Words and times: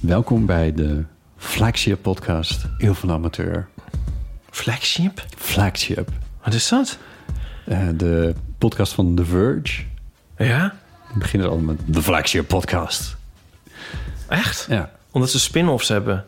Welkom 0.00 0.46
bij 0.46 0.72
de 0.74 1.04
flagship 1.36 2.02
podcast 2.02 2.66
Eeuw 2.78 2.94
van 2.94 3.08
de 3.08 3.14
Amateur. 3.14 3.68
Flagship? 4.50 5.24
Flagship. 5.36 6.08
Wat 6.44 6.54
is 6.54 6.68
dat? 6.68 6.98
Eh, 7.64 7.88
de 7.94 8.34
podcast 8.58 8.92
van 8.92 9.14
The 9.14 9.24
Verge. 9.24 9.82
Ja? 10.38 10.74
Die 11.08 11.18
beginnen 11.18 11.48
al 11.50 11.58
met 11.58 11.78
de 11.86 12.02
flagship 12.02 12.48
podcast. 12.48 13.16
Echt? 14.28 14.66
Ja. 14.70 14.90
Omdat 15.10 15.30
ze 15.30 15.38
spin-offs 15.40 15.88
hebben. 15.88 16.24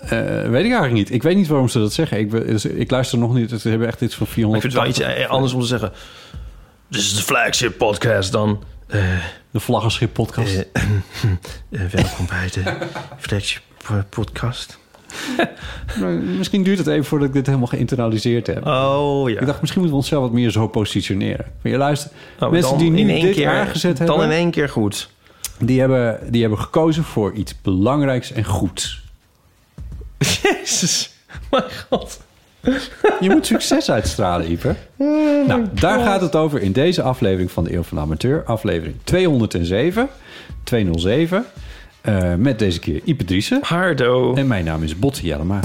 Eh, 0.00 0.08
weet 0.10 0.44
ik 0.44 0.52
eigenlijk 0.72 0.92
niet. 0.92 1.10
Ik 1.12 1.22
weet 1.22 1.36
niet 1.36 1.46
waarom 1.46 1.68
ze 1.68 1.78
dat 1.78 1.92
zeggen. 1.92 2.18
Ik, 2.18 2.30
we- 2.30 2.44
dus 2.44 2.64
ik 2.64 2.90
luister 2.90 3.18
nog 3.18 3.34
niet. 3.34 3.50
Ze 3.60 3.68
hebben 3.68 3.88
echt 3.88 4.00
iets 4.00 4.14
van 4.14 4.26
Maar 4.26 4.34
400. 4.34 4.64
ik 4.64 4.70
vind 4.70 4.84
het 4.86 4.98
wel 5.00 5.08
iets 5.16 5.18
eh, 5.24 5.30
anders 5.30 5.52
om 5.52 5.60
te 5.60 5.66
zeggen... 5.66 5.92
Dit 6.88 7.00
is 7.00 7.14
de 7.14 7.22
flagship 7.22 7.78
podcast 7.78 8.32
dan... 8.32 8.62
eh, 8.86 9.00
De 9.50 9.60
vlaggenschip 9.60 10.12
podcast. 10.12 10.64
eh, 10.72 10.82
eh, 11.70 11.80
welkom 11.90 12.26
bij 12.26 12.50
de 12.52 12.60
eh, 13.88 13.96
podcast. 14.10 14.78
Nou, 16.00 16.14
misschien 16.14 16.62
duurt 16.62 16.78
het 16.78 16.86
even 16.86 17.04
voordat 17.04 17.28
ik 17.28 17.34
dit 17.34 17.46
helemaal 17.46 17.66
geïnternaliseerd 17.66 18.46
heb. 18.46 18.66
Oh 18.66 19.30
ja. 19.30 19.40
Ik 19.40 19.46
dacht, 19.46 19.60
misschien 19.60 19.80
moeten 19.82 19.98
we 19.98 20.02
onszelf 20.04 20.22
wat 20.22 20.32
meer 20.32 20.50
zo 20.50 20.68
positioneren. 20.68 21.46
Maar 21.62 21.72
je 21.72 21.78
luistert, 21.78 22.12
Oh, 22.40 22.50
mensen 22.50 22.70
dan 22.70 22.78
die 22.80 22.90
nu 22.90 22.98
in 22.98 23.08
één 23.08 23.24
dit 23.24 23.34
keer, 23.34 23.48
aangezet 23.48 23.96
Dan 23.96 24.06
hebben... 24.06 24.26
in 24.26 24.32
één 24.32 24.50
keer 24.50 24.68
goed. 24.68 25.10
Die 25.58 25.80
hebben, 25.80 26.32
die 26.32 26.40
hebben 26.40 26.58
gekozen 26.60 27.04
voor 27.04 27.32
iets 27.32 27.60
belangrijks 27.62 28.32
en 28.32 28.44
goeds. 28.44 29.02
Jezus. 30.42 31.10
Mijn 31.50 31.64
god. 31.88 32.20
Je 33.20 33.30
moet 33.30 33.46
succes 33.46 33.90
uitstralen, 33.90 34.46
Ieper. 34.46 34.76
Nou, 35.46 35.64
daar 35.72 35.98
gaat 36.00 36.20
het 36.20 36.34
over 36.36 36.62
in 36.62 36.72
deze 36.72 37.02
aflevering 37.02 37.50
van 37.50 37.64
de 37.64 37.74
Eeuw 37.74 37.82
van 37.82 37.96
de 37.96 38.02
Amateur. 38.02 38.42
Aflevering 38.44 38.96
207. 39.04 40.08
207. 40.64 41.44
eh, 42.00 42.34
met 42.34 42.58
deze 42.58 42.78
keer 42.78 43.00
Ipe 43.04 43.24
Driessen. 43.24 43.58
Hardo. 43.62 44.34
En 44.34 44.46
mijn 44.46 44.64
naam 44.64 44.82
is 44.82 44.98
Botte 44.98 45.22
Jellema. 45.26 45.60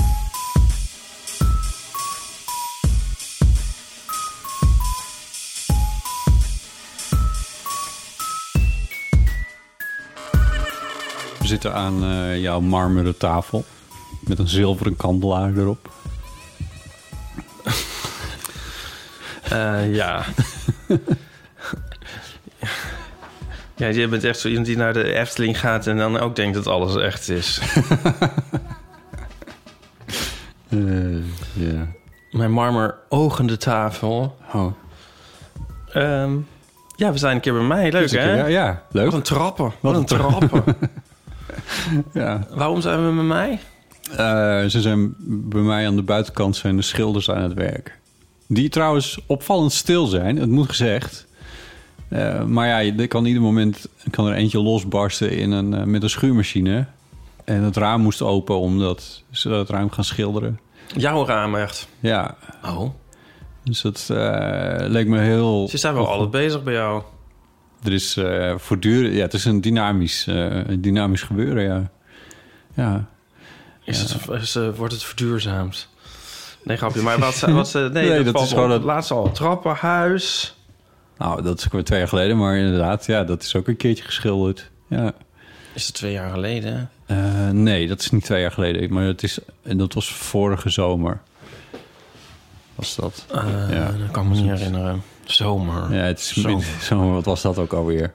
We 11.40 11.48
zitten 11.48 11.74
aan 11.74 12.04
eh, 12.04 12.42
jouw 12.42 12.60
marmeren 12.60 13.18
tafel. 13.18 13.66
Met 14.20 14.40
een 14.40 14.48
zilveren 14.48 14.96
kandelaar 14.96 15.58
erop. 15.58 15.90
Eh, 19.52 19.96
ja. 19.96 20.24
ja, 23.76 23.88
je 23.88 24.08
bent 24.08 24.24
echt 24.24 24.40
zo 24.40 24.48
iemand 24.48 24.66
die 24.66 24.78
naar 24.78 24.94
de 24.94 25.14
Efteling 25.14 25.60
gaat... 25.60 25.88
en 25.88 25.98
dan 25.98 26.20
ook 26.20 26.36
denkt 26.36 26.56
dat 26.56 26.68
alles 26.68 26.96
echt 26.96 27.30
is. 27.30 27.62
Eh. 30.70 31.82
Mijn 32.32 32.52
marmer 32.52 32.98
ogende 33.10 33.58
tafel. 33.58 34.38
Oh, 34.54 34.74
Ehm, 35.94 36.38
ja, 36.96 37.12
we 37.12 37.18
zijn 37.18 37.36
een 37.36 37.42
keer 37.42 37.54
bij 37.54 37.62
mij. 37.64 37.92
Leuk, 37.92 38.12
hè? 38.12 38.36
ja, 38.36 38.46
ja, 38.46 38.84
leuk. 38.92 39.06
Wat 39.06 39.14
een 39.14 39.22
trappen. 39.22 39.72
Wat, 39.80 39.94
een 39.94 40.00
een 40.00 40.06
trappen. 40.06 40.64
Ja. 42.14 42.48
Waarom 42.50 42.82
zijn 42.82 43.08
we 43.08 43.16
bij 43.16 43.24
mij? 43.24 43.60
Eh, 44.12 44.70
ze 44.70 44.82
zijn 44.82 45.16
bij 45.28 45.62
mij 45.62 45.88
aan 45.88 45.96
de 45.96 46.02
buitenkant 46.02 46.56
zijn 46.56 46.76
de 46.76 46.82
schilders 46.82 47.32
aan 47.32 47.42
het 47.42 47.54
werk. 47.54 48.00
Die 48.54 48.70
trouwens 48.70 49.20
opvallend 49.26 49.72
stil 49.72 50.06
zijn, 50.06 50.38
het 50.38 50.50
moet 50.50 50.70
gezegd. 50.70 51.28
Eh, 52.08 52.44
maar 52.44 52.68
ja, 52.68 52.98
er 52.98 53.08
kan 53.08 53.26
ieder 53.26 53.42
moment 53.42 53.88
kan 54.10 54.28
er 54.28 54.34
eentje 54.34 54.60
losbarsten 54.60 55.32
in 55.32 55.52
een, 55.52 55.74
eh, 55.74 55.84
met 55.84 56.04
een 56.04 56.10
schuurmachine. 56.10 56.86
En 57.44 57.64
het 57.64 57.78
raam 57.78 58.02
moest 58.02 58.22
open 58.22 58.60
omdat 58.60 59.24
ze 59.32 59.50
het 59.50 59.70
raam 59.70 59.92
gaan 59.92 60.04
schilderen. 60.04 60.60
Jouw 60.88 61.26
raam 61.26 61.56
echt. 61.56 61.88
Ja, 62.00 62.36
Oh. 62.66 62.90
dus 63.64 63.82
dat 63.82 64.08
eh, 64.12 64.88
leek 64.88 65.08
me 65.08 65.20
heel... 65.20 65.68
Ze 65.68 65.78
zijn 65.78 65.94
wel 65.94 66.08
altijd 66.08 66.32
bezig 66.32 66.64
bij 66.64 66.74
jou. 66.74 67.04
Er 67.84 67.94
is 67.94 68.18
voortdurend... 68.58 69.14
Ja, 69.16 69.22
het 69.22 69.34
is 69.34 69.46
een 69.46 69.62
dynamisch, 69.62 70.28
dynamisch 70.80 71.22
gebeuren, 71.22 71.64
ja. 71.64 71.92
Ja, 72.74 73.08
Is 73.84 74.00
het, 74.00 74.42
is, 74.42 74.58
wordt 74.76 74.94
het 74.94 75.04
verduurzaamd? 75.04 75.90
Nee, 76.64 76.78
grapje. 76.78 77.02
Maar 77.02 77.20
wat... 77.20 77.40
wat 77.40 77.76
eh, 77.76 77.88
nee, 77.88 78.10
Nee, 78.10 78.24
dat, 78.24 78.34
dat 78.34 78.44
is 78.44 78.50
gewoon 78.50 78.72
het- 78.72 78.84
Laatst 78.84 79.12
al 79.12 79.32
trappenhuis. 79.32 80.56
nou, 81.18 81.42
dat 81.42 81.58
is 81.60 81.66
ook 81.66 81.72
weer 81.72 81.84
twee 81.84 82.00
jaar 82.00 82.08
geleden. 82.08 82.38
Maar 82.38 82.58
inderdaad, 82.58 83.06
ja, 83.06 83.24
dat 83.24 83.44
is 83.44 83.56
ook 83.56 83.68
een 83.68 83.78
keertje 83.78 84.04
geschilderd. 84.04 84.70
Ja. 84.88 85.12
Is 85.74 85.86
het 85.86 85.96
twee 85.96 86.12
jaar 86.12 86.30
geleden? 86.32 86.90
Eh, 87.06 87.50
nee, 87.50 87.88
dat 87.88 88.00
is 88.00 88.10
niet 88.12 88.24
twee 88.24 88.42
jaar 88.42 88.52
geleden. 88.52 88.94
Maar 88.94 89.04
het 89.04 89.24
is, 89.24 89.40
en 89.64 89.78
dat 89.78 89.94
was 89.94 90.14
vorige 90.14 90.70
zomer. 90.70 91.22
Was 92.76 92.96
dat? 92.96 93.26
Eh, 93.32 93.44
Ja. 93.70 93.86
Dat 93.86 94.12
kan 94.12 94.24
ik 94.24 94.30
me 94.30 94.36
niet 94.36 94.50
herinneren. 94.60 95.02
Zomer. 95.26 95.94
Ja, 95.96 96.04
het 96.04 96.20
is 96.20 96.34
Zomer. 96.34 96.66
zomer. 96.90 97.14
Wat 97.14 97.26
was 97.26 97.42
dat 97.42 97.58
ook 97.58 97.74
alweer? 97.74 98.14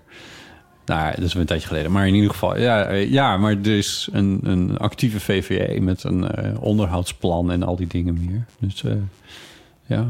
Nou, 0.87 1.01
ja, 1.01 1.11
dat 1.11 1.25
is 1.25 1.35
een 1.35 1.47
tijdje 1.47 1.67
geleden. 1.67 1.93
Maar 1.93 2.07
in 2.07 2.15
ieder 2.15 2.31
geval, 2.31 2.59
ja, 2.59 2.91
ja 2.91 3.37
maar 3.37 3.53
er 3.53 3.77
is 3.77 4.09
een, 4.13 4.41
een 4.43 4.79
actieve 4.79 5.21
VVE 5.21 5.81
met 5.81 6.05
een 6.05 6.29
eh, 6.29 6.63
onderhoudsplan 6.63 7.51
en 7.51 7.63
al 7.63 7.77
die 7.77 7.87
dingen 7.87 8.25
meer. 8.25 8.45
Dus 8.59 8.85
eh, 8.85 8.93
ja, 9.87 10.07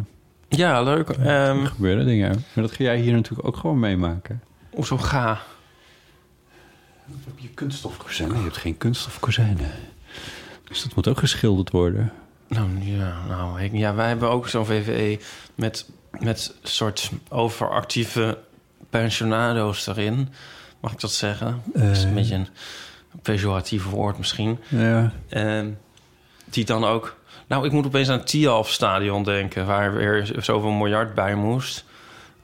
Ja, 0.48 0.82
leuk. 0.82 1.08
Ehm 1.08 1.60
er 1.60 1.66
gebeuren 1.66 2.06
dingen. 2.06 2.30
Maar 2.30 2.64
dat 2.64 2.72
ga 2.72 2.84
jij 2.84 2.98
hier 2.98 3.12
natuurlijk 3.12 3.48
ook 3.48 3.56
gewoon 3.56 3.78
meemaken. 3.78 4.42
hoezo 4.70 4.96
ga? 4.96 5.40
Heb 7.24 7.38
je 7.38 7.48
kunststofkozijnen? 7.48 8.36
Je 8.36 8.42
hebt 8.42 8.56
geen 8.56 8.76
kunststofkozijnen. 8.76 9.70
Dus 10.64 10.82
dat 10.82 10.94
moet 10.94 11.08
ook 11.08 11.18
geschilderd 11.18 11.70
worden. 11.70 12.12
Nou 12.48 12.68
ja, 12.80 13.26
nou, 13.28 13.60
ik, 13.62 13.72
ja 13.72 13.94
wij 13.94 14.08
hebben 14.08 14.30
ook 14.30 14.48
zo'n 14.48 14.66
VVE 14.66 15.18
met, 15.54 15.88
met 16.18 16.54
soort 16.62 17.10
overactieve 17.28 18.38
pensionado's 18.90 19.86
erin. 19.86 20.28
Mag 20.80 20.92
ik 20.92 21.00
dat 21.00 21.12
zeggen? 21.12 21.62
dat 21.74 21.82
is 21.90 22.02
een 22.02 22.08
Eh. 22.08 22.14
beetje 22.14 22.34
een 22.34 22.48
pejoratief 23.22 23.84
woord 23.84 24.18
misschien. 24.18 24.58
Ja, 24.68 25.12
Ehm, 25.28 25.66
die 26.44 26.64
dan 26.64 26.84
ook... 26.84 27.16
Nou, 27.48 27.66
ik 27.66 27.72
moet 27.72 27.86
opeens 27.86 28.08
aan 28.08 28.18
het 28.18 28.26
Tialf-stadion 28.26 29.22
denken... 29.24 29.66
waar 29.66 29.94
weer 29.94 30.30
zoveel 30.38 30.70
miljard 30.70 31.14
bij 31.14 31.34
moest. 31.34 31.84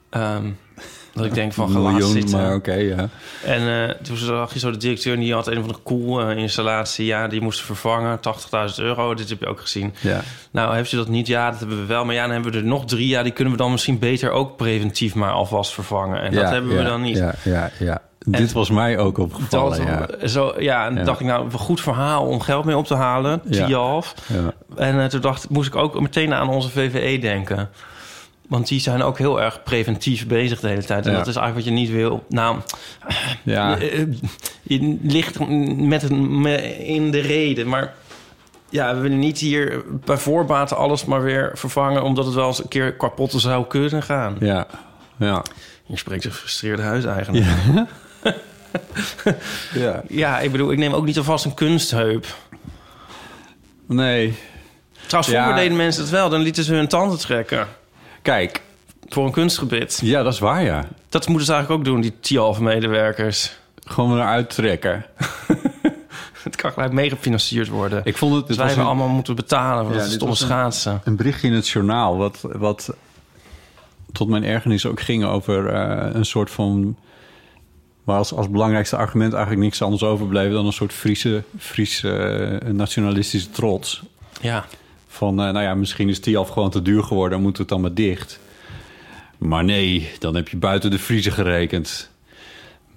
Ehm, 0.09 0.49
dat 1.13 1.25
ik 1.25 1.33
denk 1.33 1.53
van, 1.53 1.69
gelaat 1.71 1.91
miljoen, 1.93 2.11
zitten. 2.11 2.37
maar 2.41 2.53
oké, 2.55 2.73
ja. 2.73 3.09
En 3.45 3.87
eh, 3.89 3.95
toen 4.01 4.17
zag 4.17 4.53
je 4.53 4.59
zo 4.59 4.71
de 4.71 4.77
directeur... 4.77 5.13
en 5.13 5.19
die 5.19 5.33
had 5.33 5.47
een 5.47 5.59
van 5.63 5.67
de 5.67 5.77
koel-installatie... 5.83 7.05
ja, 7.05 7.27
die 7.27 7.41
moest 7.41 7.61
vervangen, 7.61 8.19
80.000 8.69 8.75
euro. 8.77 9.13
Dit 9.13 9.29
heb 9.29 9.39
je 9.39 9.45
ook 9.47 9.59
gezien. 9.61 9.93
ja. 10.01 10.21
Nou, 10.51 10.75
heeft 10.75 10.91
u 10.91 10.97
dat 10.97 11.07
niet? 11.07 11.27
Ja, 11.27 11.49
dat 11.51 11.59
hebben 11.59 11.77
we 11.79 11.85
wel. 11.85 12.05
Maar 12.05 12.15
ja, 12.15 12.21
dan 12.23 12.31
hebben 12.31 12.51
we 12.51 12.57
er 12.57 12.63
nog 12.63 12.85
drie. 12.85 13.07
Ja, 13.07 13.23
die 13.23 13.31
kunnen 13.31 13.53
we 13.53 13.59
dan 13.59 13.71
misschien 13.71 13.99
beter 13.99 14.31
ook 14.31 14.57
preventief 14.57 15.15
maar 15.15 15.31
alvast 15.31 15.73
vervangen. 15.73 16.21
En 16.21 16.33
dat 16.33 16.49
hebben 16.49 16.71
we 16.71 16.81
ja, 16.81 16.87
dan 16.87 17.01
niet. 17.01 17.17
Ja, 17.17 17.33
ja, 17.43 17.71
ja. 17.79 18.01
Dit 18.25 18.51
was 18.51 18.69
mij 18.69 18.97
ook 18.97 19.17
opgevallen, 19.17 19.85
Dat, 19.85 20.15
ja. 20.21 20.27
Zo, 20.27 20.53
ja, 20.57 20.85
en 20.85 20.95
Ja. 20.95 21.03
dacht 21.03 21.19
ik, 21.19 21.25
nou, 21.25 21.43
een 21.45 21.51
goed 21.51 21.81
verhaal 21.81 22.25
om 22.25 22.39
geld 22.41 22.65
mee 22.65 22.77
op 22.77 22.85
te 22.85 22.95
halen. 22.95 23.41
Ja. 23.45 23.65
Tialf. 23.65 24.13
Ja. 24.27 24.53
En 24.75 24.99
eh, 24.99 25.05
toen 25.05 25.21
dacht, 25.21 25.49
moest 25.49 25.67
ik 25.67 25.75
ook 25.75 25.99
meteen 26.01 26.33
aan 26.33 26.49
onze 26.49 26.69
VVE 26.69 27.19
denken. 27.19 27.69
Want 28.47 28.67
die 28.67 28.79
zijn 28.79 29.01
ook 29.03 29.17
heel 29.17 29.41
erg 29.41 29.63
preventief 29.63 30.27
bezig 30.27 30.59
de 30.59 30.67
hele 30.67 30.83
tijd. 30.83 31.05
En 31.05 31.11
Ja. 31.11 31.17
dat 31.17 31.27
is 31.27 31.35
eigenlijk 31.35 31.65
wat 31.67 31.75
je 31.75 31.81
niet 31.81 31.91
wil. 31.95 32.23
Nou, 32.29 32.57
Ja. 33.43 33.77
eh, 33.77 34.05
je 34.63 34.97
ligt 35.01 35.47
met 35.77 36.03
een, 36.09 36.45
in 36.85 37.11
de 37.11 37.19
reden. 37.19 37.67
Maar 37.67 37.93
ja, 38.69 38.95
we 38.95 39.01
willen 39.01 39.19
niet 39.19 39.37
hier 39.37 39.83
bij 40.05 40.17
voorbaat 40.17 40.73
alles 40.73 41.05
maar 41.05 41.21
weer 41.23 41.51
vervangen... 41.53 42.03
omdat 42.03 42.25
het 42.25 42.33
wel 42.33 42.47
eens 42.47 42.59
een 42.63 42.67
keer 42.67 42.93
kapot 42.93 43.31
zou 43.31 43.65
kunnen 43.65 44.03
gaan. 44.03 44.35
Ja. 44.39 44.67
Ja. 45.17 45.43
Hier 45.85 45.97
spreekt 45.97 46.25
een 46.25 46.31
gefrustreerde 46.31 46.81
huiseigenaar. 46.81 47.41
Ja. 47.73 47.87
ja. 49.73 50.03
Ja, 50.07 50.39
ik 50.39 50.51
bedoel, 50.51 50.71
ik 50.71 50.77
neem 50.77 50.93
ook 50.93 51.05
niet 51.05 51.17
alvast 51.17 51.45
een 51.45 51.53
kunstheup. 51.53 52.25
Nee. 53.87 54.37
Trouwens, 55.07 55.33
Ja. 55.33 55.41
vroeger 55.43 55.61
deden 55.63 55.77
mensen 55.77 56.01
het 56.01 56.11
wel. 56.11 56.29
Dan 56.29 56.41
lieten 56.41 56.63
ze 56.63 56.73
hun 56.73 56.87
tanden 56.87 57.19
trekken 57.19 57.67
Kijk. 58.21 58.61
voor 59.09 59.25
een 59.25 59.31
kunstgebit. 59.31 59.99
Ja, 60.03 60.23
dat 60.23 60.33
is 60.33 60.39
waar, 60.39 60.63
ja. 60.63 60.87
Dat 61.09 61.27
moeten 61.27 61.45
ze 61.45 61.53
eigenlijk 61.53 61.81
ook 61.87 61.93
doen, 61.93 62.01
die 62.01 62.19
Tialf-medewerkers. 62.19 63.57
Gewoon 63.85 64.17
eruit 64.17 64.49
trekken. 64.49 65.05
Het 66.43 66.55
kan 66.55 66.71
gelijk 66.71 66.91
meegefinancierd 66.91 67.67
worden. 67.67 68.01
Ik 68.03 68.17
vond 68.17 68.35
het... 68.35 68.47
dus 68.47 68.57
wij 68.57 68.65
hebben 68.65 68.83
een- 68.85 68.89
allemaal 68.91 69.07
moeten 69.15 69.35
betalen 69.35 69.85
voor 69.85 69.93
Ja, 69.95 70.01
dat 70.01 70.11
stomme 70.11 70.35
schaatsen. 70.35 71.01
een 71.03 71.15
berichtje 71.15 71.47
in 71.47 71.53
het 71.53 71.67
journaal... 71.69 72.17
wat, 72.17 72.39
wat 72.41 72.89
tot 74.11 74.27
mijn 74.29 74.43
ergernis 74.43 74.85
ook 74.85 75.01
ging 75.01 75.25
over 75.25 75.67
eh, 75.73 76.13
een 76.13 76.25
soort 76.25 76.51
van... 76.51 76.97
waar 78.03 78.17
als, 78.17 78.33
als 78.33 78.49
belangrijkste 78.49 78.97
argument 78.97 79.33
eigenlijk 79.33 79.63
niks 79.63 79.81
anders 79.81 80.03
overbleef... 80.03 80.51
dan 80.51 80.65
een 80.65 80.73
soort 80.73 80.93
Friese, 80.93 81.43
Friese 81.57 82.09
eh, 82.09 82.71
nationalistische 82.71 83.49
trots. 83.49 84.03
Ja. 84.41 84.65
Van, 85.07 85.39
eh, 85.41 85.51
nou 85.51 85.61
ja, 85.61 85.75
misschien 85.75 86.09
is 86.09 86.19
Tialf 86.19 86.49
gewoon 86.49 86.69
te 86.69 86.81
duur 86.81 87.03
geworden... 87.03 87.31
dan 87.31 87.41
moet 87.41 87.57
het 87.57 87.67
dan 87.67 87.81
maar 87.81 87.93
dicht. 87.93 88.39
Maar 89.37 89.63
nee, 89.63 90.09
dan 90.19 90.35
heb 90.35 90.47
je 90.47 90.57
buiten 90.57 90.91
de 90.91 90.99
Friese 90.99 91.31
gerekend. 91.31 92.09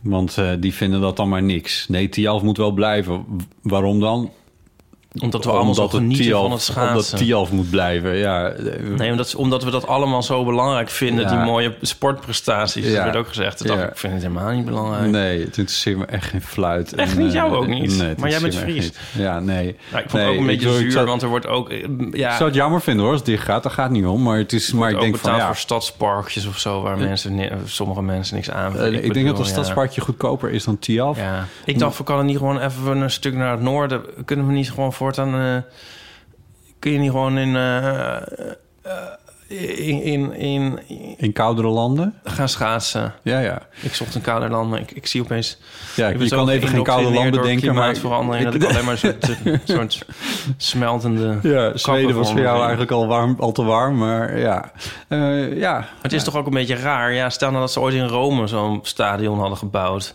Want 0.02 0.38
eh, 0.38 0.52
die 0.58 0.74
vinden 0.74 1.00
dat 1.00 1.16
dan 1.16 1.28
maar 1.28 1.42
niks. 1.42 1.88
Nee, 1.88 2.08
Tialf 2.08 2.42
moet 2.42 2.56
wel 2.56 2.72
blijven. 2.72 3.24
Waarom 3.62 4.00
dan? 4.00 4.30
Omdat 5.18 5.44
we 5.44 5.50
allemaal 5.50 5.74
zo 5.74 5.82
het 5.82 5.90
genieten 5.90 6.30
van 6.30 6.50
het 6.50 6.60
schaatsen. 6.62 6.88
Omdat 6.88 7.16
Tialf 7.16 7.50
moet 7.52 7.70
blijven, 7.70 8.16
ja. 8.16 8.48
Eh, 8.48 8.82
Nee, 8.96 9.10
omdat, 9.10 9.34
omdat 9.34 9.64
we 9.64 9.70
dat 9.70 9.86
allemaal 9.86 10.22
zo 10.22 10.44
belangrijk 10.44 10.88
vinden, 10.90 11.24
Ja. 11.24 11.30
die 11.30 11.38
mooie 11.44 11.74
sportprestaties. 11.80 12.86
Ja. 12.86 12.94
Dat 12.94 13.04
werd 13.04 13.16
ook 13.16 13.28
gezegd. 13.28 13.58
Dat 13.58 13.66
dacht 13.66 13.80
Ja. 13.80 13.86
ik, 13.88 13.96
vind 13.96 14.12
het 14.12 14.22
helemaal 14.22 14.52
niet 14.52 14.64
belangrijk. 14.64 15.10
Nee, 15.10 15.38
het 15.38 15.56
interesseert 15.56 15.98
me 15.98 16.04
echt 16.04 16.24
geen 16.30 16.42
fluit. 16.42 16.94
Echt 16.94 17.12
En, 17.16 17.18
niet? 17.22 17.32
Jou 17.32 17.50
eh, 17.52 17.58
ook 17.58 17.66
niet? 17.66 17.98
nee, 17.98 18.14
Maar 18.18 18.30
jij 18.30 18.40
bent 18.40 18.54
Fries. 18.56 18.92
Ja, 19.12 19.40
nee. 19.40 19.76
Nou, 19.90 20.02
ik 20.04 20.10
vond 20.10 20.12
Nee, 20.12 20.22
het 20.22 20.32
ook 20.32 20.40
een 20.40 20.46
beetje 20.46 20.72
zuur, 20.72 20.90
zou- 20.90 21.06
want 21.06 21.22
er 21.22 21.28
wordt 21.28 21.46
ook... 21.46 21.68
eh, 21.70 21.84
Ja, 22.12 22.30
Ik 22.30 22.36
zou 22.36 22.44
het 22.44 22.54
jammer 22.54 22.80
vinden 22.80 23.02
hoor, 23.02 23.12
als 23.12 23.20
het 23.20 23.30
dicht 23.30 23.44
gaat. 23.44 23.62
Daar 23.62 23.72
gaat 23.72 23.90
niet 23.90 24.06
om. 24.06 24.22
Maar, 24.22 24.38
het 24.38 24.52
is, 24.52 24.72
maar 24.72 24.90
ik 24.90 25.00
denk 25.00 25.16
van 25.16 25.36
ja... 25.36 25.46
voor 25.46 25.56
stadsparkjes 25.56 26.46
of 26.46 26.58
zo, 26.58 26.82
waar 26.82 26.98
mensen, 26.98 27.34
ni- 27.34 27.50
sommige 27.64 28.02
mensen 28.02 28.34
niks 28.36 28.50
aan 28.50 28.78
eh, 28.78 28.92
ik, 29.04 29.14
denk 29.14 29.26
dat 29.26 29.38
een 29.38 29.44
stadsparkje 29.44 30.00
goedkoper 30.00 30.50
is 30.50 30.64
dan 30.64 30.78
Tialf. 30.78 31.16
Ja. 31.18 31.46
Ik 31.64 31.78
dacht, 31.78 31.98
we 31.98 32.04
kunnen 32.04 32.26
niet 32.26 32.36
gewoon 32.36 32.60
even 32.60 32.96
een 32.96 33.10
stuk 33.10 33.34
naar 33.34 33.50
het 33.50 33.60
noorden. 33.62 34.02
Kunnen 34.24 34.46
we 34.46 34.52
niet 34.52 34.70
gewoon 34.70 34.92
voortaan... 35.14 35.40
eh, 35.40 35.62
kun 36.78 36.92
je 36.92 36.98
niet 36.98 37.10
gewoon 37.10 37.38
in, 37.38 37.56
eh, 37.56 38.16
eh, 38.16 38.22
in, 39.48 40.02
in, 40.02 40.32
in, 40.36 40.80
In 41.16 41.32
koudere 41.32 41.68
landen? 41.68 42.14
gaan 42.24 42.48
schaatsen? 42.48 43.14
Ja, 43.22 43.38
ja. 43.38 43.62
Ik 43.82 43.94
zocht 43.94 44.14
een 44.14 44.20
kouder 44.20 44.50
land, 44.50 44.70
maar 44.70 44.80
ik, 44.80 44.90
ik 44.90 45.06
zie 45.06 45.20
opeens... 45.20 45.58
Ja, 45.96 46.08
ik 46.08 46.22
je 46.22 46.28
kan 46.28 46.48
even 46.48 46.68
geen 46.68 46.82
koude 46.82 47.10
landen 47.10 47.42
denken, 47.42 47.74
maar... 47.74 47.74
klimaatverandering, 47.74 48.44
dat 48.44 48.54
ik 48.54 48.64
alleen 48.64 48.84
maar 48.84 49.00
een 49.02 49.60
soort, 49.64 50.06
smeltende... 50.56 51.38
Ja, 51.42 51.76
Zweden 51.76 52.14
was 52.16 52.30
voor 52.30 52.40
jou 52.40 52.60
eigenlijk 52.60 52.90
al, 52.90 53.06
warm, 53.06 53.36
al 53.38 53.52
te 53.52 53.62
warm, 53.62 53.96
maar 53.96 54.38
ja. 54.38 54.72
Ja. 55.54 55.88
Het 56.02 56.12
is 56.12 56.24
toch 56.24 56.36
ook 56.36 56.46
een 56.46 56.52
beetje 56.52 56.76
raar. 56.76 57.12
Ja, 57.12 57.30
stel 57.30 57.48
nou 57.48 57.60
dat 57.60 57.72
ze 57.72 57.80
ooit 57.80 57.94
in 57.94 58.06
Rome 58.06 58.46
zo'n 58.46 58.80
stadion 58.82 59.38
hadden 59.38 59.58
gebouwd. 59.58 60.14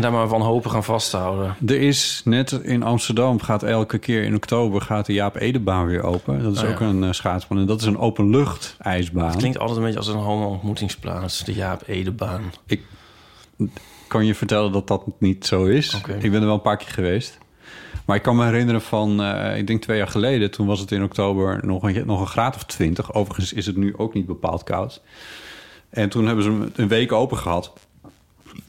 En 0.00 0.06
daar 0.06 0.18
maar 0.18 0.28
van 0.28 0.40
hopen 0.40 0.70
gaan 0.70 0.84
vasthouden. 0.84 1.56
Er 1.66 1.80
is 1.80 2.22
net 2.24 2.52
in 2.52 2.82
Amsterdam 2.82 3.40
gaat 3.40 3.62
elke 3.62 3.98
keer 3.98 4.22
in 4.22 4.34
oktober 4.34 4.80
gaat 4.80 5.06
de 5.06 5.12
Jaap 5.12 5.36
Edebaan 5.36 5.86
weer 5.86 6.02
open. 6.02 6.42
Dat 6.42 6.52
is 6.52 6.62
Oh, 6.62 6.68
ja. 6.68 6.74
ook 6.74 6.80
een 6.80 7.02
uh, 7.02 7.12
schaatsbaan 7.12 7.58
en 7.58 7.66
dat 7.66 7.80
is 7.80 7.86
een 7.86 7.98
openlucht 7.98 8.76
ijsbaan. 8.78 9.28
Het 9.28 9.36
klinkt 9.36 9.58
altijd 9.58 9.78
een 9.78 9.84
beetje 9.84 9.98
als 9.98 10.08
een 10.08 10.16
homo-ontmoetingsplaats. 10.16 11.44
De 11.44 11.54
Jaap 11.54 11.82
Edebaan. 11.86 12.42
Ik 12.66 12.82
kan 14.08 14.26
je 14.26 14.34
vertellen 14.34 14.72
dat 14.72 14.86
dat 14.86 15.04
niet 15.18 15.46
zo 15.46 15.64
is. 15.64 15.94
Ik 16.18 16.30
ben 16.30 16.40
er 16.40 16.46
wel 16.46 16.54
een 16.54 16.60
paar 16.60 16.76
keer 16.76 16.92
geweest. 16.92 17.38
Maar 18.04 18.16
ik 18.16 18.22
kan 18.22 18.36
me 18.36 18.44
herinneren 18.44 18.82
van, 18.82 19.22
eh, 19.22 19.58
ik 19.58 19.66
denk 19.66 19.82
twee 19.82 19.96
jaar 19.96 20.08
geleden... 20.08 20.50
toen 20.50 20.66
was 20.66 20.80
het 20.80 20.92
in 20.92 21.02
oktober 21.02 21.60
nog 21.66 21.82
een, 21.82 22.06
nog 22.06 22.20
een 22.20 22.26
graad 22.26 22.54
of 22.54 22.64
twintig. 22.64 23.14
Overigens 23.14 23.52
is 23.52 23.66
het 23.66 23.76
nu 23.76 23.94
ook 23.96 24.14
niet 24.14 24.26
bepaald 24.26 24.64
koud. 24.64 25.02
En 25.90 26.08
toen 26.08 26.26
hebben 26.26 26.44
ze 26.44 26.50
hem 26.50 26.70
een 26.74 26.88
week 26.88 27.12
open 27.12 27.36
gehad. 27.36 27.72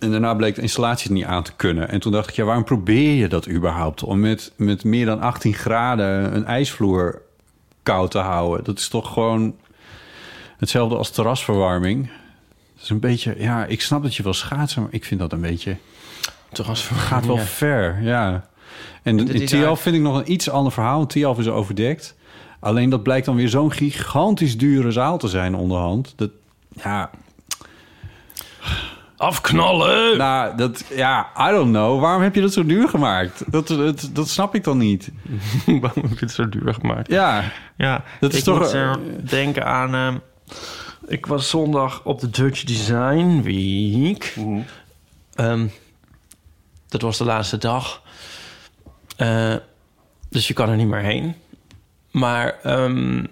En 0.01 0.11
daarna 0.11 0.33
bleek 0.33 0.55
de 0.55 0.61
installatie 0.61 1.11
niet 1.11 1.25
aan 1.25 1.43
te 1.43 1.51
kunnen. 1.55 1.89
En 1.89 1.99
toen 1.99 2.11
dacht 2.11 2.29
ik, 2.29 2.35
ja, 2.35 2.43
waarom 2.43 2.63
probeer 2.63 3.13
je 3.13 3.27
dat 3.27 3.49
überhaupt? 3.49 4.03
Om 4.03 4.19
met, 4.19 4.51
met 4.55 4.83
meer 4.83 5.05
dan 5.05 5.21
18 5.21 5.53
graden 5.53 6.35
een 6.35 6.45
ijsvloer 6.45 7.21
koud 7.83 8.11
te 8.11 8.17
houden. 8.17 8.63
Dat 8.63 8.77
is 8.77 8.87
toch 8.87 9.13
gewoon 9.13 9.55
hetzelfde 10.57 10.95
als 10.97 11.09
terrasverwarming. 11.09 12.09
Dat 12.73 12.83
is 12.83 12.89
een 12.89 12.99
beetje, 12.99 13.35
ja, 13.37 13.65
ik 13.65 13.81
snap 13.81 14.03
dat 14.03 14.15
je 14.15 14.23
wil 14.23 14.33
schaatsen, 14.33 14.81
maar 14.81 14.93
ik 14.93 15.05
vind 15.05 15.19
dat 15.19 15.31
een 15.31 15.41
beetje... 15.41 15.77
Terrasverwarming, 16.51 17.09
Gaat 17.13 17.25
wel 17.25 17.35
ja. 17.35 17.41
ver, 17.41 18.01
ja. 18.01 18.45
En 19.03 19.17
Dit 19.17 19.29
in 19.29 19.39
eigenlijk- 19.39 19.77
vind 19.81 19.95
ik 19.95 20.01
nog 20.01 20.17
een 20.17 20.31
iets 20.31 20.49
ander 20.49 20.71
verhaal. 20.71 21.05
Tialf 21.05 21.39
is 21.39 21.47
overdekt. 21.47 22.15
Alleen 22.59 22.89
dat 22.89 23.03
blijkt 23.03 23.25
dan 23.25 23.35
weer 23.35 23.49
zo'n 23.49 23.71
gigantisch 23.71 24.57
dure 24.57 24.91
zaal 24.91 25.17
te 25.17 25.27
zijn 25.27 25.55
onderhand. 25.55 26.13
Dat, 26.15 26.29
ja, 26.83 27.09
Afknallen! 29.21 30.17
nou, 30.17 30.57
dat, 30.57 30.83
ja, 30.95 31.29
I 31.49 31.51
don't 31.51 31.69
know. 31.71 32.01
Waarom 32.01 32.21
heb 32.21 32.35
je 32.35 32.41
dat 32.41 32.53
zo 32.53 32.65
duur 32.65 32.89
gemaakt? 32.89 33.43
Dat, 33.51 33.67
dat, 33.67 34.09
dat 34.13 34.29
snap 34.29 34.55
ik 34.55 34.63
dan 34.63 34.77
niet. 34.77 35.11
Waarom 35.81 36.03
heb 36.03 36.19
je 36.19 36.25
het 36.25 36.31
zo 36.31 36.49
duur 36.49 36.73
gemaakt? 36.73 37.09
Ja, 37.11 37.43
Ja, 37.77 38.03
Dat 38.19 38.31
is 38.33 38.37
ik 38.39 38.43
toch- 38.43 38.59
moet 38.59 38.73
eh, 38.73 38.93
denken 39.21 39.65
aan... 39.65 39.95
eh, 39.95 40.55
ik 41.07 41.25
was 41.25 41.49
zondag 41.49 42.01
op 42.03 42.19
de 42.19 42.29
Dutch 42.29 42.63
Design 42.63 43.41
Week. 43.41 44.35
Ehm, 45.35 45.67
dat 46.87 47.01
was 47.01 47.17
de 47.17 47.25
laatste 47.25 47.57
dag. 47.57 48.01
Eh, 49.17 49.55
dus 50.29 50.47
je 50.47 50.53
kan 50.53 50.69
er 50.69 50.75
niet 50.75 50.87
meer 50.87 50.99
heen. 51.01 51.35
Maar 52.11 52.55
ehm, 52.63 53.23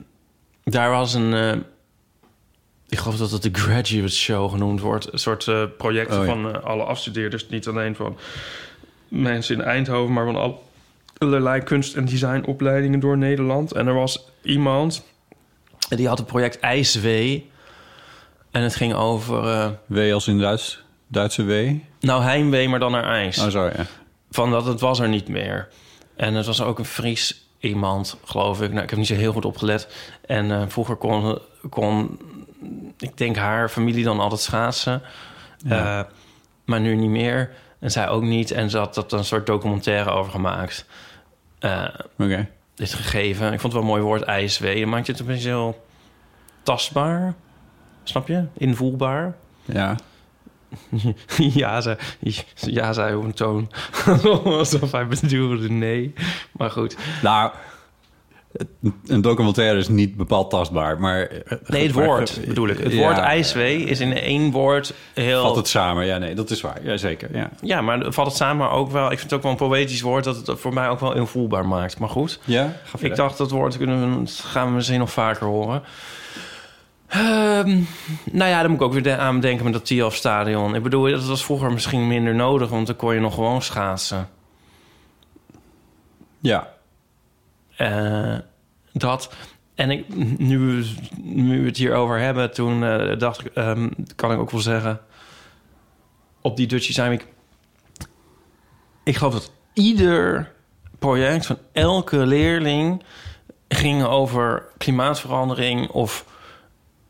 daar 0.64 0.90
was 0.90 1.14
een... 1.14 1.64
ik 2.90 2.98
geloof 2.98 3.18
dat 3.18 3.32
het 3.32 3.42
de 3.44 3.50
Graduate 3.54 4.14
Show 4.16 4.52
genoemd 4.52 4.82
wordt. 4.82 5.14
Een 5.14 5.20
soort 5.20 5.48
eh, 5.48 5.64
project 5.78 6.12
Oh, 6.12 6.18
ja. 6.18 6.26
van 6.26 6.56
eh, 6.56 6.64
alle 6.64 6.84
afstudeerders. 6.84 7.50
Niet 7.50 7.68
alleen 7.68 7.96
van 7.96 8.18
mensen 9.08 9.56
in 9.56 9.62
Eindhoven, 9.62 10.14
maar 10.14 10.26
van 10.26 10.36
al- 10.36 10.64
allerlei 11.18 11.62
kunst- 11.62 11.96
en 11.96 12.06
designopleidingen 12.06 13.00
door 13.00 13.18
Nederland. 13.18 13.72
En 13.72 13.88
er 13.88 13.94
was 13.94 14.26
iemand 14.42 15.04
die 15.90 16.08
had 16.08 16.18
het 16.18 16.28
project 16.28 16.60
IJswee. 16.60 17.50
En 18.52 18.62
het 18.62 18.76
ging 18.76 18.94
over, 18.94 19.44
eh, 19.44 19.70
W 19.86 20.14
als 20.14 20.28
in 20.28 20.40
Duits, 20.40 20.84
Duitse 21.08 21.44
W. 21.44 21.74
nou 22.00 22.24
heimwee, 22.24 22.70
maar 22.70 22.80
dan 22.80 22.92
naar 22.92 23.04
ijs. 23.04 23.40
Oh, 23.46 23.52
ja. 23.52 23.72
Van 24.32 24.52
dat 24.52 24.66
het 24.66 24.80
was 24.80 25.00
er 25.00 25.10
niet 25.10 25.28
meer. 25.28 25.68
En 26.16 26.34
het 26.34 26.46
was 26.46 26.62
ook 26.62 26.80
een 26.80 26.86
Fries 26.86 27.48
iemand, 27.60 28.18
geloof 28.26 28.62
ik. 28.62 28.72
Nou, 28.72 28.84
ik 28.84 28.90
heb 28.90 29.00
niet 29.00 29.08
zo 29.08 29.14
heel 29.16 29.32
goed 29.34 29.46
opgelet. 29.46 29.88
En 30.26 30.72
vroeger 30.72 30.96
kon, 30.96 31.40
kon, 31.70 32.20
ik 32.98 33.18
denk 33.18 33.36
haar 33.36 33.70
familie 33.70 34.04
dan 34.04 34.20
altijd 34.20 34.42
schaatsen. 34.42 35.02
Ja. 35.58 36.00
Eh, 36.00 36.12
maar 36.66 36.80
nu 36.80 36.96
niet 36.96 37.10
meer. 37.10 37.52
En 37.80 37.92
zij 37.92 38.08
ook 38.08 38.24
niet. 38.24 38.52
En 38.52 38.70
ze 38.70 38.78
had 38.78 38.94
dat 38.94 39.12
een 39.12 39.26
soort 39.26 39.46
documentaire 39.46 40.10
over 40.10 40.32
gemaakt. 40.32 40.86
Eh, 41.60 41.88
Oké. 42.18 42.50
dit 42.76 42.94
gegeven. 42.94 43.54
Ik 43.54 43.60
vond 43.60 43.74
het 43.74 43.82
wel 43.82 43.82
een 43.82 43.88
mooi 43.88 44.02
woord, 44.02 44.22
ijswee. 44.22 44.80
Dan 44.80 44.90
maakt 44.90 45.06
je 45.06 45.12
het 45.12 45.22
een 45.22 45.28
beetje 45.28 45.48
heel 45.48 45.86
tastbaar. 46.64 47.34
Snap 48.04 48.28
je? 48.28 48.46
Invoelbaar. 48.58 49.36
Ja. 49.66 49.96
ja, 51.38 51.82
zei, 51.82 51.98
ja, 52.56 52.94
zei 52.94 53.16
op 53.16 53.24
een 53.24 53.34
toon. 53.34 53.72
Alsof 54.44 54.92
hij 54.92 55.08
bedoelde 55.08 55.70
nee. 55.70 56.14
Maar 56.52 56.72
goed. 56.72 56.98
Nou, 57.22 57.52
een 59.06 59.22
documentaire 59.22 59.78
is 59.80 59.88
niet 59.88 60.18
bepaald 60.18 60.50
tastbaar, 60.50 61.00
maar... 61.00 61.22
eh, 61.22 61.58
Nee, 61.68 61.86
het 61.88 61.96
maar- 61.96 62.06
woord 62.06 62.40
bedoel 62.48 62.68
ik. 62.68 62.78
Het 62.78 62.94
Ja, 62.94 63.00
woord 63.00 63.18
ijswee 63.18 63.84
is 63.84 64.00
in 64.00 64.14
één 64.14 64.52
woord 64.52 64.94
heel... 65.14 65.42
Vat 65.42 65.56
het 65.56 65.68
samen, 65.68 66.06
ja, 66.06 66.18
nee, 66.18 66.36
dat 66.36 66.50
is 66.50 66.62
waar. 66.62 66.80
Ja, 66.84 66.98
zeker, 66.98 67.36
ja. 67.38 67.50
Ja, 67.62 67.82
maar 67.82 68.14
valt 68.14 68.28
het 68.28 68.36
samen 68.38 68.72
ook 68.72 68.92
wel... 68.92 69.12
Ik 69.12 69.18
vind 69.20 69.22
het 69.24 69.34
ook 69.34 69.42
wel 69.42 69.52
een 69.52 69.58
poëtisch 69.58 70.02
woord... 70.02 70.24
dat 70.24 70.48
het 70.48 70.60
voor 70.60 70.74
mij 70.74 70.90
ook 70.90 71.00
wel 71.00 71.16
invoelbaar 71.16 71.68
maakt. 71.68 72.00
Maar 72.00 72.10
goed, 72.10 72.40
Ja, 72.46 72.76
ik 73.00 73.16
dacht 73.16 73.38
dat 73.38 73.52
woord 73.52 73.78
kunnen 73.78 74.20
we, 74.24 74.28
gaan 74.28 74.68
we 74.68 74.74
misschien 74.74 75.00
nog 75.00 75.12
vaker 75.12 75.46
horen. 75.48 75.84
Ehm, 77.08 77.80
nou 78.32 78.50
ja, 78.50 78.62
dan 78.62 78.72
moet 78.72 78.80
ik 78.80 78.86
ook 78.86 78.94
weer 78.94 79.18
aan 79.18 79.40
denken 79.40 79.64
met 79.64 79.74
dat 79.74 79.86
Tialf 79.86 80.16
Stadion. 80.16 80.76
Ik 80.76 80.84
bedoel, 80.84 81.10
dat 81.12 81.26
was 81.26 81.44
vroeger 81.46 81.72
misschien 81.72 82.08
minder 82.08 82.36
nodig, 82.36 82.70
want 82.70 82.88
dan 82.88 82.96
kon 82.96 83.14
je 83.14 83.20
nog 83.20 83.34
gewoon 83.34 83.62
schaatsen. 83.62 84.30
Ja. 86.40 86.68
Eh, 87.80 88.38
dat. 88.94 89.34
En 89.76 89.92
ik, 89.92 90.16
nu, 90.38 90.60
we- 90.60 90.96
nu 91.22 91.60
we 91.62 91.66
het 91.66 91.78
hierover 91.78 92.20
hebben, 92.20 92.52
toen 92.54 92.84
eh, 92.84 93.18
dacht 93.18 93.40
ik, 93.46 93.54
ehm, 93.54 93.90
kan 94.16 94.32
ik 94.32 94.38
ook 94.40 94.52
wel 94.52 94.62
zeggen, 94.62 95.00
op 96.42 96.58
die 96.58 96.68
Dutch 96.68 96.88
Design 96.88 97.08
Week, 97.10 97.28
ik 99.04 99.16
geloof 99.16 99.34
dat 99.34 99.52
ieder 99.74 100.52
project 101.00 101.46
van 101.46 101.58
elke 101.72 102.18
leerling 102.18 103.04
ging 103.68 104.04
over 104.04 104.66
klimaatverandering 104.78 105.88
of 105.90 106.26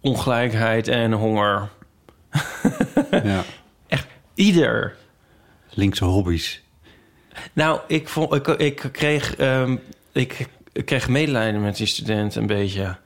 ongelijkheid 0.01 0.87
en 0.87 1.11
honger. 1.11 1.69
ja. 3.23 3.43
Ieder. 4.33 4.95
Linkse 5.69 6.05
hobby's. 6.05 6.61
Nou, 7.53 7.79
ik, 7.87 8.09
vond, 8.09 8.33
ik, 8.33 8.47
ik, 8.47 8.89
kreeg, 8.91 9.35
ehm, 9.35 9.77
ik, 10.11 10.47
ik 10.79 10.85
kreeg 10.85 11.07
medelijden 11.07 11.61
met 11.61 11.77
die 11.77 11.87
studenten 11.87 12.41
een 12.41 12.47
beetje. 12.47 12.97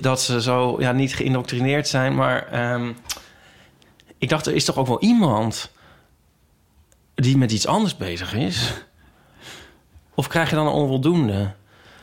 Dat 0.00 0.22
ze 0.22 0.42
zo, 0.42 0.76
ja, 0.78 0.92
niet 0.92 1.14
geïndoctrineerd 1.14 1.88
zijn, 1.88 2.14
maar 2.14 2.46
ehm, 2.46 2.92
ik 4.18 4.28
dacht, 4.28 4.46
er 4.46 4.54
is 4.54 4.64
toch 4.64 4.76
ook 4.76 4.86
wel 4.86 5.00
iemand 5.00 5.70
die 7.14 7.36
met 7.36 7.52
iets 7.52 7.66
anders 7.66 7.96
bezig 7.96 8.34
is? 8.34 8.72
Of 10.14 10.26
krijg 10.26 10.50
je 10.50 10.56
dan 10.56 10.66
een 10.66 10.72
onvoldoende? 10.72 11.52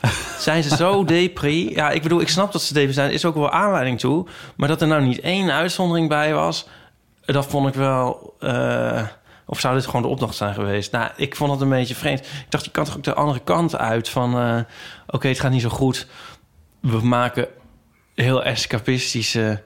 Zijn 0.38 0.62
ze 0.62 0.76
zo 0.76 1.04
depri? 1.04 1.74
Ja, 1.74 1.90
ik 1.90 2.02
bedoel, 2.02 2.20
ik 2.20 2.28
snap 2.28 2.52
dat 2.52 2.62
ze 2.62 2.74
depri 2.74 2.92
zijn. 2.92 3.08
Er 3.08 3.14
is 3.14 3.24
ook 3.24 3.34
wel 3.34 3.50
aanleiding 3.50 4.00
toe. 4.00 4.26
Maar 4.56 4.68
dat 4.68 4.80
er 4.80 4.88
nou 4.88 5.02
niet 5.02 5.20
één 5.20 5.50
uitzondering 5.50 6.08
bij 6.08 6.34
was... 6.34 6.66
dat 7.24 7.46
vond 7.46 7.68
ik 7.68 7.74
wel... 7.74 8.34
eh, 8.40 9.06
of 9.50 9.60
zou 9.60 9.74
dit 9.74 9.84
gewoon 9.86 10.02
de 10.02 10.08
opdracht 10.08 10.34
zijn 10.36 10.54
geweest? 10.54 10.92
Nou, 10.92 11.10
ik 11.16 11.36
vond 11.36 11.50
het 11.52 11.60
een 11.60 11.68
beetje 11.68 11.94
vreemd. 11.94 12.20
Ik 12.20 12.46
dacht, 12.48 12.64
je 12.64 12.70
kan 12.70 12.84
toch 12.84 12.96
ook 12.96 13.04
de 13.04 13.14
andere 13.14 13.40
kant 13.44 13.76
uit 13.76 14.08
van... 14.08 14.38
eh, 14.38 14.58
oké, 15.06 15.28
het 15.28 15.40
gaat 15.40 15.50
niet 15.50 15.60
zo 15.62 15.68
goed. 15.68 16.06
We 16.80 17.00
maken 17.06 17.46
heel 18.14 18.44
escapistische 18.44 19.62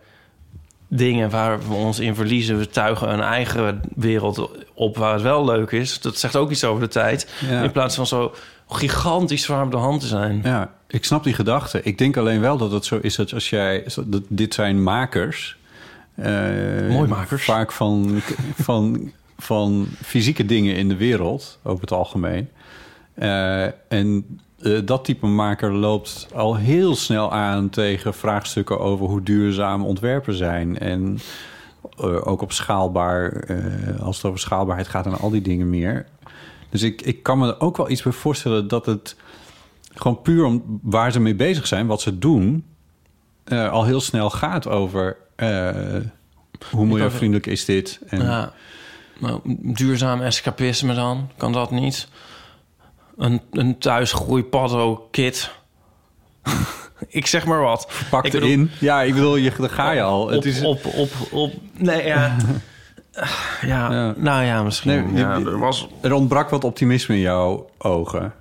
dingen 0.89 1.31
waar 1.31 1.69
we 1.69 1.75
ons 1.75 1.99
in 1.99 2.15
verliezen. 2.15 2.59
We 2.59 2.69
tuigen 2.69 3.13
een 3.13 3.21
eigen 3.21 3.81
wereld 3.95 4.51
op 4.75 4.97
waar 4.97 5.13
het 5.13 5.23
wel 5.23 5.45
leuk 5.45 5.71
is. 5.71 6.01
Dat 6.01 6.17
zegt 6.19 6.37
ook 6.37 6.51
iets 6.51 6.65
over 6.65 6.81
de 6.83 6.89
tijd. 6.89 7.29
Ja. 7.49 7.63
In 7.63 7.73
plaats 7.73 7.95
van 7.95 8.07
zo 8.07 8.35
gigantisch 8.69 9.43
zwaar 9.43 9.65
op 9.65 9.71
de 9.71 9.77
hand 9.77 10.01
te 10.01 10.07
zijn. 10.07 10.41
Ja, 10.45 10.71
ik 10.89 11.05
snap 11.05 11.25
die 11.25 11.35
gedachte. 11.35 11.83
Ik 11.83 11.99
denk 11.99 12.17
alleen 12.17 12.41
wel 12.41 12.57
dat 12.57 12.73
het 12.73 12.85
zo 12.85 12.99
is 13.03 13.15
dat 13.17 13.33
als 13.33 13.51
jij... 13.51 13.87
Dat 14.05 14.23
dit 14.29 14.55
zijn 14.55 14.83
makers. 14.83 15.57
eh, 16.15 16.33
Mooi 16.89 17.09
makers. 17.09 17.45
Vaak 17.45 17.73
van, 17.73 18.21
van, 18.61 19.13
van 19.43 19.87
fysieke 20.03 20.45
dingen 20.45 20.77
in 20.77 20.89
de 20.89 20.97
wereld, 20.97 21.59
over 21.63 21.81
het 21.81 21.93
algemeen. 21.93 22.49
Eh, 23.15 23.65
en 23.89 24.39
eh, 24.59 24.79
dat 24.85 25.05
type 25.05 25.27
maker 25.27 25.73
loopt 25.73 26.29
al 26.35 26.57
heel 26.57 26.97
snel 26.97 27.33
aan 27.33 27.71
tegen 27.71 28.15
vraagstukken 28.15 28.81
over 28.81 29.07
hoe 29.07 29.23
duurzaam 29.23 29.85
ontwerpen 29.85 30.35
zijn. 30.35 30.79
En 30.79 31.19
eh, 31.99 32.27
ook 32.27 32.43
op 32.43 32.53
schaalbaar, 32.53 33.47
als 34.01 34.17
het 34.17 34.25
over 34.25 34.41
schaalbaarheid 34.41 34.89
gaat 34.89 35.07
en 35.07 35.19
al 35.19 35.31
die 35.31 35.43
dingen 35.43 35.71
meer. 35.71 36.07
Dus 36.71 36.83
ik, 36.83 37.03
ik 37.03 37.23
kan 37.23 37.39
me 37.39 37.47
er 37.47 37.61
ook 37.61 37.77
wel 37.77 37.91
iets 37.91 38.03
bij 38.03 38.13
voorstellen 38.13 38.69
dat 38.69 38.87
het 38.87 39.17
gewoon 39.95 40.23
puur 40.23 40.45
om 40.45 40.81
waar 40.83 41.13
ze 41.13 41.21
mee 41.21 41.35
bezig 41.35 41.67
zijn, 41.67 41.87
wat 41.87 42.01
ze 42.01 42.19
doen, 42.19 42.65
al 43.49 43.85
heel 43.85 44.01
snel 44.01 44.31
gaat 44.31 44.69
over 44.69 45.17
hoe 46.71 46.87
milieuvriendelijk 46.87 47.47
is 47.47 47.65
dit. 47.65 48.01
En, 48.07 48.23
Ja. 48.23 48.53
Maar 49.19 49.35
duurzaam 49.59 50.21
escapisme 50.21 50.95
dan? 50.95 51.31
Kan 51.37 51.53
dat 51.53 51.71
niet? 51.71 52.09
Een, 53.17 53.41
een 53.51 53.79
thuisgroeipaddo-kit? 53.79 55.51
ik 57.09 57.27
zeg 57.27 57.45
maar 57.45 57.61
wat. 57.61 57.93
Pak 58.11 58.23
bedoel- 58.23 58.41
erin. 58.43 58.71
Ja, 58.81 59.03
ik 59.03 59.15
bedoel, 59.15 59.37
je, 59.37 59.53
daar 59.59 59.71
ga 59.71 59.91
je 59.91 60.03
al. 60.03 60.23
Op, 60.23 60.29
het 60.31 60.45
is, 60.45 60.63
op, 60.63 60.87
op, 60.87 61.11
op... 61.31 61.53
Nee, 61.77 62.07
ja... 62.07 62.37
ja, 63.63 63.93
Ja. 63.93 64.15
nou 64.17 64.45
ja, 64.45 64.63
misschien. 64.63 65.13
Nee, 65.13 65.23
ja, 65.23 65.31
er 65.35 65.59
was... 65.59 65.89
er 66.01 66.13
ontbrak 66.13 66.51
wat 66.51 66.65
optimisme 66.65 67.15
in 67.15 67.21
jouw 67.21 67.71
ogen. 67.79 68.35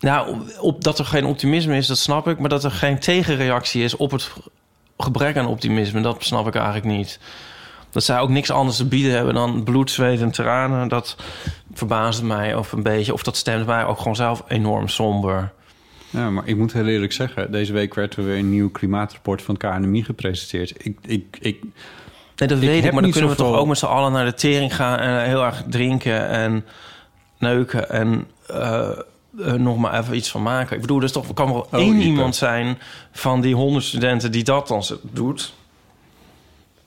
Nou, 0.00 0.28
op, 0.28 0.42
op- 0.60 0.84
dat 0.84 0.98
er 0.98 1.04
geen 1.04 1.24
optimisme 1.24 1.76
is, 1.76 1.86
dat 1.86 1.98
snap 1.98 2.28
ik. 2.28 2.38
Maar 2.38 2.48
dat 2.48 2.64
er 2.64 2.70
geen 2.70 2.98
tegenreactie 2.98 3.82
is 3.84 3.96
op 3.96 4.10
het 4.10 4.32
gebrek 4.98 5.36
aan 5.36 5.46
optimisme... 5.46 6.00
dat 6.00 6.24
snap 6.24 6.46
ik 6.46 6.54
eigenlijk 6.54 6.86
niet. 6.86 7.18
Dat 7.96 8.04
zij 8.04 8.18
ook 8.18 8.28
niks 8.28 8.50
anders 8.50 8.76
te 8.76 8.86
bieden 8.86 9.12
hebben 9.12 9.34
dan 9.34 9.62
bloed, 9.62 9.90
zweet 9.90 10.20
en 10.20 10.30
tranen... 10.30 10.88
dat 10.88 11.16
verbaasde 11.72 12.24
mij 12.24 12.54
of 12.54 12.72
een 12.72 12.82
beetje. 12.82 13.12
Of 13.12 13.22
dat 13.22 13.36
stemde 13.36 13.64
mij 13.64 13.84
ook 13.84 13.98
gewoon 13.98 14.16
zelf 14.16 14.44
enorm 14.48 14.88
somber. 14.88 15.52
Ja, 16.10 16.30
maar 16.30 16.46
ik 16.46 16.56
moet 16.56 16.72
heel 16.72 16.86
eerlijk 16.86 17.12
zeggen, 17.12 17.52
deze 17.52 17.72
week 17.72 17.94
werd 17.94 18.16
er 18.16 18.24
weer 18.24 18.38
een 18.38 18.50
nieuw 18.50 18.70
klimaatrapport 18.70 19.42
van 19.42 19.56
het 19.58 19.70
KNMI 19.70 20.04
gepresenteerd. 20.04 20.84
Ik, 20.84 20.98
ik, 21.02 21.36
ik, 21.40 21.62
Nee, 22.36 22.48
dat 22.48 22.62
Ik 22.62 22.68
weet 22.68 22.84
ik, 22.84 22.92
maar 22.92 23.02
dan 23.02 23.10
kunnen 23.10 23.30
we 23.30 23.36
toch 23.36 23.56
ook 23.56 23.66
met 23.66 23.78
z'n 23.78 23.86
allen 23.86 24.12
naar 24.12 24.24
de 24.24 24.34
tering 24.34 24.74
gaan... 24.74 24.98
en 24.98 25.28
heel 25.28 25.44
erg 25.44 25.62
drinken 25.68 26.28
en 26.28 26.64
neuken 27.38 27.90
en 27.90 28.26
eh, 28.46 28.88
eh, 29.38 29.52
nog 29.52 29.76
maar 29.76 29.98
even 29.98 30.16
iets 30.16 30.30
van 30.30 30.42
maken. 30.42 30.74
Ik 30.74 30.80
bedoel, 30.80 30.98
er 30.98 31.04
is 31.04 31.12
toch, 31.12 31.34
kan 31.34 31.52
wel 31.52 31.68
één 31.72 31.94
Ipe. 31.94 32.04
iemand 32.04 32.36
zijn 32.36 32.78
van 33.12 33.40
die 33.40 33.54
honderd 33.54 33.84
studenten 33.84 34.32
die 34.32 34.44
dat 34.44 34.68
dan 34.68 34.82
doet. 35.02 35.54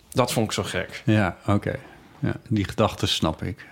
Dat 0.09 0.31
vond 0.33 0.45
ik 0.45 0.51
zo 0.51 0.63
gek. 0.63 1.01
ja, 1.05 1.37
oké. 1.47 1.75
Ja, 2.19 2.33
die 2.47 2.63
gedachten 2.65 3.07
snap 3.07 3.43
ik. 3.43 3.67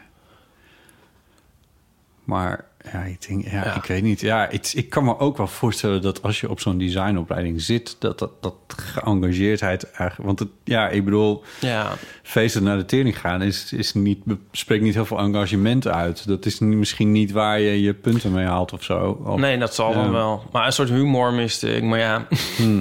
Maar 2.24 2.65
ja, 2.91 3.00
ik 3.03 3.27
denk, 3.27 3.46
ja, 3.48 3.63
Ja. 3.65 3.75
ik 3.75 3.84
weet 3.84 4.03
niet. 4.03 4.20
Ja, 4.22 4.50
ik, 4.50 4.72
ik 4.74 4.89
kan 4.89 5.03
me 5.03 5.20
ook 5.20 5.38
wel 5.38 5.48
voorstellen 5.48 6.01
dat 6.01 6.22
als 6.24 6.39
je 6.39 6.50
op 6.50 6.60
zo'n 6.60 6.77
designopleiding 6.77 7.62
zit, 7.62 7.96
dat 8.00 8.20
dat, 8.20 8.32
dat 8.41 8.53
geëngageerdheid 8.67 9.84
eigenlijk. 9.91 10.27
Want 10.27 10.39
het, 10.39 10.50
ja, 10.63 10.89
ik 10.89 11.06
bedoel, 11.06 11.44
Ja, 11.60 11.91
feesten 12.24 12.63
naar 12.63 12.77
de 12.77 12.86
tering 12.86 13.20
gaan 13.20 13.41
is, 13.41 13.74
is 13.74 13.94
niet, 13.94 14.20
spreekt 14.51 14.84
niet 14.84 14.94
heel 14.94 15.06
veel 15.06 15.20
engagement 15.20 15.88
uit. 15.88 16.27
Dat 16.27 16.46
is 16.46 16.60
misschien 16.60 17.12
niet 17.12 17.32
waar 17.32 17.60
je 17.60 17.82
je 17.82 17.94
punten 17.94 18.32
mee 18.32 18.46
haalt 18.46 18.74
of 18.74 18.84
zo. 18.84 19.20
Of- 19.24 19.39
nee, 19.39 19.58
dat 19.58 19.75
zal 19.75 19.89
Ja. 19.91 19.96
dan 20.01 20.12
wel. 20.12 20.44
Maar 20.51 20.65
een 20.65 20.72
soort 20.74 20.89
humor 20.89 21.34
miste 21.34 21.75
ik. 21.75 21.84
Maar 21.84 22.00
ja, 22.00 22.27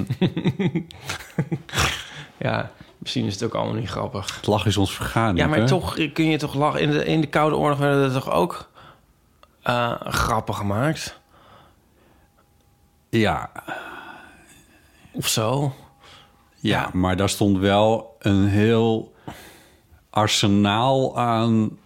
ja, 2.37 2.71
misschien 3.07 3.25
is 3.25 3.33
het 3.33 3.43
ook 3.43 3.53
allemaal 3.55 3.79
niet 3.79 3.89
grappig. 3.89 4.35
Het 4.35 4.47
lach 4.47 4.65
is 4.65 4.77
ons 4.77 4.95
vergaan. 4.95 5.35
Ja, 5.35 5.47
maar 5.47 5.59
hè? 5.59 5.67
toch 5.67 5.97
kun 6.13 6.25
je 6.29 6.37
toch 6.37 6.53
lachen. 6.53 6.81
In 6.81 6.91
de, 6.91 7.05
in 7.05 7.21
de 7.21 7.27
Koude 7.27 7.55
Oorlog 7.55 7.77
werden 7.77 8.03
er 8.03 8.11
toch 8.11 8.31
ook 8.31 8.69
eh, 9.61 9.93
grappen 10.01 10.55
gemaakt? 10.55 11.19
Ja, 13.09 13.51
Of 15.13 15.27
zo? 15.27 15.73
ja, 16.55 16.79
Ja. 16.81 16.89
maar 16.93 17.15
daar 17.15 17.29
stond 17.29 17.57
wel 17.57 18.15
een 18.19 18.47
heel 18.47 19.13
arsenaal 20.09 21.17
aan 21.17 21.77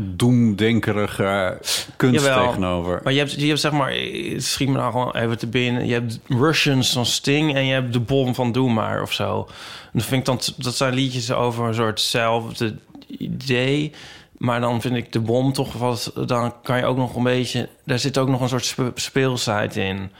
doemdenkerige 0.00 1.58
kunst 1.96 2.24
Jawel. 2.24 2.46
tegenover. 2.46 3.00
Maar 3.04 3.12
je 3.12 3.18
hebt, 3.18 3.32
je 3.32 3.46
hebt 3.46 3.60
zeg 3.60 3.72
maar, 3.72 3.92
het 3.92 4.44
schiet 4.44 4.68
me 4.68 4.74
nou 4.74 4.92
gewoon 4.92 5.14
even 5.16 5.38
te 5.38 5.46
binnen. 5.46 5.86
Je 5.86 5.92
hebt 5.92 6.18
Russians 6.28 6.92
van 6.92 7.06
Sting 7.06 7.54
en 7.54 7.64
je 7.64 7.72
hebt 7.72 7.92
de 7.92 8.00
bom 8.00 8.34
van 8.34 8.52
Doe 8.52 8.72
maar 8.72 9.02
of 9.02 9.12
zo. 9.12 9.46
En 9.82 9.98
dat 9.98 10.04
vind 10.04 10.20
ik 10.20 10.26
dan, 10.26 10.54
dat 10.56 10.74
zijn 10.74 10.94
liedjes 10.94 11.32
over 11.32 11.66
een 11.66 11.74
soortzelfde 11.74 12.76
idee. 13.06 13.92
Maar 14.36 14.60
dan 14.60 14.80
vind 14.80 14.96
ik 14.96 15.12
de 15.12 15.20
bom 15.20 15.52
toch 15.52 15.72
wat, 15.72 16.12
dan 16.26 16.54
kan 16.62 16.78
je 16.78 16.84
ook 16.84 16.96
nog 16.96 17.16
een 17.16 17.22
beetje, 17.22 17.68
daar 17.84 17.98
zit 17.98 18.18
ook 18.18 18.28
nog 18.28 18.40
een 18.40 18.48
soort 18.48 18.64
spe- 18.64 18.92
speelsheid 18.94 19.76
in. 19.76 20.10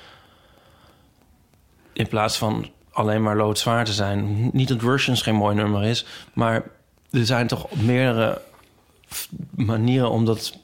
In 1.93 2.09
plaats 2.09 2.37
van 2.37 2.67
alleen 2.93 3.23
maar 3.23 3.37
loodzwaar 3.37 3.85
te 3.85 3.93
zijn. 3.93 4.51
Niet 4.53 4.69
dat 4.69 4.83
Russians 4.83 5.23
geen 5.23 5.35
mooi 5.35 5.55
nummer 5.55 5.85
is, 5.85 6.07
maar 6.33 6.63
er 7.11 7.27
zijn 7.27 7.47
toch 7.47 7.67
meerdere 7.83 8.41
manieren 9.51 10.11
om 10.11 10.25
dat 10.25 10.59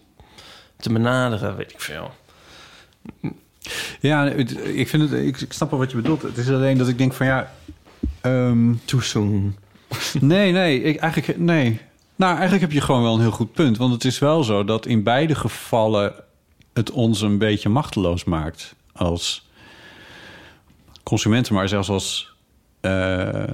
te 0.77 0.93
benaderen, 0.93 1.57
weet 1.57 1.73
ik 1.73 1.81
veel. 1.81 2.11
Ja, 4.01 4.25
het- 4.29 4.67
ik, 4.67 4.89
vind 4.89 5.11
het, 5.11 5.13
ik, 5.21 5.41
ik 5.41 5.53
snap 5.53 5.71
wel 5.71 5.79
wat 5.79 5.91
je 5.91 5.97
bedoelt. 5.97 6.23
Het 6.23 6.37
is 6.37 6.49
alleen 6.49 6.79
dat 6.79 6.89
ik 6.89 6.99
denk 6.99 7.13
van 7.13 7.27
ja... 7.27 7.53
Too 8.85 9.01
soon. 9.01 9.57
nee, 10.21 10.53
nee, 10.53 10.83
ik, 10.83 10.97
eigenlijk, 10.97 11.39
nee. 11.39 11.81
Nou, 12.17 12.33
eigenlijk 12.33 12.61
heb 12.63 12.73
je 12.73 12.81
gewoon 12.81 13.03
wel 13.03 13.15
een 13.15 13.21
heel 13.21 13.31
goed 13.31 13.53
punt. 13.53 13.77
Want 13.77 13.93
het 13.93 14.05
is 14.05 14.19
wel 14.19 14.45
zo 14.45 14.65
dat 14.65 14.87
in 14.87 15.03
beide 15.03 15.35
gevallen 15.35 16.15
het 16.73 16.91
ons 16.91 17.21
een 17.21 17.39
beetje 17.39 17.69
machteloos 17.69 18.25
maakt 18.25 18.75
als 18.93 19.49
consumenten, 21.03 21.55
maar 21.55 21.69
zelfs 21.69 21.89
als, 21.89 22.35
eh, 22.81 23.45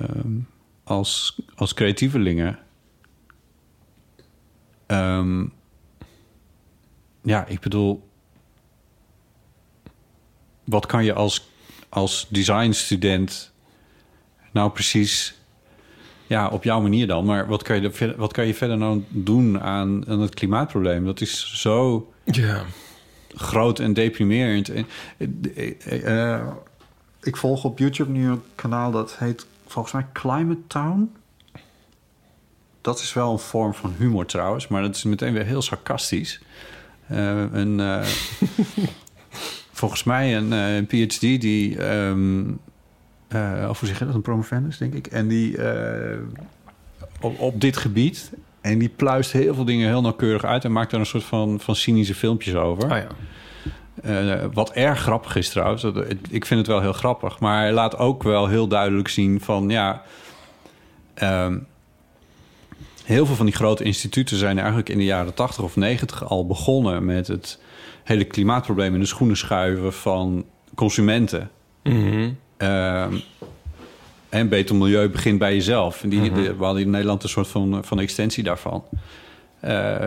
als, 0.85 1.39
als 1.55 1.75
creatievelingen. 1.75 2.59
Ehm, 4.87 5.45
ja, 7.23 7.47
ik 7.47 7.61
bedoel, 7.61 8.09
wat 10.65 10.87
kan 10.87 11.05
je 11.05 11.13
als 11.13 11.51
als 11.93 12.27
designstudent 12.29 13.53
nou 14.53 14.71
precies... 14.71 15.41
Ja, 16.27 16.49
op 16.49 16.65
jouw 16.65 16.81
manier 16.81 17.07
dan. 17.07 17.25
Maar 17.25 17.47
wat 17.47 17.63
kan 17.63 17.83
je, 17.83 18.15
wat 18.17 18.33
kan 18.33 18.47
je 18.47 18.55
verder 18.55 18.79
nou 18.79 19.05
doen 19.09 19.61
aan, 19.61 20.09
aan 20.09 20.21
het 20.21 20.35
klimaatprobleem? 20.35 21.05
Dat 21.05 21.21
is 21.21 21.61
zo 21.61 22.09
Ja. 22.25 22.65
groot 23.29 23.79
en 23.79 23.93
deprimerend. 23.93 24.69
En, 24.69 24.87
eh, 25.55 26.35
eh, 26.35 26.47
ik 27.23 27.37
volg 27.37 27.65
op 27.65 27.79
YouTube 27.79 28.11
nu 28.11 28.29
een 28.29 28.43
kanaal 28.55 28.91
dat 28.91 29.19
heet 29.19 29.47
volgens 29.67 29.95
mij 29.95 30.07
Climate 30.13 30.67
Town. 30.67 31.13
Dat 32.83 32.99
is 32.99 33.13
wel 33.13 33.33
een 33.33 33.39
vorm 33.39 33.75
van 33.75 33.95
humor 33.99 34.27
trouwens, 34.27 34.69
maar 34.69 34.83
dat 34.83 34.97
is 34.97 35.03
meteen 35.03 35.33
weer 35.33 35.45
heel 35.45 35.63
sarcastisch. 35.63 36.41
Eh, 37.07 37.43
een, 37.53 37.81
eh, 37.81 38.03
volgens 39.81 40.05
mij 40.05 40.37
een, 40.37 40.53
eh, 40.53 40.77
een 40.77 40.87
PhD 40.87 41.21
die, 41.21 41.79
ehm, 41.79 42.43
eh, 43.29 43.67
of 43.69 43.79
hoe 43.79 43.89
zeg 43.89 43.99
je 43.99 44.05
dat, 44.05 44.15
een 44.15 44.23
promovendus 44.23 44.79
denk 44.79 44.95
ik, 44.95 45.07
en 45.07 45.29
die 45.29 45.57
op, 47.21 47.39
op 47.41 47.61
dit 47.61 47.77
gebied. 47.77 48.33
En 48.61 48.79
die 48.79 48.89
pluist 48.89 49.33
heel 49.33 49.55
veel 49.55 49.65
dingen 49.65 49.89
heel 49.89 50.01
nauwkeurig 50.01 50.45
uit 50.45 50.65
en 50.65 50.73
maakt 50.73 50.91
daar 50.91 51.01
een 51.01 51.07
soort 51.07 51.25
van, 51.25 51.61
van 51.61 51.77
cynische 51.77 52.15
filmpjes 52.15 52.55
over. 52.55 52.85
Oh 52.93 52.99
ja. 52.99 54.49
Wat 54.53 54.73
erg 54.73 55.01
grappig 55.01 55.37
is 55.37 55.49
trouwens. 55.49 55.83
Dat- 55.83 56.05
Ik 56.31 56.45
vind 56.47 56.61
het 56.61 56.67
wel 56.69 56.81
heel 56.81 56.93
grappig. 56.93 57.39
Maar 57.41 57.59
hij 57.61 57.73
laat 57.73 57.99
ook 57.99 58.23
wel 58.23 58.47
heel 58.49 58.67
duidelijk 58.69 59.09
zien 59.09 59.41
van 59.41 59.69
ja. 59.69 60.03
ehm, 61.15 61.59
heel 63.05 63.27
veel 63.27 63.35
van 63.37 63.47
die 63.47 63.55
grote 63.55 63.85
instituten 63.85 64.37
zijn 64.37 64.59
eigenlijk 64.59 64.89
in 64.89 64.99
de 64.99 65.05
jaren 65.05 65.35
80 65.35 65.65
of 65.65 65.77
90 65.77 66.25
al 66.29 66.47
begonnen 66.47 67.05
met 67.05 67.27
het 67.27 67.59
hele 68.05 68.25
klimaatprobleem 68.25 68.95
in 68.95 69.01
de 69.01 69.07
schoenen 69.07 69.37
schuiven 69.37 69.93
van 69.93 70.45
consumenten. 70.75 71.51
Mhm. 71.83 72.31
Ehm, 72.57 73.15
en 74.29 74.49
beter 74.49 74.75
milieu 74.77 75.09
begint 75.09 75.39
bij 75.39 75.55
jezelf. 75.55 76.03
En 76.03 76.09
die, 76.09 76.33
de- 76.33 76.57
we 76.57 76.65
hadden 76.65 76.83
in 76.83 76.91
Nederland 76.91 77.23
een 77.23 77.29
soort 77.29 77.49
van, 77.49 77.85
van 77.85 78.01
extensie 78.01 78.43
daarvan. 78.45 78.85
Eh, 79.61 80.07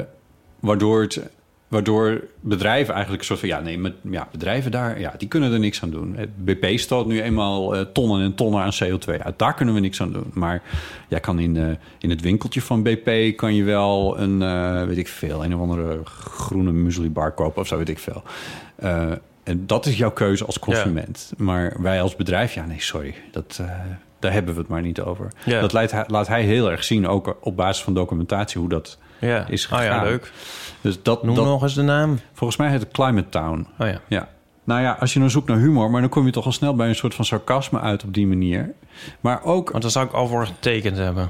waardoor, 0.60 1.02
het, 1.02 1.22
waardoor 1.68 2.24
bedrijven 2.40 2.94
eigenlijk 2.94 3.22
een 3.22 3.28
soort 3.28 3.40
van... 3.40 3.50
Ja, 3.50 3.60
nee, 3.60 3.80
met, 3.80 3.94
ja, 4.10 4.28
bedrijven 4.32 4.72
daar, 4.72 5.00
ja, 5.00 5.14
die 5.18 5.28
kunnen 5.28 5.54
er 5.54 5.60
niks 5.60 5.82
aan 5.84 5.90
doen. 5.90 6.16
Het 6.16 6.46
BP 6.46 6.80
stoot 6.80 7.06
nu 7.08 7.22
eenmaal 7.22 7.76
eh, 7.76 7.82
tonnen 7.82 8.22
en 8.22 8.36
tonnen 8.36 8.62
aan 8.62 8.74
CO2 8.84 9.22
uit. 9.22 9.40
Daar 9.40 9.54
kunnen 9.54 9.74
we 9.74 9.80
niks 9.80 10.02
aan 10.02 10.12
doen. 10.12 10.32
Maar 10.34 10.62
jij 11.08 11.20
kan 11.20 11.40
in, 11.40 11.58
eh, 11.58 11.68
in 12.00 12.10
het 12.10 12.22
winkeltje 12.22 12.62
van 12.62 12.84
BP... 12.84 13.38
kan 13.38 13.56
je 13.56 13.64
wel 13.64 14.20
een, 14.20 14.42
eh, 14.42 14.84
weet 14.84 14.98
ik 14.98 15.08
veel... 15.08 15.44
een 15.44 15.56
of 15.56 15.62
andere 15.62 16.00
groene 16.04 16.72
muesli 16.72 17.10
bar 17.10 17.32
kopen 17.32 17.62
of 17.62 17.68
zo, 17.68 17.78
weet 17.78 17.90
ik 17.90 18.00
veel. 18.00 18.24
Eh, 18.76 19.12
en 19.44 19.66
dat 19.66 19.86
is 19.86 19.98
jouw 19.98 20.12
keuze 20.12 20.46
als 20.46 20.60
consument. 20.60 21.34
Maar 21.38 21.76
wij 21.82 22.02
als 22.02 22.16
bedrijf, 22.16 22.54
ja, 22.54 22.66
nee, 22.66 22.82
sorry. 22.82 23.16
Dat, 23.32 23.58
eh, 23.62 23.70
daar 24.20 24.34
hebben 24.34 24.54
we 24.54 24.60
het 24.60 24.70
maar 24.70 24.82
niet 24.82 25.02
over. 25.02 25.32
Ja. 25.46 25.62
Dat 25.62 25.74
laat 25.74 25.92
hij, 25.92 26.04
laat 26.08 26.28
hij 26.28 26.44
heel 26.44 26.72
erg 26.72 26.84
zien, 26.84 27.08
ook 27.08 27.38
op 27.42 27.56
basis 27.56 27.84
van 27.84 27.94
documentatie, 27.94 28.60
hoe 28.60 28.70
dat 28.70 28.98
Ja. 29.20 29.48
is 29.48 29.66
Oh 29.66 29.78
gegaan. 29.78 29.86
ja, 29.86 30.04
leuk. 30.04 30.32
Dus 30.82 31.02
dat, 31.04 31.24
Noem 31.24 31.36
dat, 31.36 31.46
nog 31.46 31.64
eens 31.64 31.74
de 31.74 31.82
naam. 31.82 32.20
Volgens 32.34 32.60
mij 32.60 32.70
heet 32.70 32.80
het 32.80 32.92
Climate 32.92 33.30
Town. 33.30 33.68
Oh 33.80 33.88
ja. 33.88 34.00
Ja. 34.08 34.28
Nou 34.64 34.82
ja, 34.82 34.98
als 35.00 35.14
je 35.14 35.20
dan 35.20 35.30
zoekt 35.30 35.48
naar 35.48 35.58
humor, 35.58 35.92
maar 35.92 36.02
dan 36.02 36.10
kom 36.10 36.26
je 36.26 36.32
toch 36.32 36.46
al 36.46 36.52
snel 36.52 36.76
bij 36.76 36.88
een 36.88 36.96
soort 36.96 37.16
van 37.16 37.26
sarcasme 37.26 37.80
uit 37.80 38.04
op 38.04 38.14
die 38.14 38.28
manier. 38.28 38.74
Maar 39.20 39.44
ook, 39.44 39.70
Want 39.70 39.82
daar 39.84 39.92
zou 39.92 40.06
ik 40.06 40.12
al 40.12 40.28
voor 40.28 40.46
getekend 40.46 40.98
hebben. 40.98 41.30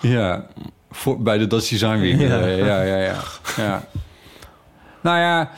ja, 0.00 0.46
voor, 0.90 1.22
bij 1.22 1.38
de 1.38 1.46
Dutch 1.46 1.68
Design 1.68 1.98
Week. 1.98 2.20
Ja, 2.20 2.26
Ja. 2.26 2.46
ja, 2.46 2.82
ja, 2.82 2.96
ja. 2.96 3.14
ja. 3.56 3.84
Nou 5.00 5.18
ja, 5.18 5.50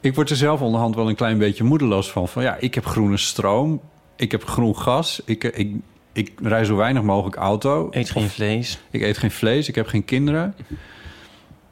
ik 0.00 0.14
word 0.14 0.30
er 0.30 0.36
zelf 0.36 0.60
onderhand 0.60 0.94
wel 0.94 1.08
een 1.08 1.14
klein 1.14 1.38
beetje 1.38 1.64
moedeloos 1.64 2.10
van. 2.10 2.28
Van 2.28 2.42
ja, 2.42 2.56
ik 2.60 2.74
heb 2.74 2.86
groene 2.86 3.16
stroom, 3.16 3.80
ik 4.16 4.30
heb 4.30 4.44
groen 4.44 4.76
gas, 4.76 5.22
ik, 5.24 5.44
ik, 5.44 5.74
ik 6.12 6.32
rij 6.42 6.64
zo 6.64 6.76
weinig 6.76 7.02
mogelijk 7.02 7.36
auto. 7.36 7.88
Eet 7.90 8.10
geen 8.10 8.28
vlees. 8.28 8.78
Ik 8.90 9.02
eet 9.02 9.18
geen 9.18 9.30
vlees, 9.30 9.68
ik 9.68 9.74
heb 9.74 9.86
geen 9.86 10.04
kinderen. 10.04 10.54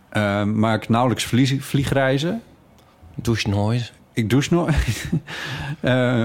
Eh, 0.09 0.45
maak 0.45 0.89
nauwelijks 0.89 1.25
vlieg, 1.25 1.65
vliegreizen. 1.65 2.43
Douche 3.15 3.49
nooit. 3.49 3.93
Ik 4.13 4.31
douche 4.31 4.55
nooit. 4.55 4.75
Eh, 5.81 6.25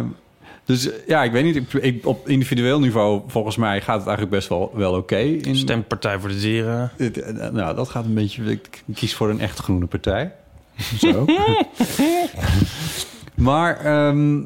dus 0.65 0.89
ja, 1.07 1.23
ik 1.23 1.31
weet 1.31 1.43
niet. 1.43 1.55
Ik, 1.55 1.73
ik- 1.73 2.05
op 2.05 2.27
individueel 2.29 2.79
niveau, 2.79 3.21
volgens 3.27 3.55
mij, 3.55 3.81
gaat 3.81 3.97
het 3.97 4.07
eigenlijk 4.07 4.35
best 4.35 4.49
wel, 4.49 4.71
wel 4.75 4.93
oké. 4.93 5.17
in- 5.17 5.55
Stem 5.55 5.83
Partij 5.87 6.19
voor 6.19 6.29
de 6.29 6.39
Dieren. 6.39 6.91
Eh, 6.97 7.49
Nou, 7.51 7.75
dat 7.75 7.89
gaat 7.89 8.05
een 8.05 8.13
beetje... 8.13 8.43
Ik 8.43 8.83
kies 8.95 9.15
voor 9.15 9.29
een 9.29 9.39
echt 9.39 9.59
groene 9.59 9.85
partij. 9.85 10.33
Zo. 10.99 11.25
maar 13.35 13.77
ehm, 13.79 14.41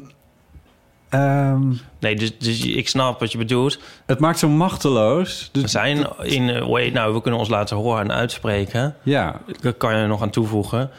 ehm, 1.08 1.72
Nee, 1.98 2.16
dus, 2.16 2.38
dus 2.38 2.64
ik 2.66 2.88
snap 2.88 3.20
wat 3.20 3.32
je 3.32 3.38
bedoelt. 3.38 3.78
het 4.06 4.18
maakt 4.18 4.38
zo 4.38 4.48
machteloos. 4.48 5.48
Dus, 5.52 5.62
We 5.62 5.68
zijn 5.68 6.06
in 6.22 6.68
way... 6.68 6.88
Nou, 6.90 7.14
we 7.14 7.20
kunnen 7.20 7.40
ons 7.40 7.48
laten 7.48 7.76
horen 7.76 8.02
en 8.02 8.12
uitspreken. 8.12 8.96
Ja, 9.02 9.40
Daar 9.60 9.72
kan 9.72 9.96
je 9.98 10.06
nog 10.06 10.22
aan 10.22 10.30
toevoegen. 10.30 10.90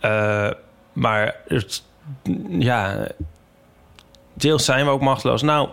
Eh, 0.00 0.50
maar 0.92 1.36
het, 1.48 1.82
ja, 2.48 3.06
deels 4.34 4.64
zijn 4.64 4.84
we 4.84 4.90
ook 4.90 5.00
machteloos. 5.00 5.42
Nou, 5.42 5.68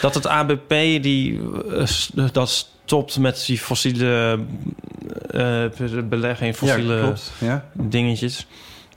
dat 0.00 0.14
het 0.14 0.26
ABP 0.26 0.68
die 1.02 1.40
eh, 1.70 2.24
dat 2.32 2.48
stopt 2.84 3.18
met 3.18 3.44
die 3.46 3.58
fossiele 3.58 4.38
eh 5.30 5.64
belegging, 6.08 6.56
fossiele 6.56 6.94
ja, 6.94 7.02
klopt. 7.02 7.32
Ja. 7.38 7.64
dingetjes. 7.72 8.46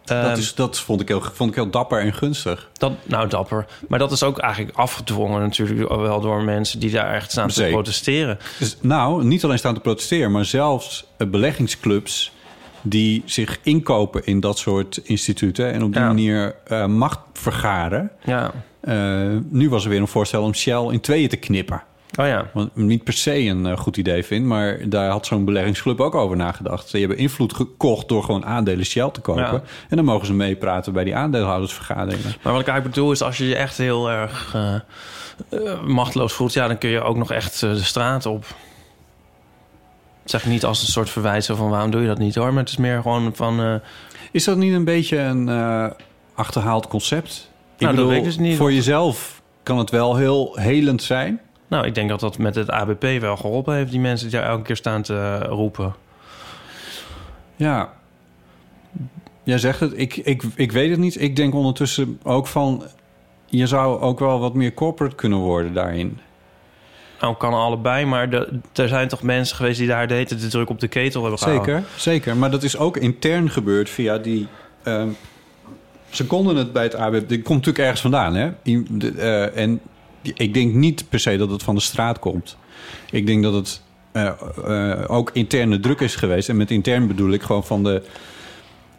Dat, 0.05 0.23
Ehm, 0.25 0.37
is, 0.39 0.55
dat 0.55 0.79
vond, 0.79 1.01
ik 1.01 1.07
heel, 1.07 1.21
vond 1.33 1.49
ik 1.49 1.55
heel 1.55 1.69
dapper 1.69 1.99
en 1.99 2.13
gunstig. 2.13 2.69
dat, 2.77 2.91
nou, 3.05 3.27
dapper. 3.27 3.65
Maar 3.87 3.99
dat 3.99 4.11
is 4.11 4.23
ook 4.23 4.37
eigenlijk 4.37 4.77
afgedwongen 4.77 5.41
natuurlijk 5.41 5.89
wel 5.89 6.21
door 6.21 6.43
mensen 6.43 6.79
die 6.79 6.91
daar 6.91 7.13
echt 7.13 7.31
staan 7.31 7.47
te 7.47 7.67
protesteren. 7.71 8.37
Dus, 8.59 8.77
nou, 8.81 9.23
niet 9.23 9.43
alleen 9.43 9.57
staan 9.57 9.73
te 9.73 9.79
protesteren, 9.79 10.31
maar 10.31 10.45
zelfs 10.45 11.05
eh, 11.17 11.27
beleggingsclubs 11.27 12.31
die 12.81 13.21
zich 13.25 13.59
inkopen 13.63 14.25
in 14.25 14.39
dat 14.39 14.57
soort 14.57 14.97
instituten 15.03 15.71
en 15.73 15.83
op 15.83 15.91
die 15.93 16.01
Ja. 16.01 16.07
manier 16.07 16.55
eh, 16.67 16.85
macht 16.85 17.19
vergaren. 17.33 18.11
Ja. 18.25 18.51
Eh, 18.81 19.27
nu 19.49 19.69
was 19.69 19.83
er 19.83 19.89
weer 19.89 19.99
een 19.99 20.07
voorstel 20.07 20.43
om 20.43 20.53
Shell 20.53 20.87
in 20.91 20.99
tweeën 20.99 21.29
te 21.29 21.37
knippen. 21.37 21.83
Oh 22.19 22.25
ja. 22.25 22.49
Wat 22.53 22.65
ik 22.65 22.75
niet 22.75 23.03
per 23.03 23.13
se 23.13 23.39
een 23.39 23.65
eh, 23.65 23.77
goed 23.77 23.97
idee 23.97 24.23
vind, 24.23 24.45
maar 24.45 24.89
daar 24.89 25.09
had 25.09 25.25
zo'n 25.25 25.45
beleggingsclub 25.45 26.01
ook 26.01 26.15
over 26.15 26.37
nagedacht. 26.37 26.89
Ze 26.89 26.97
hebben 26.97 27.17
invloed 27.17 27.53
gekocht 27.53 28.07
door 28.07 28.23
gewoon 28.23 28.45
aandelen 28.45 28.85
Shell 28.85 29.09
te 29.09 29.21
kopen. 29.21 29.43
Ja. 29.43 29.61
En 29.89 29.95
dan 29.95 30.05
mogen 30.05 30.25
ze 30.25 30.33
meepraten 30.33 30.93
bij 30.93 31.03
die 31.03 31.15
aandeelhoudersvergaderingen. 31.15 32.33
Maar 32.41 32.53
wat 32.53 32.61
ik 32.61 32.67
eigenlijk 32.67 32.95
bedoel 32.95 33.11
is, 33.11 33.21
als 33.21 33.37
je 33.37 33.47
je 33.47 33.55
echt 33.55 33.77
heel 33.77 34.11
erg 34.11 34.55
eh, 35.49 35.81
machteloos 35.83 36.33
voelt, 36.33 36.53
ja, 36.53 36.67
dan 36.67 36.77
kun 36.77 36.89
je 36.89 37.01
ook 37.01 37.17
nog 37.17 37.31
echt 37.31 37.59
de 37.59 37.83
straat 37.83 38.25
op. 38.25 38.41
Dat 40.21 40.31
zeg 40.31 40.43
ik 40.43 40.49
niet 40.49 40.65
als 40.65 40.81
een 40.81 40.87
soort 40.87 41.09
verwijt 41.09 41.45
zo 41.45 41.55
van 41.55 41.69
waarom 41.69 41.91
doe 41.91 42.01
je 42.01 42.07
dat 42.07 42.17
niet 42.17 42.35
hoor, 42.35 42.53
maar 42.53 42.63
het 42.63 42.71
is 42.71 42.77
meer 42.77 43.01
gewoon 43.01 43.35
van. 43.35 43.81
Is 44.31 44.43
dat 44.43 44.57
niet 44.57 44.73
een 44.73 44.85
beetje 44.85 45.17
een 45.17 45.49
achterhaald 46.35 46.87
concept? 46.87 47.51
Ik 47.77 47.81
Nou, 47.85 47.95
dat 47.95 48.07
weet 48.07 48.17
ik 48.17 48.23
dus 48.23 48.37
niet. 48.37 48.57
Voor 48.57 48.73
jezelf 48.73 49.41
kan 49.63 49.77
het 49.77 49.89
wel 49.89 50.15
heel 50.15 50.57
helend 50.59 51.03
zijn. 51.03 51.41
Nou, 51.67 51.85
ik 51.85 51.95
denk 51.95 52.09
dat 52.09 52.19
dat 52.19 52.37
met 52.37 52.55
het 52.55 52.69
ABP 52.69 53.05
wel 53.19 53.37
geholpen 53.37 53.75
heeft, 53.75 53.91
die 53.91 53.99
mensen 53.99 54.29
die 54.29 54.39
daar 54.39 54.49
elke 54.49 54.63
keer 54.63 54.75
staan 54.75 55.01
te 55.01 55.39
roepen. 55.39 55.93
Ja. 57.55 57.93
Jij 59.43 59.57
zegt 59.57 59.79
het, 59.79 59.93
ik, 59.95 60.15
ik, 60.15 60.43
ik 60.55 60.71
weet 60.71 60.89
het 60.89 60.99
niet. 60.99 61.21
Ik 61.21 61.35
denk 61.35 61.53
ondertussen 61.53 62.19
ook 62.23 62.47
van... 62.47 62.83
je 63.45 63.67
zou 63.67 64.01
ook 64.01 64.19
wel 64.19 64.39
wat 64.39 64.53
meer 64.53 64.73
corporate 64.73 65.15
kunnen 65.15 65.39
worden 65.39 65.73
daarin. 65.73 66.19
Nou, 67.19 67.35
kan 67.35 67.53
allebei, 67.53 68.05
maar 68.05 68.29
de, 68.29 68.59
er 68.73 68.87
zijn 68.87 69.07
toch 69.07 69.21
mensen 69.21 69.55
geweest 69.55 69.77
die 69.77 69.87
daar 69.87 70.07
de 70.07 70.25
de 70.25 70.47
druk 70.47 70.69
op 70.69 70.79
de 70.79 70.87
ketel 70.87 71.21
hebben 71.21 71.39
gehouden. 71.39 71.75
Zeker, 71.75 71.89
zeker. 71.97 72.37
Maar 72.37 72.51
dat 72.51 72.63
is 72.63 72.77
ook 72.77 72.97
intern 72.97 73.49
gebeurd 73.49 73.89
via 73.89 74.17
die... 74.17 74.47
ehm, 74.83 75.09
ze 76.09 76.25
konden 76.25 76.55
het 76.55 76.73
bij 76.73 76.83
het 76.83 76.95
ABP... 76.95 77.29
Dit 77.29 77.43
komt 77.43 77.57
natuurlijk 77.65 77.77
ergens 77.77 78.01
vandaan, 78.01 78.35
hè? 78.35 78.51
De- 78.63 79.11
eh, 79.17 79.63
en 79.63 79.81
ik 80.33 80.53
denk 80.53 80.73
niet 80.73 81.09
per 81.09 81.19
se 81.19 81.37
dat 81.37 81.49
het 81.49 81.63
van 81.63 81.75
de 81.75 81.81
straat 81.81 82.19
komt. 82.19 82.57
Ik 83.11 83.25
denk 83.25 83.43
dat 83.43 83.53
het 83.53 83.81
eh, 84.11 84.31
eh, 84.65 85.03
ook 85.07 85.29
interne 85.33 85.79
druk 85.79 85.99
is 85.99 86.15
geweest. 86.15 86.49
En 86.49 86.57
met 86.57 86.71
intern 86.71 87.07
bedoel 87.07 87.31
ik 87.31 87.41
gewoon 87.41 87.63
van 87.65 87.83
de... 87.83 88.03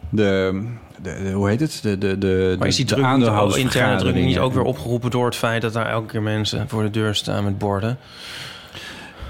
De, 0.09 0.61
de, 1.01 1.21
de- 1.23 1.31
hoe 1.31 1.49
heet 1.49 1.59
het? 1.59 1.79
De, 1.81 1.97
de, 1.97 2.17
de, 2.17 2.55
Maar 2.59 2.67
is 2.67 2.75
die 2.75 2.85
de 2.85 2.93
druk 2.95 3.05
niet, 3.45 3.55
interne 3.55 3.97
druk 3.97 4.15
niet 4.15 4.39
ook 4.39 4.53
weer 4.53 4.63
opgeroepen 4.63 5.11
door 5.11 5.25
het 5.25 5.35
feit 5.35 5.61
dat 5.61 5.73
daar 5.73 5.89
elke 5.89 6.07
keer 6.07 6.21
mensen 6.21 6.69
voor 6.69 6.83
de 6.83 6.89
deur 6.89 7.15
staan 7.15 7.43
met 7.43 7.57
borden? 7.57 7.97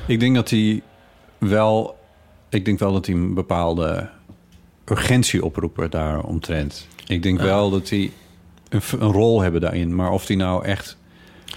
Ik 0.08 0.20
denk 0.20 0.36
dat 0.36 0.50
hij 0.50 0.82
wel... 1.38 1.98
Ik 2.50 2.66
denk 2.66 2.80
wel 2.80 2.94
dat 2.94 3.06
hij 3.06 3.16
een 3.16 3.34
bepaalde 3.34 4.10
urgentie 4.86 5.46
oproepen 5.46 5.92
daaromtrent. 5.92 6.88
Ik 7.08 7.24
denk 7.24 7.40
wel 7.42 7.70
dat 7.70 7.88
die 7.88 8.14
een 8.70 9.00
rol 9.00 9.42
hebben 9.42 9.62
daarin. 9.62 9.96
Maar 9.96 10.12
of 10.12 10.26
die 10.26 10.38
nou 10.38 10.66
echt... 10.66 10.98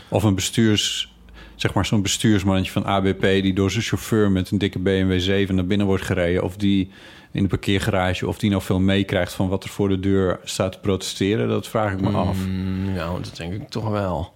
Of 0.08 0.22
een 0.22 0.34
bestuurs... 0.34 1.12
Zeg 1.54 1.74
maar 1.74 1.86
zo'n 1.86 2.02
bestuursmannetje 2.02 2.72
van 2.72 2.84
ABP... 2.84 3.20
die 3.20 3.52
door 3.54 3.70
zijn 3.70 3.82
chauffeur 3.82 4.30
met 4.30 4.50
een 4.50 4.58
dikke 4.58 4.78
BMW 4.78 5.20
7 5.20 5.54
naar 5.54 5.66
binnen 5.66 5.86
wordt 5.86 6.04
gereden... 6.04 6.42
of 6.42 6.56
die 6.56 6.90
in 7.32 7.42
de 7.42 7.48
parkeergarage... 7.48 8.26
of 8.26 8.38
die 8.38 8.50
nou 8.50 8.62
veel 8.62 8.80
meekrijgt 8.80 9.32
van 9.32 9.48
wat 9.48 9.64
er 9.64 9.70
voor 9.70 9.88
de 9.88 10.00
deur 10.00 10.40
staat 10.44 10.72
te 10.72 10.78
protesteren... 10.78 11.48
dat 11.48 11.68
vraag 11.68 11.92
ik 11.92 12.00
me 12.00 12.10
af. 12.10 12.46
Mm, 12.46 12.92
Nou, 12.92 13.22
dat 13.22 13.36
denk 13.36 13.52
ik 13.52 13.68
toch 13.68 13.88
wel. 13.88 14.34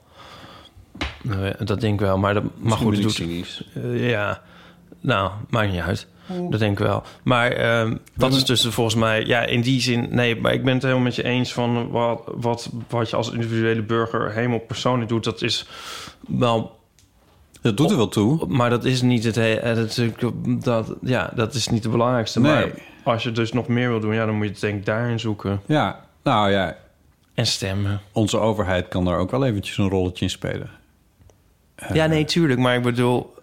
Nee, 1.23 1.53
Dat 1.65 1.81
denk 1.81 1.95
ik 1.95 2.01
wel, 2.01 2.19
maar, 2.19 2.35
dat, 2.35 2.45
maar 2.59 2.77
goed, 2.77 3.03
doet. 3.03 3.65
Eh, 3.75 4.11
ja, 4.11 4.43
nou, 5.01 5.31
maakt 5.51 5.73
niet 5.73 5.81
uit. 5.81 6.07
Dat 6.51 6.61
denk 6.61 6.79
ik 6.79 6.87
wel. 6.87 7.03
Maar 7.23 7.51
ehm, 7.51 7.97
dat 8.15 8.35
is 8.35 8.45
dus 8.45 8.67
volgens 8.67 8.95
mij... 8.97 9.25
Ja, 9.25 9.41
in 9.45 9.61
die 9.61 9.81
zin... 9.81 10.07
Nee, 10.11 10.37
maar 10.41 10.53
ik 10.53 10.65
ben 10.65 10.73
het 10.75 10.83
helemaal 10.83 11.03
met 11.03 11.15
je 11.15 11.23
eens 11.25 11.53
van... 11.53 11.91
Wat, 11.91 12.23
wat, 12.35 12.71
wat 12.89 13.11
je 13.11 13.17
als 13.17 13.31
individuele 13.31 13.83
burger 13.83 14.33
helemaal 14.33 14.59
persoonlijk 14.59 15.09
doet... 15.09 15.25
dat 15.25 15.43
is 15.43 15.67
wel... 16.29 16.81
Dat 17.61 17.77
doet 17.77 17.91
er 17.91 17.97
wel 17.97 18.09
toe. 18.09 18.47
Maar 18.47 18.71
dat 18.71 18.85
is 18.85 19.03
niet 19.03 19.25
het... 19.25 19.35
he- 19.35 19.55
eh, 19.55 20.11
dat, 20.45 20.95
ja, 21.03 21.31
dat 21.35 21.55
is 21.55 21.69
niet 21.69 21.83
het 21.83 21.93
belangrijkste. 21.93 22.41
Nee. 22.41 22.53
Maar 23.05 23.15
als 23.15 23.23
je 23.23 23.33
dus 23.33 23.53
nog 23.53 23.69
meer 23.69 23.89
wil 23.89 24.01
doen... 24.01 24.15
Ja, 24.15 24.27
dan 24.27 24.35
moet 24.35 24.47
je 24.47 24.51
het 24.53 24.61
denk 24.61 24.79
ik 24.79 24.87
daarin 24.87 25.21
zoeken. 25.21 25.61
Ja, 25.67 26.05
nou 26.23 26.51
ja, 26.51 26.77
En 27.35 27.47
stemmen. 27.47 28.01
onze 28.13 28.39
overheid 28.39 28.89
kan 28.89 29.05
daar 29.05 29.19
ook 29.19 29.31
wel 29.31 29.45
eventjes 29.45 29.79
een 29.79 29.89
rolletje 29.89 30.25
in 30.25 30.31
spelen. 30.31 30.71
ja, 31.93 32.07
nee, 32.07 32.25
tuurlijk. 32.25 32.61
Maar 32.61 32.77
ik 32.77 32.83
bedoel... 32.83 33.35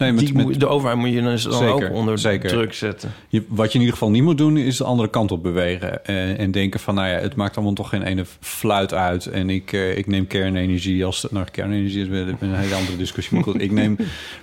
Nee, 0.00 0.12
met, 0.12 0.26
die, 0.26 0.34
met- 0.46 0.60
de 0.60 0.66
overheid 0.66 0.98
moet 0.98 1.12
je 1.12 1.22
dan 1.22 1.38
Zeker, 1.38 1.68
ook 1.70 1.90
onder 1.92 2.18
zeker. 2.18 2.48
druk 2.48 2.74
zetten. 2.74 3.12
je, 3.28 3.44
wat 3.48 3.66
je 3.68 3.74
in 3.74 3.80
ieder 3.80 3.96
geval 3.98 4.10
niet 4.10 4.22
moet 4.22 4.38
doen, 4.38 4.56
is 4.56 4.76
de 4.76 4.84
andere 4.84 5.08
kant 5.08 5.32
op 5.32 5.42
bewegen. 5.42 6.04
En, 6.06 6.38
en 6.38 6.50
denken 6.50 6.80
van, 6.80 6.94
nou 6.94 7.08
ja, 7.08 7.14
het 7.18 7.34
maakt 7.34 7.56
allemaal 7.56 7.74
toch 7.74 7.88
geen 7.88 8.02
ene 8.02 8.24
fluit 8.40 8.94
uit. 8.94 9.26
En 9.26 9.50
ik, 9.50 9.72
eh, 9.72 9.96
ik 9.96 10.06
neem 10.06 10.26
kernenergie 10.26 11.04
als... 11.04 11.26
Nou, 11.30 11.46
kernenergie 11.52 12.02
is 12.02 12.08
een 12.40 12.54
hele 12.54 12.74
andere 12.74 12.96
discussie. 12.96 13.34
Maar 13.34 13.42
goed, 13.44 13.60
ik 13.60 13.70
neem 13.72 13.96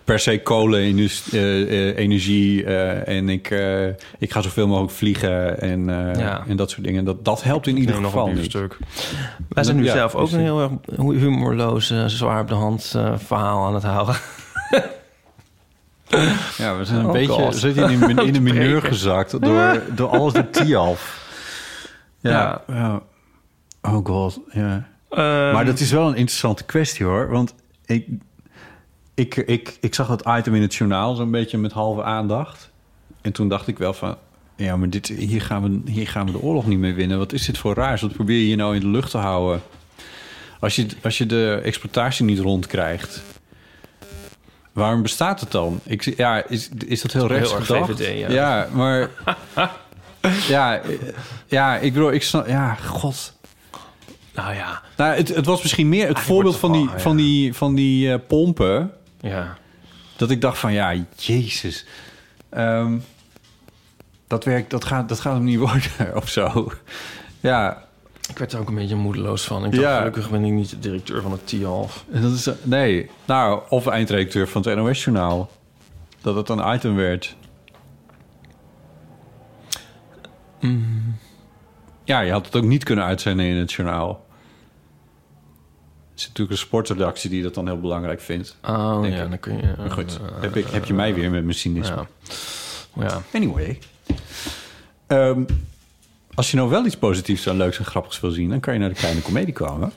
per 0.04 0.20
se 0.20 0.40
kolenenergie 0.42 2.64
eh, 2.64 3.08
en 3.18 3.30
ik, 3.30 3.50
eh, 3.50 3.86
ik 4.20 4.32
ga 4.32 4.42
zoveel 4.42 4.68
mogelijk 4.68 4.94
vliegen 4.94 5.62
en, 5.62 5.90
eh, 5.90 6.20
Ja. 6.22 6.44
en 6.48 6.56
dat 6.58 6.70
soort 6.72 6.84
dingen. 6.84 7.06
Dat, 7.06 7.26
dat 7.26 7.44
helpt 7.44 7.68
in 7.68 7.78
ieder 7.78 7.96
geval 7.96 8.28
een 8.28 8.34
niet. 8.34 8.42
biefstuk. 8.42 8.78
Wij 9.50 9.64
zijn 9.64 9.76
nu 9.78 9.84
Ja, 9.84 9.94
zelf 9.94 10.16
ook 10.16 10.32
een 10.32 10.40
heel 10.40 10.62
erg 10.62 10.72
humorloos, 11.20 11.92
eh, 11.92 12.06
zwaar 12.06 12.42
op 12.42 12.48
de 12.48 12.54
hand 12.56 12.94
eh, 12.96 13.14
verhaal 13.18 13.66
aan 13.66 13.74
het 13.74 13.84
houden. 13.84 14.16
Ja, 16.58 16.78
we 16.78 16.86
zijn 16.86 17.00
een 17.00 17.06
Oh 17.06 17.12
beetje 17.12 17.28
God. 17.32 17.56
zitten 17.56 17.90
in, 17.90 18.02
een- 18.02 18.26
in 18.28 18.34
de 18.34 18.40
mineur 18.52 18.82
gezakt 18.82 19.42
door, 19.42 19.82
door 19.96 20.10
alles 20.10 20.34
door 20.34 20.50
Tialf. 20.50 21.26
Ja, 22.20 22.32
Ja. 22.32 22.62
ja. 22.76 23.02
Oh 23.82 24.06
god, 24.06 24.40
ja. 24.52 24.88
Ehm, 25.10 25.54
Maar 25.54 25.66
dat 25.66 25.80
is 25.80 25.92
wel 25.92 26.08
een 26.08 26.16
interessante 26.16 26.64
kwestie 26.64 27.06
hoor. 27.06 27.30
Want 27.30 27.54
ik, 27.86 28.08
ik, 29.14 29.36
ik, 29.36 29.78
ik 29.82 29.96
zag 29.96 30.08
dat 30.08 30.24
item 30.38 30.56
in 30.56 30.62
het 30.62 30.76
journaal 30.76 31.16
zo'n 31.16 31.32
beetje 31.32 31.58
met 31.58 31.72
halve 31.72 32.04
aandacht. 32.04 32.70
En 33.22 33.32
toen 33.32 33.50
dacht 33.50 33.68
ik 33.68 33.78
wel 33.78 33.94
van... 33.94 34.16
Ja, 34.56 34.78
maar 34.78 34.90
dit, 34.90 35.08
hier, 35.08 35.42
gaan 35.42 35.64
we, 35.84 35.92
hier 35.92 36.08
gaan 36.08 36.26
we 36.26 36.32
de 36.32 36.42
oorlog 36.42 36.66
niet 36.68 36.80
mee 36.80 36.94
winnen. 36.94 37.18
Wat 37.18 37.34
is 37.34 37.46
dit 37.46 37.58
voor 37.58 37.74
raars? 37.76 38.02
Wat 38.02 38.14
probeer 38.14 38.38
je 38.40 38.46
hier 38.46 38.58
nou 38.58 38.76
in 38.76 38.82
de 38.82 38.88
lucht 38.88 39.12
te 39.12 39.18
houden? 39.18 39.62
Als 40.60 40.76
je, 40.76 40.88
als 41.04 41.18
je 41.18 41.26
de 41.26 41.62
exploitatie 41.64 42.26
niet 42.26 42.40
rondkrijgt... 42.40 43.22
Waarom 44.78 45.02
bestaat 45.02 45.40
het 45.40 45.52
dan? 45.52 45.80
Ik, 45.84 46.02
zie- 46.04 46.14
ja, 46.18 46.44
is, 46.48 46.70
is 46.86 47.02
dat 47.02 47.12
heel 47.12 47.28
rechts 47.28 47.54
erg 47.54 47.66
gedacht? 47.66 47.92
VVD, 47.92 48.30
ja. 48.32 48.68
maar... 48.72 49.10
ja, 50.48 50.82
ja, 51.48 51.78
ik 51.78 51.94
bedoel, 51.94 52.12
ik 52.12 52.24
snap... 52.24 52.48
Ja, 52.48 52.74
god... 52.74 53.34
Nou 54.34 54.54
ja, 54.56 54.82
Nou, 54.98 55.16
het, 55.16 55.28
het 55.36 55.46
was 55.46 55.62
misschien 55.62 55.90
meer 55.90 56.08
het 56.08 56.20
voorbeeld 56.20 56.58
van 56.58 56.72
die, 56.72 56.90
van 56.96 57.18
die, 57.18 57.54
van 57.54 57.76
die 57.76 58.12
eh, 58.12 58.20
pompen. 58.28 58.92
ja. 59.22 59.58
Dat 60.16 60.32
ik 60.32 60.42
dacht 60.42 60.58
van, 60.60 60.74
ja, 60.74 60.94
jezus. 61.16 61.86
Ehm, 62.50 62.98
dat, 64.28 64.44
werkt, 64.44 64.70
dat, 64.70 64.86
gaat, 64.86 65.10
dat 65.10 65.20
gaat 65.20 65.34
hem 65.34 65.44
niet 65.44 65.60
worden 65.60 65.92
of 66.22 66.30
zo. 66.30 66.72
Ja, 67.40 67.87
Ik 68.30 68.38
werd 68.38 68.54
er 68.54 68.60
ook 68.60 68.68
een 68.68 68.76
beetje 68.76 68.96
moedeloos 68.96 69.46
van. 69.46 69.66
Ik 69.66 69.72
dacht, 69.72 69.84
Ja. 69.84 69.98
gelukkig 69.98 70.30
ben 70.30 70.44
ik 70.46 70.52
niet 70.52 70.70
de 70.70 70.80
directeur 70.80 71.22
van 71.22 71.32
het 71.32 71.48
TIALF. 71.48 72.06
en 72.12 72.22
dat 72.22 72.32
is... 72.32 72.48
eh, 72.48 72.54
Nee, 72.64 73.10
nou, 73.26 73.62
of 73.70 73.88
eindredacteur 73.88 74.48
van 74.48 74.62
het 74.68 74.76
NOS-journaal. 74.78 75.50
Dat 76.22 76.36
het 76.36 76.50
een 76.50 76.74
item 76.74 76.96
werd. 76.96 77.36
Ja, 82.04 82.20
je 82.20 82.32
had 82.32 82.46
het 82.46 82.56
ook 82.56 82.64
niet 82.64 82.84
kunnen 82.84 83.06
uitzenden 83.06 83.46
in 83.46 83.56
het 83.56 83.72
journaal. 83.74 84.26
Er 86.10 86.24
is 86.24 86.28
natuurlijk 86.28 86.52
een 86.52 86.66
sportredactie 86.66 87.30
die 87.30 87.44
dat 87.44 87.54
dan 87.54 87.66
heel 87.68 87.80
belangrijk 87.80 88.22
vindt. 88.22 88.58
Oh 88.66 89.00
ja, 89.02 89.24
ik. 89.24 89.30
dan 89.30 89.40
kun 89.40 89.58
je... 89.58 89.74
Maar 89.78 89.92
goed, 89.92 90.20
heb, 90.42 90.56
ik, 90.56 90.68
heb 90.68 90.86
je 90.86 90.94
mij 90.94 91.14
weer 91.14 91.32
met 91.32 91.44
mijn 91.44 91.58
cynisme. 91.58 92.06
Ja. 92.96 93.04
ja. 93.04 93.22
Anyway. 93.34 93.80
Ehm, 95.08 95.44
als 96.38 96.52
je 96.52 96.58
nou 96.58 96.70
wel 96.70 96.86
iets 96.86 96.98
positiefs 96.98 97.46
en 97.46 97.58
leuks 97.58 97.80
en 97.80 97.86
grappigs 97.86 98.20
wil 98.20 98.32
zien... 98.32 98.50
dan 98.50 98.60
kan 98.60 98.74
je 98.74 98.80
naar 98.80 98.90
de 98.90 98.96
Kleine 98.96 99.22
Comedie 99.22 99.54
komen. 99.54 99.92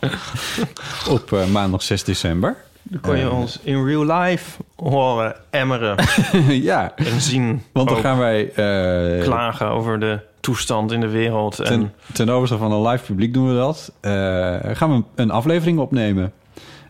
Op 1.10 1.32
eh, 1.32 1.46
maandag 1.46 1.82
6 1.82 2.04
december. 2.04 2.56
Dan 2.82 3.00
kon 3.00 3.18
je 3.18 3.30
ons 3.30 3.58
in 3.62 3.84
real 3.84 4.20
life 4.20 4.62
horen 4.76 5.36
emmeren 5.50 5.96
ja, 6.70 6.92
en 6.96 7.20
zien. 7.20 7.62
want 7.72 7.88
dan 7.88 7.98
gaan 7.98 8.18
wij... 8.18 8.48
eh, 8.48 9.24
klagen 9.24 9.66
over 9.68 10.00
de 10.00 10.20
toestand 10.40 10.92
in 10.92 11.00
de 11.00 11.08
wereld. 11.08 11.58
En 11.58 11.64
ten, 11.64 11.92
ten 12.12 12.28
overstaan 12.28 12.58
van 12.58 12.72
een 12.72 12.88
live 12.88 13.04
publiek 13.04 13.34
doen 13.34 13.48
we 13.48 13.54
dat. 13.54 13.92
Eh, 14.00 14.10
gaan 14.76 14.96
we 14.96 15.02
een, 15.14 15.30
aflevering 15.30 15.78
opnemen. 15.78 16.32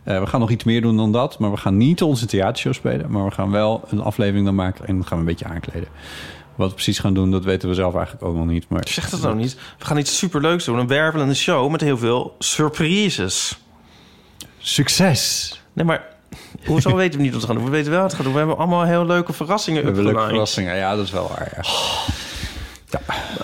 We 0.04 0.26
gaan 0.26 0.40
nog 0.40 0.50
iets 0.50 0.64
meer 0.64 0.80
doen 0.80 0.96
dan 0.96 1.12
dat. 1.12 1.38
Maar 1.38 1.50
we 1.50 1.56
gaan 1.56 1.76
niet 1.76 2.02
onze 2.02 2.26
theatershow 2.26 2.74
spelen. 2.74 3.10
Maar 3.10 3.24
we 3.24 3.30
gaan 3.30 3.50
wel 3.50 3.84
een 3.88 4.00
aflevering 4.00 4.44
dan 4.44 4.54
maken. 4.54 4.86
En 4.86 4.94
dan 4.94 5.06
gaan 5.06 5.18
we 5.18 5.24
een 5.24 5.30
beetje 5.30 5.54
aankleden. 5.54 5.88
Wat 6.58 6.68
we 6.68 6.74
precies 6.74 6.98
gaan 6.98 7.14
doen, 7.14 7.30
dat 7.30 7.44
weten 7.44 7.68
we 7.68 7.74
zelf 7.74 7.94
eigenlijk 7.94 8.24
ook 8.24 8.34
nog 8.34 8.46
niet. 8.46 8.68
Maar 8.68 8.88
zeg 8.88 9.10
dat 9.10 9.20
nou 9.20 9.36
niet. 9.36 9.56
We 9.78 9.84
gaan 9.84 9.98
iets 9.98 10.18
superleuks 10.18 10.64
doen. 10.64 10.78
Een 10.78 10.86
wervelende 10.86 11.34
show 11.34 11.70
met 11.70 11.80
heel 11.80 11.98
veel 11.98 12.34
surprises. 12.38 13.58
Succes! 14.58 15.52
Nee, 15.72 15.84
maar 15.84 16.06
hoezo 16.66 16.94
weten 16.94 17.18
we 17.18 17.24
niet 17.24 17.32
wat 17.32 17.40
we 17.40 17.46
gaan 17.46 17.56
doen? 17.56 17.64
We 17.64 17.70
weten 17.70 17.90
wel 17.90 18.00
wat 18.00 18.10
we 18.10 18.16
gaan 18.16 18.24
doen. 18.24 18.32
We 18.32 18.38
hebben 18.38 18.58
allemaal 18.58 18.84
heel 18.84 19.06
leuke 19.06 19.32
verrassingen 19.32 19.80
We 19.80 19.86
hebben 19.86 20.04
leuke 20.04 20.28
verrassingen. 20.28 20.76
Ja, 20.76 20.96
dat 20.96 21.04
is 21.04 21.10
wel 21.10 21.28
waar. 21.28 21.52
Ja, 21.56 21.62
ja 22.90 23.00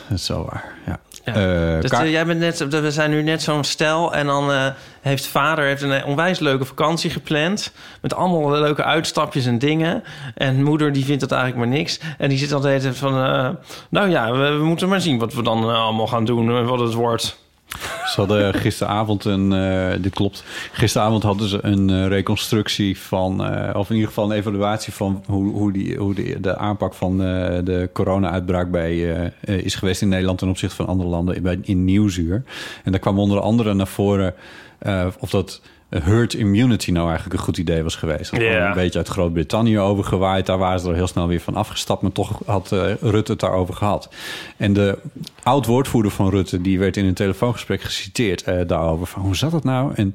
dat 0.08 0.18
is 0.18 0.28
wel 0.28 0.44
waar. 0.44 0.74
Ja. 0.86 1.00
Ja. 1.24 1.34
Eh, 1.34 1.80
Dus 1.80 1.90
eh, 1.90 2.10
jij 2.10 2.26
bent 2.26 2.40
net, 2.40 2.68
we 2.68 2.90
zijn 2.90 3.10
nu 3.10 3.22
net 3.22 3.42
zo'n 3.42 3.64
stel 3.64 4.14
en 4.14 4.26
dan 4.26 4.52
eh, 4.52 4.66
heeft 5.00 5.26
vader 5.26 5.64
heeft 5.64 5.82
een 5.82 6.04
onwijs 6.04 6.38
leuke 6.38 6.64
vakantie 6.64 7.10
gepland 7.10 7.72
met 8.00 8.14
allemaal 8.14 8.50
leuke 8.50 8.84
uitstapjes 8.84 9.46
en 9.46 9.58
dingen. 9.58 10.02
En 10.34 10.62
moeder 10.62 10.92
die 10.92 11.04
vindt 11.04 11.20
dat 11.20 11.32
eigenlijk 11.32 11.66
maar 11.66 11.78
niks 11.78 12.00
en 12.18 12.28
die 12.28 12.38
zit 12.38 12.52
altijd 12.52 12.96
van, 12.96 13.12
nou 13.90 14.08
ja, 14.10 14.32
we, 14.32 14.50
we 14.50 14.64
moeten 14.64 14.88
maar 14.88 15.00
zien 15.00 15.18
wat 15.18 15.34
we 15.34 15.42
dan 15.42 15.74
allemaal 15.74 16.06
gaan 16.06 16.24
doen 16.24 16.56
en 16.56 16.64
wat 16.64 16.80
het 16.80 16.92
wordt. 16.92 17.42
Ze 17.80 18.20
hadden 18.20 18.54
gisteravond 18.54 19.24
een, 19.24 19.52
eh, 19.52 20.02
dit 20.02 20.14
klopt, 20.14 20.44
gisteravond 20.72 21.22
hadden 21.22 21.48
ze 21.48 21.58
een 21.62 21.90
eh, 21.90 22.06
reconstructie 22.06 22.98
van, 22.98 23.44
eh, 23.44 23.76
of 23.76 23.88
in 23.88 23.94
ieder 23.94 24.08
geval 24.08 24.30
een 24.30 24.36
evaluatie 24.36 24.92
van 24.92 25.24
hoe, 25.26 25.52
hoe, 25.52 25.72
die, 25.72 25.96
hoe 25.96 26.14
de, 26.14 26.40
de 26.40 26.56
aanpak 26.56 26.94
van 26.94 27.18
de 27.18 27.90
corona-uitbraak 27.92 28.70
bij, 28.70 28.98
is 29.40 29.74
geweest 29.74 30.02
in 30.02 30.08
Nederland 30.08 30.38
ten 30.38 30.48
opzichte 30.48 30.76
van 30.76 30.86
andere 30.86 31.08
landen 31.08 31.42
bij, 31.42 31.58
in 31.62 31.84
Nieuwsuur. 31.84 32.42
En 32.84 32.90
daar 32.92 33.00
kwam 33.00 33.18
onder 33.18 33.40
andere 33.40 33.74
naar 33.74 33.86
voren 33.86 34.34
of 35.18 35.30
dat 35.30 35.60
herd 35.88 36.34
immunity 36.34 36.90
nou 36.90 37.06
eigenlijk 37.06 37.38
een 37.38 37.44
goed 37.44 37.58
idee 37.58 37.82
was 37.82 37.96
geweest. 37.96 38.30
Dat 38.30 38.40
Ja. 38.40 38.68
een 38.68 38.74
beetje 38.74 38.98
uit 38.98 39.08
Groot-Brittannië 39.08 39.78
overgewaaid. 39.78 40.46
Daar 40.46 40.58
waren 40.58 40.80
ze 40.80 40.88
er 40.88 40.94
heel 40.94 41.06
snel 41.06 41.26
weer 41.28 41.40
van 41.40 41.54
afgestapt. 41.54 42.02
Maar 42.02 42.12
toch 42.12 42.40
had 42.46 42.72
eh, 42.72 42.94
Rutte 43.00 43.32
het 43.32 43.40
daarover 43.40 43.74
gehad. 43.74 44.08
En 44.56 44.72
de 44.72 44.98
oud-woordvoerder 45.42 46.10
van 46.12 46.30
Rutte... 46.30 46.60
die 46.60 46.78
werd 46.78 46.96
in 46.96 47.04
een 47.04 47.14
telefoongesprek 47.14 47.82
geciteerd 47.82 48.42
eh, 48.42 48.60
daarover. 48.66 49.06
Van, 49.06 49.22
hoe 49.22 49.36
zat 49.36 49.50
dat 49.50 49.64
nou? 49.64 49.92
En, 49.94 50.14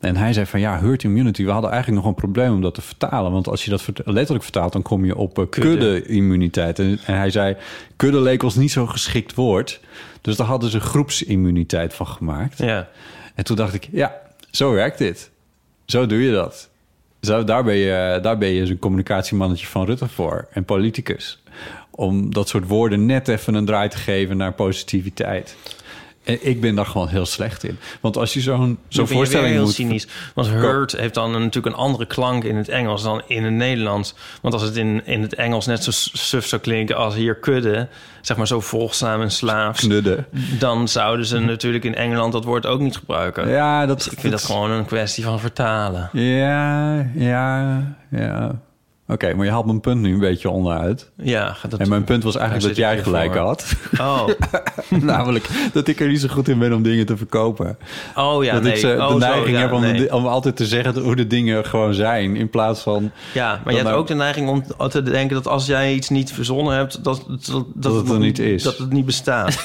en 0.00 0.16
hij 0.16 0.32
zei 0.32 0.46
van 0.46 0.60
ja, 0.60 0.78
herd 0.80 1.02
immunity. 1.02 1.44
We 1.44 1.50
hadden 1.50 1.70
eigenlijk 1.70 2.02
nog 2.02 2.10
een 2.10 2.20
probleem 2.20 2.52
om 2.52 2.60
dat 2.62 2.74
te 2.74 2.82
vertalen. 2.82 3.32
Want 3.32 3.48
als 3.48 3.64
je 3.64 3.70
dat 3.70 3.84
letterlijk 4.04 4.44
vertaalt... 4.44 4.72
dan 4.72 4.82
kom 4.82 5.04
je 5.04 5.16
op 5.16 5.38
eh, 5.38 5.44
kudde-immuniteit. 5.50 6.78
En, 6.78 7.00
en 7.06 7.16
hij 7.16 7.30
zei, 7.30 7.56
kudde 7.96 8.20
leek 8.20 8.42
ons 8.42 8.54
niet 8.54 8.72
zo 8.72 8.86
geschikt 8.86 9.34
woord. 9.34 9.80
Dus 10.20 10.36
daar 10.36 10.46
hadden 10.46 10.70
ze 10.70 10.80
groepsimmuniteit 10.80 11.94
van 11.94 12.06
gemaakt. 12.06 12.58
Ja. 12.58 12.88
En 13.34 13.44
toen 13.44 13.56
dacht 13.56 13.74
ik, 13.74 13.88
ja, 13.92 14.22
zo 14.56 14.72
werkt 14.72 14.98
dit. 14.98 15.30
Zo 15.84 16.06
doe 16.06 16.22
je 16.22 16.32
dat. 16.32 16.70
Zo, 17.20 17.44
daar, 17.44 17.64
ben 17.64 17.74
je, 17.74 18.18
daar 18.22 18.38
ben 18.38 18.52
communicatiemannetje 18.78 19.66
van 19.66 19.84
Rutte 19.84 20.08
voor. 20.08 20.48
En 20.50 20.64
politicus. 20.64 21.42
Om 21.90 22.34
dat 22.34 22.48
soort 22.48 22.68
woorden 22.68 23.06
net 23.06 23.28
even 23.28 23.54
een 23.54 23.64
draai 23.64 23.88
te 23.88 23.96
geven 23.96 24.36
naar 24.36 24.52
positiviteit. 24.52 25.56
En 26.24 26.38
ik 26.46 26.60
ben 26.60 26.74
daar 26.74 26.86
gewoon 26.86 27.08
heel 27.08 27.26
slecht 27.26 27.64
in. 27.64 27.78
Want 28.00 28.16
als 28.16 28.32
je 28.34 28.40
zo'n 28.40 28.78
zo'n 28.88 29.06
voorstelling 29.06 29.52
heel 29.52 29.64
moet... 29.64 29.72
cynisch. 29.72 30.06
Want 30.34 30.48
hurt 30.48 30.92
heeft 30.92 31.14
dan 31.14 31.32
natuurlijk 31.32 31.66
een 31.66 31.82
andere 31.82 32.06
klank 32.06 32.44
in 32.44 32.56
het 32.56 32.68
Engels 32.68 33.02
dan 33.02 33.22
in 33.26 33.44
het 33.44 33.52
Nederlands. 33.52 34.14
Want 34.40 34.54
als 34.54 34.62
het 34.62 34.76
in, 34.76 35.06
in 35.06 35.22
het 35.22 35.34
Engels 35.34 35.66
net 35.66 35.84
zo 35.84 35.90
suf 35.92 36.46
zou 36.46 36.62
klinken 36.62 36.96
als 36.96 37.14
hier 37.14 37.34
kudde, 37.34 37.88
zeg 38.20 38.36
maar 38.36 38.46
zo 38.46 38.60
volgzaam 38.60 39.20
en 39.20 39.30
slaafs, 39.30 39.80
Knudden. 39.80 40.26
dan 40.58 40.88
zouden 40.88 41.26
ze 41.26 41.38
natuurlijk 41.38 41.84
in 41.84 41.94
Engeland 41.94 42.32
dat 42.32 42.44
woord 42.44 42.66
ook 42.66 42.80
niet 42.80 42.96
gebruiken. 42.96 43.48
Ja, 43.48 43.86
dat, 43.86 43.96
Dus 43.96 44.08
ik 44.12 44.20
vind 44.20 44.32
dat 44.32 44.44
gewoon 44.44 44.70
een 44.70 44.84
kwestie 44.84 45.24
van 45.24 45.40
vertalen. 45.40 46.08
Ja, 46.12 47.06
ja, 47.14 47.82
ja. 48.10 48.62
Oké, 49.08 49.34
maar 49.34 49.44
je 49.44 49.50
haalt 49.50 49.66
mijn 49.66 49.80
punt 49.80 50.00
nu 50.00 50.12
een 50.12 50.18
beetje 50.18 50.50
onderuit. 50.50 51.10
Ja, 51.16 51.52
gaat 51.52 51.70
dat 51.70 51.80
En 51.80 51.88
mijn 51.88 52.04
punt 52.04 52.22
was 52.22 52.36
eigenlijk 52.36 52.66
dat 52.68 52.76
jij 52.76 53.02
gelijk 53.02 53.34
had. 53.36 53.74
Oh, 54.00 54.28
Namelijk 55.00 55.48
dat 55.72 55.88
ik 55.88 56.00
er 56.00 56.08
niet 56.08 56.20
zo 56.20 56.28
goed 56.28 56.48
in 56.48 56.58
ben 56.58 56.72
om 56.72 56.82
dingen 56.82 57.06
te 57.06 57.16
verkopen. 57.16 57.78
oh 58.14 58.44
ja, 58.44 58.52
dat 58.52 58.62
nee. 58.62 58.72
ik 58.72 58.78
ze, 58.78 58.96
oh, 58.98 59.06
de 59.06 59.12
zo, 59.12 59.18
neiging 59.18 59.56
ja, 59.56 59.60
heb 59.60 59.72
om, 59.72 59.80
nee. 59.80 60.14
om 60.14 60.26
altijd 60.26 60.56
te 60.56 60.66
zeggen 60.66 61.02
hoe 61.02 61.16
de 61.16 61.26
dingen 61.26 61.64
gewoon 61.64 61.94
zijn. 61.94 62.36
In 62.36 62.50
plaats 62.50 62.80
van... 62.80 63.10
Ja, 63.34 63.60
maar 63.64 63.72
je 63.72 63.78
hebt 63.78 63.90
nou- 63.90 64.00
ook 64.00 64.06
de 64.06 64.14
neiging 64.14 64.48
om 64.48 64.88
te 64.88 65.02
denken 65.02 65.34
dat 65.34 65.48
als 65.48 65.66
jij 65.66 65.94
iets 65.94 66.08
niet 66.08 66.32
verzonnen 66.32 66.76
hebt, 66.76 67.04
dat, 67.04 67.24
dat, 67.28 67.64
dat, 67.74 67.94
het 67.94 68.10
er 68.10 68.18
niet 68.18 68.38
is. 68.38 68.62
Dat 68.62 68.78
het 68.78 68.92
niet 68.92 69.06
bestaat. 69.06 69.62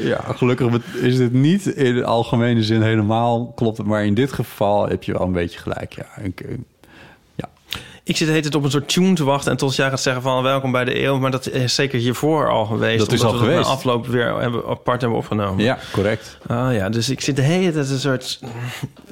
Ja, 0.00 0.20
gelukkig 0.34 0.94
is 0.94 1.16
dit 1.16 1.32
niet 1.32 1.66
in 1.66 1.94
de 1.94 2.04
algemene 2.04 2.62
zin 2.62 2.82
helemaal 2.82 3.52
klopt. 3.54 3.78
het. 3.78 3.86
Maar 3.86 4.04
in 4.04 4.14
dit 4.14 4.32
geval 4.32 4.88
heb 4.88 5.02
je 5.02 5.12
wel 5.12 5.26
een 5.26 5.32
beetje 5.32 5.58
gelijk. 5.58 5.92
Ja, 5.92 6.22
ik, 6.22 6.40
eh, 6.40 6.54
Ik 8.04 8.16
zit 8.16 8.28
tijd 8.28 8.54
op 8.54 8.64
een 8.64 8.70
soort 8.70 8.88
tune 8.88 9.14
te 9.14 9.24
wachten 9.24 9.50
en 9.50 9.56
tot 9.56 9.76
jij 9.76 9.88
gaat 9.88 10.00
zeggen 10.00 10.22
van 10.22 10.42
welkom 10.42 10.72
bij 10.72 10.84
de 10.84 11.02
eeuw. 11.02 11.18
Maar 11.18 11.30
dat 11.30 11.48
is 11.48 11.74
zeker 11.74 11.98
hiervoor 11.98 12.50
al 12.50 12.64
geweest. 12.64 12.98
Dat 12.98 13.12
is 13.12 13.24
al 13.24 13.32
we 13.32 13.38
geweest. 13.38 13.68
afloop 13.68 14.06
weer 14.06 14.40
hebben, 14.40 14.66
apart 14.66 15.00
hebben 15.00 15.18
opgenomen. 15.18 15.64
ja 15.64 15.78
correct. 15.92 16.38
Ah 16.46 16.74
ja, 16.74 16.88
dus 16.88 17.10
ik 17.10 17.20
zit 17.20 17.36
de 17.36 17.42
hele 17.42 17.72
tijd 17.72 17.90
een 17.90 17.98
soort, 17.98 18.40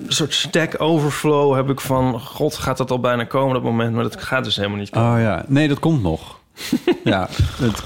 een 0.07 0.13
soort 0.13 0.35
stack 0.35 0.81
overflow 0.81 1.55
heb 1.55 1.71
ik 1.71 1.81
van... 1.81 2.21
God, 2.21 2.55
gaat 2.55 2.77
dat 2.77 2.91
al 2.91 3.01
bijna 3.01 3.25
komen, 3.25 3.55
dat 3.55 3.63
moment? 3.63 3.95
Maar 3.95 4.03
dat 4.03 4.23
gaat 4.23 4.45
dus 4.45 4.57
helemaal 4.57 4.79
niet 4.79 4.91
komen. 4.91 5.15
Oh 5.15 5.21
ja, 5.21 5.45
nee, 5.49 5.69
dat 5.69 5.79
komt 5.79 6.03
nog. 6.03 6.43
ja, 7.05 7.29
dat, 7.59 7.83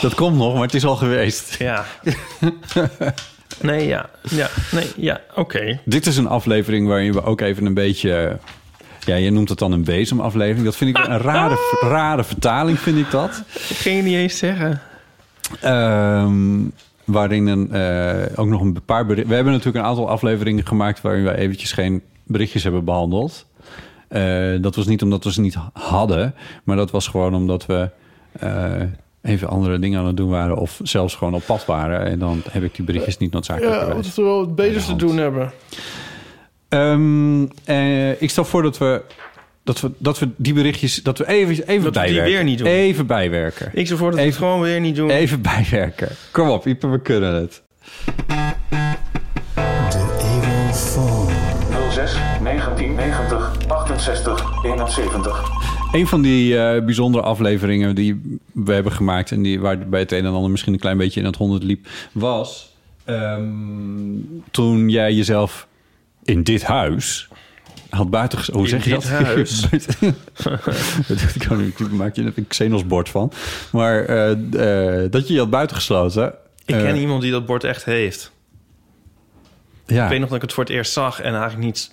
dat 0.00 0.14
komt 0.14 0.36
nog, 0.36 0.52
maar 0.54 0.62
het 0.62 0.74
is 0.74 0.84
al 0.84 0.96
geweest. 0.96 1.56
Ja. 1.58 1.84
nee, 3.60 3.86
ja. 3.86 4.10
Ja, 4.22 4.48
nee, 4.70 4.86
ja, 4.96 5.20
oké. 5.34 5.80
Dit 5.84 6.06
is 6.06 6.16
een 6.16 6.26
aflevering 6.26 6.86
waarin 6.86 7.12
we 7.12 7.24
ook 7.24 7.40
even 7.40 7.66
een 7.66 7.74
beetje... 7.74 8.38
Ja, 9.04 9.14
je 9.14 9.30
noemt 9.30 9.48
het 9.48 9.58
dan 9.58 9.72
een 9.72 9.84
bezemaflevering. 9.84 10.64
Dat 10.64 10.76
vind 10.76 10.98
ik 10.98 11.06
een 11.06 11.18
rare, 11.18 11.56
rare 11.80 12.24
vertaling, 12.24 12.78
vind 12.78 12.98
ik 12.98 13.10
dat. 13.10 13.42
Ik 13.68 13.76
ging 13.76 13.96
je 13.96 14.02
niet 14.02 14.14
eens 14.14 14.38
zeggen. 14.38 14.80
Ehm, 15.60 16.64
waarin 17.04 17.46
een, 17.46 17.72
eh, 17.72 18.38
ook 18.38 18.46
nog 18.46 18.60
een 18.60 18.82
paar 18.84 19.06
berichten... 19.06 19.28
We 19.28 19.34
hebben 19.34 19.52
natuurlijk 19.52 19.84
een 19.84 19.90
aantal 19.90 20.08
afleveringen 20.08 20.66
gemaakt... 20.66 21.00
waarin 21.00 21.24
we 21.24 21.36
eventjes 21.36 21.72
geen 21.72 22.02
berichtjes 22.24 22.62
hebben 22.62 22.84
behandeld. 22.84 23.46
Eh, 24.12 24.62
dat 24.62 24.76
was 24.76 24.86
niet 24.86 25.02
omdat 25.02 25.24
we 25.24 25.32
ze 25.32 25.40
niet 25.40 25.56
hadden... 25.72 26.34
maar 26.64 26.76
dat 26.76 26.90
was 26.90 27.06
gewoon 27.08 27.34
omdat 27.34 27.66
we... 27.66 27.88
eh, 28.32 28.82
even 29.22 29.48
andere 29.48 29.78
dingen 29.78 30.00
aan 30.00 30.06
het 30.06 30.16
doen 30.16 30.28
waren... 30.28 30.56
of 30.56 30.80
zelfs 30.82 31.14
gewoon 31.14 31.34
op 31.34 31.42
pad 31.46 31.64
waren. 31.64 32.06
En 32.06 32.18
dan 32.18 32.42
heb 32.50 32.62
ik 32.62 32.74
die 32.74 32.84
berichtjes 32.84 33.18
niet 33.18 33.32
noodzakelijk 33.32 33.74
Ja, 33.74 33.94
wat 33.94 34.14
we 34.14 34.22
wel 34.22 34.40
het 34.40 34.54
beters 34.54 34.86
te 34.86 34.96
doen 34.96 35.16
hebben. 35.16 35.52
Ehm, 36.68 37.44
eh, 37.64 38.22
ik 38.22 38.30
stel 38.30 38.44
voor 38.44 38.62
dat 38.62 38.78
we, 38.78 39.02
dat 39.64 39.80
we, 39.80 39.90
dat 39.98 40.18
we 40.18 40.28
die 40.36 40.54
berichtjes... 40.54 41.02
dat 41.02 41.18
we 41.18 41.28
even, 41.28 41.50
even 41.66 41.66
Dat 41.66 41.74
we 41.74 41.80
die 41.82 41.92
bijwerken. 41.92 42.32
weer 42.32 42.44
niet 42.44 42.58
doen. 42.58 42.66
Even 42.66 43.06
bijwerken. 43.06 43.70
Ik 43.72 43.86
zou 43.86 43.98
voor 43.98 44.10
dat 44.10 44.18
we 44.18 44.24
het 44.24 44.34
Even- 44.34 44.46
gewoon 44.46 44.60
weer 44.62 44.80
niet 44.80 44.96
doen. 44.96 45.10
Even 45.10 45.42
bijwerken. 45.42 46.08
Kom 46.30 46.48
op, 46.48 46.66
Ipe, 46.66 46.88
we 46.88 47.00
kunnen 47.00 47.34
het. 47.34 47.62
1990 52.96 53.68
68 53.68 54.64
71. 54.64 55.50
Een 55.92 56.06
van 56.06 56.22
die 56.22 56.58
eh, 56.58 56.84
bijzondere 56.84 57.24
afleveringen 57.24 57.94
die 57.94 58.38
we 58.52 58.72
hebben 58.72 58.92
gemaakt... 58.92 59.30
en 59.30 59.42
die, 59.42 59.60
waar 59.60 59.78
bij 59.78 60.00
het 60.00 60.12
een 60.12 60.24
en 60.24 60.32
ander 60.32 60.50
misschien 60.50 60.72
een 60.72 60.78
klein 60.78 60.96
beetje 60.96 61.20
in 61.20 61.26
het 61.26 61.36
honderd 61.36 61.62
liep... 61.62 61.86
was 62.12 62.74
ehm, 63.04 63.42
toen 64.50 64.88
jij 64.88 65.12
jezelf 65.12 65.66
in 66.22 66.42
dit 66.42 66.62
huis 66.62 67.28
had 67.90 68.10
buiten... 68.10 68.38
Hoe 68.52 68.62
In 68.62 68.68
zeg 68.68 68.84
je 68.84 68.90
dit 68.90 69.02
dat? 69.02 69.10
huis? 69.26 69.60
dat 71.08 71.20
ik 71.34 71.44
kan 71.48 71.64
niet, 71.64 71.80
ik 71.80 71.90
maak 71.90 72.16
je 72.16 72.32
een 72.34 72.46
Xenos-bord 72.46 73.08
van. 73.08 73.32
Maar 73.72 74.04
eh, 74.04 74.30
eh, 74.30 75.10
dat 75.10 75.28
je 75.28 75.34
je 75.34 75.40
had 75.40 75.50
buitengesloten. 75.50 76.34
Ik 76.64 76.74
ken 76.74 76.96
iemand 76.96 77.22
die 77.22 77.30
dat 77.30 77.46
bord 77.46 77.64
echt 77.64 77.84
heeft. 77.84 78.32
Ja, 79.86 80.04
Ik 80.04 80.10
weet 80.10 80.18
nog 80.18 80.28
dat 80.28 80.36
ik 80.36 80.42
het 80.42 80.52
voor 80.52 80.64
het 80.64 80.72
eerst 80.72 80.92
zag 80.92 81.20
en 81.20 81.32
eigenlijk 81.34 81.64
niet... 81.64 81.90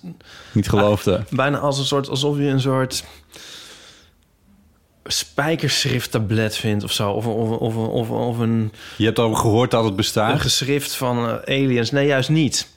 niet 0.52 0.68
geloofde. 0.68 1.24
Bijna 1.30 1.58
als 1.58 1.78
een 1.78 1.84
soort, 1.84 2.08
alsof 2.08 2.36
je 2.36 2.42
een 2.46 2.60
soort 2.60 3.04
spijkerschrifttablet 5.04 6.56
vindt 6.56 6.84
of 6.84 6.92
zo. 6.92 7.10
Of, 7.10 7.26
of, 7.26 7.58
of, 7.58 7.76
of, 7.76 8.10
of 8.10 8.38
een, 8.38 8.72
Je 8.96 9.04
hebt 9.04 9.18
al 9.18 9.34
gehoord 9.34 9.70
dat 9.70 9.80
het 9.80 9.90
een 9.90 9.96
bestaat. 9.96 10.40
geschrift 10.40 10.94
van 10.94 11.28
eh, 11.28 11.62
aliens. 11.62 11.90
Nee, 11.90 12.06
juist 12.06 12.28
niet. 12.28 12.68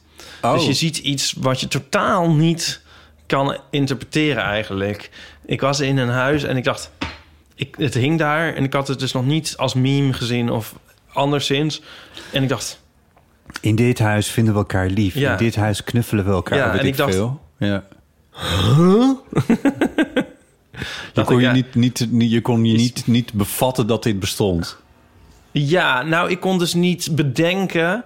Oh. 0.41 0.53
Dus 0.53 0.65
je 0.65 0.73
ziet 0.73 0.97
iets 0.97 1.33
wat 1.37 1.59
je 1.59 1.67
totaal 1.67 2.29
niet 2.31 2.81
kan 3.25 3.57
interpreteren 3.69 4.43
eigenlijk. 4.43 5.09
Ik 5.45 5.61
was 5.61 5.79
in 5.79 5.97
een 5.97 6.09
huis 6.09 6.43
en 6.43 6.57
ik 6.57 6.63
dacht... 6.63 6.91
Ik, 7.55 7.75
het 7.77 7.93
hing 7.93 8.19
daar 8.19 8.53
en 8.53 8.63
ik 8.63 8.73
had 8.73 8.87
het 8.87 8.99
dus 8.99 9.11
nog 9.11 9.25
niet 9.25 9.53
als 9.57 9.73
meme 9.73 10.13
gezien 10.13 10.49
of 10.49 10.75
anderszins. 11.13 11.81
En 12.31 12.43
ik 12.43 12.49
dacht... 12.49 12.81
In 13.61 13.75
dit 13.75 13.99
huis 13.99 14.27
vinden 14.27 14.53
we 14.53 14.59
elkaar 14.59 14.87
lief. 14.87 15.13
Ja. 15.15 15.31
In 15.31 15.37
dit 15.37 15.55
huis 15.55 15.83
knuffelen 15.83 16.25
we 16.25 16.31
elkaar. 16.31 16.57
Ja, 16.57 16.71
weet 16.71 16.79
en 16.81 16.87
ik, 16.87 16.97
dacht- 16.97 17.13
veel. 17.13 17.41
Ja. 17.57 17.83
je 18.77 19.15
Dacht 21.13 21.27
kon 21.27 21.35
ik, 21.35 21.41
je, 21.41 21.47
ja. 21.47 21.51
niet, 21.53 21.75
niet, 21.75 22.07
niet, 22.11 22.31
je 22.31 22.41
kon 22.41 22.65
je 22.65 22.77
niet, 22.77 23.07
niet 23.07 23.33
bevatten 23.33 23.87
dat 23.87 24.03
dit 24.03 24.19
bestond. 24.19 24.77
Ja, 25.51 26.01
nou, 26.03 26.29
ik 26.29 26.39
kon 26.39 26.57
dus 26.59 26.73
niet 26.73 27.09
bedenken... 27.15 28.03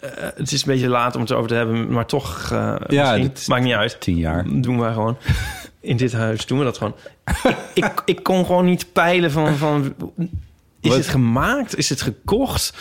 eh, 0.00 0.10
het 0.34 0.52
is 0.52 0.60
een 0.66 0.72
beetje 0.72 0.88
laat 0.88 1.14
om 1.14 1.20
het 1.20 1.32
over 1.32 1.48
te 1.48 1.54
hebben, 1.54 1.92
maar 1.92 2.06
toch... 2.06 2.50
eh, 2.52 2.74
dit- 3.16 3.46
Maakt 3.48 3.64
niet 3.64 3.74
uit. 3.74 4.00
Tien 4.00 4.16
jaar. 4.16 4.44
Doen 4.60 4.78
wij 4.80 4.92
gewoon. 4.92 5.16
In 5.80 5.96
dit 5.96 6.12
huis 6.12 6.46
doen 6.46 6.58
we 6.58 6.64
dat 6.64 6.76
gewoon. 6.78 6.94
ik, 7.44 7.56
ik, 7.74 8.02
ik 8.04 8.22
kon 8.22 8.46
gewoon 8.46 8.64
niet 8.64 8.92
peilen 8.92 9.30
van... 9.30 9.56
van 9.56 9.94
is 10.80 10.88
Wat? 10.90 10.96
het 10.98 11.06
gemaakt? 11.06 11.76
Is 11.76 11.88
het 11.88 12.02
gekocht? 12.02 12.74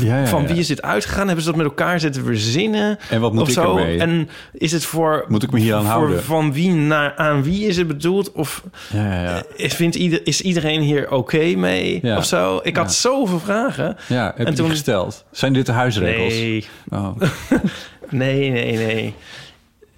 Ja, 0.00 0.18
ja, 0.18 0.26
van 0.26 0.46
wie 0.46 0.56
is 0.56 0.66
dit 0.66 0.82
uitgegaan? 0.82 1.26
Hebben 1.26 1.44
ze 1.44 1.50
dat 1.50 1.56
met 1.58 1.66
elkaar 1.66 2.00
zitten 2.00 2.24
verzinnen? 2.24 2.98
En 3.10 3.20
wat 3.20 3.32
moet 3.32 3.42
of 3.42 3.48
ik 3.48 3.54
zo? 3.54 3.76
ermee? 3.76 3.98
En 3.98 4.28
is 4.52 4.72
het 4.72 4.84
voor... 4.84 5.24
Moet 5.28 5.42
ik 5.42 5.50
me 5.50 5.60
hier 5.60 5.74
aan 5.74 5.84
houden? 5.84 6.22
Van 6.22 6.52
wie 6.52 6.70
naar 6.72 7.14
aan 7.16 7.42
wie 7.42 7.66
is 7.66 7.76
het 7.76 7.86
bedoeld? 7.86 8.32
Of 8.32 8.62
Ja, 8.92 9.12
ja, 9.12 9.22
ja. 9.22 9.42
is, 9.56 9.74
vindt 9.74 9.94
ieder, 9.96 10.20
is 10.26 10.40
iedereen 10.40 10.80
hier 10.80 11.10
oké 11.10 11.54
mee? 11.56 12.16
Of 12.16 12.24
zo? 12.24 12.60
Ik 12.62 12.76
had 12.76 12.94
zoveel 12.94 13.38
vragen. 13.38 13.96
ja 14.08 14.24
heb 14.26 14.38
je 14.38 14.44
En 14.44 14.54
toen- 14.54 14.70
gesteld? 14.70 15.24
Zijn 15.30 15.52
dit 15.52 15.66
de 15.66 15.72
huisregels? 15.72 16.32
Nee, 16.34 16.66
Oh. 16.90 17.16
nee, 18.10 18.50
nee, 18.50 18.76
nee. 18.76 19.14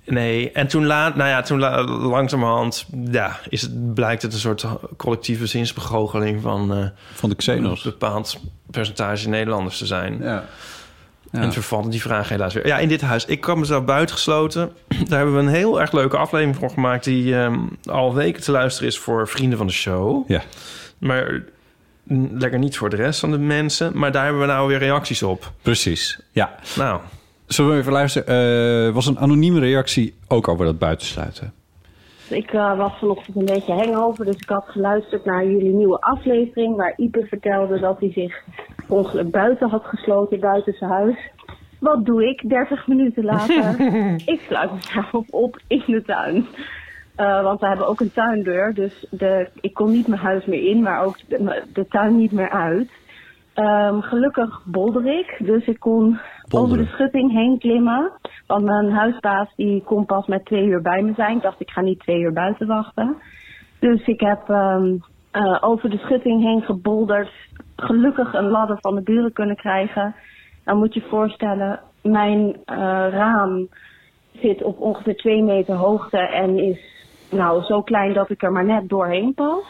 Nee, 0.07 0.53
en 0.53 0.67
toen, 0.67 0.87
laat, 0.87 1.15
nou 1.17 1.29
ja, 1.29 1.43
toen 1.43 1.59
la- 1.59 1.85
langzamerhand 1.85 2.87
ja, 3.11 3.39
is 3.49 3.63
het, 3.63 3.95
blijkt 3.95 4.23
het 4.23 4.33
een 4.33 4.39
soort 4.39 4.67
collectieve 4.97 5.47
zinsbegoocheling 5.47 6.43
van 6.43 6.61
eh, 6.75 6.79
Van 7.13 7.29
de 7.29 7.35
een 7.35 7.37
Xenos. 7.37 7.83
bepaald 7.83 8.41
percentage 8.71 9.29
Nederlanders 9.29 9.79
te 9.79 9.87
zijn. 9.87 10.19
Ja. 10.21 10.45
Ja. 11.33 11.41
En 11.41 11.53
vervallen 11.53 11.91
die 11.91 12.01
vraag 12.01 12.29
helaas 12.29 12.55
weer. 12.55 12.67
Ja, 12.67 12.79
in 12.79 12.89
dit 12.89 13.01
huis. 13.01 13.25
Ik 13.25 13.41
kwam 13.41 13.59
mezelf 13.59 13.85
buitengesloten. 13.85 14.73
Daar 15.09 15.19
hebben 15.19 15.35
we 15.35 15.41
een 15.41 15.49
heel 15.49 15.81
erg 15.81 15.93
leuke 15.93 16.17
aflevering 16.17 16.57
voor 16.57 16.71
gemaakt... 16.71 17.05
die 17.05 17.37
ehm, 17.37 17.59
al 17.85 18.15
weken 18.15 18.43
te 18.43 18.51
luisteren 18.53 18.89
is 18.89 18.99
voor 18.99 19.29
vrienden 19.29 19.59
van 19.59 19.67
de 19.67 19.73
show. 19.73 20.29
Ja. 20.31 20.43
Maar 20.99 21.43
lekker 22.33 22.59
niet 22.59 22.77
voor 22.77 22.91
de 22.91 22.97
rest 22.97 23.21
van 23.21 23.31
de 23.31 23.39
mensen. 23.39 23.99
Maar 23.99 24.13
daar 24.13 24.25
hebben 24.25 24.41
we 24.43 24.49
nou 24.49 24.69
weer 24.69 24.79
reacties 24.79 25.23
op. 25.23 25.53
Precies. 25.63 26.19
Ja. 26.33 26.55
Nou, 26.77 27.01
Zullen 27.47 27.73
we 27.73 27.79
even 27.79 27.93
luisteren? 27.93 28.87
Eh, 28.87 28.95
was 28.95 29.07
een 29.07 29.19
anonieme 29.19 29.61
reactie 29.61 30.15
ook 30.29 30.49
over 30.49 30.65
dat 30.65 30.79
buitensluiten? 30.79 31.53
Ik 32.29 32.53
eh, 32.53 32.77
was 32.79 32.93
vanochtend 32.99 33.37
een 33.37 33.45
beetje 33.45 33.73
hangover, 33.73 34.25
dus 34.25 34.37
ik 34.37 34.49
had 34.49 34.65
geluisterd 34.67 35.25
naar 35.25 35.47
jullie 35.47 35.73
nieuwe 35.73 36.01
aflevering... 36.01 36.77
waar 36.77 36.93
Ipe 36.97 37.27
vertelde 37.27 37.81
dat 37.81 38.01
hij 38.01 38.13
zich 38.13 38.43
ongeluk 38.89 39.31
buiten 39.31 39.69
had 39.69 39.85
gesloten, 39.85 40.41
buiten 40.41 40.73
zijn 40.73 40.91
huis. 40.91 41.17
Wat 41.79 42.05
doe 42.05 42.29
ik 42.29 42.49
30 42.49 42.87
minuten 42.87 43.25
later? 43.25 43.81
ik 44.35 44.41
sluit 44.47 44.73
mezelf 44.73 45.29
op 45.31 45.61
in 45.67 45.83
de 45.87 46.03
tuin. 46.03 46.47
Eh, 47.15 47.43
want 47.43 47.61
we 47.61 47.67
hebben 47.67 47.89
ook 47.89 48.01
een 48.01 48.13
tuindeur, 48.13 48.75
dus 48.75 49.07
de, 49.11 49.49
ik 49.61 49.75
kon 49.75 49.91
niet 49.91 50.07
mijn 50.07 50.21
huis 50.21 50.45
meer 50.45 50.69
in, 50.69 50.83
maar 50.83 51.05
ook 51.05 51.17
de, 51.29 51.63
de 51.73 51.87
tuin 51.89 52.17
niet 52.17 52.33
meer 52.33 52.51
uit. 52.51 52.91
Ehm, 53.55 54.01
gelukkig 54.01 54.63
bolder 54.65 55.19
ik, 55.19 55.37
dus 55.39 55.67
ik 55.67 55.81
kon 55.81 56.19
over 56.59 56.77
de 56.77 56.87
schutting 56.87 57.33
heen 57.33 57.59
klimmen. 57.59 58.13
Want 58.47 58.65
mijn 58.65 58.91
huisbaas 58.91 59.49
die 59.57 59.83
kon 59.83 60.05
pas 60.05 60.27
met 60.27 60.45
twee 60.45 60.67
uur 60.67 60.83
bij 60.83 61.03
me 61.03 61.13
zijn. 61.17 61.37
Ik 61.37 61.43
dacht, 61.43 61.61
ik 61.61 61.71
ga 61.71 61.81
niet 61.81 62.01
twee 62.01 62.21
uur 62.21 62.33
buiten 62.33 62.67
wachten. 62.67 63.17
Dus 63.79 64.07
ik 64.07 64.21
heb 64.21 64.49
ehm, 64.49 64.97
eh, 65.31 65.59
over 65.61 65.91
de 65.91 65.99
schutting 65.99 66.43
heen 66.43 66.63
gebolderd. 66.63 67.31
Gelukkig 67.77 68.35
een 68.35 68.49
ladder 68.49 68.77
van 68.81 68.95
de 68.95 69.03
buren 69.03 69.33
kunnen 69.33 69.57
krijgen. 69.57 70.15
Dan 70.65 70.79
moet 70.79 70.95
je 70.95 71.01
je 71.01 71.07
voorstellen, 71.09 71.81
mijn 72.03 72.57
eh, 72.65 72.77
raam 73.11 73.69
zit 74.33 74.63
op 74.63 74.81
ongeveer 74.81 75.17
twee 75.17 75.43
meter 75.43 75.75
hoogte 75.75 76.19
en 76.19 76.59
is 76.59 76.79
nou 77.31 77.63
zo 77.63 77.83
klein 77.83 78.13
dat 78.13 78.31
ik 78.31 78.43
er 78.43 78.53
maar 78.53 78.65
net 78.65 78.89
doorheen 78.89 79.35
pas. 79.35 79.65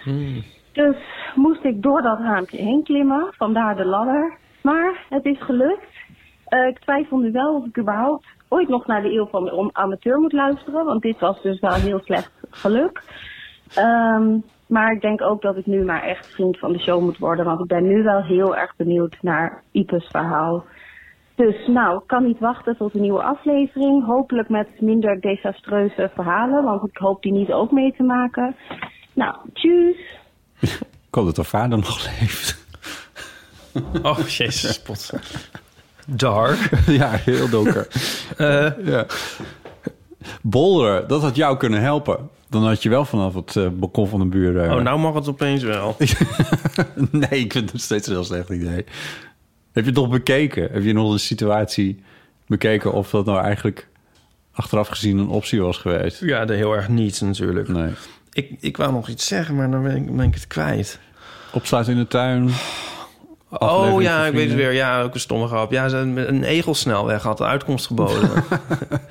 Dus 0.73 0.97
moest 1.35 1.65
ik 1.65 1.83
door 1.83 2.03
dat 2.03 2.19
raampje 2.19 2.57
heen 2.57 2.83
klimmen, 2.83 3.27
vandaar 3.31 3.77
de 3.77 3.85
ladder. 3.85 4.39
Maar 4.63 5.07
het 5.09 5.25
is 5.25 5.43
gelukt. 5.43 5.94
Eh, 6.55 6.67
ik 6.67 6.79
twijfel 6.79 7.19
nu 7.19 7.33
wel 7.33 7.55
of 7.55 7.65
ik 7.67 7.79
überhaupt 7.79 8.27
ooit 8.49 8.69
nog 8.69 8.87
naar 8.87 9.03
de 9.03 9.13
eeuw 9.13 9.27
van 9.27 9.45
de 9.45 9.71
amateur 9.73 10.19
moet 10.19 10.33
luisteren. 10.33 10.85
Want 10.85 11.03
dit 11.03 11.21
was 11.21 11.43
dus 11.43 11.61
wel 11.61 11.73
heel 11.73 12.01
slecht 12.05 12.31
geluk. 12.51 13.03
Ehm, 13.75 14.39
maar 14.67 14.93
ik 14.93 15.01
denk 15.01 15.23
ook 15.23 15.43
dat 15.43 15.57
ik 15.57 15.67
nu 15.67 15.85
maar 15.85 16.03
echt 16.03 16.27
vriend 16.27 16.59
van 16.59 16.73
de 16.73 16.79
show 16.79 17.03
moet 17.03 17.19
worden. 17.19 17.45
Want 17.45 17.61
ik 17.61 17.67
ben 17.67 17.87
nu 17.87 18.03
wel 18.03 18.23
heel 18.23 18.57
erg 18.57 18.77
benieuwd 18.77 19.17
naar 19.21 19.63
Ipes 19.71 20.07
verhaal. 20.07 20.65
Dus 21.35 21.67
nou, 21.67 21.99
ik 21.99 22.07
kan 22.07 22.25
niet 22.25 22.39
wachten 22.39 22.77
tot 22.77 22.95
een 22.95 23.01
nieuwe 23.01 23.23
aflevering. 23.23 24.07
Hopelijk 24.07 24.49
met 24.49 24.81
minder 24.81 25.21
desastreuze 25.21 26.11
verhalen. 26.15 26.65
Want 26.65 26.89
ik 26.89 26.97
hoop 26.97 27.23
die 27.23 27.33
niet 27.33 27.53
ook 27.53 27.71
mee 27.71 27.95
te 27.97 28.03
maken. 28.03 28.57
Nou, 29.13 29.37
tjus. 29.53 29.97
Ik 31.09 31.15
hoop 31.21 31.25
dat 31.25 31.37
haar 31.37 31.45
vader 31.45 31.79
nog 31.79 32.05
leeft. 32.05 32.63
Oh, 34.03 34.19
jezus, 34.19 34.83
pot. 34.83 35.13
Dark. 36.07 36.71
ja, 36.87 37.11
heel 37.11 37.49
donker. 37.49 37.87
Eh, 38.37 38.71
ja. 38.85 39.07
Bolderen, 40.43 41.09
dat 41.09 41.23
had 41.23 41.37
jou 41.37 41.57
kunnen 41.57 41.81
helpen. 41.81 42.29
Dan 42.49 42.67
had 42.67 42.83
je 42.83 42.89
wel 42.89 43.05
vanaf 43.05 43.35
het 43.35 43.57
eh, 43.57 43.69
balkon 43.69 44.09
van 44.09 44.21
de 44.21 44.27
buren... 44.27 44.77
oh, 44.77 44.83
nou 44.83 44.99
mag 44.99 45.15
het 45.15 45.29
opeens 45.29 45.63
wel. 45.63 45.97
nee, 47.11 47.41
ik 47.41 47.53
vind 47.53 47.73
het 47.73 47.81
steeds 47.81 48.07
een 48.07 48.13
heel 48.13 48.25
slecht 48.25 48.49
idee. 48.49 48.85
Heb 49.73 49.85
je 49.85 49.91
het 49.91 49.95
nog 49.95 50.09
bekeken? 50.09 50.69
Heb 50.73 50.83
je 50.83 50.93
nog 50.93 51.13
de 51.13 51.19
situatie 51.19 52.03
bekeken 52.47 52.93
of 52.93 53.11
dat 53.11 53.27
nou 53.27 53.45
eigenlijk 53.45 53.89
achteraf 54.53 54.89
gezien 54.89 55.19
een 55.19 55.29
optie 55.29 55.63
was 55.63 55.79
geweest? 55.79 56.21
Ja, 56.21 56.45
de 56.45 56.55
heel 56.55 56.73
erg 56.73 56.89
niet 56.89 57.21
natuurlijk. 57.21 57.69
Nee. 57.69 57.91
Ik, 58.33 58.51
ik 58.61 58.77
wou 58.77 58.93
nog 58.93 59.09
iets 59.09 59.27
zeggen, 59.27 59.55
maar 59.55 59.71
dan 59.71 59.83
ben 59.83 59.97
ik, 59.97 60.17
ben 60.17 60.27
ik 60.27 60.35
het 60.35 60.47
kwijt. 60.47 60.99
Opsluiten 61.53 61.93
in 61.93 61.99
de 61.99 62.07
tuin. 62.07 62.51
Oh 63.59 64.03
ja, 64.03 64.27
ik 64.27 64.33
weet 64.33 64.47
het 64.49 64.57
weer. 64.57 64.73
Ja, 64.73 65.03
ook 65.03 65.15
een 65.15 65.21
stomme 65.21 65.47
grap. 65.47 65.71
Ja, 65.73 65.89
ze 65.89 65.97
een, 65.97 66.29
een 66.29 66.45
egelsnelweg 66.45 67.23
had 67.23 67.39
de 67.39 67.45
uitkomst 67.45 67.87
geboden. 67.87 68.31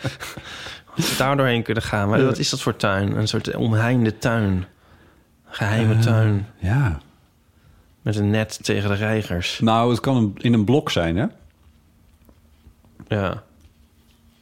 Daar 1.17 1.37
doorheen 1.37 1.63
kunnen 1.63 1.83
gaan. 1.83 2.09
Maar 2.09 2.25
wat 2.25 2.37
is 2.37 2.49
dat 2.49 2.61
voor 2.61 2.75
tuin? 2.75 3.17
Een 3.17 3.27
soort 3.27 3.55
omheinde 3.55 4.17
tuin. 4.17 4.65
Geheime 5.45 5.93
Eh, 5.93 5.99
tuin. 5.99 6.47
Ja. 6.57 6.97
Met 8.01 8.15
een 8.15 8.29
net 8.29 8.63
tegen 8.63 8.89
de 8.89 8.95
reigers. 8.95 9.59
Nou, 9.59 9.89
het 9.91 9.99
kan 9.99 10.15
een- 10.15 10.33
in 10.37 10.53
een 10.53 10.65
blok 10.65 10.89
zijn, 10.91 11.15
hè? 11.17 11.25
Ja. 13.07 13.43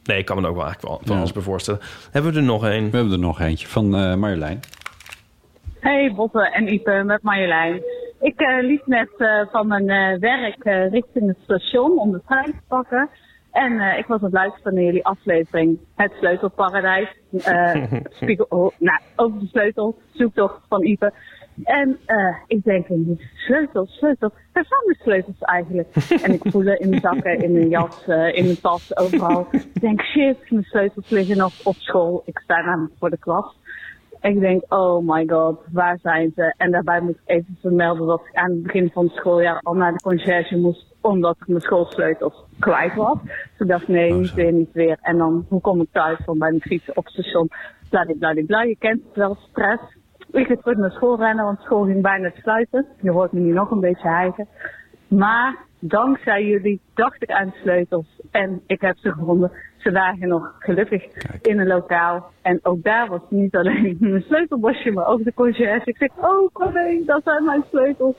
Nee, 0.04 0.18
ik 0.18 0.24
kan 0.24 0.40
me 0.40 0.48
ook 0.48 0.54
wel 0.56 0.64
eigenlijk 0.64 0.94
wel 0.94 1.00
van 1.04 1.14
Ja. 1.14 1.18
alles 1.20 1.32
bij 1.32 1.42
voorstellen. 1.42 1.80
Hebben 2.10 2.32
we 2.32 2.38
er 2.38 2.44
nog 2.44 2.62
een? 2.62 2.90
We 2.90 2.96
hebben 2.96 3.12
er 3.12 3.18
nog 3.18 3.40
eentje 3.40 3.66
van 3.68 3.96
eh 3.96 4.14
Marjolein. 4.14 4.60
Hey 5.80 6.12
Botte 6.16 6.50
en 6.52 6.72
Ipe 6.72 7.02
met 7.06 7.22
Marjolein. 7.22 7.82
Ik 8.22 8.40
eh, 8.40 8.62
liep 8.62 8.86
net 8.86 9.08
eh, 9.18 9.40
van 9.50 9.66
mijn 9.66 9.88
eh, 9.88 10.18
werk 10.18 10.64
richting 10.92 11.26
het 11.26 11.38
station 11.42 11.98
om 11.98 12.12
de 12.12 12.20
trein 12.26 12.44
te 12.44 12.62
pakken. 12.68 13.08
En 13.50 13.98
ik 13.98 14.06
was 14.06 14.18
aan 14.18 14.24
het 14.24 14.32
luisteren 14.32 14.74
naar 14.74 14.82
jullie 14.82 15.04
aflevering 15.04 15.78
Het 15.94 16.12
Sleutelparadijs. 16.18 17.08
spiegel, 18.20 18.46
oh, 18.48 18.70
nou, 18.78 19.00
over 19.16 19.38
de 19.38 19.46
sleutel, 19.46 19.98
zoektocht 20.12 20.60
van 20.68 20.82
Ipe. 20.82 21.12
En 21.64 21.98
eh, 22.06 22.36
ik 22.46 22.64
denk, 22.64 22.86
sleutels, 23.34 23.96
sleutels. 23.96 24.32
Waar 24.52 24.64
zijn 24.64 24.82
mijn 24.84 24.98
sleutels 25.02 25.38
eigenlijk? 25.38 25.94
en 26.22 26.32
ik 26.32 26.42
voel 26.44 26.64
het 26.64 26.80
in 26.80 26.88
mijn 26.88 27.00
zakken, 27.00 27.38
in 27.38 27.52
mijn 27.52 27.68
jas, 27.68 28.04
in 28.06 28.44
mijn 28.44 28.60
tas, 28.60 28.96
overal. 28.96 29.46
Ik 29.50 29.80
denk, 29.80 30.02
shit, 30.02 30.50
mijn 30.50 30.64
sleutels 30.64 31.10
liggen 31.10 31.36
nog 31.36 31.52
op 31.64 31.74
school. 31.74 32.22
Ik 32.24 32.38
sta 32.38 32.60
namelijk 32.60 32.94
voor 32.98 33.10
de 33.10 33.18
klas. 33.18 33.56
Ik 34.22 34.40
denk, 34.40 34.62
oh 34.68 35.08
my 35.08 35.28
god, 35.28 35.60
waar 35.72 35.98
zijn 36.02 36.32
ze? 36.34 36.54
En 36.56 36.70
daarbij 36.70 37.00
moet 37.00 37.14
ik 37.14 37.20
even 37.24 37.58
vermelden 37.60 38.06
dat 38.06 38.20
ik 38.30 38.34
aan 38.34 38.50
het 38.50 38.62
begin 38.62 38.90
van 38.90 39.04
het 39.04 39.14
schooljaar 39.14 39.60
al 39.60 39.74
naar 39.74 39.92
de 39.92 40.00
conciërge 40.00 40.56
moest, 40.56 40.94
omdat 41.00 41.36
ik 41.40 41.46
mijn 41.46 41.60
schoolsleutels 41.60 42.44
kwijt 42.58 42.94
was. 42.94 43.18
Dus 43.22 43.58
ik 43.58 43.68
dacht, 43.68 43.88
nee, 43.88 44.12
niet 44.12 44.34
weer, 44.34 44.52
niet 44.52 44.72
weer. 44.72 44.98
En 45.00 45.18
dan, 45.18 45.46
hoe 45.48 45.60
kom 45.60 45.80
ik 45.80 45.88
thuis 45.92 46.18
van 46.24 46.38
bij 46.38 46.48
mijn 46.48 46.60
fietsen 46.60 46.96
op 46.96 47.04
het 47.04 47.12
station? 47.12 47.50
Bladibladibla, 47.90 48.62
je 48.62 48.76
kent 48.78 49.02
het 49.04 49.16
wel, 49.16 49.36
stress. 49.50 49.82
Ik 50.30 50.46
ga 50.46 50.56
terug 50.56 50.78
naar 50.78 50.90
school 50.90 51.18
rennen, 51.18 51.44
want 51.44 51.60
school 51.60 51.84
ging 51.84 52.02
bijna 52.02 52.30
te 52.30 52.40
sluiten. 52.40 52.86
Je 53.00 53.10
hoort 53.10 53.32
me 53.32 53.40
nu 53.40 53.52
nog 53.52 53.70
een 53.70 53.80
beetje 53.80 54.08
hijgen. 54.08 54.48
Maar 55.08 55.56
dankzij 55.78 56.44
jullie 56.44 56.80
dacht 56.94 57.22
ik 57.22 57.30
aan 57.30 57.46
de 57.46 57.58
sleutels 57.62 58.20
en 58.30 58.62
ik 58.66 58.80
heb 58.80 58.96
ze 58.96 59.12
gevonden. 59.12 59.52
Ze 59.82 59.92
lagen 59.92 60.28
nog 60.28 60.54
gelukkig 60.58 61.04
in 61.42 61.58
een 61.58 61.66
lokaal. 61.66 62.30
En 62.42 62.58
ook 62.62 62.82
daar 62.82 63.08
was 63.08 63.20
niet 63.28 63.56
alleen 63.56 63.96
mijn 64.00 64.22
sleutelbosje, 64.22 64.90
maar 64.90 65.06
ook 65.06 65.24
de 65.24 65.34
conciërge. 65.34 65.90
Ik 65.90 65.96
zeg, 65.96 66.10
oh 66.16 66.74
nee, 66.74 67.04
dat 67.04 67.22
zijn 67.24 67.44
mijn 67.44 67.64
sleutels. 67.70 68.16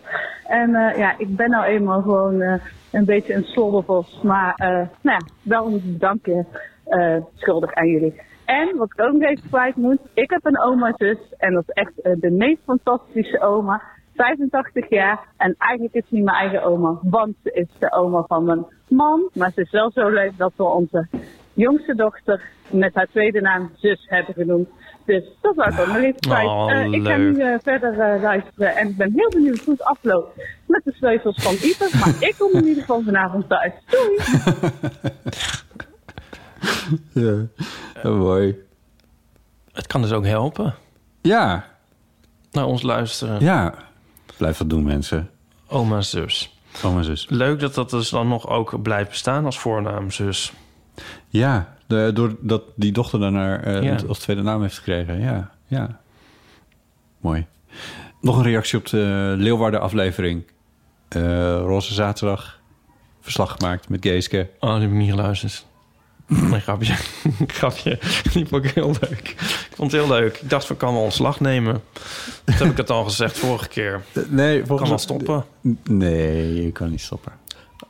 En 0.47 0.75
eh, 0.75 0.97
ja, 0.97 1.17
ik 1.17 1.35
ben 1.35 1.49
nou 1.49 1.65
eenmaal 1.65 2.01
gewoon 2.01 2.41
eh, 2.41 2.53
een 2.91 3.05
beetje 3.05 3.33
een 3.33 3.43
sloddervos. 3.43 4.21
Maar 4.23 4.53
eh, 4.55 4.67
nou 4.67 4.87
ja, 5.01 5.19
wel 5.41 5.65
een 5.65 5.81
bedankje 5.85 6.45
eh, 6.83 7.17
schuldig 7.35 7.73
aan 7.73 7.87
jullie. 7.87 8.21
En 8.45 8.77
wat 8.77 8.91
ik 8.91 9.01
ook 9.01 9.13
nog 9.13 9.29
even 9.29 9.49
kwijt 9.49 9.75
moet, 9.75 9.99
ik 10.13 10.29
heb 10.29 10.45
een 10.45 10.61
oma-zus 10.61 11.17
en 11.37 11.53
dat 11.53 11.63
is 11.67 11.73
echt 11.73 12.21
de 12.21 12.31
meest 12.31 12.61
fantastische 12.65 13.41
oma. 13.41 13.81
85 14.15 14.89
jaar 14.89 15.19
en 15.37 15.55
eigenlijk 15.57 15.93
is 15.93 16.07
ze 16.07 16.15
niet 16.15 16.23
mijn 16.23 16.37
eigen 16.37 16.63
oma, 16.63 16.97
want 17.01 17.35
ze 17.43 17.51
is 17.51 17.67
de 17.79 17.91
oma 17.91 18.23
van 18.27 18.43
mijn 18.43 18.65
man. 18.87 19.29
Maar 19.33 19.51
ze 19.51 19.61
is 19.61 19.71
wel 19.71 19.91
zo 19.91 20.09
leuk 20.09 20.37
dat 20.37 20.53
we 20.55 20.63
onze 20.63 21.07
jongste 21.53 21.95
dochter 21.95 22.41
met 22.69 22.93
haar 22.93 23.07
tweede 23.07 23.41
naam 23.41 23.71
zus 23.77 24.05
hebben 24.07 24.33
genoemd. 24.33 24.67
Dus 25.05 25.23
dat 25.41 25.55
was 25.55 25.79
ook 25.79 25.87
nog 25.87 25.95
even 25.97 26.19
kwijt. 26.19 26.47
Oh, 26.47 26.71
Eh, 26.71 26.91
ik 26.91 27.05
ga 27.05 27.15
nu 27.17 27.39
eh, 27.41 27.55
verder 27.63 27.99
eh, 27.99 28.21
luisteren 28.21 28.75
en 28.75 28.87
ik 28.89 28.97
ben 28.97 29.11
heel 29.15 29.29
benieuwd 29.29 29.59
hoe 29.59 29.73
het 29.73 29.83
afloopt 29.83 30.41
met 30.67 30.81
de 30.83 30.93
sleutels 30.93 31.43
van 31.43 31.53
Ipe. 31.53 31.89
Maar 31.99 32.15
ik 32.19 32.35
kom 32.37 32.51
in 32.51 32.65
ieder 32.67 32.81
geval 32.81 33.01
vanavond 33.05 33.49
thuis. 33.49 33.73
Doei! 33.89 34.17
Ja, 37.13 37.45
Oh, 38.03 38.17
mooi. 38.17 38.55
Het 39.71 39.87
kan 39.87 40.01
dus 40.01 40.11
ook 40.11 40.25
helpen. 40.25 40.75
Ja, 41.21 41.65
Naar 42.51 42.65
ons 42.65 42.81
luisteren. 42.81 43.39
ja. 43.41 43.73
Blijf 44.37 44.57
dat 44.57 44.69
doen, 44.69 44.83
mensen. 44.83 45.29
Oma 45.67 46.01
zus. 46.01 46.57
Mijn 46.83 47.03
zus. 47.03 47.25
Leuk 47.29 47.59
dat 47.59 47.73
dat 47.73 47.89
dus 47.89 48.09
dan 48.09 48.27
nog 48.27 48.47
ook 48.47 48.81
blijft 48.81 49.09
bestaan 49.09 49.45
als 49.45 49.59
voornaam 49.59 50.11
zus. 50.11 50.53
Ja, 51.33 51.75
de, 51.87 52.11
doordat 52.13 52.63
die 52.75 52.91
dochter 52.91 53.19
daarna 53.19 53.61
eh 53.63 53.83
Ja. 53.83 53.97
als 54.07 54.19
tweede 54.19 54.41
naam 54.41 54.61
heeft 54.61 54.75
gekregen. 54.77 55.19
Ja, 55.19 55.51
ja. 55.67 55.99
Mooi. 57.19 57.45
Nog 58.21 58.37
een 58.37 58.43
reactie 58.43 58.77
op 58.77 58.85
de 58.89 59.33
Leeuwarden-aflevering. 59.37 60.43
Eh, 61.07 61.21
Roze 61.57 61.93
Zaterdag. 61.93 62.59
Verslag 63.21 63.55
gemaakt 63.59 63.89
met 63.89 64.05
Geeske. 64.05 64.49
Oh, 64.59 64.71
die 64.73 64.81
heb 64.81 64.89
ik 64.91 64.95
niet 64.97 65.09
geluisterd. 65.09 65.65
Nee, 66.27 66.59
grapje. 66.59 66.93
grapje. 67.47 67.99
Die 68.33 68.45
vond 68.45 68.65
ik 68.65 68.71
heel 68.71 68.95
leuk. 69.01 69.29
Ik 69.29 69.69
vond 69.75 69.91
het 69.91 70.01
heel 70.01 70.09
leuk. 70.09 70.37
Ik 70.37 70.49
dacht, 70.49 70.65
van, 70.65 70.75
ik 70.75 70.81
kan 70.81 70.93
wel 70.93 71.03
ontslag 71.03 71.39
nemen. 71.39 71.81
Dat 72.43 72.55
heb 72.59 72.71
ik 72.71 72.77
het 72.77 72.89
al 72.89 73.03
gezegd 73.03 73.37
vorige 73.37 73.67
keer. 73.67 74.01
Nee, 74.27 74.59
Ik 74.59 74.65
kan 74.67 74.87
wel 74.87 74.97
stoppen. 74.97 75.45
Nee, 75.83 76.63
je 76.63 76.71
kan 76.71 76.89
niet 76.89 77.01
stoppen. 77.01 77.31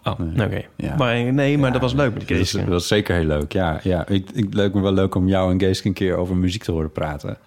Oh, 0.04 0.20
Nee. 0.20 0.46
oké. 0.48 0.62
Ja. 0.76 0.96
Maar 0.96 1.34
nee, 1.34 1.58
maar 1.58 1.72
dat 1.72 1.82
was 1.82 1.94
leuk 1.94 2.14
met 2.14 2.26
Kees. 2.26 2.52
dat 2.52 2.82
is 2.82 2.88
zeker 2.88 3.16
heel 3.16 3.26
leuk. 3.26 3.52
Ja, 3.54 3.80
ja. 3.84 4.08
Ik, 4.08 4.30
ik, 4.34 4.54
leuk 4.54 4.74
me 4.74 4.82
wel 4.82 4.94
leuk 4.94 5.16
om 5.16 5.28
jou 5.28 5.52
en 5.52 5.60
Geeske 5.60 5.88
een 5.88 5.94
keer 5.94 6.16
over 6.16 6.36
muziek 6.36 6.64
te 6.64 6.72
horen 6.72 6.92
praten. 6.92 7.38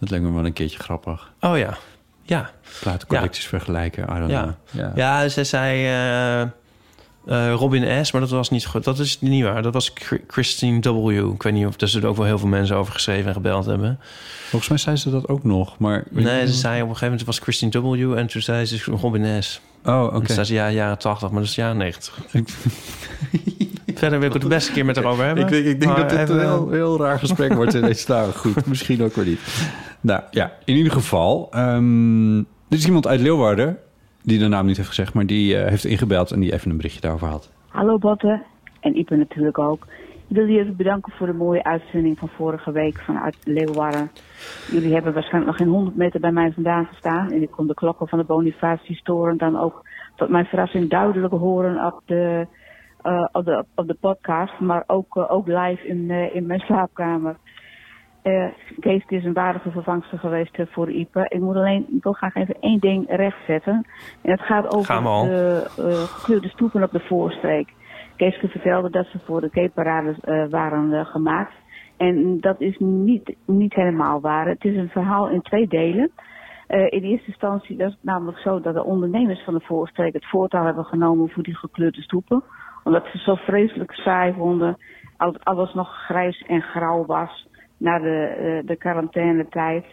Dat 0.00 0.10
lijkt 0.10 0.24
me 0.24 0.32
wel 0.32 0.44
een 0.46 0.52
keertje 0.52 0.78
grappig. 0.78 1.32
Oh 1.40 1.58
ja. 1.58 1.76
Ja. 2.22 2.50
Platencollecties 2.80 3.46
vergelijken. 3.46 4.02
I 4.02 4.18
don't 4.18 4.30
Ja. 4.30 4.42
know. 4.42 4.54
Ja. 4.70 4.92
Ja, 4.94 5.28
ze 5.28 5.44
zei 5.44 5.86
eh, 5.86 6.48
eh, 7.26 7.52
Robin 7.52 8.04
S., 8.04 8.12
maar 8.12 8.20
dat 8.20 8.30
was 8.30 8.50
niet 8.50 8.66
goed. 8.66 8.84
Dat 8.84 8.98
is 8.98 9.20
niet 9.20 9.42
waar. 9.44 9.62
Dat 9.62 9.72
was 9.72 9.90
Chr- 9.94 10.14
Christine 10.26 10.80
W. 10.80 11.10
Ik 11.32 11.42
weet 11.42 11.52
niet 11.52 11.66
of 11.66 11.80
er 11.80 11.88
zullen 11.88 12.08
ook 12.08 12.16
wel 12.16 12.26
heel 12.26 12.38
veel 12.38 12.48
mensen 12.48 12.76
over 12.76 12.92
geschreven 12.92 13.26
en 13.26 13.32
gebeld 13.34 13.66
hebben. 13.66 13.98
Volgens 14.48 14.68
mij 14.70 14.78
zei 14.78 14.96
ze 14.96 15.10
dat 15.10 15.28
ook 15.28 15.44
nog, 15.44 15.78
maar... 15.78 16.04
Nee, 16.10 16.46
ze 16.46 16.52
zei 16.52 16.74
op 16.74 16.80
een 16.80 16.94
gegeven 16.96 17.00
moment 17.02 17.18
het 17.20 17.26
was 17.28 17.38
Christine 17.38 17.80
W. 18.06 18.12
en 18.16 18.26
toen 18.26 18.42
zei 18.42 18.64
ze 18.66 18.82
Robin 19.00 19.42
S. 19.42 19.60
Oh, 19.84 20.02
oké. 20.04 20.16
toen 20.16 20.34
zei 20.34 20.46
ze 20.46 20.54
ja, 20.54 20.70
jaren 20.70 20.98
80, 20.98 21.30
maar 21.30 21.40
dat 21.40 21.48
is 21.48 21.54
jaren 21.56 21.76
90. 21.76 22.18
Verder 23.94 24.18
wil 24.18 24.28
ik 24.28 24.32
het 24.34 24.42
de 24.42 24.48
beste 24.48 24.72
keer 24.72 24.84
met 24.84 24.96
haar 24.96 25.04
over 25.04 25.24
hebben. 25.24 25.44
Ik, 25.44 25.50
denk- 25.50 25.64
ik 25.66 25.80
denk 25.80 25.92
Maar 25.96 26.08
dat 26.08 26.18
dit 26.18 26.28
een 26.28 26.40
heel, 26.40 26.70
heel 26.70 26.98
raar 27.00 27.18
gesprek 27.18 27.52
wordt 27.52 27.74
in 27.74 27.82
deze 27.82 28.06
dagen. 28.06 28.32
Goed, 28.34 28.66
misschien 28.72 29.02
ook 29.02 29.14
weer 29.14 29.24
niet. 29.26 29.40
Nou 30.00 30.22
ja, 30.30 30.52
in 30.64 30.76
ieder 30.76 30.92
geval. 30.92 31.48
ehm 31.50 32.38
er 32.38 32.78
is 32.78 32.86
iemand 32.86 33.06
uit 33.06 33.20
Leeuwarden, 33.20 33.78
die 34.22 34.38
de 34.38 34.48
naam 34.48 34.66
niet 34.66 34.76
heeft 34.76 34.88
gezegd... 34.88 35.14
maar 35.14 35.26
die 35.26 35.56
eh, 35.56 35.68
heeft 35.68 35.84
ingebeld 35.84 36.30
en 36.30 36.40
die 36.40 36.52
even 36.52 36.70
een 36.70 36.76
berichtje 36.76 37.00
daarover 37.00 37.28
had. 37.28 37.52
Hallo 37.68 37.98
Botte 37.98 38.42
en 38.80 38.98
Ipe 38.98 39.16
natuurlijk 39.16 39.58
ook. 39.58 39.86
Ik 40.28 40.38
wil 40.38 40.46
jullie 40.46 40.60
even 40.60 40.76
bedanken 40.76 41.12
voor 41.12 41.26
de 41.26 41.32
mooie 41.32 41.64
uitzending 41.64 42.18
van 42.18 42.28
vorige 42.28 42.72
week 42.72 42.98
vanuit 42.98 43.36
Leeuwarden. 43.44 44.10
Jullie 44.70 44.92
hebben 44.92 45.12
waarschijnlijk 45.12 45.46
nog 45.46 45.56
geen 45.56 45.74
100 45.74 45.96
meter 45.96 46.20
bij 46.20 46.32
mij 46.32 46.52
vandaan 46.52 46.86
gestaan. 46.86 47.30
En 47.30 47.42
ik 47.42 47.50
kon 47.50 47.66
de 47.66 47.74
klokken 47.74 48.08
van 48.08 48.18
de 48.18 48.24
Bonifatius-toren 48.24 49.36
dan 49.36 49.58
ook 49.58 49.84
tot 50.16 50.28
mijn 50.28 50.44
verrassing 50.44 50.90
duidelijk 50.90 51.32
horen 51.32 51.86
op 51.86 52.02
de, 52.06 52.46
eh, 53.02 53.28
op 53.32 53.44
de, 53.44 53.64
op 53.74 53.86
de 53.86 53.96
podcast. 54.00 54.60
Maar 54.60 54.84
ook, 54.86 55.16
eh, 55.16 55.32
ook 55.32 55.46
live 55.46 55.86
in, 55.86 56.10
in 56.10 56.46
mijn 56.46 56.60
slaapkamer. 56.60 57.36
Eh 58.22 58.46
Kees 58.80 59.04
is 59.06 59.24
een 59.24 59.32
waardige 59.32 59.70
vervangster 59.70 60.18
geweest 60.18 60.58
eh, 60.58 60.66
voor 60.70 60.90
Ipe. 60.90 61.26
Ik 61.28 61.40
moet 61.40 61.56
alleen, 61.56 61.86
ik 61.96 62.02
wil 62.02 62.12
graag 62.12 62.34
even 62.34 62.56
één 62.60 62.80
ding 62.80 63.04
rechtzetten. 63.08 63.86
En 64.22 64.30
het 64.30 64.40
gaat 64.40 64.74
over 64.74 64.94
de 65.24 65.70
eh, 65.76 66.02
gekleurde 66.02 66.48
stoepen 66.48 66.82
op 66.82 66.90
de 66.90 67.00
voorstreek. 67.00 67.72
Keeske 68.16 68.48
vertelde 68.48 68.90
dat 68.90 69.06
ze 69.06 69.18
voor 69.18 69.40
de 69.40 69.50
Cape-parade 69.50 70.14
eh, 70.20 70.44
waren 70.50 71.06
gemaakt. 71.06 71.52
En 71.96 72.40
dat 72.40 72.60
is 72.60 72.76
niet, 72.78 73.36
niet 73.46 73.74
helemaal 73.74 74.20
waar. 74.20 74.48
Het 74.48 74.64
is 74.64 74.76
een 74.76 74.88
verhaal 74.88 75.28
in 75.28 75.42
twee 75.42 75.66
delen. 75.68 76.10
In 76.66 77.02
eerste 77.02 77.26
instantie 77.26 77.76
was 77.76 77.92
het 77.92 78.02
namelijk 78.04 78.38
zo 78.38 78.60
dat 78.60 78.74
de 78.74 78.84
ondernemers 78.84 79.44
van 79.44 79.54
de 79.54 79.60
voorstreek 79.60 80.12
het 80.12 80.26
voortouw 80.28 80.64
hebben 80.64 80.84
genomen 80.84 81.28
voor 81.30 81.42
die 81.42 81.56
gekleurde 81.56 82.02
stoepen. 82.02 82.42
Omdat 82.84 83.06
ze 83.12 83.18
zo 83.18 83.34
vreselijk 83.34 83.92
saai 83.92 84.32
vonden. 84.32 84.76
Al- 85.16 85.36
Alles 85.42 85.74
nog 85.74 85.88
grijs 86.04 86.44
en 86.46 86.62
grauw 86.62 87.06
was 87.06 87.48
na 87.82 87.98
de, 87.98 88.26
eh, 88.26 88.66
de 88.66 88.76
quarantainetijd. 88.76 89.84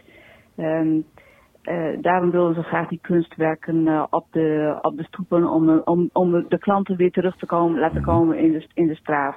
Eh, 0.56 1.98
daarom 2.00 2.30
wilden 2.30 2.54
ze 2.54 2.62
graag 2.62 2.88
die 2.88 2.98
kunstwerken 3.02 3.86
eh, 3.86 4.04
op, 4.10 4.26
de, 4.30 4.78
op 4.82 4.96
de 4.96 5.04
stoepen 5.04 5.48
om, 5.48 5.80
om, 5.84 6.10
om 6.12 6.48
de 6.48 6.58
klanten 6.58 6.96
weer 6.96 7.10
terug 7.10 7.36
te 7.36 7.46
komen, 7.46 7.80
laten 7.80 8.02
komen 8.02 8.38
in 8.38 8.52
de, 8.52 8.66
in 8.74 8.86
de 8.86 8.94
straat. 8.94 9.36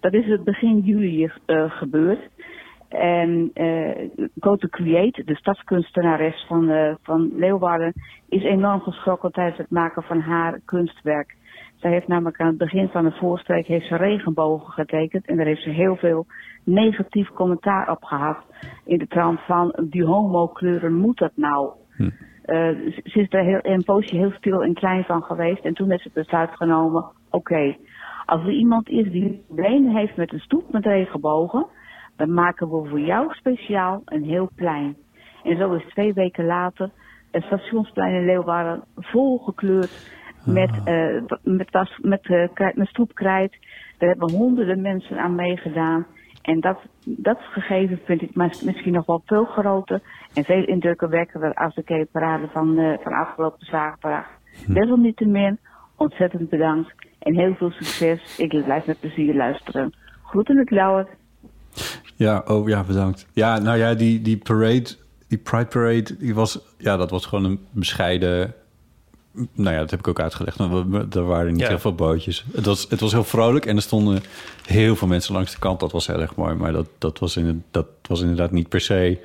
Dat 0.00 0.12
is 0.12 0.26
het 0.26 0.44
begin 0.44 0.78
juli 0.78 1.30
gebeurd. 1.46 2.28
En 2.88 3.50
eh 3.54 4.08
Go 4.40 4.56
to 4.56 4.68
Create, 4.68 5.24
de 5.24 5.34
stadskunstenares 5.34 6.44
van, 6.48 6.96
van 7.02 7.30
Leeuwarden, 7.34 7.92
is 8.28 8.42
enorm 8.42 8.80
geschrokken 8.80 9.32
tijdens 9.32 9.58
het 9.58 9.70
maken 9.70 10.02
van 10.02 10.20
haar 10.20 10.60
kunstwerk. 10.64 11.36
Zij 11.76 11.90
heeft 11.90 12.08
namelijk 12.08 12.40
aan 12.40 12.46
het 12.46 12.58
begin 12.58 12.88
van 12.88 13.04
de 13.04 13.12
voorstreek 13.12 13.66
heeft 13.66 13.86
ze 13.86 13.96
regenbogen 13.96 14.72
getekend 14.72 15.26
en 15.26 15.36
daar 15.36 15.46
heeft 15.46 15.62
ze 15.62 15.70
heel 15.70 15.96
veel 15.96 16.26
negatief 16.64 17.28
commentaar 17.28 17.90
op 17.90 18.02
gehad. 18.04 18.38
In 18.84 18.98
de 18.98 19.06
trant 19.06 19.40
van 19.40 19.74
die 19.90 20.04
homokleuren 20.04 20.94
moet 20.94 21.18
dat 21.18 21.32
nou? 21.34 21.70
Eh, 22.42 22.56
ze 22.56 23.00
ze 23.04 23.20
is 23.20 23.28
daar 23.28 23.44
heel, 23.44 23.58
een 23.62 23.84
poosje 23.84 24.16
heel 24.16 24.30
stil 24.30 24.62
en 24.62 24.74
klein 24.74 25.04
van 25.04 25.22
geweest. 25.22 25.64
En 25.64 25.74
toen 25.74 25.90
heeft 25.90 26.02
ze 26.02 26.10
het 26.12 26.22
besluit 26.22 26.50
genomen, 26.50 27.04
oké, 27.30 27.76
als 28.26 28.42
er 28.42 28.52
iemand 28.52 28.88
is 28.88 29.10
die 29.10 29.42
problemen 29.46 29.96
heeft 29.96 30.16
met 30.16 30.32
een 30.32 30.40
stoep 30.40 30.72
met 30.72 30.84
regenbogen, 30.84 31.66
dan 32.16 32.34
maken 32.34 32.70
we 32.70 32.88
voor 32.88 33.00
jou 33.00 33.34
speciaal 33.34 34.02
een 34.04 34.24
heel 34.24 34.48
plein. 34.54 34.96
En 35.42 35.56
zo 35.56 35.72
is 35.72 35.84
twee 35.84 36.12
weken 36.12 36.44
later 36.44 36.90
het 37.30 37.42
stationsplein 37.42 38.14
in 38.14 38.24
Leeuwarden 38.24 38.84
volgekleurd 38.96 40.10
met, 40.46 40.70
eh, 40.84 41.22
met, 41.42 41.70
was, 41.70 41.98
met, 42.02 42.20
krijt- 42.54 42.76
met 42.76 42.88
stoepkrijt. 42.88 43.56
Daar 43.98 44.08
hebben 44.08 44.30
honderden 44.30 44.80
mensen 44.80 45.18
aan 45.18 45.34
meegedaan. 45.34 46.06
En 46.42 46.60
dat, 46.60 46.78
dat 47.04 47.38
gegeven 47.40 48.00
vind 48.04 48.22
ik 48.22 48.34
mis- 48.34 48.62
misschien 48.62 48.92
nog 48.92 49.06
wel 49.06 49.22
veel 49.24 49.44
groter 49.44 50.00
en 50.34 50.44
veel 50.44 50.64
indrukwekkender 50.64 51.54
als 51.54 51.74
de 51.74 51.84
Cape-parade 51.84 52.48
van, 52.52 52.78
eh, 52.78 52.98
van 53.02 53.12
afgelopen 53.12 53.66
zaterdag. 53.66 54.26
Desalniettemin, 54.66 55.58
ontzettend 55.96 56.48
bedankt 56.48 56.94
en 57.18 57.34
heel 57.34 57.54
veel 57.54 57.70
succes. 57.70 58.38
Ik 58.38 58.64
blijf 58.64 58.86
met 58.86 59.00
plezier 59.00 59.34
luisteren. 59.34 59.94
Groeten 60.22 60.56
het 60.58 60.70
Lauwert. 60.70 61.08
Ja, 62.16 62.42
oh 62.46 62.68
ja, 62.68 62.84
bedankt. 62.84 63.26
Ja, 63.32 63.58
nou 63.58 63.78
ja, 63.78 63.94
die, 63.94 64.22
die 64.22 64.38
parade, 64.38 64.86
die 65.28 65.38
Pride 65.38 65.66
Parade, 65.66 66.16
die 66.18 66.34
was, 66.34 66.74
ja, 66.78 66.96
dat 66.96 67.10
was 67.10 67.26
gewoon 67.26 67.44
een 67.44 67.66
bescheiden. 67.70 68.54
Nou 69.52 69.74
ja, 69.74 69.80
dat 69.80 69.90
heb 69.90 69.98
ik 69.98 70.08
ook 70.08 70.20
uitgelegd. 70.20 70.56
We- 70.56 71.06
Er 71.10 71.24
waren 71.26 71.52
niet 71.52 71.60
Ja. 71.60 71.68
heel 71.68 71.78
veel 71.78 71.94
bootjes. 71.94 72.44
Het 72.54 72.66
was, 72.66 72.86
het 72.88 73.00
was 73.00 73.12
heel 73.12 73.24
vrolijk 73.24 73.66
en 73.66 73.76
er 73.76 73.82
stonden 73.82 74.22
heel 74.66 74.96
veel 74.96 75.08
mensen 75.08 75.34
langs 75.34 75.52
de 75.52 75.58
kant. 75.58 75.80
Dat 75.80 75.92
was 75.92 76.06
heel 76.06 76.20
erg 76.20 76.34
mooi. 76.34 76.54
Maar 76.54 76.72
dat, 76.72 76.86
dat, 76.98 77.18
was, 77.18 77.36
in, 77.36 77.64
dat 77.70 77.86
was 78.02 78.20
inderdaad 78.20 78.50
niet 78.50 78.68
per 78.68 78.80
se 78.80 79.18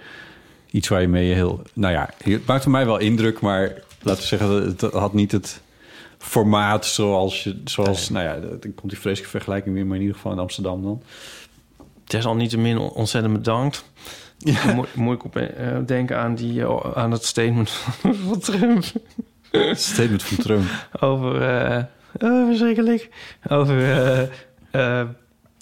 iets 0.72 0.88
waar 0.88 1.02
je 1.02 1.08
mee 1.08 1.34
heel. 1.34 1.62
Nou 1.74 1.94
ja, 1.94 2.10
het 2.24 2.46
maakte 2.46 2.70
mij 2.70 2.86
wel 2.86 2.98
indruk, 2.98 3.40
maar 3.40 3.74
laten 4.02 4.22
we 4.22 4.28
zeggen, 4.28 4.50
het 4.52 4.82
had 4.82 5.14
niet 5.14 5.32
het 5.32 5.62
formaat 6.18 6.86
zoals 6.86 7.44
je. 7.44 7.62
Zoals, 7.66 8.10
nou 8.10 8.26
ja, 8.26 8.34
dan 8.40 8.60
komt 8.76 8.90
die 8.90 9.00
vreselijke 9.00 9.30
vergelijking 9.38 9.76
weer, 9.76 9.86
maar 9.86 9.96
in 9.96 10.02
ieder 10.02 10.16
geval 10.16 10.32
in 10.32 10.40
Amsterdam 10.40 10.84
dan. 10.84 11.02
Desalniettemin 12.06 12.78
ontzettend 12.78 13.34
bedankt. 13.34 13.86
Moet, 14.76 14.96
moet 14.96 15.16
ik 15.16 15.24
op 15.26 15.36
eh, 15.36 15.78
denken 15.86 16.18
aan, 16.18 16.36
die, 16.36 16.62
eh, 16.62 16.92
aan 16.94 17.12
het 17.12 17.26
statement 17.26 17.70
van 18.28 18.40
Trump. 18.40 18.84
Statement 19.74 20.24
van 20.24 20.38
Trump. 20.38 20.70
Over, 21.00 21.42
eh 21.42 21.84
oh, 22.20 22.48
verschrikkelijk. 22.48 23.10
Over, 23.50 23.78
eh, 23.80 24.22
eh, 24.72 25.08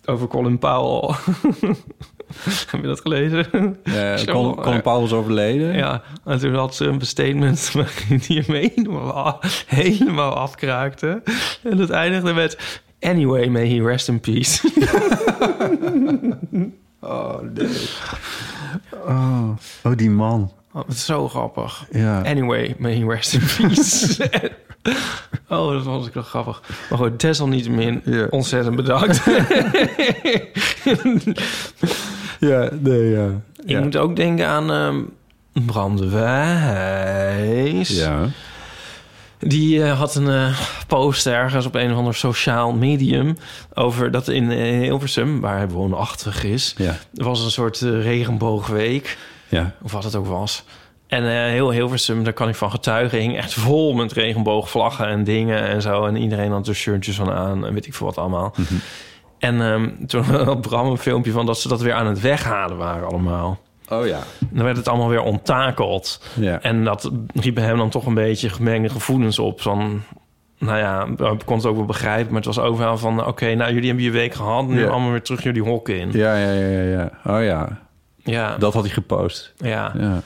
over 0.06 0.28
Colin 0.28 0.60
Powell. 0.60 1.16
Heb 2.72 2.82
je 2.82 2.88
dat 2.88 3.02
gelezen? 3.02 3.46
Colin, 4.26 4.56
Colin 4.56 4.82
Powell 4.82 5.04
is 5.04 5.14
overleden. 5.14 5.74
Ja, 5.76 6.02
en 6.26 6.40
toen 6.40 6.54
had 6.54 6.76
Trump 6.76 7.02
een 7.02 7.08
statement 7.08 7.72
waarin 7.74 8.22
hij 8.28 8.44
hem 8.46 8.56
helemaal, 8.56 9.40
helemaal 9.66 10.34
afkraakte. 10.34 11.22
En 11.64 11.78
het 11.78 11.90
eindigde 11.90 12.34
met... 12.34 12.82
Anyway, 13.02 13.48
may 13.48 13.68
he 13.68 13.84
rest 13.84 14.08
in 14.08 14.20
peace. 14.20 14.72
Oh, 17.00 17.42
nee. 17.54 17.90
Oh, 19.06 19.50
oh, 19.84 19.96
die 19.96 20.10
man. 20.10 20.52
Oh, 20.74 20.88
het 20.88 20.96
is 20.96 21.06
zo 21.06 21.28
grappig. 21.28 21.86
Ja. 21.92 22.22
Anyway, 22.22 22.76
may 22.78 22.96
he 22.96 23.06
rest 23.06 23.34
in 23.34 23.42
peace. 23.58 24.30
oh, 25.50 25.72
dat 25.72 25.84
was 25.84 26.08
ik 26.08 26.14
wel 26.14 26.24
grappig. 26.24 26.62
Maar 26.90 26.98
goed, 26.98 27.20
desalniettemin 27.20 28.04
ontzettend 28.30 28.76
bedankt. 28.76 29.22
Ja, 32.40 32.70
nee, 32.80 33.10
ja. 33.10 33.42
Ik 33.66 33.84
moet 33.84 33.98
ook 33.98 34.16
denken 34.16 34.48
aan 34.48 34.72
ehm 34.72 34.98
Bram 35.66 35.98
de 35.98 36.10
Wijs. 36.10 37.90
Ja. 37.90 38.28
Die 39.40 39.84
eh, 39.84 40.00
had 40.00 40.16
een 40.16 40.30
eh, 40.30 40.60
post 40.88 41.28
ergens 41.28 41.66
op 41.66 41.76
een 41.76 41.92
of 41.92 41.98
ander 41.98 42.16
sociaal 42.16 42.74
medium... 42.74 43.38
over 43.74 44.12
dat 44.12 44.28
in 44.28 44.52
eh, 44.52 44.80
Hilversum, 44.80 45.40
waar 45.40 45.58
hij 45.58 45.68
woonachtig 45.68 46.44
is... 46.44 46.74
Ja. 46.78 46.98
er 47.16 47.24
was 47.24 47.44
een 47.44 47.52
soort 47.52 47.80
regenboogweek. 47.80 49.18
Ja. 49.50 49.72
Of 49.84 49.92
wat 49.92 50.04
het 50.04 50.16
ook 50.16 50.28
was. 50.28 50.64
En 51.08 51.24
eh, 51.24 51.30
heel 51.30 51.72
Hilversum, 51.72 52.24
daar 52.24 52.34
kan 52.34 52.50
ik 52.50 52.56
van 52.56 52.72
getuigen... 52.72 53.20
hing 53.20 53.38
echt 53.38 53.54
vol 53.54 53.94
met 53.94 54.12
regenboogvlaggen 54.12 55.08
en 55.08 55.24
dingen 55.24 55.68
en 55.68 55.82
zo. 55.82 56.06
En 56.06 56.16
iedereen 56.16 56.52
had 56.52 56.68
er 56.68 56.76
shirtjes 56.76 57.16
van 57.16 57.32
aan 57.32 57.66
en 57.66 57.74
weet 57.74 57.86
ik 57.88 57.94
veel 57.94 58.06
wat 58.06 58.18
allemaal. 58.18 58.54
Mhm. 58.58 58.74
En 59.40 59.62
ehm, 59.62 59.90
toen 60.08 60.24
had 60.46 60.62
Bram 60.62 60.88
een 60.90 60.98
filmpje 60.98 61.32
van 61.32 61.46
dat 61.46 61.60
ze 61.60 61.68
dat 61.68 61.82
weer 61.82 61.94
aan 61.94 62.08
het 62.08 62.22
weghalen 62.22 62.78
waren 62.78 63.08
allemaal. 63.08 63.60
Oh 63.90 64.08
ja. 64.08 64.20
Dan 64.50 64.64
werd 64.64 64.78
het 64.78 64.88
allemaal 64.88 65.10
weer 65.10 65.22
onttakeld. 65.22 66.22
Ja. 66.40 66.62
En 66.62 66.84
dat 66.84 67.12
riep 67.34 67.56
bij 67.56 67.64
hem 67.64 67.78
dan 67.78 67.90
toch 67.90 68.06
een 68.06 68.14
beetje 68.14 68.50
gemengde 68.50 68.90
gevoelens 68.90 69.40
op. 69.40 69.62
Van, 69.62 70.02
nou 70.58 70.78
ja, 70.78 71.08
ik 71.32 71.42
kon 71.46 71.56
het 71.58 71.66
ook 71.66 71.76
wel 71.76 71.86
begrijpen. 71.86 72.28
Maar 72.28 72.42
het 72.42 72.56
was 72.56 72.60
overal 72.60 72.98
van... 72.98 73.26
oké, 73.26 73.56
nou, 73.56 73.74
jullie 73.74 73.88
hebben 73.88 74.06
je 74.06 74.12
week 74.12 74.34
gehad. 74.34 74.68
Nu 74.68 74.82
Ja. 74.82 74.88
allemaal 74.90 75.12
weer 75.12 75.22
terug 75.22 75.44
jullie 75.44 75.64
hok 75.64 75.90
in. 75.90 76.10
Ja, 76.12 76.36
ja, 76.38 76.52
ja, 76.52 76.68
ja, 76.68 76.82
ja. 76.82 77.12
Oh 77.38 77.44
ja. 77.44 77.80
Ja. 78.24 78.58
Dat 78.58 78.74
had 78.74 78.84
hij 78.84 78.94
gepost. 78.94 79.54
Ja. 79.58 79.94
Ja. 79.98 80.22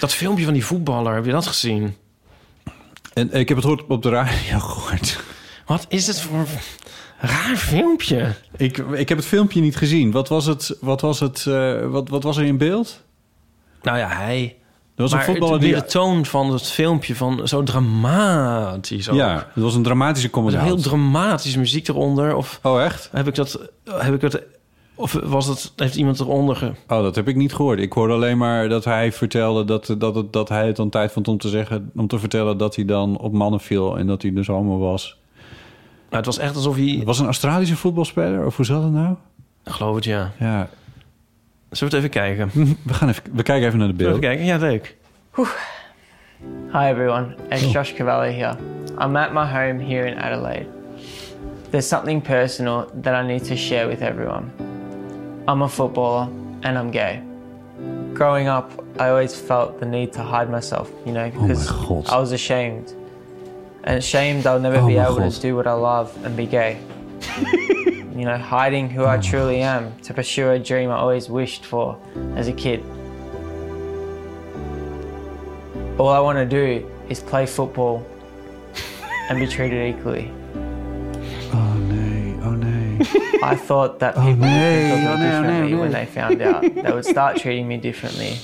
Dat 0.00 0.14
filmpje 0.14 0.44
van 0.44 0.52
die 0.52 0.64
voetballer, 0.64 1.14
heb 1.14 1.24
je 1.24 1.30
dat 1.30 1.46
gezien? 1.46 1.96
En 3.14 3.32
ik 3.32 3.48
heb 3.48 3.56
het 3.56 3.66
gehoord 3.66 3.86
op 3.88 4.02
de 4.02 4.08
radio 4.10 4.58
gehoord. 4.68 5.20
Wat 5.66 5.86
is 5.88 6.06
het 6.06 6.20
voor 6.20 6.46
raar 7.18 7.56
filmpje? 7.56 8.34
Ik, 8.56 8.78
ik 8.78 9.08
heb 9.08 9.18
het 9.18 9.26
filmpje 9.26 9.60
niet 9.60 9.76
gezien. 9.76 10.10
Wat 10.10 10.28
was 10.28 10.46
het? 10.46 10.76
Wat 10.80 11.00
was 11.00 11.20
het? 11.20 11.46
eh, 11.46 11.86
wat, 11.86 12.08
wat 12.08 12.22
was 12.22 12.36
er 12.36 12.44
in 12.44 12.58
beeld? 12.58 13.02
Nou 13.82 13.98
ja, 13.98 14.08
hij... 14.08 14.56
Er 14.94 15.04
was 15.04 15.12
maar 15.12 15.20
een 15.20 15.26
voetballer 15.26 15.52
het, 15.54 15.62
die. 15.62 15.74
de 15.74 15.84
toon 15.84 16.26
van 16.26 16.52
het 16.52 16.66
filmpje 16.66 17.14
van 17.16 17.48
zo 17.48 17.62
dramatisch. 17.62 19.08
ook. 19.08 19.16
Ja, 19.16 19.34
het 19.54 19.62
was 19.62 19.74
een 19.74 19.82
dramatische 19.82 20.30
commentaar. 20.30 20.64
heel 20.64 20.80
dramatische 20.80 21.58
muziek 21.58 21.88
eronder. 21.88 22.34
Of 22.34 22.60
Oh 22.62 22.82
echt? 22.82 23.08
heb 23.12 23.28
ik 23.28 23.34
dat... 23.34 23.60
Heb 23.84 24.14
ik 24.14 24.20
het 24.20 24.42
of 24.98 25.12
was 25.12 25.46
het, 25.46 25.72
heeft 25.76 25.96
iemand 25.96 26.20
eronder 26.20 26.56
ge... 26.56 26.66
Oh, 26.66 27.02
dat 27.02 27.14
heb 27.14 27.28
ik 27.28 27.36
niet 27.36 27.54
gehoord. 27.54 27.78
Ik 27.78 27.92
hoorde 27.92 28.14
alleen 28.14 28.38
maar 28.38 28.68
dat 28.68 28.84
hij 28.84 29.12
vertelde 29.12 29.64
dat, 29.64 29.94
dat, 29.98 30.14
het, 30.14 30.32
dat 30.32 30.48
hij 30.48 30.66
het 30.66 30.76
dan 30.76 30.88
tijd 30.88 31.12
vond 31.12 31.28
om 31.28 31.38
te 31.38 31.48
zeggen, 31.48 31.90
om 31.96 32.06
te 32.06 32.18
vertellen 32.18 32.58
dat 32.58 32.76
hij 32.76 32.84
dan 32.84 33.18
op 33.18 33.32
mannen 33.32 33.60
viel 33.60 33.98
en 33.98 34.06
dat 34.06 34.22
hij 34.22 34.32
dus 34.32 34.46
homo 34.46 34.78
was. 34.78 35.18
Nou, 36.04 36.16
het 36.16 36.26
was 36.26 36.38
echt 36.38 36.56
alsof 36.56 36.76
hij... 36.76 36.84
Het 36.84 37.04
was 37.04 37.18
een 37.18 37.24
Australische 37.24 37.76
voetbalspeler, 37.76 38.46
of 38.46 38.56
hoe 38.56 38.64
zat 38.64 38.82
het 38.82 38.92
nou? 38.92 39.14
Ik 39.64 39.72
geloof 39.72 39.94
het, 39.94 40.04
ja. 40.04 40.32
Ja, 40.38 40.68
Zullen 41.70 41.92
we 41.92 41.98
het 41.98 42.06
even 42.06 42.10
kijken? 42.10 42.50
we 42.86 42.94
gaan 42.94 43.08
even, 43.08 43.22
we 43.32 43.42
kijken 43.42 43.66
even 43.66 43.78
naar 43.78 43.88
de 43.88 43.94
beelden. 43.94 44.16
even 44.16 44.28
kijken? 44.28 44.46
Ja, 44.46 44.56
leuk. 44.56 44.96
Hi 46.72 46.88
everyone, 46.90 47.34
it's 47.48 47.72
Josh 47.72 47.92
Cavalli 47.92 48.32
here. 48.32 48.56
I'm 48.98 49.16
at 49.16 49.32
my 49.32 49.44
home 49.44 49.84
here 49.84 50.06
in 50.06 50.18
Adelaide. 50.18 50.66
There's 51.70 51.88
something 51.88 52.22
personal 52.22 52.90
that 53.02 53.24
I 53.24 53.26
need 53.26 53.44
to 53.44 53.56
share 53.56 53.88
with 53.88 54.00
everyone. 54.00 54.50
I'm 55.48 55.62
a 55.62 55.68
footballer 55.68 56.28
and 56.62 56.76
I'm 56.76 56.90
gay. 56.90 57.22
Growing 58.12 58.48
up, 58.48 58.70
I 58.98 59.08
always 59.08 59.34
felt 59.34 59.80
the 59.80 59.86
need 59.86 60.12
to 60.12 60.22
hide 60.22 60.50
myself, 60.50 60.92
you 61.06 61.12
know, 61.12 61.32
Oh 61.34 61.40
because 61.46 61.70
God. 61.70 62.06
I 62.10 62.18
was 62.18 62.32
ashamed. 62.32 62.92
And 63.84 63.96
ashamed 63.96 64.46
I'll 64.46 64.60
never 64.60 64.76
Oh 64.76 64.86
be 64.86 64.98
able 64.98 65.16
God. 65.16 65.32
to 65.32 65.40
do 65.40 65.56
what 65.56 65.66
I 65.66 65.72
love 65.72 66.14
and 66.22 66.36
be 66.36 66.44
gay. 66.44 66.78
you 67.46 68.26
know, 68.26 68.36
hiding 68.36 68.90
who 68.90 69.04
Oh 69.04 69.08
I 69.08 69.16
truly 69.16 69.62
am 69.62 69.98
to 70.02 70.12
pursue 70.12 70.50
a 70.50 70.58
dream 70.58 70.90
I 70.90 70.96
always 70.96 71.30
wished 71.30 71.64
for 71.64 71.98
as 72.36 72.48
a 72.48 72.52
kid. 72.52 72.84
All 75.98 76.10
I 76.10 76.20
want 76.20 76.36
to 76.36 76.44
do 76.44 76.86
is 77.08 77.20
play 77.20 77.46
football 77.46 78.06
and 79.30 79.38
be 79.40 79.46
treated 79.46 79.96
equally. 79.96 80.30
Oh 81.54 81.74
nee. 81.88 82.07
I 83.42 83.56
thought 83.56 83.98
that 83.98 84.16
oh, 84.16 84.20
people 84.20 84.46
nee, 84.46 84.90
would 84.90 84.92
oh, 84.92 84.96
treat 84.96 85.02
me 85.02 85.08
oh, 85.08 85.16
differently 85.16 85.72
nee, 85.72 85.80
when 85.80 85.92
they 85.92 86.06
found 86.06 86.42
out. 86.42 86.62
They 86.62 86.92
would 86.92 87.04
start 87.04 87.36
treating 87.36 87.66
me 87.66 87.76
differently. 87.78 88.38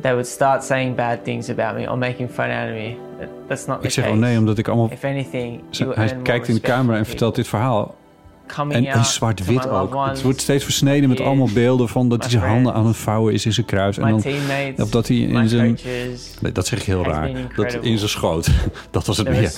They 0.00 0.12
would 0.12 0.26
start 0.26 0.64
saying 0.64 0.94
bad 0.94 1.24
things 1.24 1.50
about 1.50 1.76
me 1.76 1.86
or 1.86 1.96
making 1.96 2.28
fun 2.28 2.50
out 2.50 2.68
of 2.68 2.74
me. 2.74 2.96
That's 3.48 3.66
not 3.66 3.80
the 3.80 3.86
Ik 3.86 3.92
zeg 3.92 4.04
oh, 4.04 4.10
case. 4.10 4.20
oh 4.20 4.26
nee, 4.26 4.38
omdat 4.38 4.58
ik 4.58 4.68
allemaal... 4.68 4.88
If 4.92 5.04
anything, 5.04 5.62
you 5.70 5.94
Hij 5.94 6.04
earn 6.04 6.14
more 6.14 6.22
kijkt 6.22 6.48
in 6.48 6.54
de 6.54 6.60
camera 6.60 6.98
en 6.98 7.06
vertelt 7.06 7.34
dit 7.34 7.48
verhaal. 7.48 7.96
En, 8.68 9.04
zwart-wit 9.04 9.68
ook. 9.68 10.06
Het 10.06 10.22
wordt 10.22 10.40
steeds 10.40 10.64
versneden 10.64 11.08
met 11.08 11.20
allemaal 11.20 11.48
beelden 11.54 11.88
van 11.88 12.08
dat 12.08 12.20
hij 12.20 12.30
zijn 12.30 12.42
handen 12.42 12.74
aan 12.74 12.86
het 12.86 12.96
vouwen 12.96 13.32
is 13.32 13.46
in 13.46 13.52
zijn 13.52 13.66
kruis. 13.66 13.98
En 13.98 14.08
dan 14.08 14.22
of 14.76 14.90
dat 14.90 15.08
hij 15.08 15.16
in 15.16 15.48
zijn... 15.48 15.78
Nee, 16.40 16.52
dat 16.52 16.66
zeg 16.66 16.78
ik 16.78 16.84
heel 16.84 17.04
raar. 17.04 17.30
Dat 17.56 17.74
in 17.74 17.98
zijn 17.98 18.10
schoot. 18.10 18.50
Dat 18.90 19.06
was 19.06 19.16
het 19.16 19.28
meer. 19.28 19.52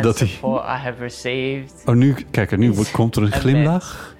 Dat 0.00 0.18
hij... 0.18 0.30
Oh, 1.84 1.94
nu, 1.94 2.16
kijk, 2.30 2.50
er 2.50 2.58
nu 2.58 2.74
komt 2.92 3.16
er 3.16 3.22
een 3.22 3.32
glimlach. 3.32 4.14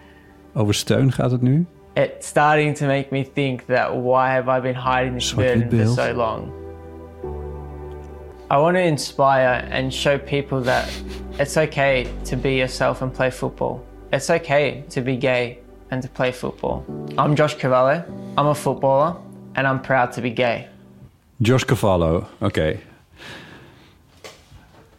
Over 0.54 0.74
steun 0.74 1.12
gaat 1.12 1.30
het 1.30 1.42
nu. 1.42 1.66
It's 1.94 2.26
starting 2.26 2.76
to 2.76 2.86
make 2.86 3.06
me 3.11 3.26
think 3.34 3.61
that 3.61 3.90
why 3.92 4.28
have 4.28 4.48
I 4.48 4.61
been 4.61 4.76
hiding 4.76 5.14
this 5.14 5.34
burden 5.34 5.86
for 5.86 6.02
so 6.02 6.14
long? 6.14 6.52
I 8.50 8.58
want 8.58 8.76
to 8.76 8.80
inspire 8.80 9.68
and 9.70 9.92
show 9.92 10.18
people 10.18 10.61
that 10.62 10.88
it's 11.38 11.56
okay 11.56 12.06
to 12.24 12.36
be 12.36 12.56
yourself 12.56 13.02
and 13.02 13.12
play 13.12 13.30
football. 13.30 13.80
It's 14.11 14.28
okay 14.30 14.82
to 14.88 15.02
be 15.02 15.16
gay 15.20 15.58
and 15.90 16.02
to 16.02 16.08
play 16.12 16.32
football. 16.32 16.82
I'm 17.16 17.34
Josh 17.34 17.56
Cavallo. 17.56 18.04
I'm 18.38 18.46
a 18.46 18.54
footballer 18.54 19.16
and 19.52 19.66
I'm 19.66 19.80
proud 19.80 20.12
to 20.12 20.20
be 20.20 20.32
gay. 20.34 20.66
Josh 21.36 21.64
Cavallo, 21.64 22.26
oké. 22.40 22.76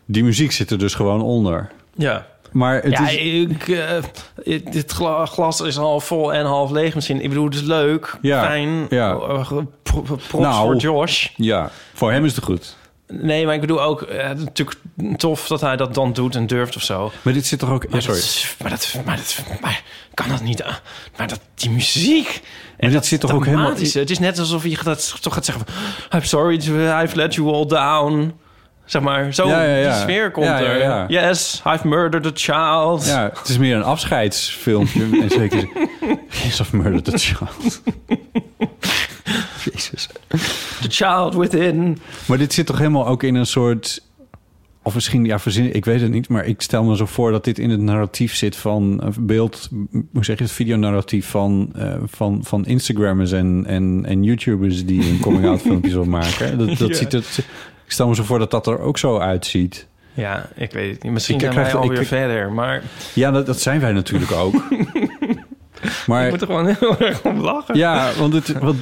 Die 0.06 0.24
muziek 0.24 0.52
zit 0.52 0.72
er 0.72 0.78
dus 0.78 0.94
gewoon 0.94 1.22
onder. 1.22 1.72
Ja. 1.96 2.28
Maar 2.52 2.82
het 2.82 2.92
ja, 2.92 3.10
is... 3.10 3.16
ik, 3.16 3.68
ik- 4.44 4.72
dit 4.72 4.92
gla- 4.92 5.26
glas 5.26 5.62
is 5.62 5.76
half 5.76 6.04
vol 6.06 6.34
en 6.34 6.46
half 6.46 6.72
leeg 6.72 6.96
misschien. 6.96 7.22
Ik 7.22 7.30
bedoel, 7.30 7.46
het 7.46 7.54
is 7.54 7.62
leuk, 7.62 8.18
Ja, 8.22 8.44
fijn. 8.44 8.86
ja. 8.90 9.12
eh, 9.12 9.52
Props 9.84 10.32
Nou, 10.34 10.66
voor 10.66 10.76
Josh. 10.76 11.28
Ja, 11.36 11.70
voor 11.94 12.12
hem 12.12 12.26
is 12.26 12.36
het 12.36 12.44
goed. 12.44 12.76
Nee, 13.12 13.46
maar 13.46 13.56
ik 13.56 13.62
bedoel 13.62 13.82
ook, 13.82 14.02
eh, 14.02 14.30
natuurlijk 14.30 14.80
tof 15.18 15.48
dat 15.48 15.62
hij 15.62 15.76
dat 15.76 15.94
dan 15.94 16.14
doet 16.14 16.36
en 16.36 16.48
durft 16.48 16.76
of 16.76 16.82
zo. 16.82 17.12
Maar 17.22 17.34
dit 17.34 17.46
zit 17.46 17.60
toch 17.60 17.70
ook... 17.70 17.84
Ja, 17.84 17.90
Maar 17.92 18.02
sorry. 18.02 18.20
dat 18.20 18.56
maar, 18.62 18.70
dat, 18.70 18.96
maar, 19.06 19.16
dat, 19.16 19.62
maar 19.62 19.84
kan 20.14 20.30
dat 20.30 20.42
niet? 20.42 20.64
ah, 20.64 20.76
Maar 21.18 21.28
dat, 21.28 21.40
die 21.56 21.70
muziek... 21.70 22.42
Maar 22.80 22.90
dit 22.90 23.06
zit 23.06 23.20
toch 23.20 23.32
ook 23.32 23.46
helemaal... 23.46 23.70
Het 23.76 24.10
is 24.10 24.20
net 24.20 24.40
alsof 24.40 24.64
je 24.64 24.78
dat 24.84 25.16
toch 25.22 25.34
gaat 25.34 25.46
zeggen... 25.46 25.66
van, 25.66 26.20
I'm 26.20 26.26
sorry, 26.26 26.56
I've 27.04 27.16
let 27.16 27.36
you 27.36 27.54
all 27.54 27.66
down. 27.66 28.34
Zeg 28.86 29.02
maar, 29.02 29.34
zo 29.34 29.48
Ja, 29.48 29.64
ja, 29.64 29.76
ja. 29.76 29.92
die 29.92 30.02
sfeer 30.02 30.32
komt 30.32 30.46
Ja, 30.46 30.60
ja, 30.60 31.08
er. 31.08 31.12
Yes, 31.12 31.62
I've 31.68 31.88
murdered 31.88 32.26
a 32.26 32.32
child. 32.34 33.06
Ja, 33.06 33.32
het 33.34 33.50
is 33.50 33.58
meer 33.58 33.76
een 33.76 33.84
afscheidsfilmpje. 33.84 35.02
en 35.22 35.30
zeker... 35.30 35.70
Yes, 36.44 36.60
I've 36.60 36.76
murdered 36.76 37.14
a 37.14 37.18
child. 37.18 37.82
Jezus. 39.74 40.10
The 40.82 40.90
child 40.90 41.36
within. 41.36 41.98
Maar 42.26 42.38
dit 42.38 42.54
zit 42.54 42.66
toch 42.66 42.78
helemaal 42.78 43.08
ook 43.08 43.24
in 43.24 43.36
een 43.36 43.46
soort... 43.46 44.10
Of 44.84 44.94
misschien, 44.94 45.26
ja, 45.26 45.40
verzin, 45.40 45.76
ik 45.76 45.86
weet 45.86 46.02
het 46.02 46.12
niet, 46.12 46.30
maar 46.30 46.46
ik 46.46 46.62
stel 46.62 46.84
me 46.84 46.96
zo 46.96 47.06
voor 47.06 47.32
dat 47.32 47.44
dit 47.44 47.60
in 47.60 47.70
het 47.70 47.80
narratief 47.80 48.36
zit 48.36 48.56
van 48.56 49.02
een 49.04 49.14
beeld, 49.26 49.70
hoe 50.14 50.26
zeg 50.26 50.38
je 50.38 50.44
het, 50.44 50.52
videonarratief 50.54 51.28
van, 51.30 51.70
eh, 51.76 51.94
van, 52.06 52.40
van 52.44 52.66
Instagrammers 52.66 53.32
en, 53.32 53.64
en, 53.68 54.04
en 54.06 54.24
YouTubers 54.24 54.86
die 54.86 55.10
een 55.10 55.20
coming-out 55.20 55.62
filmpjes 55.68 55.94
wil 55.94 56.04
maken. 56.06 56.58
Dat, 56.58 56.78
dat 56.78 56.88
Ja. 56.90 56.94
ziet 56.96 57.12
het, 57.12 57.38
ik 57.86 57.92
stel 57.92 58.08
me 58.08 58.16
zo 58.16 58.24
voor 58.24 58.40
dat 58.40 58.52
dat 58.52 58.68
er 58.68 58.80
ook 58.80 58.98
zo 58.98 59.18
uitziet. 59.18 59.88
Ja, 60.14 60.50
ik 60.56 60.72
weet 60.72 60.94
het 60.94 61.04
niet. 61.04 61.12
Misschien 61.12 61.40
Ik 61.40 61.50
krijg- 61.50 61.72
wij 61.72 61.82
alweer 61.82 62.02
ik- 62.02 62.08
verder, 62.08 62.52
maar... 62.52 62.84
Ja, 63.14 63.32
dat, 63.32 63.46
dat 63.46 63.60
zijn 63.62 63.80
wij 63.80 63.92
natuurlijk 63.94 64.32
ook. 64.32 64.64
maar, 66.08 66.26
Ik 66.26 66.32
moet 66.32 66.42
er 66.42 66.48
gewoon 66.48 66.66
heel 66.80 66.98
erg 67.00 67.22
om 67.24 67.40
lachen. 67.40 67.76
Ja, 67.78 68.12
want 68.18 68.34
het, 68.34 68.52
want, 68.60 68.78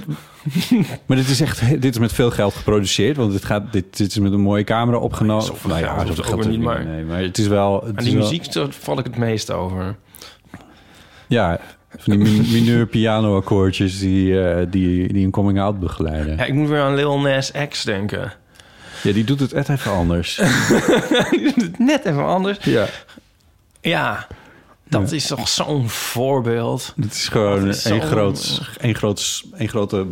maar 1.05 1.17
dit 1.17 1.29
is 1.29 1.41
echt, 1.41 1.81
dit 1.81 1.93
is 1.93 1.99
met 1.99 2.13
veel 2.13 2.31
geld 2.31 2.53
geproduceerd, 2.53 3.17
want 3.17 3.31
dit 3.31 3.45
gaat, 3.45 3.71
dit, 3.73 3.97
dit 3.97 4.09
is 4.11 4.19
met 4.19 4.31
een 4.31 4.39
mooie 4.41 4.63
camera 4.63 4.97
opgenomen. 4.97 5.51
Of, 5.51 5.67
nou 5.67 5.79
ja, 5.79 6.05
ook 6.19 6.31
ook 6.33 6.45
niet, 6.47 6.59
maar- 6.59 6.85
nee, 6.85 7.03
maar 7.03 7.21
het 7.21 7.37
is 7.37 7.47
wel. 7.47 7.81
Het 7.85 7.97
Aan 7.97 8.03
die 8.03 8.13
wel- 8.17 8.21
muziek 8.29 8.45
val 8.69 8.99
ik 8.99 9.05
het 9.05 9.17
meest 9.17 9.51
over. 9.51 9.95
Ja, 11.27 11.59
van 11.97 12.17
die 12.19 12.31
min- 12.31 12.51
mineur 12.61 12.85
piano 12.87 13.37
akkoordjes 13.37 13.99
die, 13.99 14.41
eh, 14.43 14.65
die, 14.69 15.13
die 15.13 15.25
een 15.25 15.31
coming 15.31 15.59
out 15.59 15.79
begeleiden. 15.79 16.37
Ja, 16.37 16.43
ik 16.45 16.53
moet 16.53 16.69
weer 16.69 16.81
aan 16.81 16.95
Lil 16.95 17.19
Nas 17.19 17.51
X 17.69 17.83
denken. 17.83 18.33
Ja, 19.03 19.11
die 19.13 19.23
doet 19.23 19.39
het 19.39 19.53
echt 19.53 19.69
even 19.69 19.91
anders. 19.91 20.35
Die 21.31 21.41
doet 21.43 21.55
het 21.61 21.79
Net 21.79 22.05
even 22.05 22.25
anders. 22.25 22.57
ja, 22.61 22.85
Ja, 23.81 24.27
dat 24.89 25.11
is 25.11 25.27
toch 25.27 25.47
zo'n 25.47 25.89
voorbeeld. 25.89 26.93
het 27.01 27.13
is 27.13 27.27
gewoon 27.27 27.67
is 27.67 27.85
een, 27.85 28.01
groot, 28.01 28.61
een, 28.77 28.95
groot, 28.95 29.43
een 29.53 29.67
grote 29.67 30.05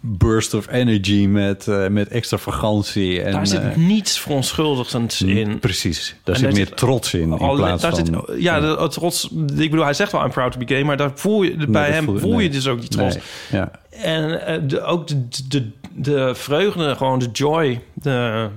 burst 0.00 0.54
of 0.54 0.70
energy 0.70 1.26
met, 1.26 1.68
eh, 1.68 1.86
met 1.88 2.08
extravagantie. 2.08 3.22
En, 3.22 3.32
Daar 3.32 3.46
zit 3.46 3.60
eh, 3.60 3.76
niets 3.76 4.18
verontschuldigends 4.20 5.22
in. 5.22 5.58
Precies, 5.58 6.16
daar 6.24 6.34
En 6.34 6.40
zit 6.40 6.48
daar 6.48 6.58
meer 6.58 6.66
zit- 6.66 6.76
trots 6.76 7.14
in 7.14 7.20
in 7.20 7.32
Alle- 7.32 7.56
plaats 7.56 7.82
daar 7.82 7.90
van... 7.96 8.24
zit, 8.26 8.40
ja, 8.40 8.60
de, 8.60 8.66
het 8.66 8.90
trots. 8.92 9.24
Ik 9.56 9.70
bedoel, 9.70 9.84
hij 9.84 9.94
zegt 9.94 10.12
wel 10.12 10.24
I'm 10.24 10.30
proud 10.30 10.52
to 10.52 10.58
be 10.58 10.66
gay, 10.66 10.82
maar 10.82 10.96
daar 10.96 11.10
voel 11.14 11.42
je, 11.42 11.66
bij 11.68 11.90
hem 11.90 12.04
voel 12.04 12.18
voel, 12.18 12.38
je- 12.38 12.48
dus 12.50 12.66
ook 12.68 12.80
die 12.80 12.88
trots. 12.88 13.14
Nee, 13.14 13.60
ja. 13.60 13.70
En 13.90 14.46
eh, 14.46 14.60
de, 14.68 14.80
ook 14.82 15.08
de, 15.08 15.26
de, 15.48 15.70
de 15.94 16.34
vreugde, 16.34 16.96
gewoon 16.96 17.18
de 17.18 17.28
joy, 17.32 17.80
de, 17.94 18.48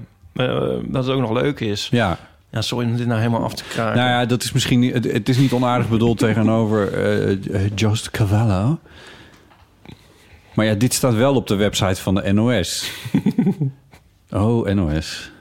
dat 0.88 1.06
het 1.06 1.14
ook 1.14 1.20
nog 1.22 1.32
leuk 1.32 1.60
is. 1.60 1.88
ja, 1.92 2.18
Ja, 2.52 2.62
sorry 2.62 2.86
om 2.86 2.98
dit 2.98 3.08
nou 3.08 3.20
helemaal 3.20 3.44
af 3.44 3.54
te 3.54 3.64
kraken. 3.64 3.98
Nou 3.98 4.10
ja, 4.10 4.26
dat 4.26 4.44
is 4.44 4.52
misschien 4.52 4.80
niet, 4.80 4.94
het, 4.94 5.12
het 5.12 5.30
is 5.30 5.38
niet 5.38 5.52
onaardig 5.52 5.90
bedoeld 5.90 6.18
tegenover 6.28 6.94
eh 6.94 7.32
eh, 7.32 7.72
Just 7.76 8.12
Cavallo. 8.12 8.80
Maar 10.54 10.66
ja, 10.66 10.74
dit 10.74 10.94
staat 10.94 11.14
wel 11.14 11.36
op 11.36 11.48
de 11.48 11.56
website 11.56 12.02
van 12.02 12.16
de 12.16 12.34
NOS. 12.34 12.92
oh, 14.32 14.68
NOS. 14.68 15.32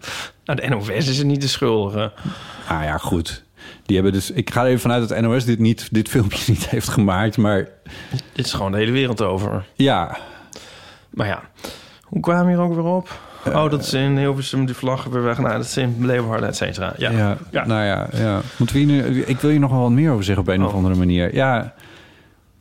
Nou, 0.44 0.60
de 0.60 0.68
NOS 0.68 0.88
is 0.88 1.18
er 1.18 1.24
niet 1.24 1.40
de 1.40 1.48
schuldige. 1.48 2.12
Ah 2.68 2.82
ja, 2.84 2.98
goed. 2.98 3.44
Die 3.82 3.96
hebben 3.96 4.14
dus, 4.14 4.30
ik 4.30 4.50
ga 4.50 4.60
er 4.60 4.66
even 4.66 4.80
vanuit 4.80 5.08
dat 5.08 5.20
NOS 5.20 5.44
dit, 5.44 5.58
niet, 5.58 5.88
dit 5.90 6.08
filmpje 6.08 6.52
niet 6.52 6.68
heeft 6.70 6.88
gemaakt. 6.88 7.36
Maar 7.36 7.68
Dit 8.32 8.46
is 8.46 8.52
gewoon 8.52 8.72
de 8.72 8.78
hele 8.78 8.92
wereld 8.92 9.22
over. 9.22 9.64
ja, 9.74 10.18
Maar 11.10 11.26
ja, 11.26 11.42
hoe 12.02 12.20
kwamen 12.20 12.44
we 12.44 12.50
hier 12.50 12.60
ook 12.60 12.74
weer 12.74 12.84
op? 12.84 13.20
Oh, 13.46 13.70
dat 13.70 13.82
is 13.82 13.92
in 13.92 14.16
Hilversum 14.18 14.66
de 14.66 14.74
vlaggen 14.74 15.10
weer 15.10 15.22
weg. 15.22 15.38
Nou, 15.38 15.56
dat 15.56 15.64
is 15.64 15.76
in 15.76 15.96
Leeuwarden, 16.06 16.48
et 16.48 16.56
cetera. 16.56 16.92
Ja. 16.96 17.10
ja, 17.10 17.36
Ja. 17.50 17.66
nou 17.66 17.84
ja, 17.84 18.08
ja. 18.12 18.40
Moeten 18.56 18.76
we 18.76 18.82
hier 18.82 19.02
nu, 19.02 19.22
ik 19.22 19.40
wil 19.40 19.50
hier 19.50 19.60
nog 19.60 19.70
wel 19.70 19.80
wat 19.80 19.90
meer 19.90 20.10
over 20.12 20.24
zeggen 20.24 20.42
op 20.44 20.48
een 20.50 20.62
of 20.62 20.68
Oh. 20.70 20.74
andere 20.76 20.94
manier. 20.94 21.34
Ja, 21.34 21.74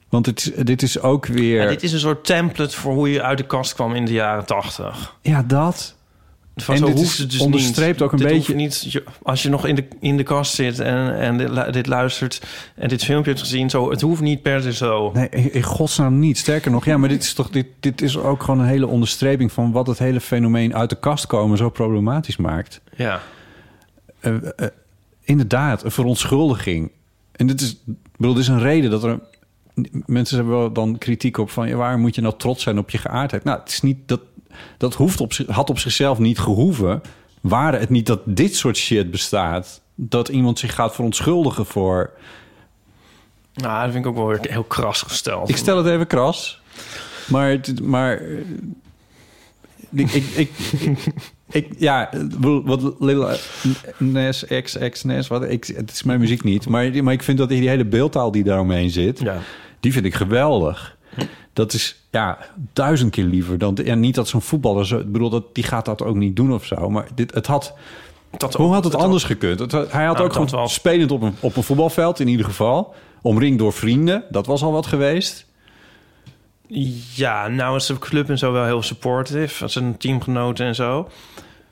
want 0.09 0.25
het, 0.25 0.53
dit 0.63 0.81
is 0.81 1.01
ook 1.01 1.25
weer... 1.25 1.61
Ja, 1.61 1.67
dit 1.69 1.83
is 1.83 1.93
een 1.93 1.99
soort 1.99 2.25
template 2.25 2.75
voor 2.77 2.93
hoe 2.93 3.11
je 3.11 3.21
uit 3.23 3.37
de 3.37 3.45
kast 3.45 3.73
kwam 3.73 3.95
in 3.95 4.05
de 4.05 4.11
jaren 4.13 4.45
tachtig. 4.45 5.15
Ja, 5.21 5.43
dat. 5.43 5.95
Van 6.63 6.73
En 6.73 6.79
zo 6.79 6.85
dit 6.85 6.95
hoeft 6.95 7.11
is 7.11 7.17
het 7.17 7.31
dus 7.31 7.39
onderstreept 7.39 7.91
niet. 7.91 8.01
ook 8.01 8.11
een 8.11 8.17
Dit 8.17 8.27
beetje- 8.27 8.55
Niet, 8.55 9.01
als 9.21 9.43
je 9.43 9.49
nog 9.49 9.65
in 9.65 9.75
de, 9.75 9.87
in 9.99 10.17
de 10.17 10.23
kast 10.23 10.53
zit 10.53 10.79
en, 10.79 11.19
en 11.19 11.37
dit, 11.37 11.49
lu- 11.49 11.71
dit 11.71 11.87
luistert 11.87 12.41
en 12.75 12.87
dit 12.87 13.03
filmpje 13.03 13.29
hebt 13.31 13.43
gezien, 13.43 13.69
zo, 13.69 13.89
het 13.89 14.01
hoeft 14.01 14.21
niet 14.21 14.41
per 14.41 14.61
se 14.61 14.73
zo. 14.73 15.11
Nee, 15.13 15.29
in 15.29 15.63
godsnaam 15.63 16.19
niet. 16.19 16.37
Sterker 16.37 16.71
nog, 16.71 16.85
ja, 16.85 16.97
maar 16.97 17.09
dit 17.09 17.23
is 17.23 17.33
toch 17.33 17.49
dit, 17.49 17.65
dit 17.79 18.01
is 18.01 18.17
ook 18.17 18.43
gewoon 18.43 18.59
een 18.59 18.65
hele 18.67 18.87
onderstreping 18.87 19.51
van 19.51 19.71
wat 19.71 19.87
het 19.87 19.99
hele 19.99 20.19
fenomeen 20.21 20.75
uit 20.75 20.89
de 20.89 20.99
kast 20.99 21.27
komen 21.27 21.57
zo 21.57 21.69
problematisch 21.69 22.37
maakt. 22.37 22.81
Ja. 22.95 23.21
Eh, 24.19 24.33
inderdaad, 25.23 25.83
een 25.83 25.91
verontschuldiging. 25.91 26.91
En 27.31 27.47
dit 27.47 27.61
is, 27.61 27.77
bedoel, 28.17 28.33
dit 28.33 28.43
is 28.43 28.49
een 28.49 28.59
reden 28.59 28.91
dat 28.91 29.03
er 29.03 29.19
mensen 30.05 30.37
hebben 30.37 30.57
wel 30.57 30.71
dan 30.71 30.97
kritiek 30.97 31.37
op 31.37 31.49
van 31.49 31.67
ja, 31.67 31.75
waar 31.75 31.97
moet 31.99 32.15
je 32.15 32.21
nou 32.21 32.33
trots 32.37 32.63
zijn 32.63 32.77
op 32.77 32.89
je 32.89 32.97
geaardheid? 32.97 33.43
Nou, 33.43 33.59
het 33.59 33.69
is 33.69 33.81
niet 33.81 33.97
dat 34.05 34.19
dat 34.77 34.93
hoeft 34.93 35.21
op, 35.21 35.33
had 35.47 35.69
op 35.69 35.79
zichzelf 35.79 36.19
niet 36.19 36.39
gehoeven. 36.39 37.01
Waren 37.41 37.79
het 37.79 37.89
niet 37.89 38.05
dat 38.05 38.19
dit 38.25 38.55
soort 38.55 38.77
shit 38.77 39.11
bestaat, 39.11 39.81
dat 39.95 40.27
iemand 40.29 40.59
zich 40.59 40.73
gaat 40.75 40.95
verontschuldigen 40.95 41.65
voor 41.65 42.11
Nou, 43.53 43.83
dat 43.83 43.91
vind 43.91 44.05
ik 44.05 44.11
ook 44.11 44.17
wel 44.17 44.27
weer 44.27 44.39
heel 44.41 44.63
kras 44.63 45.01
gesteld. 45.01 45.49
Ik 45.49 45.57
stel 45.57 45.77
het 45.77 45.85
even 45.87 46.07
kras. 46.07 46.61
Maar, 47.27 47.49
het- 47.49 47.81
maar 47.81 48.17
eh, 48.17 48.37
ik, 49.93 50.11
ik, 50.35 50.51
ik, 51.49 51.67
ja, 51.77 52.09
wat 52.39 52.93
Lil 52.99 53.27
Nes, 53.97 54.45
X, 54.63 54.77
X, 54.91 55.03
Nes, 55.03 55.27
wat, 55.27 55.43
ik, 55.43 55.65
het 55.75 55.91
is 55.91 56.03
mijn 56.03 56.19
muziek 56.19 56.43
niet. 56.43 56.67
Maar, 56.69 57.03
maar 57.03 57.13
ik 57.13 57.23
vind 57.23 57.37
dat 57.37 57.49
die 57.49 57.69
hele 57.69 57.85
beeldtaal 57.85 58.31
die 58.31 58.43
daaromheen 58.43 58.89
zit, 58.89 59.19
Ja. 59.19 59.37
die 59.79 59.91
vind 59.93 60.05
ik 60.05 60.13
geweldig. 60.13 60.97
Dat 61.57 61.73
is 61.73 61.95
ja, 62.11 62.37
duizend 62.73 63.11
keer 63.11 63.23
liever 63.23 63.57
dan... 63.57 63.77
Ja, 63.83 63.95
niet 63.95 64.15
dat 64.15 64.27
zo'n 64.27 64.41
voetballer... 64.41 64.85
Zo, 64.85 64.97
ik 64.99 65.11
bedoel, 65.11 65.29
dat, 65.29 65.55
die 65.55 65.63
gaat 65.63 65.85
dat 65.85 66.01
ook 66.03 66.15
niet 66.15 66.35
doen 66.35 66.53
of 66.53 66.65
zo. 66.65 66.89
Maar 66.89 67.07
dit, 67.15 67.33
het 67.33 67.47
had... 67.47 67.73
Dat 68.37 68.53
Hoe 68.53 68.65
ook- 68.67 68.73
had 68.73 68.83
het 68.83 68.95
anders 68.95 69.23
gekund? 69.23 69.59
Het, 69.59 69.71
hij 69.71 70.05
had 70.05 70.15
Nou, 70.15 70.25
ook 70.27 70.31
gewoon 70.33 70.49
wel. 70.49 70.67
spelend 70.67 71.11
op 71.11 71.21
een, 71.21 71.35
op 71.39 71.55
een 71.55 71.63
voetbalveld 71.63 72.19
in 72.19 72.27
ieder 72.27 72.45
geval. 72.45 72.93
Omringd 73.21 73.59
door 73.59 73.73
vrienden. 73.73 74.23
Dat 74.29 74.45
was 74.45 74.61
al 74.61 74.71
wat 74.71 74.85
geweest. 74.87 75.45
Ja, 77.15 77.47
nou 77.47 77.75
is 77.75 77.85
de 77.85 77.99
club 77.99 78.29
en 78.29 78.37
zo 78.37 78.51
wel 78.51 78.65
heel 78.65 78.81
supportive. 78.81 79.63
Als 79.63 79.75
een 79.75 79.97
teamgenoten 79.97 80.65
en 80.65 80.75
zo. 80.75 81.09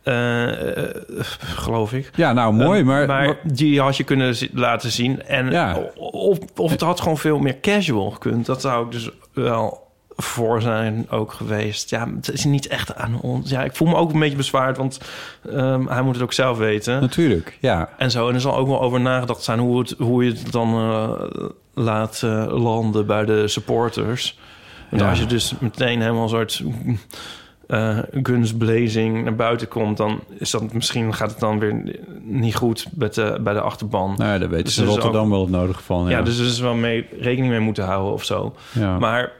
Eh, 0.06 0.88
eh, 0.88 0.96
geloof 1.40 1.94
ik. 1.94 2.12
Ja, 2.16 2.34
nou, 2.34 2.54
mooi, 2.54 2.80
Eh, 2.80 2.86
maar- 2.86 3.08
maar 3.08 3.38
die 3.44 3.82
had 3.82 3.98
je 3.98 4.04
kunnen 4.04 4.36
laten 4.54 4.92
zien. 4.92 5.24
En 5.24 5.52
Ja. 5.52 5.78
of, 5.96 6.38
of 6.56 6.72
het 6.72 6.82
had 6.82 7.00
gewoon 7.02 7.18
veel 7.18 7.40
meer 7.40 7.60
casual 7.60 8.12
gekund. 8.12 8.46
Dat 8.46 8.62
zou 8.62 8.86
ik 8.86 8.92
dus 8.92 9.10
wel 9.34 9.84
voor 10.18 10.62
zijn 10.62 11.06
ook 11.10 11.32
geweest. 11.34 11.90
Ja, 11.90 12.08
het 12.16 12.32
is 12.32 12.46
niet 12.46 12.68
echt 12.68 12.96
aan 12.96 13.20
ons. 13.22 13.50
Ja, 13.50 13.64
ik 13.64 13.76
voel 13.76 13.88
me 13.88 13.96
ook 13.96 14.14
een 14.14 14.20
beetje 14.20 14.38
bezwaard, 14.38 14.78
want 14.78 15.00
ehm, 15.52 15.88
hij 15.88 16.02
moet 16.02 16.14
het 16.14 16.24
ook 16.24 16.34
zelf 16.34 16.58
weten. 16.58 17.02
Natuurlijk, 17.02 17.58
ja. 17.62 17.90
En 17.98 18.12
zo. 18.12 18.28
En 18.28 18.34
er 18.34 18.42
zal 18.42 18.56
ook 18.56 18.68
wel 18.68 18.82
over 18.82 19.00
nagedacht 19.02 19.44
zijn 19.44 19.60
hoe, 19.60 19.80
het, 19.80 19.96
hoe 19.98 20.24
je 20.26 20.30
het 20.32 20.52
dan 20.52 20.70
laat 21.74 22.22
landen 22.50 23.06
bij 23.06 23.26
de 23.26 23.48
supporters. 23.48 24.40
Want 24.90 25.02
Ja. 25.02 25.10
als 25.10 25.20
je 25.20 25.26
dus 25.26 25.54
meteen 25.60 26.02
helemaal 26.02 26.24
een 26.24 26.30
soort 26.30 26.64
eh 27.68 27.98
guns 28.24 28.54
blazing 28.58 29.24
naar 29.24 29.36
buiten 29.36 29.68
komt, 29.68 29.98
dan 29.98 30.20
is 30.38 30.52
dat 30.52 30.74
misschien 30.74 31.14
gaat 31.14 31.30
het 31.30 31.40
dan 31.40 31.60
weer 31.60 31.84
niet 32.22 32.56
goed 32.56 32.86
bij 32.92 33.10
de, 33.10 33.40
bij 33.44 33.54
de 33.54 33.62
achterban. 33.62 34.14
Nou 34.18 34.32
ja, 34.32 34.38
daar 34.40 34.50
weten 34.50 34.66
Dus 34.66 34.74
ze 34.76 34.82
er 34.82 34.88
Rotterdam 34.88 35.24
ook- 35.26 35.30
wel 35.32 35.42
het 35.42 35.50
nodige 35.50 35.84
van. 35.84 36.04
Ja, 36.04 36.10
Ja, 36.10 36.22
dus 36.22 36.40
er 36.40 36.46
is 36.46 36.60
wel 36.60 36.76
mee 36.76 37.08
rekening 37.20 37.52
mee 37.52 37.60
moeten 37.60 37.84
houden 37.86 38.14
of 38.14 38.24
zo. 38.24 38.56
Ja. 38.74 39.00
Maar 39.00 39.32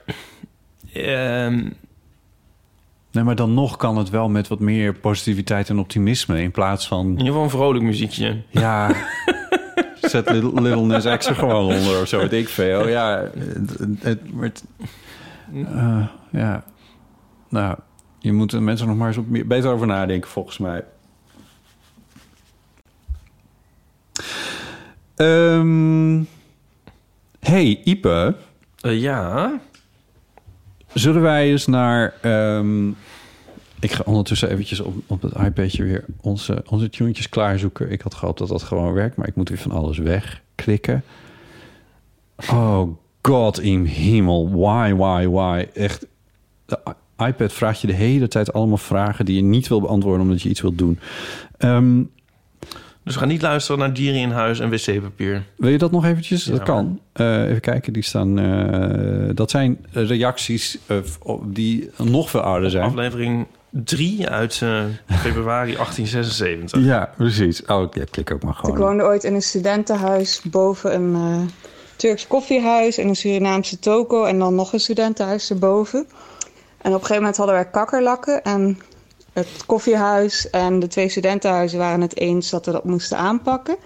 ehm, 0.94 1.70
Nee, 3.12 3.24
maar 3.24 3.36
dan 3.36 3.54
nog 3.54 3.76
kan 3.78 3.98
het 3.98 4.10
wel 4.10 4.30
met 4.30 4.48
wat 4.48 4.60
meer 4.60 4.94
positiviteit 4.94 5.70
en 5.70 5.80
optimisme... 5.80 6.42
in 6.42 6.52
plaats 6.52 6.88
van... 6.88 7.06
in 7.06 7.10
ieder 7.12 7.26
geval 7.26 7.44
een 7.44 7.50
vrolijk 7.50 7.84
muziekje. 7.84 8.42
Ja, 8.50 8.92
zet 10.02 10.30
Little, 10.32 10.62
Little 10.62 10.86
Nas 10.86 11.18
X 11.18 11.26
er 11.28 11.36
gewoon 11.36 11.66
onder 11.76 12.02
of 12.02 12.08
zo, 12.08 12.18
weet 12.18 12.34
ik 12.34 12.50
veel. 12.50 12.88
Ja, 12.88 13.30
het, 14.02 14.20
het- 14.40 14.64
eh, 15.54 16.08
ja. 16.32 16.64
Nou, 17.50 17.78
je 18.26 18.34
moet 18.34 18.52
er 18.52 18.64
mensen 18.64 18.88
nog 18.88 18.98
maar 18.98 19.08
eens 19.08 19.18
op 19.18 19.30
meer, 19.30 19.48
beter 19.48 19.72
over 19.72 19.88
nadenken, 19.88 20.30
volgens 20.30 20.58
mij. 20.58 20.84
Ehm 25.16 26.24
hey, 27.40 27.82
Ipe. 27.84 28.36
Eh, 28.80 29.02
ja? 29.02 29.60
Zullen 30.94 31.22
wij 31.22 31.50
eens 31.50 31.66
naar... 31.66 32.14
ehm, 32.22 32.90
ik 33.80 33.92
ga 33.92 34.04
ondertussen 34.06 34.50
eventjes 34.50 34.80
op, 34.80 34.96
op 35.08 35.22
het 35.22 35.34
iPadje 35.36 35.84
weer 35.84 36.06
onze, 36.22 36.64
onze 36.70 36.90
tunetjes 36.90 37.30
klaarzoeken. 37.30 37.92
Ik 37.92 38.02
had 38.02 38.14
gehoopt 38.14 38.40
dat 38.40 38.48
dat 38.48 38.64
gewoon 38.64 38.94
werkt, 38.94 39.16
maar 39.16 39.28
ik 39.28 39.36
moet 39.36 39.50
weer 39.50 39.58
van 39.58 39.72
alles 39.72 39.98
wegklikken. 39.98 41.04
Oh 42.52 42.98
god 43.22 43.60
in 43.60 43.86
hemel. 43.86 44.50
Why, 44.50 44.94
why, 44.94 45.28
why? 45.28 45.68
Echt, 45.74 46.06
de 46.66 46.80
iPad 47.18 47.54
vraagt 47.54 47.82
je 47.82 47.88
de 47.88 47.94
hele 47.94 48.28
tijd 48.28 48.54
allemaal 48.54 48.78
vragen... 48.78 49.26
die 49.26 49.36
je 49.36 49.42
niet 49.42 49.68
wil 49.68 49.82
beantwoorden 49.82 50.22
omdat 50.22 50.42
je 50.42 50.50
iets 50.50 50.62
wilt 50.62 50.78
doen. 50.78 51.00
Ehm, 51.58 52.02
Dus 53.04 53.14
we 53.14 53.20
gaan 53.20 53.28
niet 53.28 53.42
luisteren 53.42 53.80
naar 53.80 53.94
dieren 53.94 54.20
in 54.22 54.32
huis 54.32 54.60
en 54.60 54.70
wc-papier. 54.70 55.44
wil 55.58 55.70
je 55.70 55.78
dat 55.78 55.92
nog 55.92 56.06
eventjes? 56.06 56.46
Ja, 56.46 56.52
dat 56.52 56.64
kan. 56.64 57.00
Eh, 57.14 57.44
even 57.50 57.62
kijken, 57.62 57.94
die 57.94 58.04
staan... 58.04 58.40
eh, 58.40 59.36
dat 59.36 59.50
zijn 59.52 59.86
reacties 59.92 60.78
eh, 60.86 60.98
die 61.44 61.90
nog 62.04 62.30
veel 62.30 62.40
ouder 62.42 62.70
zijn. 62.70 62.84
Aflevering 62.84 63.46
3 63.70 64.30
uit 64.30 64.60
eh, 64.64 64.84
februari 65.26 65.74
1876. 65.76 66.84
Ja, 66.84 67.10
precies. 67.18 67.66
Oh, 67.66 67.88
ja, 67.94 68.04
klik 68.12 68.32
ook 68.32 68.44
maar 68.44 68.52
Ik 68.54 68.58
gewoon. 68.58 68.78
woonde 68.78 69.04
ooit 69.04 69.24
in 69.24 69.34
een 69.34 69.42
studentenhuis 69.42 70.42
boven 70.44 70.94
een 70.96 71.14
eh, 71.16 71.42
Turks 71.96 72.28
koffiehuis 72.28 72.98
en 72.98 73.08
een 73.08 73.16
Surinaamse 73.16 73.80
toko 73.80 74.24
en 74.24 74.40
dan 74.40 74.56
nog 74.56 74.74
een 74.74 74.80
studentenhuis 74.80 75.50
erboven. 75.50 76.06
En 76.86 76.92
op 76.92 77.00
een 77.00 77.06
gegeven 77.06 77.22
moment 77.22 77.38
hadden 77.38 77.56
wij 77.56 77.70
kakkerlakken 77.70 78.44
en 78.44 78.80
het 79.34 79.66
koffiehuis 79.66 80.50
en 80.50 80.80
de 80.80 80.88
twee 80.88 81.10
studentenhuizen 81.10 81.80
waren 81.80 82.02
het 82.02 82.18
eens 82.18 82.50
dat 82.50 82.66
we 82.66 82.72
dat 82.72 82.84
moesten 82.84 83.18
aanpakken. 83.18 83.78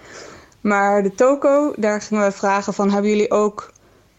Maar 0.60 1.02
de 1.02 1.14
toko, 1.14 1.72
daar 1.76 2.00
gingen 2.00 2.24
we 2.24 2.32
vragen 2.32 2.74
van 2.74 2.90
hebben 2.90 3.10
jullie 3.10 3.30
ook 3.30 3.72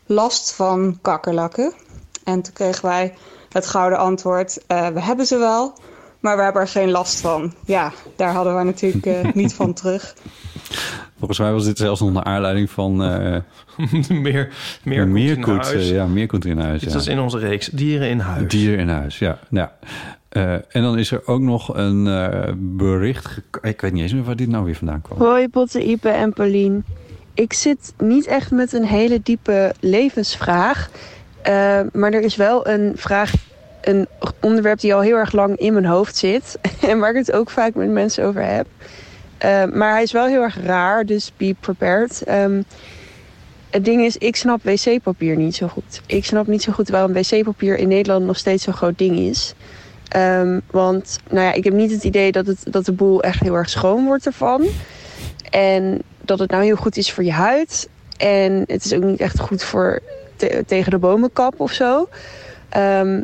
last 0.06 0.54
van 0.54 0.98
kakkerlakken? 1.02 1.74
En 2.24 2.42
toen 2.42 2.54
kregen 2.54 2.86
wij 2.86 3.14
het 3.50 3.66
gouden 3.66 4.00
antwoord, 4.00 4.66
eh, 4.68 4.88
we 4.88 5.02
hebben 5.02 5.26
ze 5.26 5.38
wel, 5.38 5.74
maar 6.20 6.38
we 6.38 6.44
hebben 6.44 6.62
er 6.62 6.68
geen 6.68 6.92
last 6.92 7.20
van. 7.20 7.54
Ja, 7.66 7.92
daar 8.16 8.34
hadden 8.34 8.58
we 8.58 8.64
natuurlijk 8.64 9.06
eh, 9.06 9.34
niet 9.34 9.54
van 9.54 9.74
terug. 9.74 10.16
Volgens 11.22 11.40
mij 11.40 11.52
was 11.52 11.66
dit 11.66 11.78
zelfs 11.78 12.02
nog 12.02 12.14
naar 12.14 12.24
aanleiding 12.24 12.70
van... 12.70 13.04
eh 13.04 13.38
meer 14.10 14.50
meer 14.84 15.08
Meerkoet, 15.08 15.48
in 15.48 15.54
huis. 15.54 15.90
eh, 15.90 15.96
ja, 15.96 16.06
Meerkoet 16.06 16.46
in 16.46 16.58
huis. 16.60 16.80
Dit 16.80 16.90
ja. 16.90 16.96
was 16.96 17.08
in 17.08 17.20
onze 17.20 17.38
reeks 17.38 17.68
Dieren 17.68 18.10
in 18.10 18.20
huis. 18.20 18.48
Dieren 18.52 18.80
in 18.80 18.90
huis, 18.90 19.20
ja. 19.20 19.40
ja. 19.50 19.76
Eh, 20.30 20.54
en 20.54 20.82
dan 20.82 20.98
is 20.98 21.12
er 21.12 21.28
ook 21.28 21.42
nog 21.42 21.76
een 21.78 22.08
eh, 22.08 22.52
bericht... 22.58 23.42
Ik 23.62 23.82
weet 23.82 23.92
niet 23.92 24.02
eens 24.02 24.14
meer 24.14 24.24
waar 24.24 24.36
dit 24.36 24.48
nou 24.48 24.66
weer 24.66 24.76
vandaan 24.76 25.02
kwam. 25.02 25.18
Hoi 25.20 25.50
Botte, 25.50 25.86
Ipe 25.86 26.10
en 26.10 26.34
Paulien. 26.34 26.84
Ik 27.34 27.54
zit 27.54 27.94
niet 27.98 28.28
echt 28.28 28.52
met 28.52 28.74
een 28.74 28.86
hele 28.86 29.20
diepe 29.24 29.74
levensvraag. 29.80 30.90
Eh, 31.42 31.80
maar 31.94 32.14
er 32.14 32.22
is 32.22 32.36
wel 32.36 32.68
een 32.68 32.92
vraag, 32.96 33.34
een 33.82 34.08
onderwerp 34.40 34.80
die 34.80 34.94
al 34.94 35.02
heel 35.02 35.16
erg 35.16 35.32
lang 35.32 35.58
in 35.58 35.74
mijn 35.74 35.86
hoofd 35.86 36.16
zit. 36.16 36.60
en 36.90 37.00
waar 37.00 37.10
ik 37.10 37.16
het 37.16 37.32
ook 37.32 37.50
vaak 37.50 37.74
met 37.76 37.90
mensen 37.90 38.26
over 38.26 38.46
heb. 38.46 38.68
Eh, 39.42 39.64
maar 39.66 39.92
hij 39.92 40.04
is 40.04 40.12
wel 40.12 40.26
heel 40.26 40.42
erg 40.42 40.58
raar, 40.64 41.06
dus 41.06 41.32
be 41.38 41.56
prepared. 41.60 42.22
Ehm, 42.22 42.62
het 43.70 43.86
ding 43.86 44.06
is, 44.06 44.18
ik 44.18 44.36
snap 44.36 44.64
wc-papier 44.64 45.36
niet 45.36 45.56
zo 45.56 45.68
goed. 45.68 46.02
Ik 46.06 46.26
snap 46.26 46.48
niet 46.48 46.62
zo 46.64 46.72
goed 46.72 46.90
waarom 46.90 47.14
wc-papier 47.14 47.78
in 47.78 47.88
Nederland 47.88 48.26
nog 48.26 48.38
steeds 48.38 48.64
zo'n 48.64 48.74
groot 48.74 48.98
ding 48.98 49.18
is. 49.18 49.54
Ehm, 50.08 50.60
want 50.72 51.20
nou 51.30 51.46
ja, 51.46 51.54
ik 51.54 51.64
heb 51.64 51.74
niet 51.74 51.92
het 51.92 52.04
idee 52.04 52.32
dat, 52.32 52.46
het, 52.48 52.64
dat 52.70 52.86
de 52.86 52.92
boel 52.92 53.24
echt 53.24 53.40
heel 53.40 53.56
erg 53.56 53.70
schoon 53.70 54.06
wordt 54.06 54.26
ervan. 54.26 54.66
En 55.50 56.02
dat 56.22 56.40
het 56.40 56.52
nou 56.52 56.64
heel 56.64 56.76
goed 56.76 56.98
is 56.98 57.12
voor 57.12 57.24
je 57.24 57.32
huid. 57.32 57.90
En 58.18 58.64
het 58.68 58.86
is 58.86 58.94
ook 58.94 59.04
niet 59.04 59.20
echt 59.20 59.40
goed 59.40 59.64
voor 59.64 60.00
te- 60.36 60.64
tegen 60.68 60.92
de 60.92 60.98
bomenkap 60.98 61.60
of 61.60 61.72
zo. 61.72 62.10
Ehm, 62.70 63.22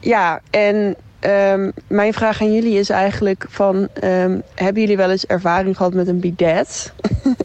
ja, 0.00 0.40
en 0.50 0.96
ehm, 1.20 1.70
mijn 1.86 2.12
vraag 2.12 2.40
aan 2.40 2.54
jullie 2.54 2.78
is 2.78 2.90
eigenlijk 2.90 3.46
van... 3.48 3.88
ehm, 3.92 4.38
hebben 4.54 4.82
jullie 4.82 4.96
wel 4.96 5.10
eens 5.10 5.26
ervaring 5.26 5.76
gehad 5.76 5.94
met 5.94 6.08
een 6.08 6.20
bidet? 6.20 6.92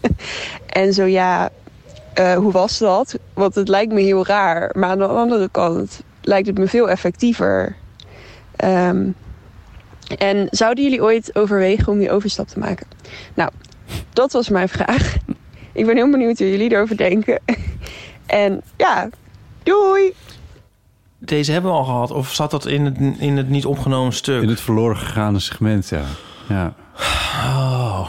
en 0.82 0.94
zo 0.94 1.04
ja, 1.04 1.50
eh, 2.14 2.36
hoe 2.36 2.52
was 2.52 2.78
dat? 2.78 3.20
Want 3.34 3.56
het 3.56 3.68
lijkt 3.68 3.94
me 3.94 4.02
heel 4.02 4.26
raar. 4.26 4.72
Maar 4.78 4.90
aan 4.90 4.98
de 4.98 5.08
andere 5.08 5.50
kant 5.52 6.02
lijkt 6.22 6.48
het 6.48 6.58
me 6.58 6.68
veel 6.68 6.90
effectiever. 6.90 7.76
Ehm, 8.56 9.08
en 10.18 10.48
zouden 10.50 10.84
jullie 10.84 11.04
ooit 11.04 11.36
overwegen 11.36 11.92
om 11.92 12.00
die 12.00 12.12
overstap 12.12 12.48
te 12.48 12.60
maken? 12.60 12.88
Nou, 13.34 13.50
dat 14.14 14.32
was 14.32 14.50
mijn 14.50 14.70
vraag. 14.70 15.16
Ik 15.72 15.86
ben 15.86 15.96
heel 15.96 16.10
benieuwd 16.10 16.38
hoe 16.38 16.50
jullie 16.50 16.72
erover 16.72 16.98
denken. 16.98 17.40
En 18.26 18.62
ja, 18.78 19.10
doei! 19.64 20.14
Deze 21.26 21.52
hebben 21.52 21.72
we 21.72 21.78
al 21.78 21.84
gehad. 21.84 22.12
Of 22.12 22.34
zat 22.34 22.52
dat 22.52 22.66
in 22.66 22.86
het, 22.86 22.98
in 23.20 23.38
het 23.38 23.50
niet 23.50 23.66
opgenomen 23.66 24.14
stuk? 24.14 24.42
In 24.42 24.50
het 24.50 24.62
verloren 24.62 24.98
gegaane 24.98 25.40
segment, 25.40 25.90
ja. 25.90 26.02
Ja, 26.50 26.74
Oh, 27.46 28.08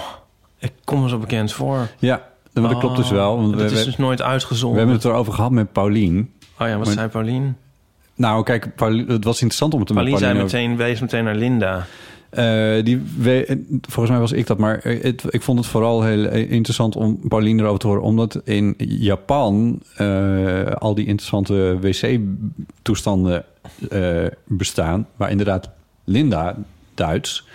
ik 0.59 0.73
kom 0.85 1.03
me 1.03 1.09
zo 1.09 1.19
bekend 1.19 1.53
voor. 1.53 1.89
ja 1.99 2.23
maar 2.53 2.69
dat 2.71 2.79
klopt 2.79 2.97
dus 2.97 3.11
wel. 3.11 3.37
Want 3.37 3.55
Het 3.61 3.71
is 3.71 3.79
we- 3.79 3.85
dus 3.85 3.97
nooit 3.97 4.23
uitgezonden. 4.23 4.73
we 4.73 4.79
hebben 4.79 4.97
het 4.97 5.05
erover 5.05 5.33
gehad 5.33 5.51
met 5.51 5.73
Paulien. 5.73 6.33
Oh 6.59 6.67
ja, 6.69 6.77
wat 6.77 6.85
Maar- 6.87 6.95
zei 6.95 7.09
Paulien? 7.09 7.57
Nou, 8.17 8.43
kijk, 8.43 8.75
Paulien, 8.75 9.09
het 9.09 9.25
was 9.25 9.35
interessant 9.41 9.75
om 9.75 9.81
het 9.81 9.89
er 9.89 9.95
met 9.95 10.05
Paulien 10.05 10.25
zei 10.25 10.35
Paulien 10.39 10.53
over- 10.69 10.69
meteen, 10.77 10.87
wees 10.87 11.01
meteen 11.01 11.25
naar 11.25 11.35
Linda. 11.35 11.87
Eh, 12.35 12.85
die, 12.85 13.03
we, 13.19 13.65
volgens 13.81 14.11
mij 14.11 14.19
was 14.19 14.33
ik 14.33 14.47
dat, 14.47 14.59
maar 14.59 14.81
het, 14.83 15.25
ik 15.29 15.43
vond 15.43 15.59
het 15.59 15.69
vooral 15.69 16.03
heel 16.03 16.29
interessant 16.29 16.97
om 16.97 17.29
Pauline 17.29 17.63
erover 17.63 17.79
te 17.79 17.87
horen. 17.87 18.03
Omdat 18.03 18.41
in 18.45 18.75
Japan 18.79 19.81
eh, 19.97 20.65
al 20.65 20.95
die 20.95 21.07
interessante 21.07 21.79
wc-toestanden 21.81 23.45
eh, 23.91 24.27
bestaan. 24.45 25.07
Waar 25.17 25.31
inderdaad 25.31 25.71
Linda, 26.05 26.57
Duits, 26.95 27.47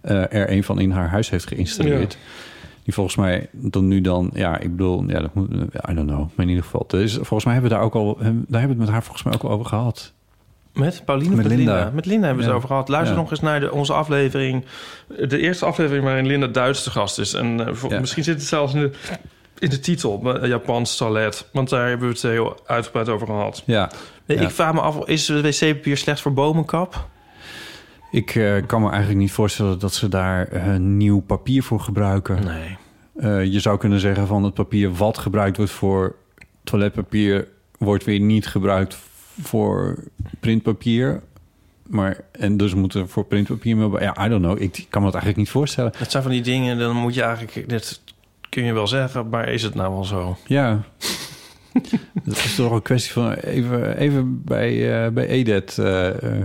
eh, 0.00 0.32
er 0.32 0.50
een 0.50 0.64
van 0.64 0.80
in 0.80 0.90
haar 0.90 1.08
huis 1.08 1.30
heeft 1.30 1.46
geïnstalleerd. 1.46 2.18
Die 2.84 2.94
volgens 2.94 3.16
mij 3.16 3.48
dan 3.52 3.88
nu 3.88 4.00
dan, 4.00 4.30
ja, 4.34 4.58
ik 4.58 4.70
bedoel, 4.70 5.04
ja, 5.06 5.20
dat 5.20 5.34
moet, 5.34 5.50
I 5.90 5.94
don't 5.94 6.08
know. 6.08 6.28
Maar 6.34 6.44
in 6.44 6.48
ieder 6.48 6.64
geval, 6.64 6.84
dus 6.88 7.14
volgens 7.14 7.44
mij 7.44 7.52
hebben 7.52 7.70
we 7.70 7.76
daar 7.76 7.86
ook 7.86 7.94
al, 7.94 8.16
daar 8.18 8.26
hebben 8.30 8.60
we 8.60 8.68
het 8.68 8.78
met 8.78 8.88
haar 8.88 9.02
volgens 9.02 9.22
mij 9.22 9.34
ook 9.34 9.42
al 9.42 9.50
over 9.50 9.66
gehad. 9.66 10.12
Met 10.78 11.02
Pauline 11.04 11.34
Met 11.34 11.46
met 11.46 11.56
Linda? 11.56 11.74
Linda. 11.74 11.90
Met 11.94 12.06
Linda 12.06 12.26
hebben 12.26 12.44
we 12.44 12.50
Ja. 12.50 12.56
het 12.56 12.64
over 12.64 12.68
gehad. 12.74 12.88
Luister 12.88 13.14
Ja. 13.16 13.20
nog 13.22 13.30
eens 13.30 13.40
naar 13.40 13.60
de, 13.60 13.72
onze 13.72 13.92
aflevering. 13.92 14.64
De 15.28 15.38
eerste 15.38 15.64
aflevering 15.64 16.04
waarin 16.04 16.26
Linda 16.26 16.46
Duits 16.46 16.82
te 16.82 16.90
gast 16.90 17.18
is. 17.18 17.34
En 17.34 17.66
eh, 17.66 17.74
voor- 17.74 17.90
Ja. 17.92 18.00
misschien 18.00 18.24
zit 18.24 18.34
het 18.34 18.44
zelfs 18.44 18.74
in 18.74 18.80
de, 18.80 18.90
in 19.58 19.70
de 19.70 19.80
titel. 19.80 20.34
eh, 20.42 20.48
Japans 20.48 20.96
toilet. 20.96 21.48
Want 21.52 21.68
daar 21.68 21.88
hebben 21.88 22.06
we 22.08 22.12
het 22.12 22.22
heel 22.22 22.56
uitgebreid 22.66 23.08
over 23.08 23.26
gehad. 23.26 23.62
Ja. 23.66 23.90
Ik 24.26 24.50
vraag 24.50 24.72
me 24.74 24.80
af, 24.80 25.06
is 25.06 25.28
wc-papier 25.28 25.96
slecht 25.96 26.20
voor 26.20 26.32
bomenkap? 26.32 27.06
Ik 28.10 28.34
eh, 28.34 28.52
kan 28.66 28.80
me 28.82 28.88
eigenlijk 28.88 29.20
niet 29.20 29.32
voorstellen 29.32 29.78
dat 29.78 29.94
ze 29.94 30.08
daar 30.08 30.48
nieuw 30.80 31.20
papier 31.20 31.62
voor 31.62 31.80
gebruiken. 31.80 32.38
Nee. 32.44 32.76
Je 33.50 33.60
zou 33.60 33.78
kunnen 33.78 34.00
zeggen 34.00 34.26
van 34.26 34.44
het 34.44 34.54
papier 34.54 34.92
wat 34.92 35.18
gebruikt 35.18 35.56
wordt 35.56 35.72
voor 35.72 36.14
toiletpapier... 36.64 37.48
wordt 37.78 38.04
weer 38.04 38.20
niet 38.20 38.46
gebruikt 38.46 38.98
voor 39.42 40.04
printpapier. 40.40 41.22
Maar, 41.88 42.24
en 42.32 42.56
dus 42.56 42.74
moeten 42.74 43.08
voor 43.08 43.24
printpapier... 43.24 43.76
maar 43.76 44.02
Ja, 44.02 44.26
I 44.26 44.28
don't 44.28 44.42
know. 44.42 44.60
Ik 44.60 44.86
kan 44.88 45.02
me 45.02 45.10
dat 45.10 45.14
eigenlijk 45.22 45.36
niet 45.36 45.50
voorstellen. 45.50 45.92
Dat 45.98 46.10
zijn 46.10 46.22
van 46.22 46.32
die 46.32 46.42
dingen, 46.42 46.78
dan 46.78 46.96
moet 46.96 47.14
je 47.14 47.22
eigenlijk... 47.22 47.68
Dit 47.68 48.00
kun 48.48 48.64
je 48.64 48.72
wel 48.72 48.86
zeggen, 48.86 49.28
maar 49.28 49.48
is 49.48 49.62
het 49.62 49.74
nou 49.74 49.92
wel 49.92 50.04
zo? 50.04 50.36
Ja. 50.46 50.82
dat 52.24 52.36
is 52.36 52.54
toch 52.54 52.72
een 52.72 52.82
kwestie 52.82 53.12
van 53.12 53.32
even, 53.32 53.96
even 53.96 54.44
bij, 54.44 55.04
eh, 55.04 55.10
bij 55.10 55.26
EDET 55.26 55.78
eh, 55.78 56.08
eh, 56.08 56.42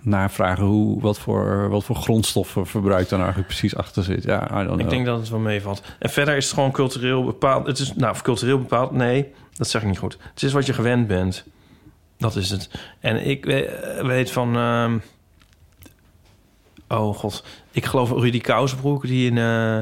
navragen... 0.00 0.64
Hoe, 0.64 1.00
wat, 1.00 1.18
voor, 1.18 1.68
wat 1.68 1.84
voor 1.84 1.96
grondstoffen 1.96 2.66
verbruik 2.66 3.08
dan 3.08 3.18
eigenlijk 3.18 3.48
precies 3.48 3.76
achter 3.76 4.02
zit. 4.02 4.22
Ja, 4.22 4.44
I 4.44 4.54
don't 4.54 4.66
know. 4.66 4.80
Ik 4.80 4.90
denk 4.90 5.06
dat 5.06 5.18
het 5.18 5.28
wel 5.28 5.38
meevalt. 5.38 5.82
En 5.98 6.10
verder 6.10 6.36
is 6.36 6.44
het 6.44 6.54
gewoon 6.54 6.72
cultureel 6.72 7.24
bepaald. 7.24 7.66
Het 7.66 7.78
is, 7.78 7.94
nou, 7.94 8.16
cultureel 8.22 8.58
bepaald, 8.58 8.92
nee, 8.92 9.32
dat 9.56 9.68
zeg 9.68 9.82
ik 9.82 9.88
niet 9.88 9.98
goed. 9.98 10.18
Het 10.34 10.42
is 10.42 10.52
wat 10.52 10.66
je 10.66 10.72
gewend 10.72 11.06
bent. 11.06 11.44
Dat 12.24 12.36
is 12.36 12.50
het. 12.50 12.70
En 13.00 13.26
ik 13.26 13.44
we- 13.44 14.00
weet 14.02 14.30
van... 14.30 14.56
ehm, 14.56 14.98
oh 16.88 17.16
god, 17.16 17.44
ik 17.70 17.84
geloof 17.84 18.10
Rudy 18.10 18.40
Kousbroek, 18.40 19.06
die 19.06 19.30
in 19.30 19.38
eh, 19.38 19.78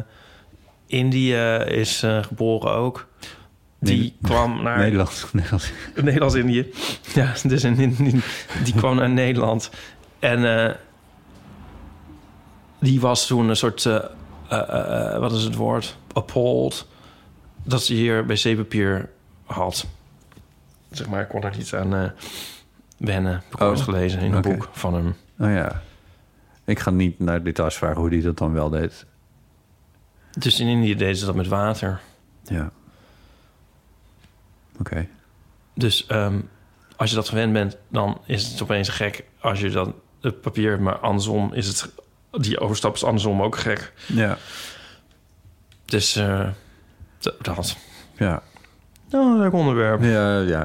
Indië 0.87 1.35
is 1.67 2.03
eh, 2.03 2.23
geboren 2.23 2.73
ook. 2.73 3.07
Die 3.79 3.99
Nee, 3.99 4.15
kwam 4.23 4.63
naar... 4.63 4.79
Nederland. 4.79 5.29
Nederland. 5.33 5.73
Nederlands-Indië. 5.95 6.73
Ja, 7.15 7.33
dus 7.43 7.65
in, 7.65 7.79
in- 7.79 7.97
in- 7.99 8.23
die 8.65 8.75
kwam 8.75 8.97
naar 8.97 9.11
Nederland. 9.11 9.71
En 10.19 10.67
eh, 10.69 10.75
die 12.81 13.01
was 13.01 13.27
toen 13.27 13.49
een 13.49 13.57
soort... 13.57 13.87
eh, 13.87 13.95
eh, 14.49 15.13
eh, 15.15 15.19
wat 15.19 15.33
is 15.33 15.43
het 15.43 15.55
woord? 15.55 15.97
Appalled. 16.13 16.87
Dat 17.65 17.83
ze 17.83 17.95
hier 17.95 18.27
wc-papier 18.27 19.09
had. 19.45 19.87
Zeg 20.93 21.09
maar, 21.09 21.21
ik 21.23 21.29
kon 21.29 21.41
daar 21.41 21.57
niet 21.57 21.75
aan 21.75 21.95
eh, 21.95 22.11
wennen. 22.97 23.33
Heb 23.33 23.43
ik 23.55 23.61
Oh, 23.61 23.69
ooit 23.69 23.81
gelezen 23.81 24.21
in 24.21 24.33
een 24.33 24.43
boek 24.43 24.69
van 24.73 24.95
hem. 24.95 25.17
Oh 25.39 25.55
ja. 25.55 25.83
Ik 26.65 26.79
ga 26.79 26.91
niet 26.91 27.19
naar 27.19 27.43
details 27.43 27.77
vragen 27.77 28.01
hoe 28.01 28.11
die 28.11 28.23
dat 28.23 28.39
dan 28.39 28.53
wel 28.53 28.71
deed. 28.71 29.05
Dus 30.39 30.61
in 30.61 30.67
Indië 30.67 30.95
deden 30.95 31.17
ze 31.17 31.27
dat 31.27 31.35
met 31.35 31.47
water. 31.49 32.01
Ja. 32.43 32.71
Oké. 34.79 35.07
Dus 35.75 36.07
ehm, 36.07 36.41
als 36.97 37.11
je 37.11 37.17
dat 37.17 37.29
gewend 37.29 37.53
bent, 37.53 37.77
dan 37.89 38.21
is 38.27 38.47
het 38.47 38.63
opeens 38.63 38.89
gek 38.89 39.25
als 39.41 39.61
je 39.61 39.71
dan 39.71 39.95
het 40.21 40.41
papier 40.41 40.71
hebt. 40.71 40.83
Maar 40.83 40.99
andersom 40.99 41.53
is 41.53 41.67
het... 41.67 41.93
Die 42.31 42.61
overstap 42.61 42.95
is 42.95 43.05
andersom 43.05 43.43
ook 43.43 43.57
gek. 43.57 43.93
Ja. 44.07 44.39
Dus 45.85 46.17
eh, 46.17 46.49
dat. 47.41 47.77
Ja. 48.17 48.43
Nou, 49.13 49.39
leuk 49.39 49.53
onderwerp. 49.53 50.03
Ja, 50.03 50.41
ja. 50.41 50.65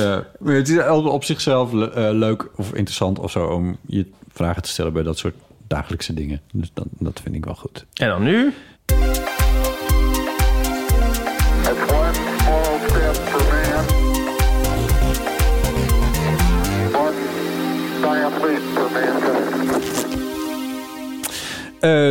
ja. 0.00 0.26
Maar 0.38 0.54
het 0.54 0.68
is 0.68 0.78
op 0.88 1.24
zichzelf 1.24 1.72
eh, 1.72 2.08
leuk 2.12 2.48
of 2.56 2.74
interessant 2.74 3.18
of 3.18 3.30
zo 3.30 3.46
om 3.46 3.76
je 3.86 4.06
vragen 4.32 4.62
te 4.62 4.68
stellen 4.68 4.92
bij 4.92 5.02
dat 5.02 5.18
soort 5.18 5.34
dagelijkse 5.66 6.14
dingen. 6.14 6.40
Dus 6.52 6.70
dat, 6.74 6.86
dat 6.90 7.20
vind 7.22 7.34
ik 7.34 7.44
wel 7.44 7.54
goed. 7.54 7.86
En 7.94 8.08
dan 8.08 8.22
nu? 8.22 8.52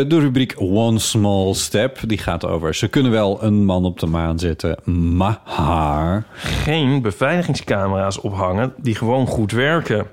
De 0.08 0.20
rubriek 0.20 0.56
One 0.58 1.00
Small 1.00 1.54
Step, 1.54 2.00
die 2.08 2.18
gaat 2.18 2.46
over... 2.46 2.76
ze 2.76 2.88
kunnen 2.88 3.12
wel 3.12 3.44
een 3.44 3.66
man 3.66 3.86
op 3.86 4.00
de 4.00 4.06
maan 4.06 4.40
zetten, 4.40 4.78
maar... 5.16 6.24
Geen 6.34 7.02
beveiligingscamera's 7.02 8.22
ophangen 8.22 8.74
die 8.78 8.96
gewoon 8.96 9.28
goed 9.28 9.52
werken. 9.52 10.08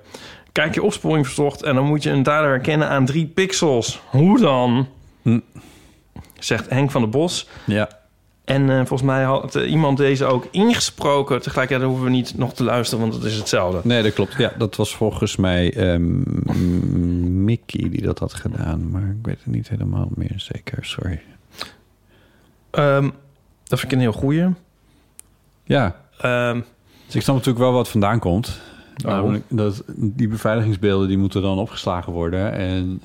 Kijk 0.53 0.75
je 0.75 0.83
opsporing 0.83 1.27
verzocht 1.27 1.63
en 1.63 1.75
dan 1.75 1.85
moet 1.85 2.03
je 2.03 2.11
een 2.11 2.23
dader 2.23 2.51
herkennen 2.51 2.89
aan 2.89 3.05
drie 3.05 3.27
pixels. 3.27 4.01
Hoe 4.11 4.41
dan? 4.41 4.89
Zegt 6.39 6.71
Henk 6.71 6.91
van 6.91 7.01
der 7.01 7.11
Bos. 7.11 7.49
Ja. 7.65 7.89
En 8.45 8.71
eh, 8.71 8.77
volgens 8.77 9.03
mij 9.03 9.23
had 9.23 9.55
eh, 9.55 9.71
iemand 9.71 9.97
deze 9.97 10.25
ook 10.25 10.47
ingesproken. 10.51 11.43
Tegelijkertijd 11.43 11.89
hoeven 11.89 12.05
we 12.05 12.11
niet 12.11 12.39
nog 12.39 12.55
te 12.55 12.65
luisteren, 12.65 13.01
want 13.09 13.15
het 13.15 13.25
is 13.25 13.37
hetzelfde. 13.37 13.81
Nee, 13.85 14.03
dat 14.03 14.13
klopt. 14.13 14.35
Ja, 14.39 14.53
dat 14.59 14.77
was 14.77 14.97
volgens 14.97 15.37
mij 15.37 15.75
ehm, 15.75 17.45
Mickey 17.45 17.89
die 17.89 18.03
dat 18.03 18.19
had 18.19 18.35
gedaan. 18.35 18.91
Maar 18.91 19.03
ik 19.03 19.27
weet 19.27 19.39
het 19.45 19.55
niet 19.55 19.69
helemaal 19.69 20.09
meer 20.15 20.35
zeker. 20.37 20.85
Sorry. 20.85 21.21
Ehm, 22.71 23.11
dat 23.65 23.79
vind 23.81 23.93
ik 23.93 23.93
een 23.93 24.05
heel 24.05 24.13
goeie. 24.13 24.49
Ja. 25.65 25.97
Dus 27.07 27.15
ik 27.15 27.23
snap 27.23 27.37
natuurlijk 27.37 27.65
wel 27.65 27.73
wat 27.73 27.89
vandaan 27.89 28.19
komt. 28.19 28.61
Oh. 29.05 29.11
Namelijk 29.11 29.45
dat 29.49 29.83
die 29.97 30.29
beveiligingsbeelden 30.29 31.09
die 31.09 31.19
moeten 31.19 31.43
dan 31.43 31.59
opgeslagen 31.59 32.13
worden. 32.13 32.53
En, 32.53 33.01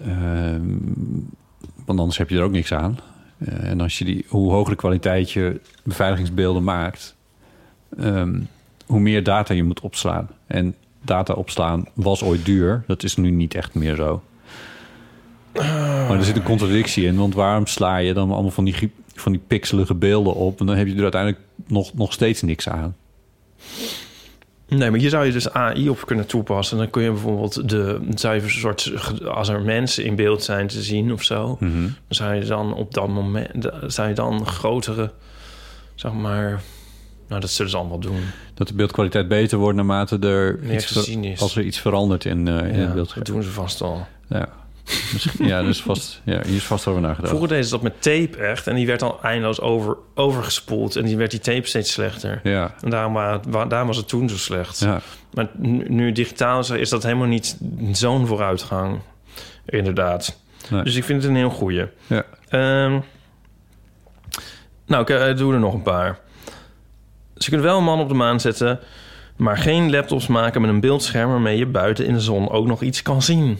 want 1.85 1.99
anders 1.99 2.17
heb 2.17 2.29
je 2.29 2.37
er 2.37 2.43
ook 2.43 2.51
niks 2.51 2.73
aan. 2.73 2.99
Eh, 3.37 3.69
en 3.69 3.81
als 3.81 3.97
je 3.97 4.05
die, 4.05 4.25
hoe 4.27 4.51
hoger 4.51 4.69
de 4.71 4.77
kwaliteit 4.77 5.31
je 5.31 5.61
beveiligingsbeelden 5.83 6.63
maakt, 6.63 7.15
ehm, 7.97 8.39
hoe 8.85 8.99
meer 8.99 9.23
data 9.23 9.53
je 9.53 9.63
moet 9.63 9.79
opslaan. 9.79 10.29
En 10.47 10.75
data 11.01 11.33
opslaan 11.33 11.85
was 11.93 12.23
ooit 12.23 12.45
duur. 12.45 12.83
Dat 12.87 13.03
is 13.03 13.15
nu 13.15 13.29
niet 13.29 13.55
echt 13.55 13.73
meer 13.73 13.95
zo. 13.95 14.21
Maar 15.53 16.17
er 16.17 16.23
zit 16.23 16.35
een 16.35 16.43
contradictie 16.43 17.05
in. 17.05 17.17
Want 17.17 17.33
waarom 17.33 17.65
sla 17.65 17.97
je 17.97 18.13
dan 18.13 18.31
allemaal 18.31 18.51
van 18.51 18.63
die, 18.63 18.91
van 19.13 19.31
die 19.31 19.41
pixelige 19.47 19.93
beelden 19.93 20.35
op? 20.35 20.59
En 20.59 20.65
dan 20.65 20.75
heb 20.75 20.87
je 20.87 20.95
er 20.95 21.01
uiteindelijk 21.01 21.43
nog, 21.67 21.93
nog 21.93 22.13
steeds 22.13 22.41
niks 22.41 22.69
aan. 22.69 22.95
Nee, 24.69 24.89
maar 24.91 24.99
hier 24.99 25.09
zou 25.09 25.25
je 25.25 25.31
dus 25.31 25.49
AI 25.49 25.89
op 25.89 26.05
kunnen 26.05 26.25
toepassen. 26.27 26.77
Dan 26.77 26.89
kun 26.89 27.03
je 27.03 27.11
bijvoorbeeld 27.11 27.69
de 27.69 27.99
dan 28.01 28.17
zou 28.17 28.35
je 28.35 28.41
een 28.41 28.49
soort 28.49 28.91
als 29.25 29.47
er 29.49 29.61
mensen 29.61 30.03
in 30.05 30.15
beeld 30.15 30.43
zijn 30.43 30.67
te 30.67 30.81
zien 30.81 31.11
of 31.13 31.23
zo, 31.23 31.57
Mhm. 31.59 31.81
dan 31.81 31.91
zou 32.07 32.33
je 32.35 32.45
dan 32.45 32.73
op 32.73 32.93
dat 32.93 33.07
moment 33.07 33.69
zou 33.87 34.07
je 34.07 34.13
dan 34.13 34.45
grotere, 34.47 35.11
zeg 35.95 36.11
maar, 36.13 36.61
nou 37.27 37.41
dat 37.41 37.49
zullen 37.49 37.71
ze 37.71 37.77
allemaal 37.77 37.99
doen. 37.99 38.19
Dat 38.53 38.67
de 38.67 38.73
beeldkwaliteit 38.73 39.27
beter 39.27 39.57
wordt 39.57 39.75
naarmate 39.75 40.19
er, 40.19 40.59
Meer 40.61 40.73
iets 40.73 40.85
ver- 40.85 41.35
als 41.39 41.55
er 41.55 41.63
iets 41.63 41.79
verandert 41.79 42.25
in, 42.25 42.47
eh, 42.47 42.53
in 42.67 42.73
Ja, 42.79 42.85
het 42.85 42.93
beeldscherm. 42.93 43.23
dat 43.25 43.33
doen 43.33 43.43
ze 43.43 43.49
vast 43.49 43.81
al. 43.81 44.07
Ja, 44.29 44.49
ja, 45.39 45.61
dus 45.61 45.81
vast, 45.81 46.21
ja, 46.23 46.41
hier 46.45 46.55
is 46.55 46.63
vast 46.63 46.87
over 46.87 47.01
nagedacht. 47.01 47.27
Vroeger 47.27 47.47
deden 47.49 47.63
ze 47.65 47.71
dat 47.71 47.81
met 47.81 48.01
tape 48.01 48.37
echt 48.37 48.67
en 48.67 48.75
die 48.75 48.87
werd 48.87 48.99
dan 48.99 49.17
eindeloos 49.21 49.61
over, 49.61 49.97
overgespoeld 50.15 50.95
en 50.95 51.05
die 51.05 51.17
werd 51.17 51.31
die 51.31 51.39
tape 51.39 51.67
steeds 51.67 51.91
slechter. 51.91 52.39
Ja. 52.43 52.73
En 52.81 52.89
daarom, 52.89 53.41
daarom 53.51 53.87
was 53.87 53.97
het 53.97 54.07
toen 54.07 54.29
zo 54.29 54.37
slecht. 54.37 54.79
Ja. 54.79 55.01
Maar 55.33 55.47
nu, 55.53 55.85
nu 55.89 56.11
digitaal 56.11 56.59
is, 56.59 56.69
is 56.69 56.89
dat 56.89 57.03
helemaal 57.03 57.27
niet 57.27 57.57
zo'n 57.91 58.27
vooruitgang. 58.27 58.99
Inderdaad. 59.65 60.39
Nee. 60.69 60.83
Dus 60.83 60.95
ik 60.95 61.03
vind 61.03 61.21
het 61.21 61.31
een 61.31 61.37
heel 61.37 61.49
goeie. 61.49 61.85
Ja. 62.07 62.23
Ehm, 62.49 62.99
nou, 64.85 65.01
ik 65.01 65.09
eh, 65.09 65.35
doe 65.35 65.53
er 65.53 65.59
nog 65.59 65.73
een 65.73 65.81
paar. 65.81 66.19
Ze 67.35 67.49
kunnen 67.49 67.67
wel 67.67 67.77
een 67.77 67.83
man 67.83 67.99
op 67.99 68.07
de 68.07 68.13
maan 68.13 68.39
zetten... 68.39 68.79
maar 69.35 69.57
geen 69.57 69.91
laptops 69.91 70.27
maken 70.27 70.61
met 70.61 70.69
een 70.69 70.79
beeldscherm... 70.79 71.29
waarmee 71.29 71.57
je 71.57 71.65
buiten 71.65 72.05
in 72.05 72.13
de 72.13 72.19
zon 72.19 72.49
ook 72.49 72.67
nog 72.67 72.81
iets 72.81 73.01
kan 73.01 73.21
zien. 73.21 73.59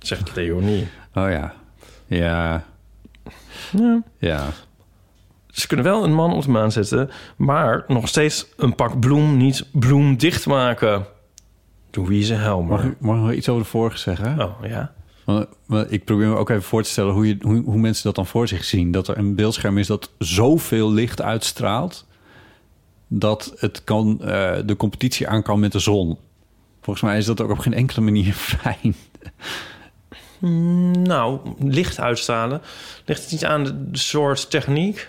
Zegt 0.00 0.34
Leonie. 0.36 0.88
Oh 1.14 1.30
ja. 1.30 1.54
Ja. 2.06 2.64
Ja. 3.72 4.02
Ja. 4.18 4.46
Ze 5.50 5.66
kunnen 5.66 5.86
wel 5.86 6.04
een 6.04 6.14
man 6.14 6.32
op 6.32 6.42
de 6.42 6.50
maan 6.50 6.72
zetten... 6.72 7.10
maar 7.36 7.84
nog 7.88 8.08
steeds 8.08 8.46
een 8.56 8.74
pak 8.74 9.00
bloem 9.00 9.36
niet 9.36 9.66
bloemdicht 9.72 10.46
maken. 10.46 11.06
Louise 11.90 12.34
Helmer. 12.34 12.70
Mag, 12.70 12.84
ik- 12.84 13.00
mag 13.00 13.16
ik 13.16 13.22
nog 13.22 13.32
iets 13.32 13.48
over 13.48 13.62
de 13.62 13.68
vorige 13.68 13.98
zeggen? 13.98 14.40
Oh, 14.40 14.66
ja. 14.66 14.92
Want, 15.66 15.92
ik 15.92 16.04
probeer 16.04 16.28
me 16.28 16.36
ook 16.36 16.50
even 16.50 16.62
voor 16.62 16.82
te 16.82 16.90
stellen 16.90 17.12
hoe, 17.14 17.26
je, 17.28 17.36
hoe, 17.40 17.62
hoe 17.64 17.78
mensen 17.78 18.04
dat 18.04 18.14
dan 18.14 18.26
voor 18.26 18.48
zich 18.48 18.64
zien. 18.64 18.90
Dat 18.90 19.08
er 19.08 19.18
een 19.18 19.34
beeldscherm 19.34 19.78
is 19.78 19.86
dat 19.86 20.10
zoveel 20.18 20.92
licht 20.92 21.22
uitstraalt... 21.22 22.06
dat 23.08 23.52
het 23.56 23.84
kan, 23.84 24.20
eh, 24.22 24.56
de 24.64 24.76
competitie 24.76 25.28
aan 25.28 25.42
kan 25.42 25.60
met 25.60 25.72
de 25.72 25.78
zon. 25.78 26.18
Volgens 26.82 27.04
mij 27.04 27.18
is 27.18 27.24
dat 27.26 27.40
ook 27.40 27.50
op 27.50 27.58
geen 27.58 27.74
enkele 27.74 28.00
manier 28.00 28.32
fijn. 28.62 28.94
Mm, 30.40 31.02
Nou, 31.02 31.38
licht 31.58 32.00
uitstralen. 32.00 32.60
Ligt 33.04 33.22
het 33.22 33.30
niet 33.30 33.44
aan 33.44 33.64
de 33.64 33.98
soort 33.98 34.50
techniek? 34.50 35.08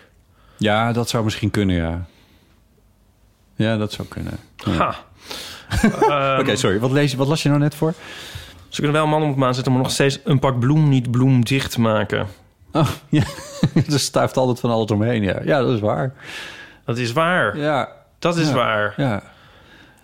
Ja, 0.57 0.91
dat 0.91 1.09
zou 1.09 1.23
misschien 1.23 1.51
kunnen, 1.51 1.75
ja. 1.75 2.05
Ja, 3.55 3.77
dat 3.77 3.91
zou 3.91 4.07
kunnen. 4.07 4.33
Ja. 4.55 4.71
Ha. 4.71 4.95
Oké, 6.39 6.55
sorry. 6.55 6.79
Wat, 6.79 6.91
lees 6.91 7.13
wat 7.13 7.27
las 7.27 7.43
je 7.43 7.49
nou 7.49 7.61
net 7.61 7.75
voor? 7.75 7.93
Ze 8.69 8.81
kunnen 8.81 8.97
wel 9.01 9.07
mannen 9.07 9.29
op 9.29 9.33
de 9.35 9.39
maan 9.41 9.53
zetten... 9.53 9.71
maar 9.73 9.81
nog 9.81 9.91
steeds 9.91 10.19
een 10.23 10.39
pak 10.39 10.59
bloem 10.59 10.89
niet 10.89 11.11
bloemdicht 11.11 11.77
maken. 11.77 12.27
Oh, 12.71 12.87
ja. 13.09 13.23
er 13.93 13.99
stuift 13.99 14.37
altijd 14.37 14.59
van 14.59 14.69
alles 14.69 14.91
omheen, 14.91 15.23
ja. 15.23 15.39
Ja, 15.43 15.61
dat 15.61 15.73
is 15.73 15.79
waar. 15.79 16.13
Dat 16.85 16.97
is 16.97 17.11
waar. 17.11 17.57
Ja. 17.57 17.89
Dat 18.19 18.37
is 18.37 18.47
Ja. 18.47 18.53
waar. 18.53 18.93
Ja. 18.97 19.23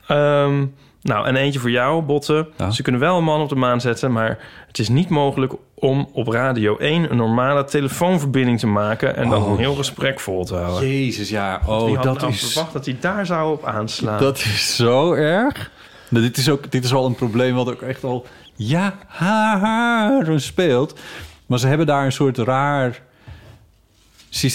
Ehm, 0.08 0.66
nou, 1.02 1.28
en 1.28 1.36
eentje 1.36 1.60
voor 1.60 1.72
jou, 1.72 2.02
Botten. 2.02 2.48
Ze 2.72 2.82
kunnen 2.82 3.02
wel 3.02 3.18
een 3.18 3.24
man 3.24 3.42
op 3.42 3.50
de 3.50 3.56
maan 3.56 3.82
zetten... 3.82 4.12
maar 4.12 4.40
het 4.68 4.80
is 4.80 4.90
niet 4.90 5.10
mogelijk 5.10 5.54
om 5.74 6.10
op 6.14 6.28
Radio 6.28 6.78
1... 6.78 7.12
een 7.12 7.18
normale 7.18 7.64
telefoonverbinding 7.64 8.60
te 8.60 8.68
maken... 8.68 9.16
en 9.16 9.30
dan 9.30 9.44
Oh. 9.44 9.52
een 9.52 9.58
heel 9.58 9.76
gesprek 9.76 10.20
vol 10.20 10.46
te 10.46 10.56
houden. 10.56 10.90
Jezus, 10.90 11.30
ja. 11.30 11.60
Wie 11.66 11.74
Oh, 11.74 11.96
had 11.96 12.04
dat 12.04 12.20
nou 12.20 12.32
is... 12.32 12.52
verwacht 12.52 12.74
dat 12.74 12.86
hij 12.86 12.98
daar 13.00 13.26
zou 13.26 13.52
op 13.54 13.66
aanslaan? 13.66 14.20
Dat 14.20 14.38
is 14.38 14.76
zo 14.76 15.14
erg. 15.14 15.72
Nou, 16.10 16.24
dit, 16.26 16.38
is 16.38 16.50
ook, 16.50 16.72
dit 16.72 16.84
is 16.84 16.94
al 16.94 17.06
een 17.06 17.16
probleem 17.16 17.56
wat 17.56 17.70
ook 17.70 17.82
echt 17.82 18.04
al 18.04 18.26
jaren 18.56 20.42
speelt. 20.42 21.00
Maar 21.46 21.60
ze 21.60 21.68
hebben 21.68 21.86
daar 21.86 22.06
een 22.06 22.12
soort 22.12 22.38
raar... 22.38 23.02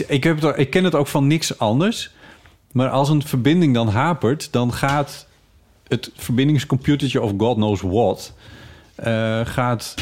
Ik, 0.07 0.24
heb 0.24 0.40
het, 0.40 0.59
ik 0.59 0.70
ken 0.70 0.84
het 0.84 0.95
ook 0.95 1.07
van 1.07 1.26
niks 1.26 1.59
anders. 1.59 2.11
Maar 2.72 2.88
als 2.88 3.09
een 3.09 3.22
verbinding 3.22 3.74
dan 3.74 3.88
hapert... 3.88 4.53
dan 4.53 4.72
gaat 4.72 5.26
het 5.93 6.11
verbindingscomputertje 6.16 7.22
of 7.22 7.32
God 7.36 7.57
knows 7.57 7.80
what... 7.80 8.32
eh, 8.95 9.40
gaat 9.45 9.95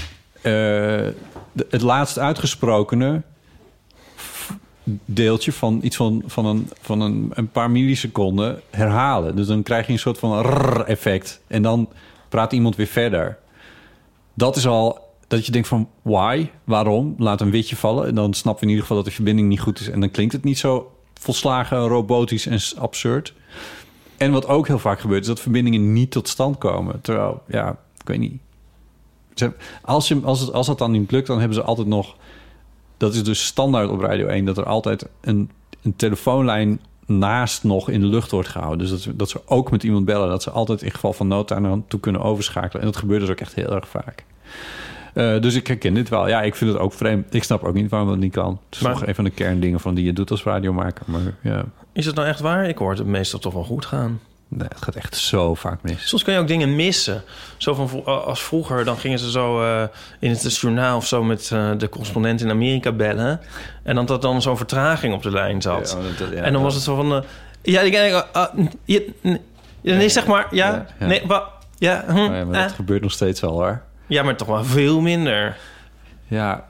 eh, 0.43 1.07
het 1.69 1.83
laatst 1.83 2.19
uitgesprokene 2.19 3.23
deeltje 5.05 5.53
van 5.53 5.81
iets 5.83 5.97
van, 5.97 6.23
van, 6.27 6.47
een, 6.47 6.71
van 6.81 7.01
een, 7.01 7.31
een 7.35 7.49
paar 7.49 7.71
milliseconden 7.71 8.61
herhalen. 8.71 9.37
Dus 9.37 9.47
dan 9.47 9.63
krijg 9.63 9.87
je 9.87 9.93
een 9.93 9.99
soort 9.99 10.19
van 10.19 10.41
rrr-effect. 10.41 11.41
En 11.47 11.63
dan 11.63 11.89
praat 12.29 12.53
iemand 12.53 12.77
weer 12.77 12.87
verder. 12.87 13.39
Dat 14.35 14.57
is 14.57 14.67
al 14.67 15.09
dat 15.27 15.47
je 15.47 15.53
denkt 15.53 15.69
van 15.69 15.89
why, 16.03 16.47
waarom? 16.65 17.15
Laat 17.19 17.41
een 17.41 17.51
witje 17.51 17.77
vallen 17.77 18.07
en 18.07 18.15
dan 18.15 18.35
snappen 18.35 18.61
we 18.61 18.67
in 18.67 18.71
ieder 18.71 18.87
geval 18.87 18.97
dat 18.97 19.07
de 19.07 19.17
verbinding 19.17 19.49
niet 19.49 19.61
goed 19.61 19.81
is. 19.81 19.89
En 19.89 20.01
dan 20.01 20.11
klinkt 20.11 20.33
het 20.33 20.45
niet 20.45 20.59
zo 20.59 20.93
volslagen 21.15 21.79
robotisch 21.79 22.47
en 22.47 22.61
absurd. 22.79 23.35
En 24.21 24.33
wat 24.33 24.47
ook 24.47 24.67
heel 24.67 24.79
vaak 24.79 25.01
gebeurt, 25.01 25.21
is 25.21 25.27
dat 25.27 25.41
verbindingen 25.41 25.93
niet 25.93 26.11
tot 26.11 26.29
stand 26.29 26.59
komen. 26.59 27.01
Terwijl, 27.01 27.43
ja, 27.47 27.71
ik 28.01 28.09
weet 28.09 28.19
niet. 28.19 28.41
Als, 29.83 30.09
je, 30.09 30.21
als, 30.25 30.41
het, 30.41 30.53
als 30.53 30.67
dat 30.67 30.79
dan 30.79 30.91
niet 30.91 31.11
lukt, 31.11 31.27
dan 31.27 31.39
hebben 31.39 31.57
ze 31.57 31.63
altijd 31.63 31.87
nog... 31.87 32.17
Dat 32.97 33.15
is 33.15 33.25
dus 33.25 33.45
standaard 33.45 33.89
op 33.89 34.01
Radio 34.01 34.27
1... 34.27 34.45
dat 34.45 34.59
er 34.59 34.65
altijd 34.65 35.07
een, 35.21 35.51
een 35.83 35.97
telefoonlijn 35.97 36.81
naast 37.07 37.65
nog 37.65 37.89
in 37.89 38.01
de 38.01 38.07
lucht 38.07 38.31
wordt 38.31 38.49
gehouden. 38.49 38.79
Dus 38.79 38.91
dat 38.91 39.01
ze, 39.01 39.17
dat 39.17 39.29
ze 39.29 39.41
ook 39.47 39.71
met 39.71 39.83
iemand 39.83 40.05
bellen. 40.05 40.29
Dat 40.29 40.43
ze 40.43 40.51
altijd 40.51 40.83
in 40.83 40.91
geval 40.91 41.13
van 41.13 41.29
nood 41.29 41.53
aan 41.53 41.85
toe 41.89 42.01
kunnen 42.01 42.23
overschakelen. 42.23 42.81
En 42.81 42.89
dat 42.89 42.97
gebeurt 42.97 43.21
dus 43.21 43.31
ook 43.31 43.41
echt 43.41 43.55
heel 43.55 43.75
erg 43.75 43.89
vaak. 43.89 44.25
Eh, 45.15 45.41
dus 45.41 45.55
ik 45.55 45.67
herken 45.67 45.95
dit 45.95 46.09
wel. 46.09 46.29
Ja, 46.29 46.43
ik 46.43 46.55
vind 46.55 46.73
het 46.73 46.81
ook 46.81 46.93
vreemd. 46.93 47.35
Ik 47.35 47.45
snap 47.45 47.65
ook 47.65 47.75
niet 47.75 47.91
waarom 47.91 48.09
dat 48.09 48.19
niet 48.19 48.33
kan. 48.33 48.61
Het 48.69 48.75
is 48.77 48.81
Maar- 48.81 48.93
toch 48.93 49.07
een 49.07 49.15
van 49.15 49.25
de 49.25 49.31
kerndingen 49.31 49.81
van 49.81 49.95
die 49.95 50.05
je 50.05 50.13
doet 50.13 50.31
als 50.31 50.43
radiomaker. 50.43 51.03
Maar 51.07 51.21
ja, 51.43 51.65
Is 51.93 52.07
het 52.07 52.15
nou 52.15 52.29
echt 52.29 52.41
waar? 52.41 52.69
Ik 52.69 52.79
hoor 52.79 52.91
het 52.95 53.07
meestal 53.07 53.39
toch 53.39 53.53
wel 53.53 53.65
goed 53.65 53.87
gaan. 53.87 54.21
nee, 54.49 54.69
het 54.69 54.83
gaat 54.83 54.95
echt 54.97 55.17
zo 55.17 55.55
vaak 55.55 55.83
mis. 55.83 56.09
Soms 56.09 56.23
kun 56.25 56.33
je 56.33 56.39
ook 56.39 56.47
dingen 56.49 56.77
missen. 56.77 57.23
Zo 57.57 57.75
van 57.75 58.05
als 58.05 58.43
vroeger, 58.43 58.85
dan 58.85 58.97
gingen 58.97 59.19
ze 59.19 59.31
zo 59.31 59.63
eh, 59.63 59.83
in 60.21 60.31
het 60.31 60.57
journaal 60.57 60.97
of 60.97 61.07
zo 61.07 61.23
met 61.25 61.51
eh, 61.53 61.71
de 61.79 61.89
correspondent 61.89 62.41
in 62.41 62.51
Amerika 62.51 62.93
bellen. 62.93 63.41
En 63.83 63.95
dan 63.95 64.07
dat 64.07 64.23
dan 64.23 64.43
zo'n 64.43 64.57
vertraging 64.57 65.15
op 65.15 65.23
de 65.23 65.31
lijn 65.31 65.63
zat. 65.63 65.97
Ja, 66.03 66.25
dat- 66.25 66.33
ja, 66.35 66.43
en 66.43 66.53
dan 66.53 66.63
was 66.63 66.75
het 66.75 66.83
zo 66.83 66.97
van. 66.97 67.25
ja, 67.63 67.81
ik 67.81 67.93
denk. 67.93 68.13
eh, 68.15 68.23
ah, 68.33 68.55
nee, 69.83 70.09
zeg 70.09 70.27
maar. 70.27 70.47
Ja, 70.51 70.87
nee, 70.99 71.23
wa, 71.27 71.49
ja, 71.79 72.05
hm, 72.07 72.15
Maar 72.15 72.37
ja, 72.37 72.45
maar 72.45 72.63
dat 72.63 72.73
gebeurt 72.73 73.03
nog 73.03 73.13
steeds 73.13 73.41
wel 73.41 73.53
hoor. 73.53 73.83
Ja, 74.11 74.23
maar 74.23 74.37
toch 74.37 74.49
wel 74.49 74.65
veel 74.65 75.01
minder. 75.01 75.57
Ja, 76.27 76.65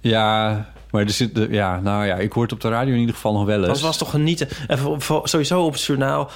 ja, 0.00 0.66
maar 0.90 1.02
er 1.02 1.10
zit, 1.10 1.46
ja, 1.50 1.80
nou 1.80 2.06
ja, 2.06 2.16
ik 2.16 2.32
hoor 2.32 2.42
het 2.42 2.52
op 2.52 2.60
de 2.60 2.68
radio 2.68 2.92
in 2.92 3.00
ieder 3.00 3.14
geval 3.14 3.32
nog 3.32 3.44
wel 3.44 3.58
eens. 3.58 3.66
Dat 3.66 3.80
was 3.80 3.98
toch 3.98 4.10
genieten. 4.10 4.48
En 4.66 4.78
sowieso 5.22 5.64
op 5.64 5.72
het 5.72 5.82
journaal, 5.82 6.30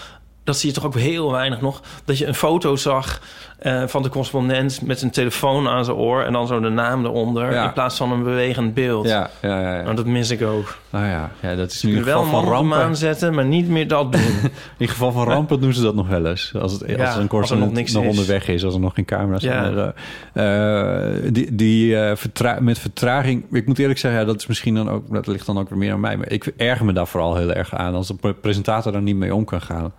dat 0.45 0.59
zie 0.59 0.69
je 0.69 0.75
toch 0.75 0.85
ook 0.85 0.95
heel 0.95 1.31
weinig 1.31 1.61
nog. 1.61 1.83
Dat 2.05 2.19
je 2.19 2.27
een 2.27 2.35
foto 2.35 2.77
zag 2.77 3.21
eh, 3.59 3.83
van 3.87 4.03
de 4.03 4.09
correspondent 4.09 4.83
met 4.83 5.03
een 5.03 5.11
telefoon 5.11 5.69
aan 5.69 5.85
zijn 5.85 5.97
oor... 5.97 6.23
en 6.23 6.33
dan 6.33 6.47
zo 6.47 6.61
de 6.61 6.69
naam 6.69 7.05
eronder, 7.05 7.53
Ja. 7.53 7.65
in 7.65 7.73
plaats 7.73 7.97
van 7.97 8.13
een 8.13 8.23
bewegend 8.23 8.75
beeld. 8.75 9.09
Ja, 9.09 9.31
ja, 9.43 9.61
ja. 9.61 9.77
ja. 9.77 9.83
Nou, 9.83 9.97
dat 9.97 10.07
mis 10.07 10.31
ik 10.31 10.43
ook. 10.43 10.77
Nou 10.91 11.07
ja, 11.07 11.31
ja 11.41 11.55
dat 11.55 11.71
is 11.71 11.83
in 11.83 11.89
ieder 11.89 12.05
wel 12.05 12.23
geval 12.23 12.39
een 12.39 12.45
van 12.45 12.53
rampen. 12.55 12.79
maan 12.79 12.97
zetten, 12.97 13.35
maar 13.35 13.45
niet 13.45 13.69
meer 13.69 13.89
dat 13.89 14.13
doen. 14.13 14.21
In 14.79 14.89
geval 14.89 15.13
van 15.13 15.27
rampen 15.27 15.61
doen 15.61 15.73
ze 15.73 15.83
dat 15.83 15.95
nog 15.95 16.09
wel 16.09 16.27
eens. 16.27 16.53
Als, 16.61 16.73
het, 16.73 16.85
Ja, 16.87 17.05
als 17.05 17.15
er 17.15 17.21
een 17.21 17.29
correspondent 17.29 17.71
nog 17.71 17.81
niks 17.81 17.93
nog 17.93 18.05
onderweg 18.05 18.49
is, 18.49 18.65
als 18.65 18.75
er 18.75 18.81
nog 18.81 18.95
geen 18.95 19.05
camera's 19.05 19.43
zijn. 19.43 19.93
Eh, 20.33 21.31
die 21.33 21.55
die 21.55 21.97
vertra- 22.15 22.59
met 22.61 22.79
vertraging, 22.79 23.45
ik 23.53 23.67
moet 23.67 23.79
eerlijk 23.79 23.99
zeggen, 23.99 24.21
ja, 24.21 24.27
dat 24.27 24.37
is 24.37 24.47
misschien 24.47 24.75
dan 24.75 24.91
ook, 24.91 25.13
dat 25.15 25.27
ligt 25.27 25.47
dan 25.47 25.59
ook 25.59 25.69
weer 25.69 25.79
meer 25.79 25.93
aan 25.93 26.01
mij. 26.01 26.17
Maar 26.17 26.31
ik 26.31 26.53
erger 26.57 26.85
me 26.87 26.93
daar 26.93 27.07
vooral 27.07 27.37
heel 27.37 27.53
erg 27.53 27.75
aan. 27.75 27.95
Als 27.95 28.07
de 28.07 28.15
pre- 28.15 28.35
presentator 28.35 28.93
daar 28.93 29.03
niet 29.03 29.17
mee 29.17 29.35
om 29.35 29.45
kan 29.45 29.61
gaan. 29.61 29.93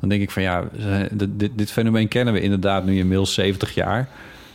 Dan 0.00 0.08
denk 0.08 0.22
ik 0.22 0.30
van 0.30 0.42
ja, 0.42 0.62
dit, 1.12 1.50
dit 1.54 1.72
fenomeen 1.72 2.08
kennen 2.08 2.34
we 2.34 2.40
inderdaad 2.40 2.84
nu 2.84 2.98
inmiddels 3.06 3.34
70 3.34 3.74
jaar. 3.74 4.08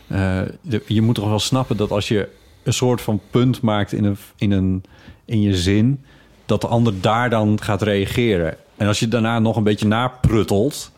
Eh, 0.08 0.42
de- 0.62 0.84
je 0.88 1.02
moet 1.02 1.16
toch 1.16 1.30
wel 1.30 1.40
snappen 1.40 1.78
dat 1.78 1.92
als 1.92 2.08
je 2.08 2.28
een 2.64 2.74
soort 2.74 3.02
van 3.02 3.22
punt 3.32 3.62
maakt 3.62 3.94
in, 3.94 4.04
een, 4.04 4.18
in, 4.38 4.52
een, 4.52 4.84
in 5.26 5.42
je 5.42 5.56
zin, 5.56 6.04
dat 6.46 6.62
de 6.62 6.68
ander 6.68 6.94
daar 7.02 7.30
dan 7.30 7.60
gaat 7.62 7.82
reageren. 7.82 8.56
En 8.78 8.88
als 8.88 9.00
je 9.00 9.08
daarna 9.08 9.40
nog 9.40 9.56
een 9.56 9.64
beetje 9.64 9.88
napruttelt, 9.88 10.92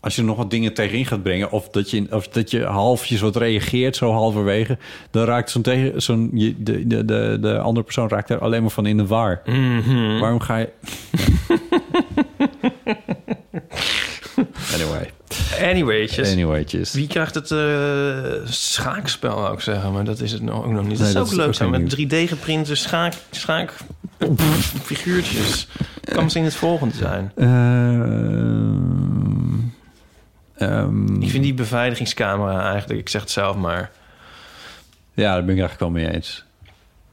als 0.00 0.14
je 0.14 0.20
er 0.20 0.26
nog 0.26 0.36
wat 0.36 0.50
dingen 0.50 0.74
tegenin 0.74 1.06
gaat 1.06 1.22
brengen, 1.22 1.50
of 1.52 1.68
dat 1.68 1.90
je, 1.90 2.06
of 2.10 2.28
dat 2.28 2.50
je 2.50 2.64
halfjes 2.64 3.20
wat 3.20 3.36
reageert, 3.36 3.96
zo 3.96 4.12
halverwege, 4.12 4.78
dan 5.10 5.24
raakt 5.24 5.50
zo'n 5.50 5.62
tegen, 5.62 6.02
zo'n, 6.02 6.30
je- 6.34 6.62
de, 6.62 6.86
de, 6.86 7.04
de, 7.04 7.38
de 7.40 7.58
andere 7.58 7.84
persoon 7.84 8.08
raakt 8.08 8.30
er 8.30 8.38
alleen 8.38 8.62
maar 8.62 8.70
van 8.70 8.86
in 8.86 8.96
de 8.96 9.06
war. 9.06 9.42
Mhm. 9.46 10.18
Waarom 10.18 10.40
ga 10.40 10.56
je. 10.56 10.68
anyway. 14.74 15.10
Anywaytjes. 15.62 16.32
Anywaytjes. 16.32 16.92
Wie 16.92 17.06
krijgt 17.06 17.34
het 17.34 17.50
eh, 17.50 17.58
schaakspel, 18.44 19.36
zou 19.36 19.52
ik 19.52 19.60
zeggen. 19.60 19.92
Maar 19.92 20.04
dat 20.04 20.20
is 20.20 20.32
het 20.32 20.42
nog, 20.42 20.64
ook 20.64 20.72
nog 20.72 20.86
niet. 20.86 20.98
Nee, 20.98 21.12
dat 21.12 21.12
zou 21.12 21.24
dat 21.24 21.32
ook 21.32 21.38
leuk 21.38 21.46
ook 21.46 21.54
zijn. 21.54 21.70
Met 21.70 21.96
3D-geprinte 21.96 22.74
schaak, 22.74 23.14
schaak 23.30 23.74
figuurtjes. 24.82 25.68
Kan 26.04 26.22
misschien 26.22 26.44
het 26.44 26.54
volgende 26.54 26.94
zijn. 26.94 27.32
Ehm, 27.36 27.52
ehm, 30.56 31.22
Ik 31.22 31.30
vind 31.30 31.42
die 31.44 31.54
beveiligingscamera 31.54 32.70
eigenlijk... 32.70 33.00
Ik 33.00 33.08
zeg 33.08 33.20
het 33.20 33.30
zelf 33.30 33.56
maar. 33.56 33.90
Ja, 35.14 35.32
daar 35.32 35.44
ben 35.44 35.54
ik 35.54 35.60
eigenlijk 35.60 35.80
wel 35.80 36.02
mee 36.02 36.14
eens. 36.14 36.44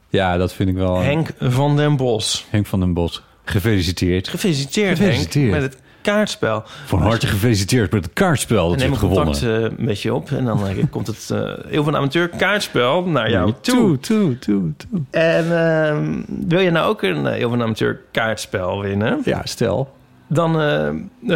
Ja, 0.08 0.36
dat 0.36 0.52
vind 0.52 0.68
ik 0.68 0.74
wel. 0.74 1.00
Henk 1.00 1.28
van 1.38 1.76
den 1.76 1.96
Bos. 1.96 2.46
Henk 2.50 2.66
van 2.66 2.80
den 2.80 2.92
Bos. 2.92 3.22
Gefeliciteerd. 3.44 4.28
Gefeliciteerd, 4.28 4.98
Gefeliciteerd. 4.98 5.50
Henk. 5.52 5.62
Met 5.62 5.72
het 5.72 5.82
kaartspel. 6.02 6.62
Van 6.86 7.02
harte 7.02 7.26
gefeliciteerd 7.26 7.92
met 7.92 8.04
het 8.04 8.12
kaartspel 8.12 8.68
dat 8.68 8.80
je 8.80 8.88
Neem 8.88 8.88
hebt 8.88 9.00
gewonnen. 9.00 9.32
contact 9.40 9.72
eh, 9.72 9.78
met 9.84 10.02
je 10.02 10.14
op. 10.14 10.30
En 10.30 10.44
dan 10.44 10.66
eh, 10.66 10.84
komt 10.90 11.06
het 11.06 11.30
eh 11.30 11.52
heel 11.68 11.84
van 11.84 11.96
amateur 11.96 12.28
kaartspel 12.28 13.04
naar 13.04 13.30
jou 13.30 13.52
toe. 13.60 13.98
toe, 13.98 14.38
toe, 14.38 14.72
toe. 14.76 14.96
En 15.10 15.44
ehm, 15.58 16.22
wil 16.48 16.60
je 16.60 16.70
nou 16.70 16.88
ook 16.88 17.02
een 17.02 17.26
heel 17.26 17.50
van 17.50 17.62
amateur 17.62 18.00
kaartspel 18.10 18.80
winnen? 18.80 19.20
Ja, 19.24 19.40
stel. 19.44 19.94
Dan 20.26 20.50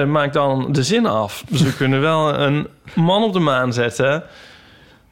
maak 0.07 0.33
dan 0.33 0.73
de 0.73 0.83
zin 0.83 1.07
af. 1.07 1.45
Dus 1.49 1.63
we 1.63 1.77
kunnen 1.83 2.01
wel 2.01 2.39
een 2.39 2.67
man 2.95 3.23
op 3.23 3.33
de 3.33 3.39
maan 3.39 3.73
zetten. 3.73 4.23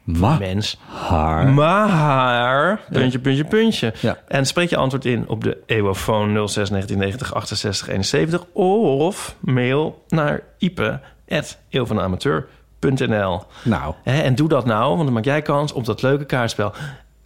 Ma 0.03 0.37
Mens. 0.37 0.79
haar. 0.87 1.47
Maar, 1.47 2.79
puntje, 2.91 3.19
puntje, 3.19 3.45
puntje. 3.45 3.93
Ja. 3.99 4.17
En 4.27 4.45
spreek 4.45 4.69
je 4.69 4.77
antwoord 4.77 5.05
in 5.05 5.27
op 5.27 5.43
de 5.43 5.57
EWOfoon 5.65 6.27
06 6.27 6.69
1990 6.69 7.33
68 7.33 7.87
71 7.87 8.45
of 8.53 9.35
mail 9.39 10.03
naar 10.07 10.41
ipe.eeuwvanamateur.nl 10.57 13.41
Nou, 13.63 13.93
En 14.03 14.35
doe 14.35 14.49
dat 14.49 14.65
nou, 14.65 14.89
want 14.89 15.03
dan 15.03 15.13
maak 15.13 15.25
jij 15.25 15.41
kans 15.41 15.73
op 15.73 15.85
dat 15.85 16.01
leuke 16.01 16.25
kaartspel. 16.25 16.73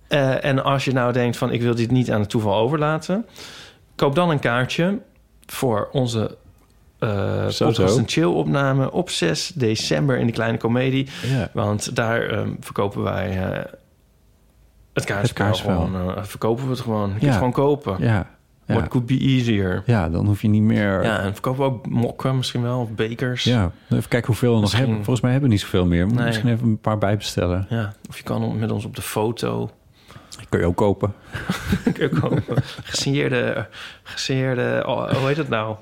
Eh, 0.08 0.46
en 0.46 0.64
als 0.64 0.86
je 0.86 0.94
nou 0.94 1.14
denkt 1.14 1.38
van 1.38 1.52
ik 1.52 1.62
wil 1.62 1.76
dit 1.76 1.92
niet 1.92 2.12
aan 2.12 2.20
het 2.20 2.30
toeval 2.30 2.56
overlaten... 2.56 3.26
koop 3.96 4.16
dan 4.16 4.30
een 4.30 4.40
kaartje 4.40 5.00
voor 5.46 5.90
onze 5.92 6.38
eh 7.00 7.48
Zo, 7.48 7.66
podcast 7.66 7.94
zo. 7.94 8.00
en 8.00 8.08
chill 8.08 8.24
opname 8.26 8.92
op 8.92 9.10
6 9.10 9.52
december 9.56 10.18
in 10.18 10.26
de 10.26 10.32
Kleine 10.34 10.58
Comedie. 10.58 11.08
Ja. 11.24 11.50
Want 11.54 11.96
daar 11.96 12.22
ehm, 12.22 12.50
verkopen 12.60 13.04
wij 13.04 13.50
eh, 13.52 13.72
het 14.94 15.06
kaartspel. 15.06 15.54
Gewoon, 15.54 15.96
eh, 16.18 16.24
verkopen 16.24 16.64
we 16.64 16.70
het 16.70 16.80
gewoon. 16.80 17.04
Je 17.06 17.10
kunt 17.12 17.22
Ja. 17.22 17.28
het 17.28 17.38
gewoon 17.38 17.52
kopen. 17.52 17.96
ja. 18.00 18.36
What 18.66 18.82
Ja. 18.82 18.88
could 18.88 19.06
be 19.06 19.18
easier. 19.20 19.84
ja, 19.86 20.10
dan 20.10 20.26
hoef 20.26 20.42
je 20.42 20.48
niet 20.48 20.62
meer... 20.62 21.04
Ja, 21.04 21.20
en 21.20 21.34
verkopen 21.34 21.60
we 21.64 21.70
ook 21.70 21.88
mokken 21.90 22.36
misschien 22.38 22.62
wel, 22.62 22.80
of 22.80 22.92
bekers. 22.92 23.44
Ja, 23.44 23.72
even 23.90 24.10
kijken 24.10 24.28
hoeveel 24.28 24.54
we 24.56 24.62
nog 24.62 24.72
hebben. 24.76 24.96
Volgens 24.96 25.22
mij 25.22 25.32
hebben 25.32 25.50
we 25.50 25.56
niet 25.56 25.64
zoveel 25.64 25.86
meer. 25.86 26.08
Nee. 26.08 26.26
Misschien 26.26 26.50
even 26.52 26.68
een 26.68 26.80
paar 26.80 26.98
bijbestellen. 26.98 27.66
Ja, 27.70 27.94
of 28.10 28.18
je 28.18 28.24
kan 28.24 28.58
met 28.60 28.72
ons 28.72 28.86
op 28.86 28.96
de 28.96 29.02
foto. 29.02 29.70
Kun 30.50 30.60
je 30.60 30.66
ook 30.66 30.76
kopen. 30.76 31.14
Kun 31.94 32.10
je 32.10 32.20
kopen. 32.20 32.44
Gesigneerde, 32.84 33.68
gesigneerde, 34.04 34.84
oh, 34.88 35.12
hoe 35.14 35.28
heet 35.28 35.36
dat 35.36 35.50
nou? 35.50 35.76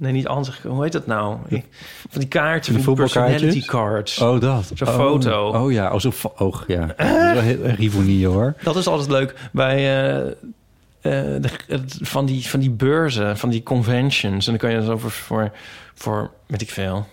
Nee, 0.00 0.12
niet 0.12 0.26
anders. 0.26 0.60
Hoe 0.62 0.82
heet 0.82 0.92
dat 0.92 1.06
nou? 1.06 1.36
Ik- 1.48 1.66
Van 2.10 2.20
die 2.20 2.28
kaarten, 2.28 2.72
De 2.74 2.82
van 2.82 2.94
die 2.94 3.02
personality 3.02 3.64
cards. 3.66 4.18
Oh, 4.18 4.40
dat. 4.40 4.70
Zo'n 4.74 4.88
oh, 4.88 4.94
foto. 4.94 5.48
Oh 5.48 5.72
ja, 5.72 5.92
oh, 5.92 5.98
zo'n 6.00 6.12
fo- 6.12 6.32
oog, 6.36 6.64
ja. 6.66 6.86
Dat 6.86 7.44
erg 7.44 7.78
ironie, 7.78 8.26
hoor. 8.26 8.54
Dat 8.62 8.76
is 8.76 8.86
altijd 8.86 9.08
leuk 9.10 9.34
bij 9.52 9.76
eh, 9.76 10.26
eh, 10.26 11.42
de, 11.42 11.48
het- 11.66 11.98
van, 12.00 12.26
die, 12.26 12.48
van 12.48 12.60
die 12.60 12.70
beurzen, 12.70 13.38
van 13.38 13.48
die 13.48 13.62
conventions. 13.62 14.46
En 14.46 14.52
dan 14.58 14.60
kan 14.70 14.78
je 14.80 14.84
zo 14.84 14.96
voor, 14.98 15.10
voor, 15.10 15.50
voor, 15.94 16.30
weet 16.46 16.62
ik 16.62 16.70
veel, 16.70 17.06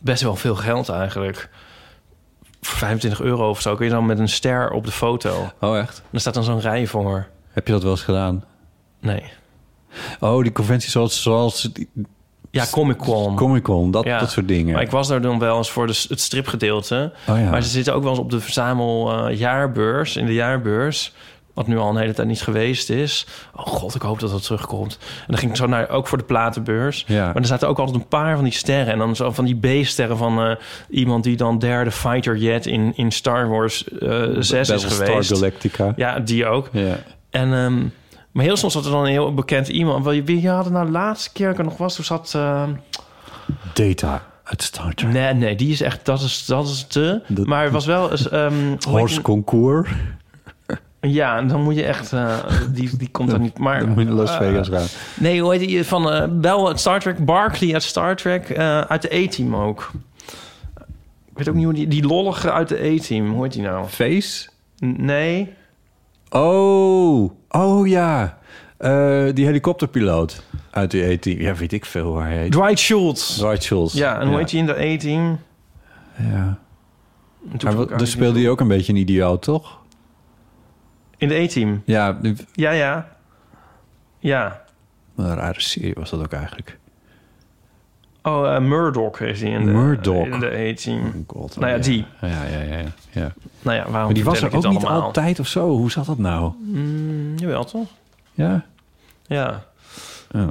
best 0.00 0.22
wel 0.22 0.36
veel 0.36 0.54
geld 0.54 0.88
eigenlijk. 0.88 1.48
Voor 2.60 2.78
25 2.78 3.20
euro 3.20 3.48
of 3.48 3.60
zo 3.60 3.74
kun 3.74 3.84
je 3.86 3.90
dan 3.92 4.06
met 4.06 4.18
een 4.18 4.28
ster 4.28 4.70
op 4.70 4.84
de 4.84 4.92
foto. 4.92 5.50
Oh, 5.60 5.78
echt? 5.78 5.98
En 5.98 6.04
er 6.12 6.20
staat 6.20 6.34
dan 6.34 6.44
zo'n 6.44 6.60
rij 6.60 6.86
voor. 6.86 7.26
Heb 7.52 7.66
je 7.66 7.72
dat 7.72 7.82
wel 7.82 7.90
eens 7.92 8.02
gedaan? 8.02 8.44
Nee. 9.00 9.22
Oh, 10.20 10.42
die 10.42 10.52
conventie 10.52 10.90
zoals, 10.90 11.22
zoals 11.22 11.62
die, 11.72 11.88
Ja, 12.56 12.66
Comic 12.70 12.96
Con. 12.96 13.36
Comic 13.36 13.62
Con, 13.62 13.90
dat, 13.90 14.04
Ja. 14.04 14.18
dat 14.18 14.30
soort 14.30 14.48
dingen. 14.48 14.72
Maar 14.72 14.82
ik 14.82 14.90
was 14.90 15.08
daar 15.08 15.20
dan 15.20 15.38
wel 15.38 15.56
eens 15.56 15.70
voor 15.70 15.86
de, 15.86 16.04
het 16.08 16.20
stripgedeelte. 16.20 17.12
Oh 17.28 17.38
ja. 17.38 17.50
Maar 17.50 17.62
ze 17.62 17.68
zitten 17.68 17.94
ook 17.94 18.02
wel 18.02 18.10
eens 18.10 18.20
op 18.20 18.30
de 18.30 18.40
verzamel 18.40 19.12
eh, 19.28 19.38
jaarbeurs, 19.38 20.16
in 20.16 20.26
de 20.26 20.34
jaarbeurs. 20.34 21.12
Wat 21.54 21.66
nu 21.66 21.78
al 21.78 21.90
een 21.90 21.96
hele 21.96 22.12
tijd 22.12 22.28
niet 22.28 22.42
geweest 22.42 22.90
is. 22.90 23.26
Oh 23.54 23.66
god, 23.66 23.94
ik 23.94 24.02
hoop 24.02 24.20
dat 24.20 24.30
dat 24.30 24.42
terugkomt. 24.42 24.98
En 25.00 25.24
dan 25.26 25.38
ging 25.38 25.50
ik 25.50 25.56
zo 25.56 25.66
naar, 25.66 25.88
ook 25.88 26.06
voor 26.06 26.18
de 26.18 26.24
platenbeurs. 26.24 27.04
Ja. 27.06 27.24
Maar 27.26 27.36
er 27.36 27.46
zaten 27.46 27.68
ook 27.68 27.78
altijd 27.78 27.96
een 27.96 28.08
paar 28.08 28.34
van 28.34 28.44
die 28.44 28.52
sterren. 28.52 28.92
En 28.92 28.98
dan 28.98 29.16
zo 29.16 29.30
van 29.30 29.44
die 29.44 29.82
B-sterren 29.82 30.16
van 30.16 30.40
eh, 30.42 30.56
iemand 30.90 31.24
die 31.24 31.36
dan 31.36 31.58
derde 31.58 31.90
fighter 31.90 32.36
jet 32.36 32.66
in, 32.66 32.92
in 32.96 33.10
Star 33.12 33.48
Wars 33.48 33.88
eh 33.88 34.22
6 34.38 34.68
is 34.68 34.84
geweest. 34.84 35.32
Galactica. 35.32 35.92
Ja, 35.96 36.18
die 36.18 36.46
ook. 36.46 36.68
Ja. 36.72 36.98
En, 37.30 37.52
ehm, 37.54 37.82
maar 38.36 38.44
heel 38.44 38.56
soms 38.56 38.72
zat 38.72 38.84
er 38.84 38.90
dan 38.90 39.00
een 39.04 39.10
heel 39.10 39.34
bekend 39.34 39.68
iemand. 39.68 40.04
Wie, 40.06 40.24
wie 40.24 40.48
had 40.48 40.64
het 40.64 40.72
nou 40.72 40.86
de 40.86 40.92
laatste 40.92 41.32
keer 41.32 41.50
ik 41.50 41.58
er 41.58 41.64
nog 41.64 41.76
was? 41.76 41.94
Toen 41.94 42.04
zat... 42.04 42.32
ehm, 42.34 42.70
Data 43.72 44.22
uit 44.44 44.62
Star 44.62 44.94
Trek. 44.94 45.12
Nee, 45.12 45.34
nee, 45.34 45.56
die 45.56 45.70
is 45.72 45.80
echt, 45.80 46.04
dat 46.04 46.20
is, 46.20 46.44
dat 46.46 46.66
is 46.68 46.86
te. 46.88 47.22
Maar 47.44 47.62
het 47.62 47.72
was 47.72 47.86
wel 47.86 48.10
eens. 48.10 48.28
heet 48.30 48.76
Horse 48.88 49.22
Concours. 49.22 49.90
Ja, 51.00 51.42
dan 51.42 51.62
moet 51.62 51.74
je 51.74 51.84
echt. 51.84 52.12
eh, 52.12 52.38
die, 52.72 52.96
die 52.96 53.08
komt 53.10 53.32
er 53.32 53.38
niet. 53.40 53.58
Maar. 53.58 53.78
Dan 53.84 53.88
moet 53.88 53.98
je 53.98 54.04
naar 54.04 54.14
Las 54.14 54.30
eh, 54.30 54.36
Vegas 54.36 54.68
gaan. 54.68 54.86
Nee, 55.20 55.40
hoe 55.42 55.54
heet 55.54 55.68
die 55.68 55.84
van. 55.84 56.10
eh 56.12 56.24
wel 56.40 56.68
uit 56.68 56.80
Star 56.80 57.00
Trek. 57.00 57.24
Barkley 57.24 57.72
uit 57.72 57.82
Star 57.82 58.16
Trek. 58.16 58.58
uit 58.88 59.02
de 59.02 59.14
A-team 59.24 59.56
ook. 59.56 59.90
Ik 61.30 61.38
weet 61.38 61.48
ook 61.48 61.54
niet 61.54 61.64
hoe 61.64 61.74
die. 61.74 61.88
Die 61.88 62.06
lollige 62.06 62.52
uit 62.52 62.68
de 62.68 62.78
A-team. 62.96 63.30
Hoe 63.32 63.42
heet 63.42 63.52
die 63.52 63.62
nou? 63.62 63.86
Face? 63.86 64.48
N- 64.84 64.94
Nee. 65.04 65.52
Oh, 66.30 67.30
oh 67.48 67.88
ja. 67.88 68.38
Eh, 68.76 69.24
die 69.34 69.44
helikopterpiloot 69.46 70.42
uit 70.70 70.90
die 70.90 71.02
E-team. 71.10 71.40
Ja, 71.40 71.54
weet 71.54 71.72
ik 71.72 71.84
veel 71.84 72.12
waar 72.12 72.26
hij 72.26 72.36
heet. 72.38 72.52
Dwight 72.52 72.78
Schultz. 72.78 73.36
Dwight 73.36 73.62
Schultz. 73.62 73.94
Ja, 73.94 74.20
en 74.20 74.28
hoe 74.28 74.38
heet 74.38 74.52
in 74.52 74.66
de 74.66 74.72
A-team? 74.74 75.38
Ja. 76.16 76.58
En 77.52 77.58
toen 77.58 77.74
Maar 77.74 77.96
dus 77.96 78.10
speelde 78.10 78.38
hij 78.40 78.48
ook 78.48 78.60
een 78.60 78.68
beetje 78.68 78.92
een 78.92 78.98
idioot, 78.98 79.42
toch? 79.42 79.78
In 81.16 81.28
de 81.28 81.34
A-team. 81.34 81.82
Ja, 81.84 82.18
Ja, 82.52 82.70
ja. 82.70 83.08
Ja. 84.18 84.62
een 85.16 85.34
rare 85.34 85.60
serie 85.60 85.94
was 85.94 86.10
dat 86.10 86.20
ook 86.20 86.32
eigenlijk. 86.32 86.78
Oh, 88.26 88.54
eh, 88.54 88.60
Murdoch 88.60 89.20
is 89.20 89.38
die 89.38 89.50
in 89.50 89.64
de, 89.64 89.70
Murdoch. 89.72 90.26
in 90.26 90.40
de 90.40 90.70
A-team. 90.72 91.24
God, 91.26 91.56
nou 91.56 91.68
ja, 91.70 91.76
ja. 91.76 91.82
die. 91.82 92.04
Ja, 92.20 92.28
ja, 92.28 92.60
ja. 92.76 92.84
ja. 93.10 93.32
Nou 93.62 93.76
ja, 93.76 93.82
waarom 93.82 93.92
Maar 93.92 94.14
die 94.14 94.24
was 94.24 94.40
er 94.40 94.46
ook 94.46 94.52
niet 94.54 94.64
allemaal? 94.84 95.02
altijd 95.02 95.40
of 95.40 95.46
zo. 95.46 95.68
Hoe 95.68 95.90
zat 95.90 96.06
dat 96.06 96.18
nou? 96.18 96.52
Mm, 96.58 97.36
jawel, 97.38 97.64
toch? 97.64 97.88
Ja? 98.34 98.64
Ja. 99.26 99.64
Oh. 100.34 100.48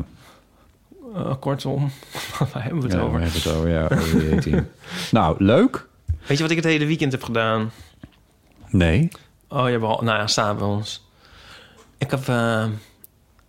Eh, 1.15 1.33
kortom, 1.39 1.91
waar 2.53 2.63
hebben 2.63 2.81
we 2.81 2.87
het 2.87 2.95
Ja, 2.97 2.99
over? 3.01 3.15
we 3.19 3.23
hebben 3.23 3.41
het 3.41 3.51
over, 3.55 3.69
ja, 3.69 3.83
over 3.83 4.19
die 4.19 4.35
E-team. 4.35 4.67
nou, 5.11 5.35
leuk. 5.43 5.87
Weet 6.27 6.37
je 6.37 6.43
wat 6.43 6.51
ik 6.51 6.57
het 6.57 6.65
hele 6.65 6.85
weekend 6.85 7.11
heb 7.11 7.23
gedaan? 7.23 7.71
Nee. 8.69 9.09
Oh, 9.47 9.69
ja, 9.69 9.79
wel, 9.79 9.99
nou 10.03 10.17
ja, 10.17 10.27
s'avonds. 10.27 11.07
Ik 11.97 12.11
heb 12.11 12.27
eh, 12.27 12.65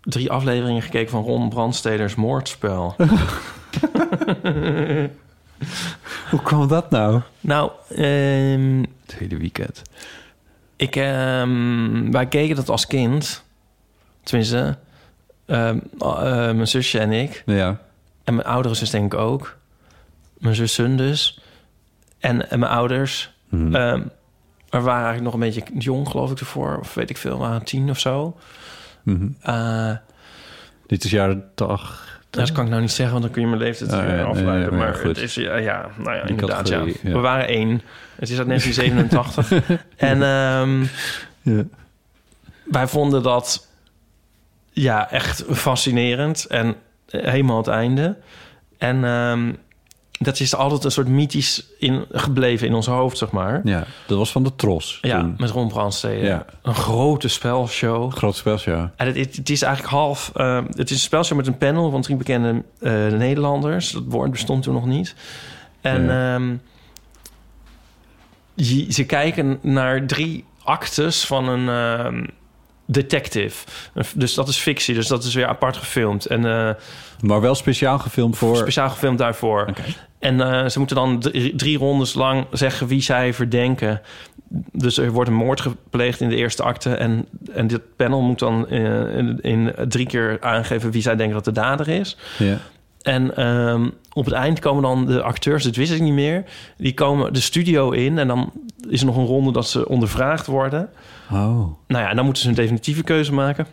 drie 0.01 0.31
afleveringen 0.31 0.83
gekeken 0.83 1.11
van 1.11 1.23
Ron 1.23 1.49
Brandsteders 1.49 2.15
Moordspel. 2.15 2.97
Hoe 6.31 6.43
kwam 6.43 6.69
dat 6.69 6.91
nou? 6.91 7.21
nou, 7.41 7.71
ehm, 7.89 8.83
Het 9.07 9.15
hele 9.19 9.37
weekend. 9.37 9.83
ik, 10.77 10.97
ehm, 10.97 12.11
wij 12.11 12.27
keken 12.27 12.57
dat 12.57 12.69
als 12.69 12.87
kind. 12.87 13.45
Tenminste, 14.23 14.79
ehm, 15.47 15.79
eh, 15.99 16.23
mijn 16.33 16.69
zusje 16.69 16.99
en 16.99 17.13
ik. 17.13 17.43
Ja. 17.47 17.79
En 18.25 18.35
mijn 18.35 18.47
oudere 18.47 18.75
zus 18.75 18.91
denk 18.91 19.13
ik 19.13 19.19
ook. 19.19 19.57
Mijn 20.39 20.55
zussen 20.55 20.97
dus. 20.97 21.41
En, 22.19 22.51
en 22.51 22.59
mijn 22.59 22.73
ouders. 22.73 23.35
Mhm. 23.49 23.75
Ehm, 23.75 24.03
we 24.69 24.81
waren 24.81 25.05
eigenlijk 25.05 25.23
nog 25.25 25.35
een 25.35 25.41
beetje 25.41 25.63
jong, 25.79 26.09
geloof 26.09 26.31
ik, 26.31 26.41
ervoor. 26.41 26.79
Of 26.79 26.95
weet 26.95 27.11
ik 27.11 27.17
veel, 27.17 27.33
we 27.33 27.39
waren 27.45 27.65
tien 27.65 27.91
of 27.91 27.99
zo. 27.99 28.37
Eh, 29.41 29.93
Dit 30.87 31.05
is 31.05 31.11
jaren 31.11 31.51
toch. 32.37 32.47
dat 32.47 32.55
kan 32.57 32.65
ik 32.65 32.71
nou 32.71 32.83
niet 32.83 32.91
zeggen, 32.93 33.11
want 33.21 33.25
dan 33.25 33.33
kun 33.33 33.43
je 33.43 33.49
mijn 33.49 33.61
leeftijd 33.63 33.93
Ah, 33.93 34.05
ja, 34.05 34.13
nee, 34.15 34.23
afleiden. 34.23 34.61
nee, 34.61 34.69
maar 34.79 34.79
maar 34.79 34.95
goed. 34.95 35.07
het 35.07 35.19
is, 35.19 35.35
ja, 35.35 35.57
ja 35.57 35.89
nou 35.97 36.17
ja, 36.17 36.21
Die 36.23 36.31
inderdaad, 36.31 36.69
ja. 36.69 36.83
ja. 37.03 37.13
We 37.13 37.19
waren 37.19 37.47
één. 37.49 37.83
Het 38.17 38.29
is 38.31 38.39
uit 38.39 38.47
1987. 38.49 39.53
en 39.97 40.23
ehm, 40.23 40.85
Ja. 41.43 41.65
wij 42.65 42.87
vonden 42.87 43.23
dat 43.23 43.67
ja, 44.71 45.11
echt 45.11 45.45
fascinerend. 45.51 46.45
En 46.45 46.75
helemaal 47.11 47.57
het 47.57 47.67
einde. 47.69 48.17
En 48.79 49.05
ehm, 49.05 49.53
dat 50.19 50.41
is 50.41 50.55
altijd 50.55 50.85
een 50.85 50.91
soort 50.91 51.09
mythisch 51.09 51.67
in, 51.79 52.05
gebleven 52.11 52.67
in 52.67 52.75
ons 52.75 52.87
hoofd, 52.87 53.19
zeg 53.19 53.31
maar. 53.31 53.61
Ja, 53.65 53.85
dat 54.07 54.19
was 54.19 54.33
van 54.33 54.43
de 54.43 54.55
Tros. 54.57 54.99
Ja, 55.03 55.21
toen. 55.21 55.35
met 55.39 55.51
Ron 55.51 55.69
Brandstede. 55.69 56.27
Ja. 56.27 56.45
Een 56.63 56.75
grote 56.75 57.29
spelshow. 57.29 58.13
Groot 58.13 58.37
spel, 58.37 58.59
ja. 58.65 58.93
En 58.97 59.07
het, 59.07 59.17
het, 59.17 59.37
het 59.37 59.51
is 59.51 59.63
eigenlijk 59.63 59.95
half... 59.95 60.31
eh, 60.35 60.57
het 60.71 60.91
is 60.91 60.97
een 60.97 61.03
spelshow 61.03 61.37
met 61.37 61.47
een 61.47 61.59
panel 61.59 61.91
van 61.91 62.03
drie 62.03 62.17
bekende 62.17 62.63
eh, 62.81 63.07
Nederlanders. 63.07 63.91
Dat 63.91 64.03
woord 64.07 64.31
bestond 64.31 64.63
toen 64.63 64.75
nog 64.75 64.87
niet. 64.87 65.15
En 65.81 66.05
Ja. 66.05 66.35
ehm, 66.35 66.55
je- 68.55 68.93
ze 68.93 69.05
kijken 69.05 69.59
naar 69.63 70.07
drie 70.07 70.45
actes 70.63 71.27
van 71.27 71.49
een 71.49 71.69
ehm, 71.69 72.25
detective. 72.87 73.67
Dus 74.15 74.35
dat 74.35 74.49
is 74.49 74.57
fictie, 74.57 74.95
dus 74.95 75.07
dat 75.07 75.25
is 75.25 75.35
weer 75.35 75.47
apart 75.47 75.77
gefilmd. 75.77 76.27
En 76.27 76.45
eh, 76.45 76.75
Maar 77.21 77.41
wel 77.41 77.55
speciaal 77.55 77.99
gefilmd 77.99 78.39
voor... 78.39 78.57
speciaal 78.57 78.91
gefilmd 78.91 79.19
daarvoor. 79.19 79.73
En 80.19 80.41
eh, 80.41 80.69
ze 80.69 80.79
moeten 80.79 80.97
dan 80.97 81.21
drie, 81.21 81.55
drie 81.55 81.79
rondes 81.79 82.15
lang 82.15 82.47
zeggen 82.53 82.87
wie 82.87 83.03
zij 83.03 83.35
verdenken. 83.35 84.01
Dus 84.73 84.99
er 84.99 85.11
wordt 85.11 85.31
een 85.31 85.37
moord 85.37 85.61
gepleegd 85.61 86.21
in 86.21 86.29
de 86.29 86.37
eerste 86.37 86.63
acte. 86.63 86.95
En, 86.95 87.27
en 87.53 87.67
dit 87.67 87.97
panel 87.97 88.21
moet 88.23 88.39
dan 88.39 88.69
eh, 88.69 89.17
in, 89.17 89.39
in 89.41 89.75
drie 89.89 90.07
keer 90.07 90.37
aangeven 90.41 90.91
wie 90.91 91.03
zij 91.03 91.17
denken 91.17 91.35
dat 91.35 91.45
de 91.45 91.53
dader 91.53 91.89
is. 91.89 92.17
Ja. 92.39 92.59
En 93.07 93.37
ehm, 93.37 93.89
op 94.13 94.25
het 94.25 94.35
eind 94.35 94.59
komen 94.59 94.83
dan 94.83 95.07
de 95.07 95.23
acteurs, 95.23 95.63
dit 95.63 95.77
wist 95.77 95.93
ik 95.93 96.01
niet 96.01 96.13
meer. 96.13 96.45
Die 96.77 96.95
komen 96.95 97.33
de 97.33 97.41
studio 97.41 97.91
in 97.91 98.19
en 98.19 98.29
dan 98.29 98.53
is 98.89 99.01
er 99.01 99.07
nog 99.07 99.17
een 99.17 99.27
ronde 99.27 99.53
dat 99.53 99.69
ze 99.69 99.89
ondervraagd 99.89 100.47
worden. 100.47 100.89
Oh. 101.31 101.37
Nou 101.87 102.03
ja, 102.05 102.09
en 102.11 102.17
dan 102.17 102.25
moeten 102.25 102.43
ze 102.43 102.49
een 102.49 102.55
definitieve 102.55 103.03
keuze 103.03 103.33
maken. 103.33 103.67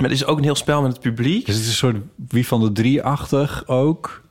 Maar 0.00 0.08
het 0.08 0.18
is 0.18 0.26
ook 0.26 0.38
een 0.38 0.44
heel 0.44 0.54
spel 0.54 0.82
met 0.82 0.92
het 0.92 1.00
publiek. 1.00 1.46
Dus 1.46 1.54
het 1.54 1.64
is 1.64 1.70
een 1.70 1.76
soort 1.76 1.96
wie 2.28 2.46
van 2.46 2.60
de 2.60 2.72
drie-achtig 2.72 3.64
ook. 3.66 4.22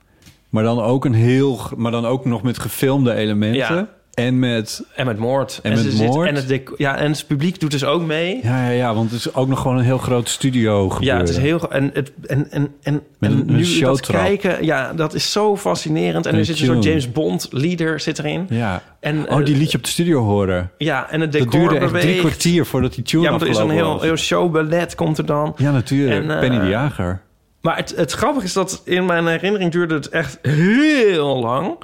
Maar 0.48 0.62
dan 0.62 0.80
ook 0.80 1.04
een 1.04 1.14
heel... 1.14 1.60
Maar 1.76 1.92
dan 1.92 2.06
ook 2.06 2.24
nog 2.24 2.42
met 2.42 2.58
gefilmde 2.58 3.14
elementen. 3.14 3.76
Ja. 3.76 3.88
En 4.16 4.38
met... 4.38 4.84
En 4.94 5.06
met 5.06 5.18
moord. 5.18 5.60
En, 5.62 5.70
met 5.72 5.78
zit- 5.92 6.06
moord. 6.06 6.28
en, 6.28 6.34
het 6.34 6.62
ja, 6.76 6.96
en 6.96 7.10
het 7.10 7.24
publiek 7.26 7.60
doet 7.60 7.70
dus 7.70 7.84
ook 7.84 8.02
mee. 8.02 8.40
Ja, 8.42 8.64
ja, 8.64 8.70
ja, 8.70 8.94
want 8.94 9.10
het 9.10 9.18
is 9.18 9.34
ook 9.34 9.48
nog 9.48 9.60
gewoon 9.60 9.76
een 9.78 9.84
heel 9.84 9.98
groot 9.98 10.28
studio 10.28 10.88
gebeuren. 10.88 11.14
Ja, 11.18 11.20
het 11.20 11.28
is 11.28 11.36
heel... 11.36 11.70
En, 11.70 11.90
het, 11.92 12.12
en, 12.26 12.50
en, 12.50 12.72
en, 12.82 13.02
Met 13.18 13.30
en 13.30 13.36
een- 13.36 13.48
een 13.48 13.56
nu 13.56 13.78
dat 13.80 14.00
kijken... 14.00 14.64
Ja, 14.64 14.92
dat 14.92 15.14
is 15.14 15.32
zo 15.32 15.56
fascinerend. 15.56 16.26
En 16.26 16.32
Een 16.32 16.38
er 16.38 16.44
zit 16.44 16.60
een 16.60 16.66
soort. 16.66 16.84
James 16.84 17.12
Bond 17.12 17.48
leader 17.50 18.00
zit 18.00 18.18
erin. 18.18 18.46
Ja. 18.48 18.82
En, 19.00 19.30
oh, 19.30 19.44
die 19.44 19.54
eh, 19.54 19.60
liet 19.60 19.70
je 19.70 19.76
op 19.78 19.84
de 19.84 19.90
studio 19.90 20.22
horen. 20.22 20.70
Ja, 20.78 21.10
en 21.10 21.20
het 21.20 21.32
Dat 21.32 21.42
decor 21.42 21.58
duurde 21.68 21.78
echt 21.78 22.00
drie 22.00 22.18
kwartier 22.18 22.66
voordat 22.66 22.94
die 22.94 23.04
tune 23.04 23.22
Ja, 23.22 23.30
want 23.30 23.42
er 23.42 23.48
is 23.48 23.56
een 23.56 23.70
heel, 23.70 24.00
heel 24.00 24.16
showballet 24.16 24.94
komt 24.94 25.18
er 25.18 25.26
dan. 25.26 25.54
Ja, 25.56 25.70
natuurlijk. 25.70 26.22
En, 26.22 26.30
eh, 26.30 26.38
Penny 26.38 26.58
de 26.58 26.68
Jager. 26.68 27.20
Maar 27.66 27.76
het, 27.76 27.96
het 27.96 28.12
grappige 28.12 28.44
is 28.46 28.52
dat 28.52 28.82
in 28.84 29.06
mijn 29.06 29.26
herinnering 29.26 29.72
duurde 29.72 29.94
het 29.94 30.08
echt 30.08 30.38
heel 30.42 31.36
lang. 31.40 31.76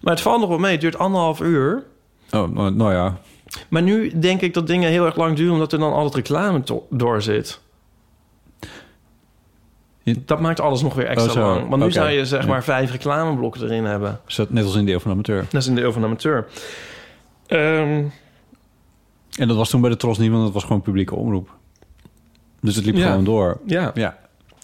Maar 0.00 0.12
het 0.12 0.22
valt 0.22 0.40
nog 0.40 0.48
wel 0.48 0.58
mee. 0.58 0.72
Het 0.72 0.80
duurt 0.80 0.98
anderhalf 0.98 1.40
uur. 1.40 1.82
Oh, 2.30 2.48
nou, 2.48 2.74
nou 2.74 2.92
ja. 2.92 3.18
Maar 3.68 3.82
nu 3.82 4.18
denk 4.18 4.40
ik 4.40 4.54
dat 4.54 4.66
dingen 4.66 4.90
heel 4.90 5.04
erg 5.04 5.16
lang 5.16 5.36
duren... 5.36 5.52
omdat 5.52 5.72
er 5.72 5.78
dan 5.78 5.92
altijd 5.92 6.14
reclame 6.14 6.62
door 6.90 7.22
zit. 7.22 7.60
Dat 10.04 10.40
maakt 10.40 10.60
alles 10.60 10.82
nog 10.82 10.94
weer 10.94 11.06
extra 11.06 11.40
Oh, 11.42 11.54
lang. 11.54 11.68
Want 11.68 11.82
nu 11.82 11.92
zou 11.92 12.08
je 12.10 12.24
zeg 12.26 12.46
maar 12.46 12.64
vijf 12.64 12.90
reclameblokken 12.90 13.62
erin 13.62 13.84
hebben. 13.84 14.20
Is 14.26 14.34
dat 14.34 14.50
net 14.50 14.64
als 14.64 14.74
in 14.74 14.84
deel 14.84 15.00
van 15.00 15.10
amateur? 15.10 15.46
Dat 15.50 15.60
is 15.62 15.66
een 15.66 15.74
deel 15.74 15.92
van 15.92 16.00
de 16.00 16.06
amateur. 16.06 16.46
Ehm, 17.46 18.04
En 19.38 19.48
dat 19.48 19.56
was 19.56 19.70
toen 19.70 19.80
bij 19.80 19.90
de 19.90 19.96
Tros 19.96 20.18
niet, 20.18 20.30
want 20.30 20.42
dat 20.44 20.52
was 20.52 20.62
gewoon 20.64 20.82
publieke 20.82 21.14
omroep. 21.14 21.50
Dus 22.60 22.76
het 22.76 22.84
liep 22.84 22.94
Ja. 22.96 23.06
gewoon 23.08 23.24
door. 23.24 23.60
ja. 23.66 23.90
Ja. 23.94 24.18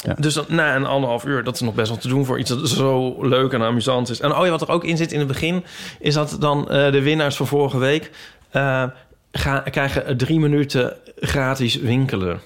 Ja. 0.06 0.14
Dus 0.18 0.38
na 0.48 0.76
een 0.76 0.86
anderhalf 0.86 1.24
uur, 1.24 1.44
dat 1.44 1.54
is 1.54 1.60
nog 1.60 1.74
best 1.74 1.88
wel 1.88 1.98
te 1.98 2.08
doen 2.08 2.24
voor 2.24 2.38
iets 2.38 2.50
dat 2.50 2.68
zo 2.68 3.16
leuk 3.26 3.52
en 3.52 3.62
amusant 3.62 4.10
is. 4.10 4.20
En 4.20 4.36
oh 4.36 4.44
ja, 4.44 4.50
wat 4.50 4.62
er 4.62 4.70
ook 4.70 4.84
in 4.84 4.96
zit 4.96 5.12
in 5.12 5.18
het 5.18 5.28
begin, 5.28 5.64
is 6.00 6.14
dat 6.14 6.36
dan 6.40 6.70
eh, 6.70 6.92
de 6.92 7.02
winnaars 7.02 7.36
van 7.36 7.46
vorige 7.46 7.78
week 7.78 8.10
eh, 8.50 8.84
gaan, 9.32 9.62
krijgen 9.70 10.16
drie 10.16 10.40
minuten 10.40 10.96
gratis 11.16 11.76
winkelen. 11.76 12.40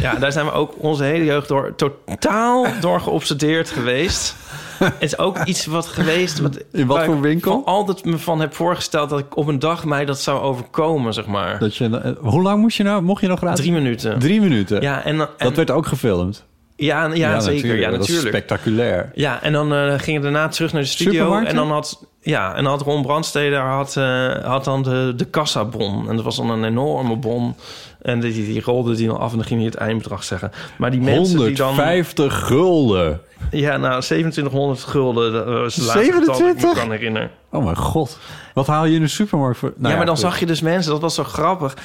Ja, 0.00 0.14
daar 0.14 0.32
zijn 0.32 0.46
we 0.46 0.52
ook 0.52 0.74
onze 0.78 1.04
hele 1.04 1.24
jeugd 1.24 1.48
door 1.48 1.74
totaal 1.76 2.66
door 2.80 3.00
geobsedeerd 3.00 3.70
geweest. 3.70 4.34
Het 4.78 4.94
is 4.98 5.18
ook 5.18 5.44
iets 5.44 5.66
wat 5.66 5.86
geweest... 5.86 6.38
Wat, 6.40 6.64
In 6.72 6.86
wat 6.86 7.04
voor 7.04 7.14
ik 7.14 7.20
winkel? 7.20 7.52
van 7.52 7.64
altijd 7.64 8.04
me 8.04 8.18
van 8.18 8.40
heb 8.40 8.54
voorgesteld 8.54 9.10
dat 9.10 9.18
ik 9.18 9.36
op 9.36 9.46
een 9.46 9.58
dag 9.58 9.84
mij 9.84 10.04
dat 10.04 10.20
zou 10.20 10.40
overkomen, 10.40 11.14
zeg 11.14 11.26
maar. 11.26 11.58
Dat 11.58 11.76
je, 11.76 11.98
eh, 11.98 12.12
hoe 12.20 12.42
lang 12.42 12.60
moest 12.60 12.76
je 12.76 12.82
nou, 12.82 13.02
mocht 13.02 13.20
je 13.20 13.26
nog 13.26 13.38
gratis? 13.38 13.60
Drie 13.60 13.72
minuten. 13.72 14.18
Drie 14.18 14.40
minuten? 14.40 14.80
Ja, 14.80 15.04
en, 15.04 15.20
en 15.20 15.28
Dat 15.38 15.56
werd 15.56 15.70
ook 15.70 15.86
gefilmd. 15.86 16.44
Ja, 16.82 17.14
ja, 17.14 17.40
zeker. 17.40 17.76
Ja, 17.76 17.90
Dat 17.90 18.00
is 18.00 18.08
natuurlijk. 18.08 18.36
spectaculair. 18.36 19.10
Ja, 19.14 19.42
en 19.42 19.52
dan 19.52 19.74
eh, 19.74 19.98
gingen 19.98 20.22
daarna 20.22 20.48
terug 20.48 20.72
naar 20.72 20.82
de 20.82 20.88
studio. 20.88 21.36
En 21.36 21.54
dan 21.54 21.70
had, 21.70 22.06
ja, 22.20 22.54
en 22.54 22.64
had 22.64 22.82
Ron 22.82 23.02
Brandsteder 23.02 23.60
had, 23.60 23.96
eh, 23.96 24.44
had 24.44 24.64
dan 24.64 24.82
de, 24.82 25.12
de 25.16 25.24
kassabon. 25.24 26.08
En 26.08 26.16
dat 26.16 26.24
was 26.24 26.36
dan 26.36 26.50
een 26.50 26.64
enorme 26.64 27.16
bon. 27.16 27.56
En 28.02 28.20
die, 28.20 28.32
die, 28.32 28.46
die 28.46 28.62
rolde 28.62 28.94
die 28.94 29.06
dan 29.06 29.18
af 29.18 29.30
en 29.30 29.36
dan 29.36 29.46
ging 29.46 29.60
hij 29.60 29.68
het 29.68 29.78
eindbedrag 29.78 30.24
zeggen. 30.24 30.50
Maar 30.78 30.90
die 30.90 31.00
mensen 31.00 31.38
die 31.38 31.54
dan... 31.54 31.66
150 31.66 32.46
gulden. 32.46 33.20
Ja, 33.50 33.76
nou, 33.76 34.00
2700 34.00 34.80
gulden. 34.84 35.32
Dat 35.32 35.44
was 35.44 35.76
het 35.76 35.84
laatste 35.84 36.12
getal 36.12 36.26
dat 36.26 36.36
ik 36.36 36.42
me 36.42 36.60
27? 36.60 36.82
kan 36.82 36.90
herinneren. 36.90 37.30
Oh 37.50 37.64
mijn 37.64 37.76
god. 37.76 38.18
Wat 38.54 38.66
haal 38.66 38.84
je 38.84 38.94
in 38.94 39.00
de 39.00 39.08
supermarkt 39.08 39.58
voor? 39.58 39.72
Nou 39.76 39.90
ja, 39.90 39.96
maar 39.96 40.06
dan 40.06 40.14
goed. 40.16 40.24
zag 40.24 40.38
je 40.40 40.46
dus 40.46 40.60
mensen, 40.60 40.92
dat 40.92 41.00
was 41.00 41.14
zo 41.14 41.24
grappig. 41.24 41.76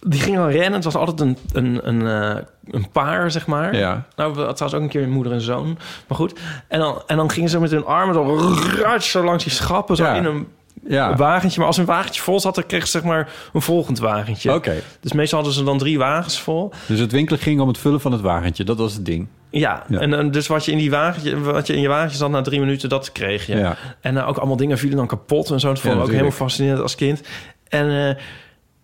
Die 0.00 0.20
gingen 0.20 0.40
dan 0.40 0.50
rennen. 0.50 0.72
Het 0.72 0.84
was 0.84 0.94
altijd 0.96 1.20
een, 1.20 1.36
een, 1.52 1.88
een, 1.88 2.06
eh, 2.36 2.42
een 2.70 2.90
paar, 2.90 3.30
zeg 3.30 3.46
maar. 3.46 3.76
Ja. 3.76 4.04
Nou, 4.16 4.46
het 4.46 4.58
was 4.58 4.74
ook 4.74 4.82
een 4.82 4.88
keer 4.88 5.02
een 5.02 5.10
moeder 5.10 5.32
en 5.32 5.40
zoon. 5.40 5.78
Maar 6.08 6.16
goed. 6.18 6.38
En 6.68 6.78
dan, 6.78 7.02
en 7.06 7.16
dan 7.16 7.30
gingen 7.30 7.50
ze 7.50 7.60
met 7.60 7.70
hun 7.70 7.84
armen 7.84 8.14
zo, 8.14 8.98
zo 8.98 9.24
langs 9.24 9.44
die 9.44 9.52
schappen. 9.52 9.96
Zo 9.96 10.04
Ja. 10.04 10.14
in 10.14 10.24
een 10.24 10.46
Ja. 10.88 11.16
wagentje. 11.16 11.58
Maar 11.58 11.66
als 11.66 11.76
een 11.76 11.84
wagentje 11.84 12.22
vol 12.22 12.40
zat, 12.40 12.54
dan 12.54 12.66
kreeg 12.66 12.84
ze 12.84 12.90
zeg 12.90 13.02
maar 13.02 13.32
een 13.52 13.62
volgend 13.62 13.98
wagentje. 13.98 14.54
Oké. 14.54 14.74
Dus 15.00 15.12
meestal 15.12 15.38
hadden 15.38 15.56
ze 15.56 15.64
dan 15.64 15.78
drie 15.78 15.98
wagens 15.98 16.40
vol. 16.40 16.72
Dus 16.86 16.98
het 17.00 17.12
winkelen 17.12 17.40
ging 17.40 17.60
om 17.60 17.68
het 17.68 17.78
vullen 17.78 18.00
van 18.00 18.12
het 18.12 18.20
wagentje. 18.20 18.64
Dat 18.64 18.78
was 18.78 18.92
het 18.94 19.04
ding. 19.06 19.26
Ja, 19.50 19.82
Ja. 19.88 19.98
en 19.98 20.30
dus 20.30 20.46
wat 20.46 20.64
je 20.64 20.72
in 20.72 20.78
die 20.78 20.90
wagentje, 20.90 21.40
wat 21.40 21.66
je 21.66 21.74
in 21.74 21.80
je 21.80 21.88
wagentje 21.88 22.16
zat 22.18 22.30
na 22.30 22.40
drie 22.42 22.60
minuten, 22.60 22.88
dat 22.88 23.12
kreeg 23.12 23.46
je. 23.46 23.56
Ja. 23.56 23.76
En 24.00 24.16
eh, 24.16 24.28
ook 24.28 24.36
allemaal 24.36 24.56
dingen 24.56 24.78
vielen 24.78 24.96
dan 24.96 25.06
kapot 25.06 25.50
en 25.50 25.60
zo. 25.60 25.68
Dat 25.68 25.80
vond 25.80 25.94
ik 25.94 26.00
ook 26.00 26.08
helemaal 26.10 26.30
fascinerend 26.30 26.82
als 26.82 26.94
kind. 26.94 27.20
En 27.68 28.08
eh, 28.08 28.14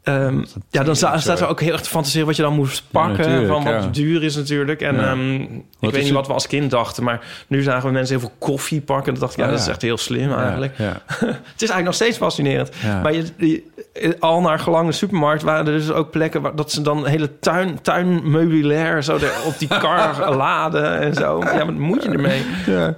ehm, 0.05 0.45
ja, 0.71 0.83
dan 0.83 0.97
sta- 0.97 1.19
staat 1.19 1.41
er 1.41 1.47
ook 1.49 1.61
heel 1.61 1.73
erg 1.73 1.81
te 1.81 1.89
fantaseren 1.89 2.27
wat 2.27 2.37
je 2.37 2.43
dan 2.43 2.55
moest 2.55 2.85
pakken. 2.91 3.47
van 3.47 3.65
wat 3.65 3.83
ja. 3.83 3.89
duur 3.93 4.23
is 4.23 4.37
natuurlijk. 4.37 4.81
En 4.81 4.95
Ja. 4.97 5.03
ehm, 5.11 5.31
ik 5.41 5.49
Wat 5.81 5.91
weet 5.91 5.93
niet 5.93 6.05
het? 6.05 6.13
wat 6.13 6.27
we 6.27 6.33
als 6.33 6.47
kind 6.47 6.71
dachten, 6.71 7.05
maar 7.05 7.21
nu 7.47 7.63
zagen 7.63 7.87
we 7.87 7.93
mensen 7.93 8.19
heel 8.19 8.29
veel 8.29 8.37
koffie 8.39 8.81
pakken. 8.81 9.07
En 9.07 9.13
dan 9.13 9.21
dacht 9.21 9.33
ik, 9.39 9.45
ja, 9.45 9.51
dat 9.51 9.61
is 9.61 9.67
echt 9.69 9.83
heel 9.83 9.97
slim 9.99 10.33
eigenlijk. 10.33 10.77
Het 10.79 11.63
is 11.63 11.69
eigenlijk 11.71 11.85
nog 11.85 11.95
steeds 11.95 12.17
fascinerend. 12.17 12.71
Maar 13.03 13.13
je, 13.15 13.25
je- 13.37 13.63
al 14.21 14.41
naar 14.41 14.59
gelang 14.59 14.87
de 14.87 14.93
supermarkt 14.93 15.43
waren 15.43 15.67
er 15.67 15.73
dus 15.73 15.91
ook 15.93 16.11
plekken 16.11 16.43
waar 16.43 16.57
dat 16.57 16.73
ze 16.73 16.83
dan 16.83 17.07
hele 17.07 17.39
tuin, 17.39 17.79
tuinmeubilair 17.83 19.03
zo 19.03 19.19
op 19.47 19.59
die 19.59 19.69
kar 19.69 20.35
laden 20.37 20.99
en 21.01 21.15
zo. 21.15 21.39
Ja, 21.45 21.65
wat 21.65 21.75
moet 21.75 22.03
je 22.03 22.09
ermee? 22.11 22.43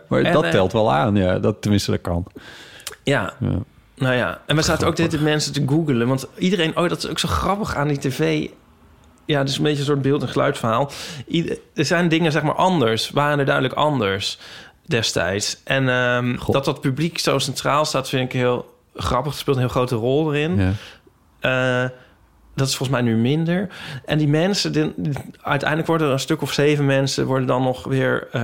Maar 0.08 0.20
En, 0.20 0.32
dat 0.32 0.44
eh, 0.44 0.50
telt 0.50 0.72
wel 0.72 0.92
aan. 0.92 1.16
Ja, 1.16 1.38
dat 1.38 1.56
tenminste 1.62 1.90
dat 1.90 2.00
kan. 2.00 2.26
Ja. 3.02 3.32
Nou 3.96 4.14
ja, 4.14 4.40
en 4.46 4.56
we 4.56 4.62
zaten 4.62 4.86
ook 4.86 4.96
de 4.96 5.02
hele 5.02 5.18
mensen 5.18 5.52
te 5.52 5.62
googelen. 5.66 6.08
Want 6.08 6.26
iedereen, 6.38 6.76
oh, 6.76 6.88
dat 6.88 6.98
is 6.98 7.08
ook 7.08 7.18
zo 7.18 7.28
grappig 7.28 7.74
aan 7.76 7.88
die 7.88 7.98
tv. 7.98 8.48
Ja, 9.24 9.38
het 9.38 9.48
is 9.48 9.56
een 9.56 9.62
beetje 9.62 9.78
een 9.78 9.84
soort 9.84 10.02
beeld- 10.02 10.22
en 10.22 10.28
geluidverhaal. 10.28 10.90
Ieder- 11.26 11.58
er 11.74 11.84
zijn 11.84 12.08
dingen, 12.08 12.32
zeg 12.32 12.42
maar, 12.42 12.54
anders. 12.54 13.10
Waren 13.10 13.38
er 13.38 13.44
duidelijk 13.44 13.74
anders 13.74 14.38
destijds. 14.86 15.60
En 15.64 15.88
ehm, 15.88 16.36
dat 16.50 16.64
dat 16.64 16.80
publiek 16.80 17.18
zo 17.18 17.38
centraal 17.38 17.84
staat, 17.84 18.08
vind 18.08 18.24
ik 18.24 18.32
heel 18.32 18.74
grappig. 18.94 19.32
Het 19.32 19.40
speelt 19.40 19.56
een 19.56 19.62
heel 19.62 19.70
grote 19.72 19.94
rol 19.94 20.34
erin. 20.34 20.56
Ja. 20.56 20.72
Eh, 21.84 21.90
dat 22.56 22.66
is 22.68 22.76
volgens 22.76 22.98
mij 23.00 23.08
nu 23.12 23.16
minder. 23.20 23.68
En 24.04 24.18
die 24.18 24.28
mensen, 24.28 24.72
die- 24.72 24.92
uiteindelijk 25.42 25.88
worden 25.88 26.06
er 26.06 26.12
een 26.12 26.18
stuk 26.20 26.42
of 26.42 26.52
zeven 26.52 26.86
mensen... 26.86 27.26
worden 27.26 27.46
dan 27.46 27.62
nog 27.62 27.84
weer 27.84 28.28
eh, 28.32 28.42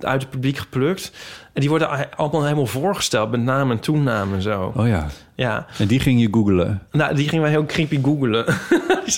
uit 0.00 0.22
het 0.22 0.30
publiek 0.30 0.56
geplukt. 0.56 1.12
En 1.52 1.60
die 1.60 1.68
worden 1.70 2.10
allemaal 2.16 2.42
helemaal 2.42 2.66
voorgesteld... 2.66 3.30
met 3.30 3.40
naam 3.40 3.70
en 3.70 3.78
toenaam 3.78 4.34
en 4.34 4.42
zo. 4.42 4.72
Oh 4.76 4.88
ja. 4.88 5.06
Ja, 5.34 5.66
En 5.78 5.86
die 5.86 6.00
ging 6.00 6.20
je 6.20 6.28
googelen. 6.30 6.82
nou, 6.92 7.14
die 7.14 7.28
gingen 7.28 7.42
wij 7.42 7.50
heel 7.52 7.66
creepy 7.66 8.00
googelen. 8.02 8.44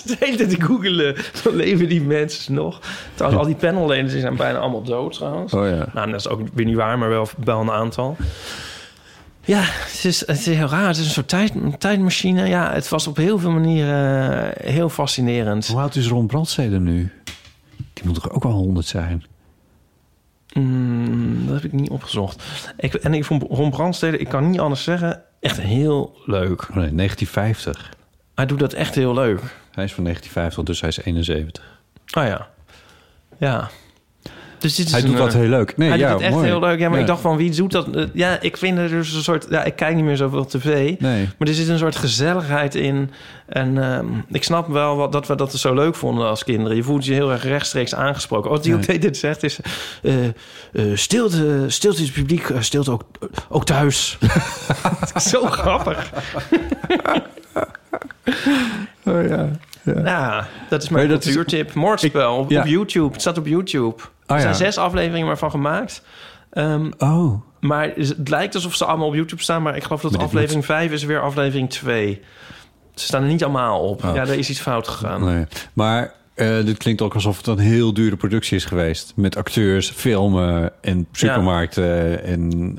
De 0.04 0.16
hele 0.18 0.36
tijd 0.36 0.62
googelen. 0.62 1.16
Zo 1.42 1.50
leven 1.56 1.88
die 1.88 2.00
mensen 2.02 2.54
nog. 2.54 2.80
Trouwens, 3.14 3.42
al 3.42 3.48
die 3.48 3.56
panelleden 3.56 4.20
zijn 4.20 4.36
bijna 4.36 4.58
allemaal 4.58 4.82
dood 4.82 5.12
trouwens. 5.12 5.52
Oh 5.52 5.68
ja. 5.68 5.86
Nou, 5.94 6.10
dat 6.10 6.20
is 6.20 6.28
ook 6.28 6.40
weer 6.54 6.64
niet 6.66 6.76
waar, 6.76 6.98
maar 6.98 7.08
wel, 7.08 7.28
wel 7.44 7.60
een 7.60 7.70
aantal. 7.70 8.16
Ja, 9.44 9.60
het 9.62 10.04
is, 10.04 10.20
het 10.26 10.38
is 10.38 10.46
heel 10.46 10.68
raar. 10.68 10.86
Het 10.86 10.96
is 10.96 11.04
een 11.04 11.10
soort 11.10 11.28
tijd, 11.28 11.54
een 11.54 11.78
tijdmachine. 11.78 12.48
Ja, 12.48 12.72
het 12.72 12.88
was 12.88 13.06
op 13.06 13.16
heel 13.16 13.38
veel 13.38 13.50
manieren 13.50 14.52
heel 14.62 14.88
fascinerend. 14.88 15.66
Hoe 15.66 15.80
oud 15.80 15.94
is 15.94 16.08
Ron 16.08 16.26
Brandstede 16.26 16.80
nu? 16.80 17.12
Die 17.92 18.04
moet 18.04 18.14
toch 18.14 18.30
ook 18.30 18.42
wel 18.42 18.52
100 18.52 18.86
zijn? 18.86 19.24
Mm, 20.52 21.46
dat 21.46 21.54
heb 21.54 21.64
ik 21.64 21.72
niet 21.72 21.90
opgezocht. 21.90 22.42
Ik, 22.76 22.94
en 22.94 23.14
ik 23.14 23.24
vond 23.24 23.42
Ron 23.42 23.70
Brandstede, 23.70 24.18
ik 24.18 24.28
kan 24.28 24.50
niet 24.50 24.60
anders 24.60 24.82
zeggen, 24.82 25.22
echt 25.40 25.60
heel 25.60 26.16
leuk. 26.26 26.62
Oh 26.62 26.76
nee, 26.76 26.94
1950. 26.94 27.92
Hij 28.34 28.46
doet 28.46 28.58
dat 28.58 28.72
echt 28.72 28.94
heel 28.94 29.14
leuk. 29.14 29.40
Hij 29.70 29.84
is 29.84 29.92
van 29.92 30.04
1950, 30.04 30.64
dus 30.64 30.80
hij 30.80 30.88
is 30.88 31.04
71. 31.04 31.80
Oh 32.18 32.24
ja. 32.24 32.48
Ja. 33.38 33.70
Dus 34.62 34.74
dit 34.74 34.86
is 34.86 34.92
Hij 34.92 35.00
een, 35.00 35.06
doet 35.06 35.16
dat 35.16 35.28
eh, 35.34 35.40
heel 35.40 35.48
leuk. 35.48 35.76
Nee, 35.76 35.88
hij 35.88 35.98
ja, 35.98 36.06
doet 36.10 36.16
het 36.16 36.26
echt 36.26 36.34
mooi. 36.34 36.46
heel 36.46 36.60
leuk. 36.60 36.78
Ja, 36.78 36.86
maar 36.88 36.96
Ja. 36.96 37.02
ik 37.02 37.08
dacht 37.08 37.20
van, 37.20 37.36
wie 37.36 37.50
doet 37.50 37.72
dat? 37.72 37.88
Eh, 37.96 38.04
Ja, 38.12 38.40
ik 38.40 38.56
vind 38.56 38.78
er 38.78 38.88
dus 38.88 39.12
een 39.12 39.22
soort... 39.22 39.46
Ja, 39.50 39.64
ik 39.64 39.76
kijk 39.76 39.94
niet 39.94 40.04
meer 40.04 40.16
zoveel 40.16 40.44
tv. 40.46 40.94
Nee. 41.00 41.28
Maar 41.38 41.48
er 41.48 41.54
zit 41.54 41.68
een 41.68 41.78
soort 41.78 41.96
gezelligheid 41.96 42.74
in. 42.74 43.10
En 43.46 43.82
ehm, 43.82 44.06
ik 44.30 44.44
snap 44.44 44.68
wel 44.68 44.96
wat, 44.96 45.12
dat 45.12 45.26
we 45.26 45.34
dat 45.34 45.52
zo 45.54 45.74
leuk 45.74 45.94
vonden 45.94 46.26
als 46.28 46.44
kinderen. 46.44 46.76
Je 46.76 46.82
voelt 46.82 47.04
je 47.04 47.12
heel 47.12 47.32
erg 47.32 47.44
rechtstreeks 47.44 47.94
aangesproken. 47.94 48.50
Wat 48.50 48.62
die 48.62 48.74
ook 48.74 49.00
dit 49.00 49.16
zegt 49.16 49.42
is... 49.42 49.58
eh, 50.02 50.14
stilte, 50.94 51.64
stilte 51.68 52.02
het 52.02 52.12
publiek, 52.12 52.50
stilte 52.58 52.90
ook, 52.90 53.02
ook 53.48 53.64
thuis. 53.64 54.18
Is 55.14 55.28
zo 55.30 55.46
grappig. 55.46 56.10
Oh 59.04 59.28
ja. 59.28 59.48
Ja, 59.84 60.46
dat 60.68 60.82
is 60.82 60.88
mijn 60.88 61.08
dat 61.08 61.24
is- 61.24 61.34
cultuurtip. 61.34 61.74
Moordspel 61.74 62.36
op, 62.36 62.50
ja. 62.50 62.60
op 62.60 62.66
YouTube. 62.66 63.12
Het 63.12 63.20
staat 63.20 63.38
op 63.38 63.46
YouTube. 63.46 64.02
er 64.26 64.36
ja. 64.36 64.40
zijn 64.40 64.54
zes 64.54 64.78
afleveringen 64.78 65.26
maar 65.26 65.38
van 65.38 65.50
gemaakt. 65.50 66.02
Ehm, 66.50 66.90
Oh. 66.98 67.42
maar 67.60 67.90
het 67.96 68.28
lijkt 68.28 68.54
alsof 68.54 68.74
ze 68.74 68.84
allemaal 68.84 69.06
op 69.08 69.14
YouTube 69.14 69.42
staan... 69.42 69.62
maar 69.62 69.76
ik 69.76 69.82
geloof 69.82 70.00
dat 70.00 70.18
aflevering 70.18 70.64
5 70.64 70.92
is 70.92 71.04
weer 71.04 71.20
aflevering 71.20 71.70
2. 71.70 72.22
Ze 72.94 73.04
staan 73.04 73.22
er 73.22 73.28
niet 73.28 73.44
allemaal 73.44 73.80
op. 73.80 74.04
Oh. 74.04 74.14
Ja, 74.14 74.20
er 74.20 74.38
is 74.38 74.50
iets 74.50 74.60
fout 74.60 74.88
gegaan. 74.88 75.24
Nee. 75.24 75.46
Maar 75.72 76.12
eh, 76.34 76.64
dit 76.64 76.76
klinkt 76.76 77.02
ook 77.02 77.14
alsof 77.14 77.36
het 77.36 77.46
een 77.46 77.58
heel 77.58 77.94
dure 77.94 78.16
productie 78.16 78.56
is 78.56 78.64
geweest. 78.64 79.12
Met 79.16 79.36
acteurs, 79.36 79.90
filmen 79.90 80.72
en 80.80 81.06
supermarkten 81.12 82.24
en, 82.24 82.76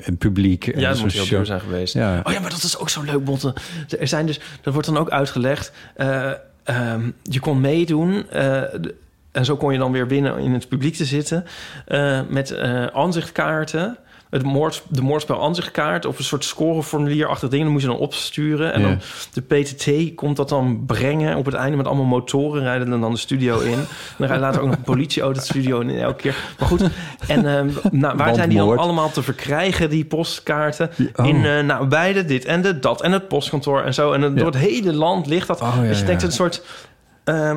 en 0.00 0.16
publiek. 0.16 0.66
En 0.66 0.80
Ja, 0.80 0.88
dat 0.88 1.00
moet 1.00 1.12
heel 1.12 1.26
duur 1.26 1.46
zijn 1.46 1.60
geweest. 1.60 1.94
Ja. 1.94 2.20
Oh 2.24 2.32
ja, 2.32 2.40
maar 2.40 2.50
dat 2.50 2.62
is 2.62 2.78
ook 2.78 2.88
zo 2.88 3.02
leuk, 3.02 3.24
Botte. 3.24 3.54
Er 3.98 4.08
zijn 4.08 4.26
dus, 4.26 4.40
dat 4.62 4.72
wordt 4.72 4.88
dan 4.88 4.98
ook 4.98 5.10
uitgelegd. 5.10 5.72
eh, 5.96 6.30
ehm, 6.64 7.10
je 7.22 7.40
kon 7.40 7.60
meedoen. 7.60 8.30
eh, 8.30 8.62
en 9.32 9.44
zo 9.44 9.56
kon 9.56 9.72
je 9.72 9.78
dan 9.78 9.92
weer 9.92 10.06
binnen 10.06 10.38
in 10.38 10.52
het 10.52 10.68
publiek 10.68 10.94
te 10.94 11.04
zitten. 11.04 11.44
met 12.28 12.56
aanzichtkaarten. 12.92 13.96
Het 14.30 14.42
moord, 14.42 14.82
de 14.88 15.02
moordspel 15.02 15.42
aanzichtkaart. 15.42 16.06
Of 16.06 16.18
een 16.18 16.24
soort 16.24 16.44
scoreformulierachtig 16.44 17.48
ding. 17.48 17.62
Dan 17.62 17.72
moet 17.72 17.80
je 17.80 17.86
dan 17.86 17.96
opsturen. 17.98 18.72
En 18.72 18.82
dan 18.82 18.98
de 19.32 19.40
PTT 19.40 20.14
komt 20.14 20.36
dat 20.36 20.48
dan 20.48 20.82
brengen. 20.86 21.36
Op 21.36 21.44
het 21.44 21.54
einde 21.54 21.76
met 21.76 21.86
allemaal 21.86 22.04
motoren 22.04 22.62
rijden 22.62 22.92
en 22.92 23.00
dan 23.00 23.10
de 23.12 23.18
studio 23.18 23.58
in. 23.58 23.72
En 23.72 23.86
dan 24.18 24.26
rijdt 24.26 24.42
later 24.42 24.60
ook 24.60 24.66
nog 24.66 24.76
een 24.76 24.82
politieauto 24.82 25.38
de 25.38 25.44
studio 25.44 25.80
in 25.80 25.90
elke 25.98 26.16
keer. 26.22 26.36
Maar 26.58 26.68
goed. 26.68 26.82
En 27.26 27.46
ehm, 27.56 27.68
nou, 27.90 28.16
waar 28.16 28.34
zijn 28.34 28.48
die 28.48 28.58
dan 28.58 28.78
allemaal 28.78 29.10
te 29.10 29.22
verkrijgen, 29.22 29.90
die 29.90 30.04
postkaarten? 30.04 30.90
oh. 31.16 31.26
In 31.26 31.44
eh, 31.44 31.60
nou, 31.60 31.86
beide 31.86 32.24
dit 32.24 32.44
en 32.44 32.62
de 32.62 32.78
dat 32.78 33.02
en 33.02 33.12
het 33.12 33.28
postkantoor 33.28 33.82
en 33.82 33.94
zo. 33.94 34.12
En 34.12 34.20
dan 34.20 34.34
door 34.34 34.46
het 34.46 34.56
hele 34.56 34.92
land 34.92 35.26
ligt 35.26 35.46
dat. 35.46 35.60
Oh, 35.60 35.74
ja, 35.76 35.82
dus 35.82 35.98
je 35.98 36.04
denkt 36.04 36.22
een 36.22 36.32
soort... 36.32 36.62
ehm, 37.24 37.56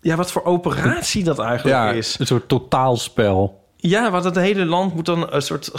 ja, 0.00 0.16
wat 0.16 0.30
voor 0.32 0.44
operatie 0.44 1.24
dat 1.24 1.38
eigenlijk 1.38 1.76
Ja, 1.76 1.90
is. 1.90 2.16
een 2.18 2.26
soort 2.26 2.48
totaalspel. 2.48 3.59
Ja, 3.80 4.10
want 4.10 4.24
het 4.24 4.34
hele 4.34 4.64
land 4.64 4.94
moet 4.94 5.06
dan 5.06 5.26
een 5.32 5.42
soort... 5.42 5.70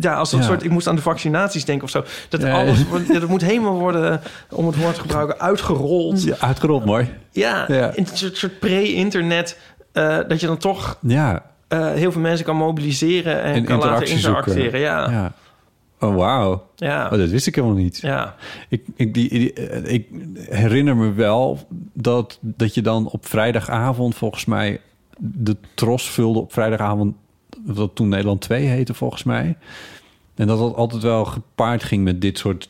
Ja, 0.00 0.14
als 0.14 0.32
een 0.32 0.38
Ja. 0.38 0.44
soort... 0.44 0.62
Ik 0.64 0.70
moest 0.70 0.86
aan 0.86 0.96
de 0.96 1.02
vaccinaties 1.02 1.64
denken 1.64 1.84
of 1.84 1.90
zo. 1.90 2.04
Dat 2.28 2.42
Ja, 2.42 2.52
alles... 2.60 2.78
ja. 3.12 3.18
dat 3.18 3.28
moet 3.28 3.42
helemaal 3.44 3.78
worden, 3.78 4.20
om 4.50 4.66
het 4.66 4.76
woord 4.76 4.94
te 4.94 5.00
gebruiken, 5.00 5.40
uitgerold. 5.40 6.22
Ja, 6.22 6.36
uitgerold, 6.38 6.84
mooi. 6.84 7.08
Ja, 7.30 7.68
een 7.68 8.06
soort, 8.12 8.36
soort 8.36 8.58
pre-internet... 8.58 9.58
eh, 9.92 10.18
dat 10.28 10.40
je 10.40 10.46
dan 10.46 10.56
toch 10.58 10.98
Ja. 11.00 11.42
eh, 11.68 11.90
heel 11.92 12.12
veel 12.12 12.20
mensen 12.20 12.44
kan 12.46 12.56
mobiliseren... 12.56 13.42
en, 13.42 13.54
En 13.54 13.64
kan 13.64 13.78
laten 13.78 13.90
interactie 13.90 14.18
zoeken. 14.18 14.46
interacteren. 14.56 14.80
Ja. 15.12 15.32
Oh, 16.00 16.14
wauw. 16.16 16.66
Ja. 16.76 17.04
Oh, 17.12 17.18
dat 17.18 17.28
wist 17.28 17.46
ik 17.46 17.54
helemaal 17.54 17.76
niet. 17.76 17.98
Ja. 18.00 18.34
Ik, 18.68 18.82
ik, 18.96 19.14
die, 19.14 19.28
die- 19.28 19.52
eh, 19.52 19.92
ik 19.94 20.06
herinner 20.50 20.96
me 20.96 21.12
wel 21.12 21.66
dat, 21.92 22.38
dat 22.40 22.74
je 22.74 22.82
dan 22.82 23.06
op 23.08 23.26
vrijdagavond 23.26 24.14
volgens 24.14 24.44
mij 24.44 24.80
de 25.24 25.56
tros 25.74 26.10
vulde 26.10 26.38
op 26.38 26.52
vrijdagavond, 26.52 27.14
wat 27.64 27.94
toen 27.94 28.08
Nederland 28.08 28.40
2 28.40 28.66
heette 28.66 28.94
volgens 28.94 29.22
mij. 29.22 29.56
En 30.34 30.46
dat 30.46 30.58
dat 30.58 30.74
altijd 30.74 31.02
wel 31.02 31.24
gepaard 31.24 31.82
ging 31.82 32.04
met 32.04 32.20
dit 32.20 32.38
soort... 32.38 32.68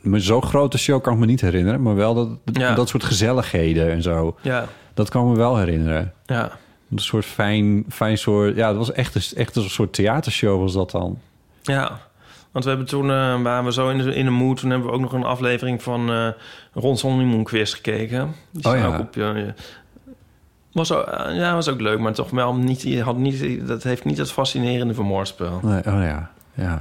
Maar 0.00 0.20
zo'n 0.20 0.42
grote 0.42 0.78
show 0.78 1.02
kan 1.02 1.12
ik 1.12 1.18
me 1.18 1.26
niet 1.26 1.40
herinneren, 1.40 1.82
maar 1.82 1.94
wel 1.94 2.14
dat, 2.14 2.28
Ja. 2.56 2.74
dat 2.74 2.88
soort 2.88 3.04
gezelligheden 3.04 3.90
en 3.90 4.02
zo. 4.02 4.36
Ja. 4.42 4.66
Dat 4.94 5.08
kan 5.08 5.30
me 5.30 5.36
wel 5.36 5.56
herinneren. 5.56 6.12
Ja. 6.26 6.50
Een 6.90 6.98
soort 6.98 7.24
fijn, 7.24 7.84
fijn 7.88 8.18
soort... 8.18 8.56
Ja, 8.56 8.68
het 8.68 8.76
was 8.76 8.92
echt 8.92 9.14
een, 9.14 9.36
echt 9.36 9.56
een 9.56 9.70
soort 9.70 9.92
theatershow 9.92 10.60
was 10.60 10.72
dat 10.72 10.90
dan. 10.90 11.18
Ja, 11.62 12.00
want 12.52 12.64
we 12.64 12.70
hebben 12.70 12.88
toen, 12.88 13.10
eh, 13.10 13.42
waren 13.42 13.64
we 13.64 13.72
zo 13.72 13.88
in 13.88 13.98
de, 13.98 14.14
in 14.14 14.24
de 14.24 14.30
mood... 14.30 14.56
toen 14.60 14.70
hebben 14.70 14.88
we 14.88 14.94
ook 14.94 15.00
nog 15.00 15.12
een 15.12 15.24
aflevering 15.24 15.82
van 15.82 16.10
eh 16.10 16.28
Ron 16.72 16.98
Honeymoon 17.00 17.44
Quiz 17.44 17.74
gekeken. 17.74 18.34
Die 18.50 18.64
Oh 18.72 18.76
ja. 18.76 18.86
ook 18.86 18.98
op 18.98 19.14
je... 19.14 19.54
Was 20.74 20.92
ook, 20.92 21.06
eh, 21.06 21.36
ja, 21.36 21.54
was 21.54 21.68
ook 21.68 21.80
leuk, 21.80 21.98
maar 21.98 22.12
toch 22.12 22.30
wel 22.30 22.54
niet, 22.54 23.00
had 23.00 23.16
niet, 23.16 23.66
dat 23.66 23.82
heeft 23.82 24.04
niet 24.04 24.18
het 24.18 24.32
fascinerende 24.32 24.94
van 24.94 25.04
Moorspel. 25.04 25.60
Nee, 25.62 25.78
oh 25.78 26.02
ja, 26.02 26.30
ja. 26.54 26.80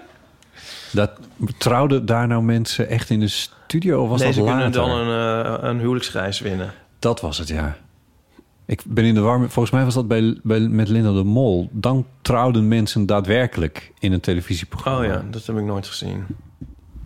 dat, 0.92 1.10
trouwden 1.58 2.06
daar 2.06 2.26
nou 2.26 2.42
mensen 2.42 2.88
echt 2.88 3.10
in 3.10 3.20
de 3.20 3.28
studio 3.28 4.02
of 4.02 4.08
was 4.08 4.18
nee, 4.18 4.26
dat 4.28 4.36
ze 4.36 4.42
later? 4.42 4.70
kunnen 4.70 4.72
dan 4.88 4.90
een, 4.90 5.54
eh, 5.56 5.68
een 5.68 5.78
huwelijksreis 5.78 6.40
winnen. 6.40 6.72
Dat 6.98 7.20
was 7.20 7.38
het, 7.38 7.48
ja. 7.48 7.76
Ik 8.66 8.82
ben 8.86 9.04
in 9.04 9.14
de 9.14 9.20
war. 9.20 9.40
met- 9.40 9.52
Volgens 9.52 9.74
mij 9.74 9.84
was 9.84 9.94
dat 9.94 10.08
bij, 10.08 10.38
bij, 10.42 10.60
met 10.60 10.88
Linda 10.88 11.12
de 11.12 11.24
Mol. 11.24 11.68
Dan 11.72 12.06
trouwden 12.22 12.68
mensen 12.68 13.06
daadwerkelijk 13.06 13.92
in 13.98 14.12
een 14.12 14.20
televisieprogramma. 14.20 14.98
Oh 15.00 15.04
ja, 15.06 15.24
dat 15.30 15.46
heb 15.46 15.56
ik 15.56 15.64
nooit 15.64 15.86
gezien. 15.86 16.26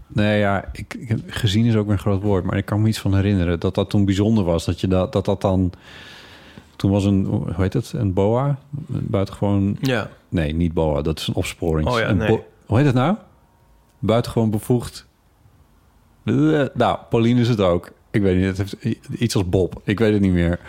Nee, 0.06 0.38
ja, 0.38 0.68
ik, 0.72 0.94
ik, 0.94 1.18
gezien 1.26 1.64
is 1.64 1.76
ook 1.76 1.84
weer 1.84 1.92
een 1.92 1.98
groot 1.98 2.22
woord. 2.22 2.44
Maar 2.44 2.56
ik 2.56 2.64
kan 2.64 2.82
me 2.82 2.88
iets 2.88 2.98
van 2.98 3.14
herinneren 3.14 3.60
dat 3.60 3.74
dat 3.74 3.90
toen 3.90 4.04
bijzonder 4.04 4.44
was. 4.44 4.64
Dat 4.64 4.80
je 4.80 4.88
dat, 4.88 5.12
dat, 5.12 5.24
dat 5.24 5.40
dan... 5.40 5.72
Toen 6.76 6.90
was 6.90 7.04
een, 7.04 7.24
hoe 7.24 7.52
heet 7.56 7.72
het? 7.72 7.92
Een 7.92 8.12
boa? 8.12 8.58
Buitengewoon... 8.86 9.76
Ja. 9.80 10.10
Nee, 10.28 10.54
niet 10.54 10.72
boa. 10.72 11.02
Dat 11.02 11.18
is 11.18 11.26
een 11.26 11.34
opsporing. 11.34 11.88
Oh 11.88 11.98
ja, 11.98 12.08
Een 12.08 12.16
nee. 12.16 12.42
hoe 12.66 12.76
heet 12.76 12.86
het 12.86 12.94
nou? 12.94 13.16
Buitengewoon 13.98 14.50
bevoegd. 14.50 15.06
Eh, 16.24 16.62
Nou, 16.74 16.98
Pauline 17.10 17.40
is 17.40 17.48
het 17.48 17.60
ook. 17.60 17.92
Ik 18.10 18.22
weet 18.22 18.36
niet, 18.36 18.46
het 18.46 18.56
heeft 18.56 18.76
iets 19.18 19.34
als 19.34 19.48
Bob. 19.48 19.80
Ik 19.84 19.98
weet 19.98 20.12
het 20.12 20.20
niet 20.20 20.32
meer. 20.32 20.60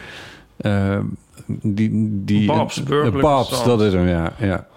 Eh, 0.58 1.00
die, 1.46 1.90
die, 2.24 2.48
Babs, 2.48 2.84
Babs, 3.22 3.64
dat 3.64 3.82
is 3.82 3.94
hem, 3.94 4.08
ja. 4.08 4.34
ja. 4.40 4.68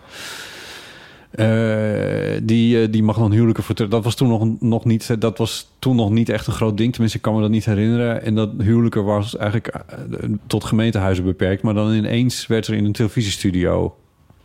Eh, 1.38 2.40
die, 2.42 2.82
eh, 2.82 2.92
die 2.92 3.02
mag 3.02 3.16
dan 3.16 3.32
huwelijken 3.32 3.64
voor... 3.64 3.88
Dat 3.88 4.04
was 4.04 4.14
toen 4.14 4.28
nog, 4.28 4.60
nog 4.60 4.84
niet... 4.84 5.20
Dat 5.20 5.38
was 5.38 5.70
toen 5.78 5.96
nog 5.96 6.10
niet 6.10 6.28
echt 6.28 6.46
een 6.46 6.52
groot 6.52 6.76
ding. 6.76 6.90
Tenminste, 6.92 7.18
ik 7.18 7.24
kan 7.24 7.34
me 7.34 7.40
dat 7.40 7.50
niet 7.50 7.64
herinneren. 7.64 8.22
En 8.22 8.34
dat 8.34 8.50
huwelijken 8.58 9.04
was 9.04 9.36
eigenlijk 9.36 9.66
eh, 9.66 9.98
tot 10.46 10.64
gemeentehuizen 10.64 11.24
beperkt. 11.24 11.62
Maar 11.62 11.74
dan 11.74 11.92
ineens 11.92 12.46
werd 12.46 12.66
er 12.66 12.74
in 12.74 12.84
een 12.84 12.92
televisiestudio 12.92 13.96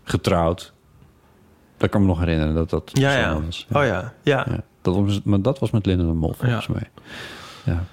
getrouwd. 0.03 0.73
Dat 1.77 1.89
kan 1.89 2.01
me 2.01 2.07
nog 2.07 2.19
herinneren 2.19 2.53
dat 2.53 2.69
dat 2.69 2.91
Ja, 2.93 3.11
zo 3.11 3.19
ja. 3.19 3.41
was. 3.45 3.67
Oh 3.71 3.83
ja, 3.85 4.13
ja. 4.23 4.63
Dat 4.81 4.95
was, 4.95 5.21
maar 5.23 5.41
dat 5.41 5.59
was 5.59 5.71
met 5.71 5.85
Linda 5.85 6.03
de 6.03 6.13
Mol, 6.13 6.33
volgens 6.33 6.67
mij. 6.67 6.89
Ja. 7.65 7.85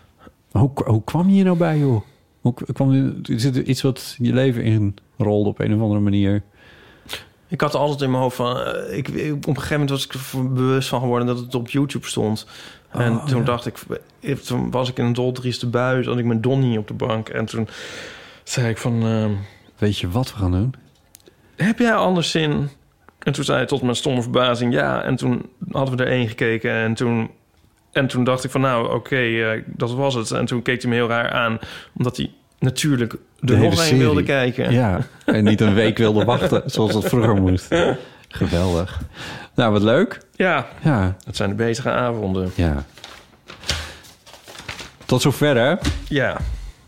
Maar 0.53 0.63
hoe, 0.63 0.71
hoe 0.85 1.05
kwam 1.05 1.27
je 1.27 1.33
hier 1.33 1.45
nou 1.45 1.57
bij, 1.57 1.79
joh? 1.79 2.03
Hoe 2.41 2.55
kwam 2.73 2.93
je, 2.93 3.21
is 3.23 3.45
het 3.45 3.57
iets 3.57 3.83
wat 3.83 4.17
je 4.19 4.33
leven 4.33 4.63
in 4.63 4.97
rolde 5.17 5.49
op 5.49 5.59
een 5.59 5.75
of 5.75 5.81
andere 5.81 6.01
manier? 6.01 6.43
Ik 7.51 7.61
had 7.61 7.75
altijd 7.75 8.01
in 8.01 8.11
mijn 8.11 8.23
hoofd 8.23 8.37
van... 8.37 8.59
eh, 8.61 8.97
ik, 8.97 9.09
ik- 9.09 9.33
op 9.35 9.47
een 9.47 9.55
gegeven 9.55 9.73
moment 9.73 9.91
was 9.91 10.05
ik 10.05 10.13
er 10.15 10.53
bewust 10.53 10.89
van 10.89 11.01
geworden 11.01 11.27
dat 11.27 11.39
het 11.39 11.55
op 11.55 11.69
YouTube 11.69 12.07
stond. 12.07 12.47
En 12.91 13.13
Oh, 13.13 13.27
toen 13.27 13.39
ja. 13.39 13.45
dacht 13.45 13.67
ik... 13.67 13.77
eh, 14.21 14.37
Toen 14.37 14.71
was 14.71 14.89
ik 14.89 14.99
in 14.99 15.05
een 15.05 15.13
doldrieste 15.13 15.67
bui, 15.67 16.03
zat 16.03 16.19
ik 16.19 16.25
met 16.25 16.43
Donnie 16.43 16.79
op 16.79 16.89
de 16.89 16.95
bank. 16.95 17.29
En 17.29 17.45
toen 17.45 17.69
zei 18.45 18.69
ik 18.69 18.79
van... 18.79 19.03
ehm, 19.07 19.31
Weet 19.79 19.99
je 19.99 20.09
wat 20.11 20.33
we 20.33 20.39
gaan 20.39 20.51
doen? 20.53 20.75
heb 21.57 21.79
jij 21.79 21.95
anders 21.95 22.31
zin? 22.31 22.69
En 23.19 23.33
toen 23.33 23.45
zei 23.45 23.59
hij 23.59 23.67
tot 23.67 23.83
mijn 23.83 23.97
stomme 23.97 24.23
verbazing 24.23 24.73
ja. 24.73 25.03
En 25.03 25.17
toen 25.17 25.49
hadden 25.71 25.97
we 25.97 26.05
er 26.05 26.11
één 26.11 26.29
gekeken 26.29 26.73
en 26.73 26.95
toen... 26.95 27.31
En 27.93 28.07
toen 28.07 28.25
dacht 28.25 28.45
ik 28.45 28.51
van 28.51 28.61
nou, 28.61 28.95
oké, 28.95 29.17
eh, 29.17 29.63
dat 29.67 29.93
was 29.93 30.15
het. 30.15 30.31
En 30.31 30.45
toen 30.47 30.63
keek 30.63 30.81
hij 30.83 30.91
me 30.91 30.97
heel 30.97 31.09
raar 31.09 31.31
aan, 31.31 31.59
omdat 31.97 32.17
hij 32.17 32.31
natuurlijk 32.61 33.17
de, 33.41 33.55
hele 33.55 33.69
nog 33.69 33.79
een 33.79 33.85
serie. 33.85 34.01
wilde 34.01 34.23
kijken. 34.23 34.73
Ja, 34.73 35.01
en 35.25 35.45
niet 35.45 35.61
een 35.61 35.75
week 35.75 35.99
wilde 35.99 36.25
wachten, 36.25 36.63
zoals 36.67 36.93
dat 36.93 37.05
vroeger 37.05 37.35
moest. 37.35 37.69
Geweldig. 38.29 39.01
Nou, 39.55 39.73
wat 39.73 39.83
leuk. 39.83 40.21
Ja, 40.35 40.67
Ja, 40.83 41.17
dat 41.25 41.37
zijn 41.37 41.49
de 41.49 41.57
bezige 41.57 41.91
avonden. 41.91 42.51
ja. 42.55 42.85
Tot 45.07 45.23
zover, 45.23 45.57
hè? 45.57 45.75
Ja. 46.09 46.37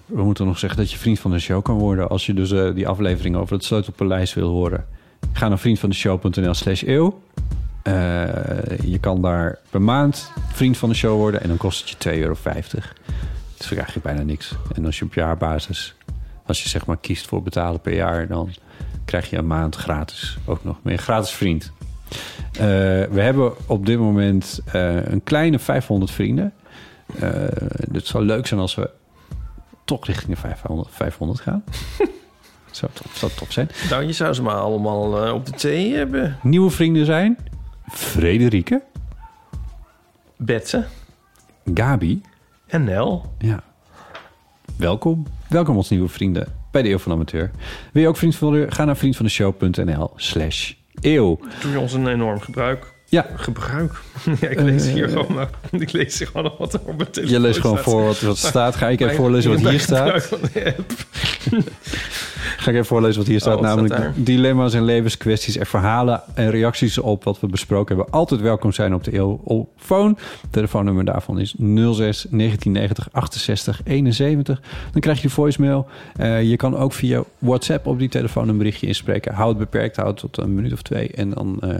We 0.06 0.22
moeten 0.22 0.46
nog 0.46 0.58
zeggen 0.58 0.78
dat 0.78 0.90
je 0.90 0.98
vriend 0.98 1.18
van 1.20 1.30
de 1.30 1.38
show 1.38 1.62
kan 1.62 1.78
worden... 1.78 2.08
als 2.08 2.26
je 2.26 2.34
dus 2.34 2.50
eh, 2.50 2.74
die 2.74 2.88
aflevering 2.88 3.36
over 3.36 3.54
het 3.54 3.64
Sleutelpaleis 3.64 4.34
wil 4.34 4.48
horen. 4.48 4.86
Ga 5.32 5.48
naar 5.48 5.58
vriendvandeshow.nl 5.58 6.54
slash 6.54 6.82
eeuw. 6.82 7.22
Eh, 7.82 7.92
je 8.84 8.98
kan 9.00 9.22
daar 9.22 9.58
per 9.70 9.82
maand 9.82 10.32
vriend 10.52 10.76
van 10.76 10.88
de 10.88 10.94
show 10.94 11.16
worden... 11.16 11.42
en 11.42 11.48
dan 11.48 11.56
kost 11.56 11.90
het 11.90 12.02
je 12.02 12.10
2,50 12.10 12.18
euro. 12.18 12.36
Dus 13.62 13.70
dan 13.70 13.80
krijg 13.80 13.94
je 13.94 14.00
bijna 14.00 14.22
niks. 14.22 14.54
En 14.74 14.84
als 14.84 14.98
je 14.98 15.04
op 15.04 15.14
jaarbasis... 15.14 15.94
als 16.46 16.62
je 16.62 16.68
zeg 16.68 16.86
maar 16.86 16.96
kiest 16.96 17.26
voor 17.26 17.42
betalen 17.42 17.80
per 17.80 17.94
jaar... 17.94 18.26
dan 18.26 18.54
krijg 19.04 19.30
je 19.30 19.36
een 19.36 19.46
maand 19.46 19.76
gratis 19.76 20.38
ook 20.44 20.64
nog. 20.64 20.76
Je 20.84 20.96
gratis 20.96 21.30
vriend. 21.30 21.72
Eh, 22.52 22.60
we 23.10 23.20
hebben 23.20 23.68
op 23.68 23.86
dit 23.86 23.98
moment 23.98 24.60
eh, 24.72 25.06
een 25.06 25.22
kleine 25.22 25.58
500 25.58 26.10
vrienden. 26.10 26.52
Eh 27.20 27.30
het 27.92 28.06
zou 28.06 28.24
leuk 28.24 28.46
zijn 28.46 28.60
als 28.60 28.74
we 28.74 28.90
toch 29.84 30.06
richting 30.06 30.30
de 30.30 30.40
500, 30.40 30.88
500 30.92 31.40
gaan. 31.40 31.64
zou, 32.70 32.92
tof, 32.92 33.16
zou 33.16 33.32
tof 33.36 33.52
zijn. 33.52 33.70
Nou, 33.90 34.04
je 34.04 34.12
zou 34.12 34.32
ze 34.32 34.42
maar 34.42 34.54
allemaal 34.54 35.34
op 35.34 35.46
de 35.46 35.52
thee 35.52 35.94
hebben. 35.94 36.38
Nieuwe 36.42 36.70
vrienden 36.70 37.06
zijn 37.06 37.38
Frederike, 37.90 38.82
Betse 40.36 40.84
Gabi. 41.74 42.22
En 42.72 42.84
Nel. 42.84 43.34
Ja. 43.38 43.62
Welkom. 44.76 45.26
Welkom 45.48 45.76
als 45.76 45.90
nieuwe 45.90 46.08
vrienden 46.08 46.52
bij 46.70 46.82
de 46.82 46.88
Eeuw 46.90 46.98
van 46.98 47.12
Amateur. 47.12 47.50
Wil 47.92 48.02
je 48.02 48.08
ook 48.08 48.16
vriend 48.16 48.36
van 48.36 48.52
de 48.52 48.66
Ga 48.68 48.84
naar 48.84 48.96
vriendvandeshow.nl 48.96 50.10
slash 50.16 50.74
eeuw. 51.00 51.38
Doe 51.60 51.70
je 51.70 51.78
ons 51.78 51.92
een 51.92 52.06
enorm 52.06 52.40
gebruik. 52.40 52.94
Ja. 53.12 53.26
Gebruik. 53.36 53.92
ja, 54.40 54.48
ik 54.48 54.60
lees 54.60 54.90
hier 54.90 55.04
Eh, 55.04 55.12
gewoon, 55.12 55.34
maar, 55.34 55.50
ik 55.70 55.92
lees 55.92 56.18
hier 56.18 56.26
gewoon 56.26 56.42
nog 56.42 56.58
wat 56.58 56.72
er 56.74 56.80
op 56.84 56.96
mijn 56.96 57.10
telefoon 57.10 57.34
Je 57.34 57.40
leest 57.40 57.60
gewoon 57.60 57.76
staat. 57.76 57.92
voor 57.92 58.04
wat, 58.04 58.20
wat 58.20 58.32
er 58.32 58.48
staat. 58.48 58.76
Ga 58.76 58.88
ik 58.88 59.00
even 59.00 59.14
voorlezen 59.14 59.50
wat 59.50 59.70
hier 59.70 59.80
staat. 59.80 60.28
Ga 62.56 62.70
ik 62.70 62.74
even 62.74 62.84
voorlezen 62.84 63.18
wat 63.18 63.26
hier 63.26 63.40
staat. 63.40 63.54
Oh, 63.54 63.60
wat 63.60 63.68
namelijk 63.68 63.94
staat 63.94 64.12
dilemma's 64.16 64.74
en 64.74 64.84
levenskwesties 64.84 65.56
en 65.56 65.66
verhalen 65.66 66.22
en 66.34 66.50
reacties 66.50 66.98
op 66.98 67.24
wat 67.24 67.40
we 67.40 67.46
besproken 67.46 67.96
hebben. 67.96 68.14
Altijd 68.14 68.40
welkom 68.40 68.72
zijn 68.72 68.94
op 68.94 69.04
de 69.04 69.12
eeuwfoon. 69.12 70.18
Telefoonnummer 70.50 71.04
daarvan 71.04 71.38
is 71.38 71.54
06 71.58 71.96
1990 71.96 73.08
68 73.12 73.80
71. 73.84 74.60
Dan 74.92 75.00
krijg 75.00 75.16
je 75.22 75.26
de 75.28 75.34
voicemail. 75.34 75.86
Eh, 76.16 76.42
je 76.42 76.56
kan 76.56 76.76
ook 76.76 76.92
via 76.92 77.22
WhatsApp 77.38 77.86
op 77.86 77.98
die 77.98 78.08
telefoon 78.08 78.48
een 78.48 78.58
berichtje 78.58 78.86
inspreken. 78.86 79.34
Hou 79.34 79.48
het 79.48 79.58
beperkt, 79.58 79.96
hou 79.96 80.08
het 80.08 80.18
tot 80.18 80.36
een 80.38 80.54
minuut 80.54 80.72
of 80.72 80.82
twee. 80.82 81.08
En 81.08 81.30
dan 81.30 81.58
eh, 81.60 81.74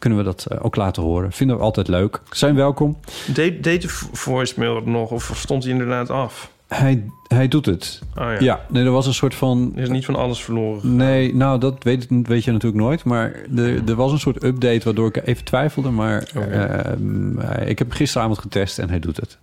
kunnen 0.00 0.18
we 0.18 0.24
dat 0.24 0.46
eh, 0.48 0.64
ook 0.64 0.76
laten 0.76 1.02
horen. 1.02 1.32
Vinden 1.32 1.56
we 1.56 1.62
altijd 1.62 1.88
leuk. 1.88 2.20
Zijn 2.30 2.54
welkom. 2.54 2.96
Deed, 3.34 3.64
deed 3.64 3.82
de 3.82 3.88
vo- 3.88 4.08
voicemail 4.12 4.74
het 4.76 4.86
nog 4.86 5.10
of 5.10 5.32
stond 5.34 5.62
hij 5.62 5.72
inderdaad 5.72 6.10
af? 6.10 6.50
Hij, 6.68 7.04
hij 7.26 7.48
doet 7.48 7.66
het. 7.66 8.02
Oh 8.18 8.24
ja. 8.24 8.36
ja, 8.38 8.60
nee, 8.68 8.84
er 8.84 8.90
was 8.90 9.06
een 9.06 9.14
soort 9.14 9.34
van... 9.34 9.72
Er 9.76 9.82
is 9.82 9.88
niet 9.88 10.04
van 10.04 10.16
alles 10.16 10.42
verloren. 10.44 10.96
Nee, 10.96 11.34
nou, 11.34 11.58
dat 11.58 11.82
weet, 11.84 12.06
weet 12.08 12.44
je 12.44 12.52
natuurlijk 12.52 12.82
nooit. 12.82 13.04
Maar 13.04 13.32
er, 13.56 13.82
er 13.88 13.94
was 13.94 14.12
een 14.12 14.18
soort 14.20 14.44
update 14.44 14.80
waardoor 14.84 15.06
ik 15.08 15.26
even 15.26 15.44
twijfelde. 15.44 15.90
Maar 15.90 16.22
ehm, 16.34 17.38
eh, 17.38 17.68
ik 17.68 17.78
heb 17.78 17.92
gisteravond 17.92 18.38
getest 18.38 18.78
en 18.78 18.88
hij 18.88 18.98
doet 18.98 19.16
het. 19.16 19.38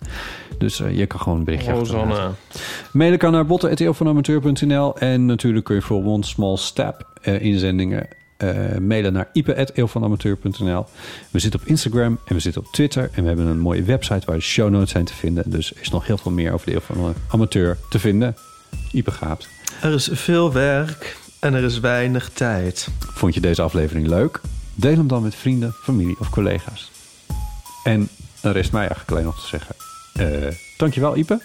Dus 0.57 0.79
eh, 0.79 0.97
je 0.97 1.05
kan 1.05 1.19
gewoon 1.19 1.37
een 1.37 1.43
berichtje 1.43 1.73
achterlaten. 1.73 2.35
Mailen 2.91 3.17
kan 3.19 3.31
naar 3.31 3.45
botten.eeuwvanamateur.nl 3.45 4.97
En 4.97 5.25
natuurlijk 5.25 5.65
kun 5.65 5.75
je 5.75 5.81
voor 5.81 6.05
One 6.05 6.25
Small 6.25 6.57
Step 6.57 7.07
eh, 7.21 7.41
inzendingen 7.41 8.07
eh, 8.37 8.77
mailen 8.77 9.13
naar 9.13 9.29
ipe.eeuwvanamateur.nl 9.33 10.85
We 11.29 11.39
zitten 11.39 11.59
op 11.59 11.67
Instagram 11.67 12.19
en 12.25 12.35
we 12.35 12.39
zitten 12.41 12.61
op 12.61 12.71
Twitter. 12.71 13.09
En 13.13 13.21
we 13.21 13.27
hebben 13.27 13.45
een 13.45 13.59
mooie 13.59 13.83
website 13.83 14.25
waar 14.25 14.35
de 14.35 14.41
show 14.41 14.69
notes 14.69 14.89
zijn 14.91 15.05
te 15.05 15.13
vinden. 15.13 15.49
Dus 15.49 15.71
er 15.73 15.81
is 15.81 15.89
nog 15.89 16.07
heel 16.07 16.17
veel 16.17 16.31
meer 16.31 16.53
over 16.53 16.65
de 16.65 16.73
Eeuw 16.73 16.79
van 16.79 17.13
Amateur 17.27 17.77
te 17.89 17.99
vinden. 17.99 18.35
Ipe 18.91 19.11
gaapt. 19.11 19.47
Er 19.81 19.93
is 19.93 20.09
veel 20.11 20.53
werk 20.53 21.17
en 21.39 21.53
er 21.53 21.63
is 21.63 21.79
weinig 21.79 22.29
tijd. 22.29 22.87
Vond 22.99 23.33
je 23.33 23.41
deze 23.41 23.61
aflevering 23.61 24.07
leuk? 24.07 24.41
Deel 24.75 24.95
hem 24.95 25.07
dan 25.07 25.23
met 25.23 25.35
vrienden, 25.35 25.71
familie 25.71 26.15
of 26.19 26.29
collega's. 26.29 26.91
En 27.83 28.09
dan 28.41 28.51
rest 28.51 28.71
mij 28.71 28.81
eigenlijk 28.81 29.11
alleen 29.11 29.23
nog 29.23 29.41
te 29.41 29.47
zeggen... 29.47 29.75
eh, 30.13 30.55
dankjewel 30.77 31.17
Ipe. 31.17 31.41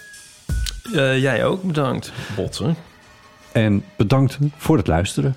Eh, 0.95 1.21
jij 1.21 1.45
ook, 1.45 1.63
bedankt. 1.63 2.13
Botten. 2.37 2.77
En 3.53 3.85
bedankt 3.97 4.39
voor 4.57 4.77
het 4.77 4.87
luisteren. 4.87 5.37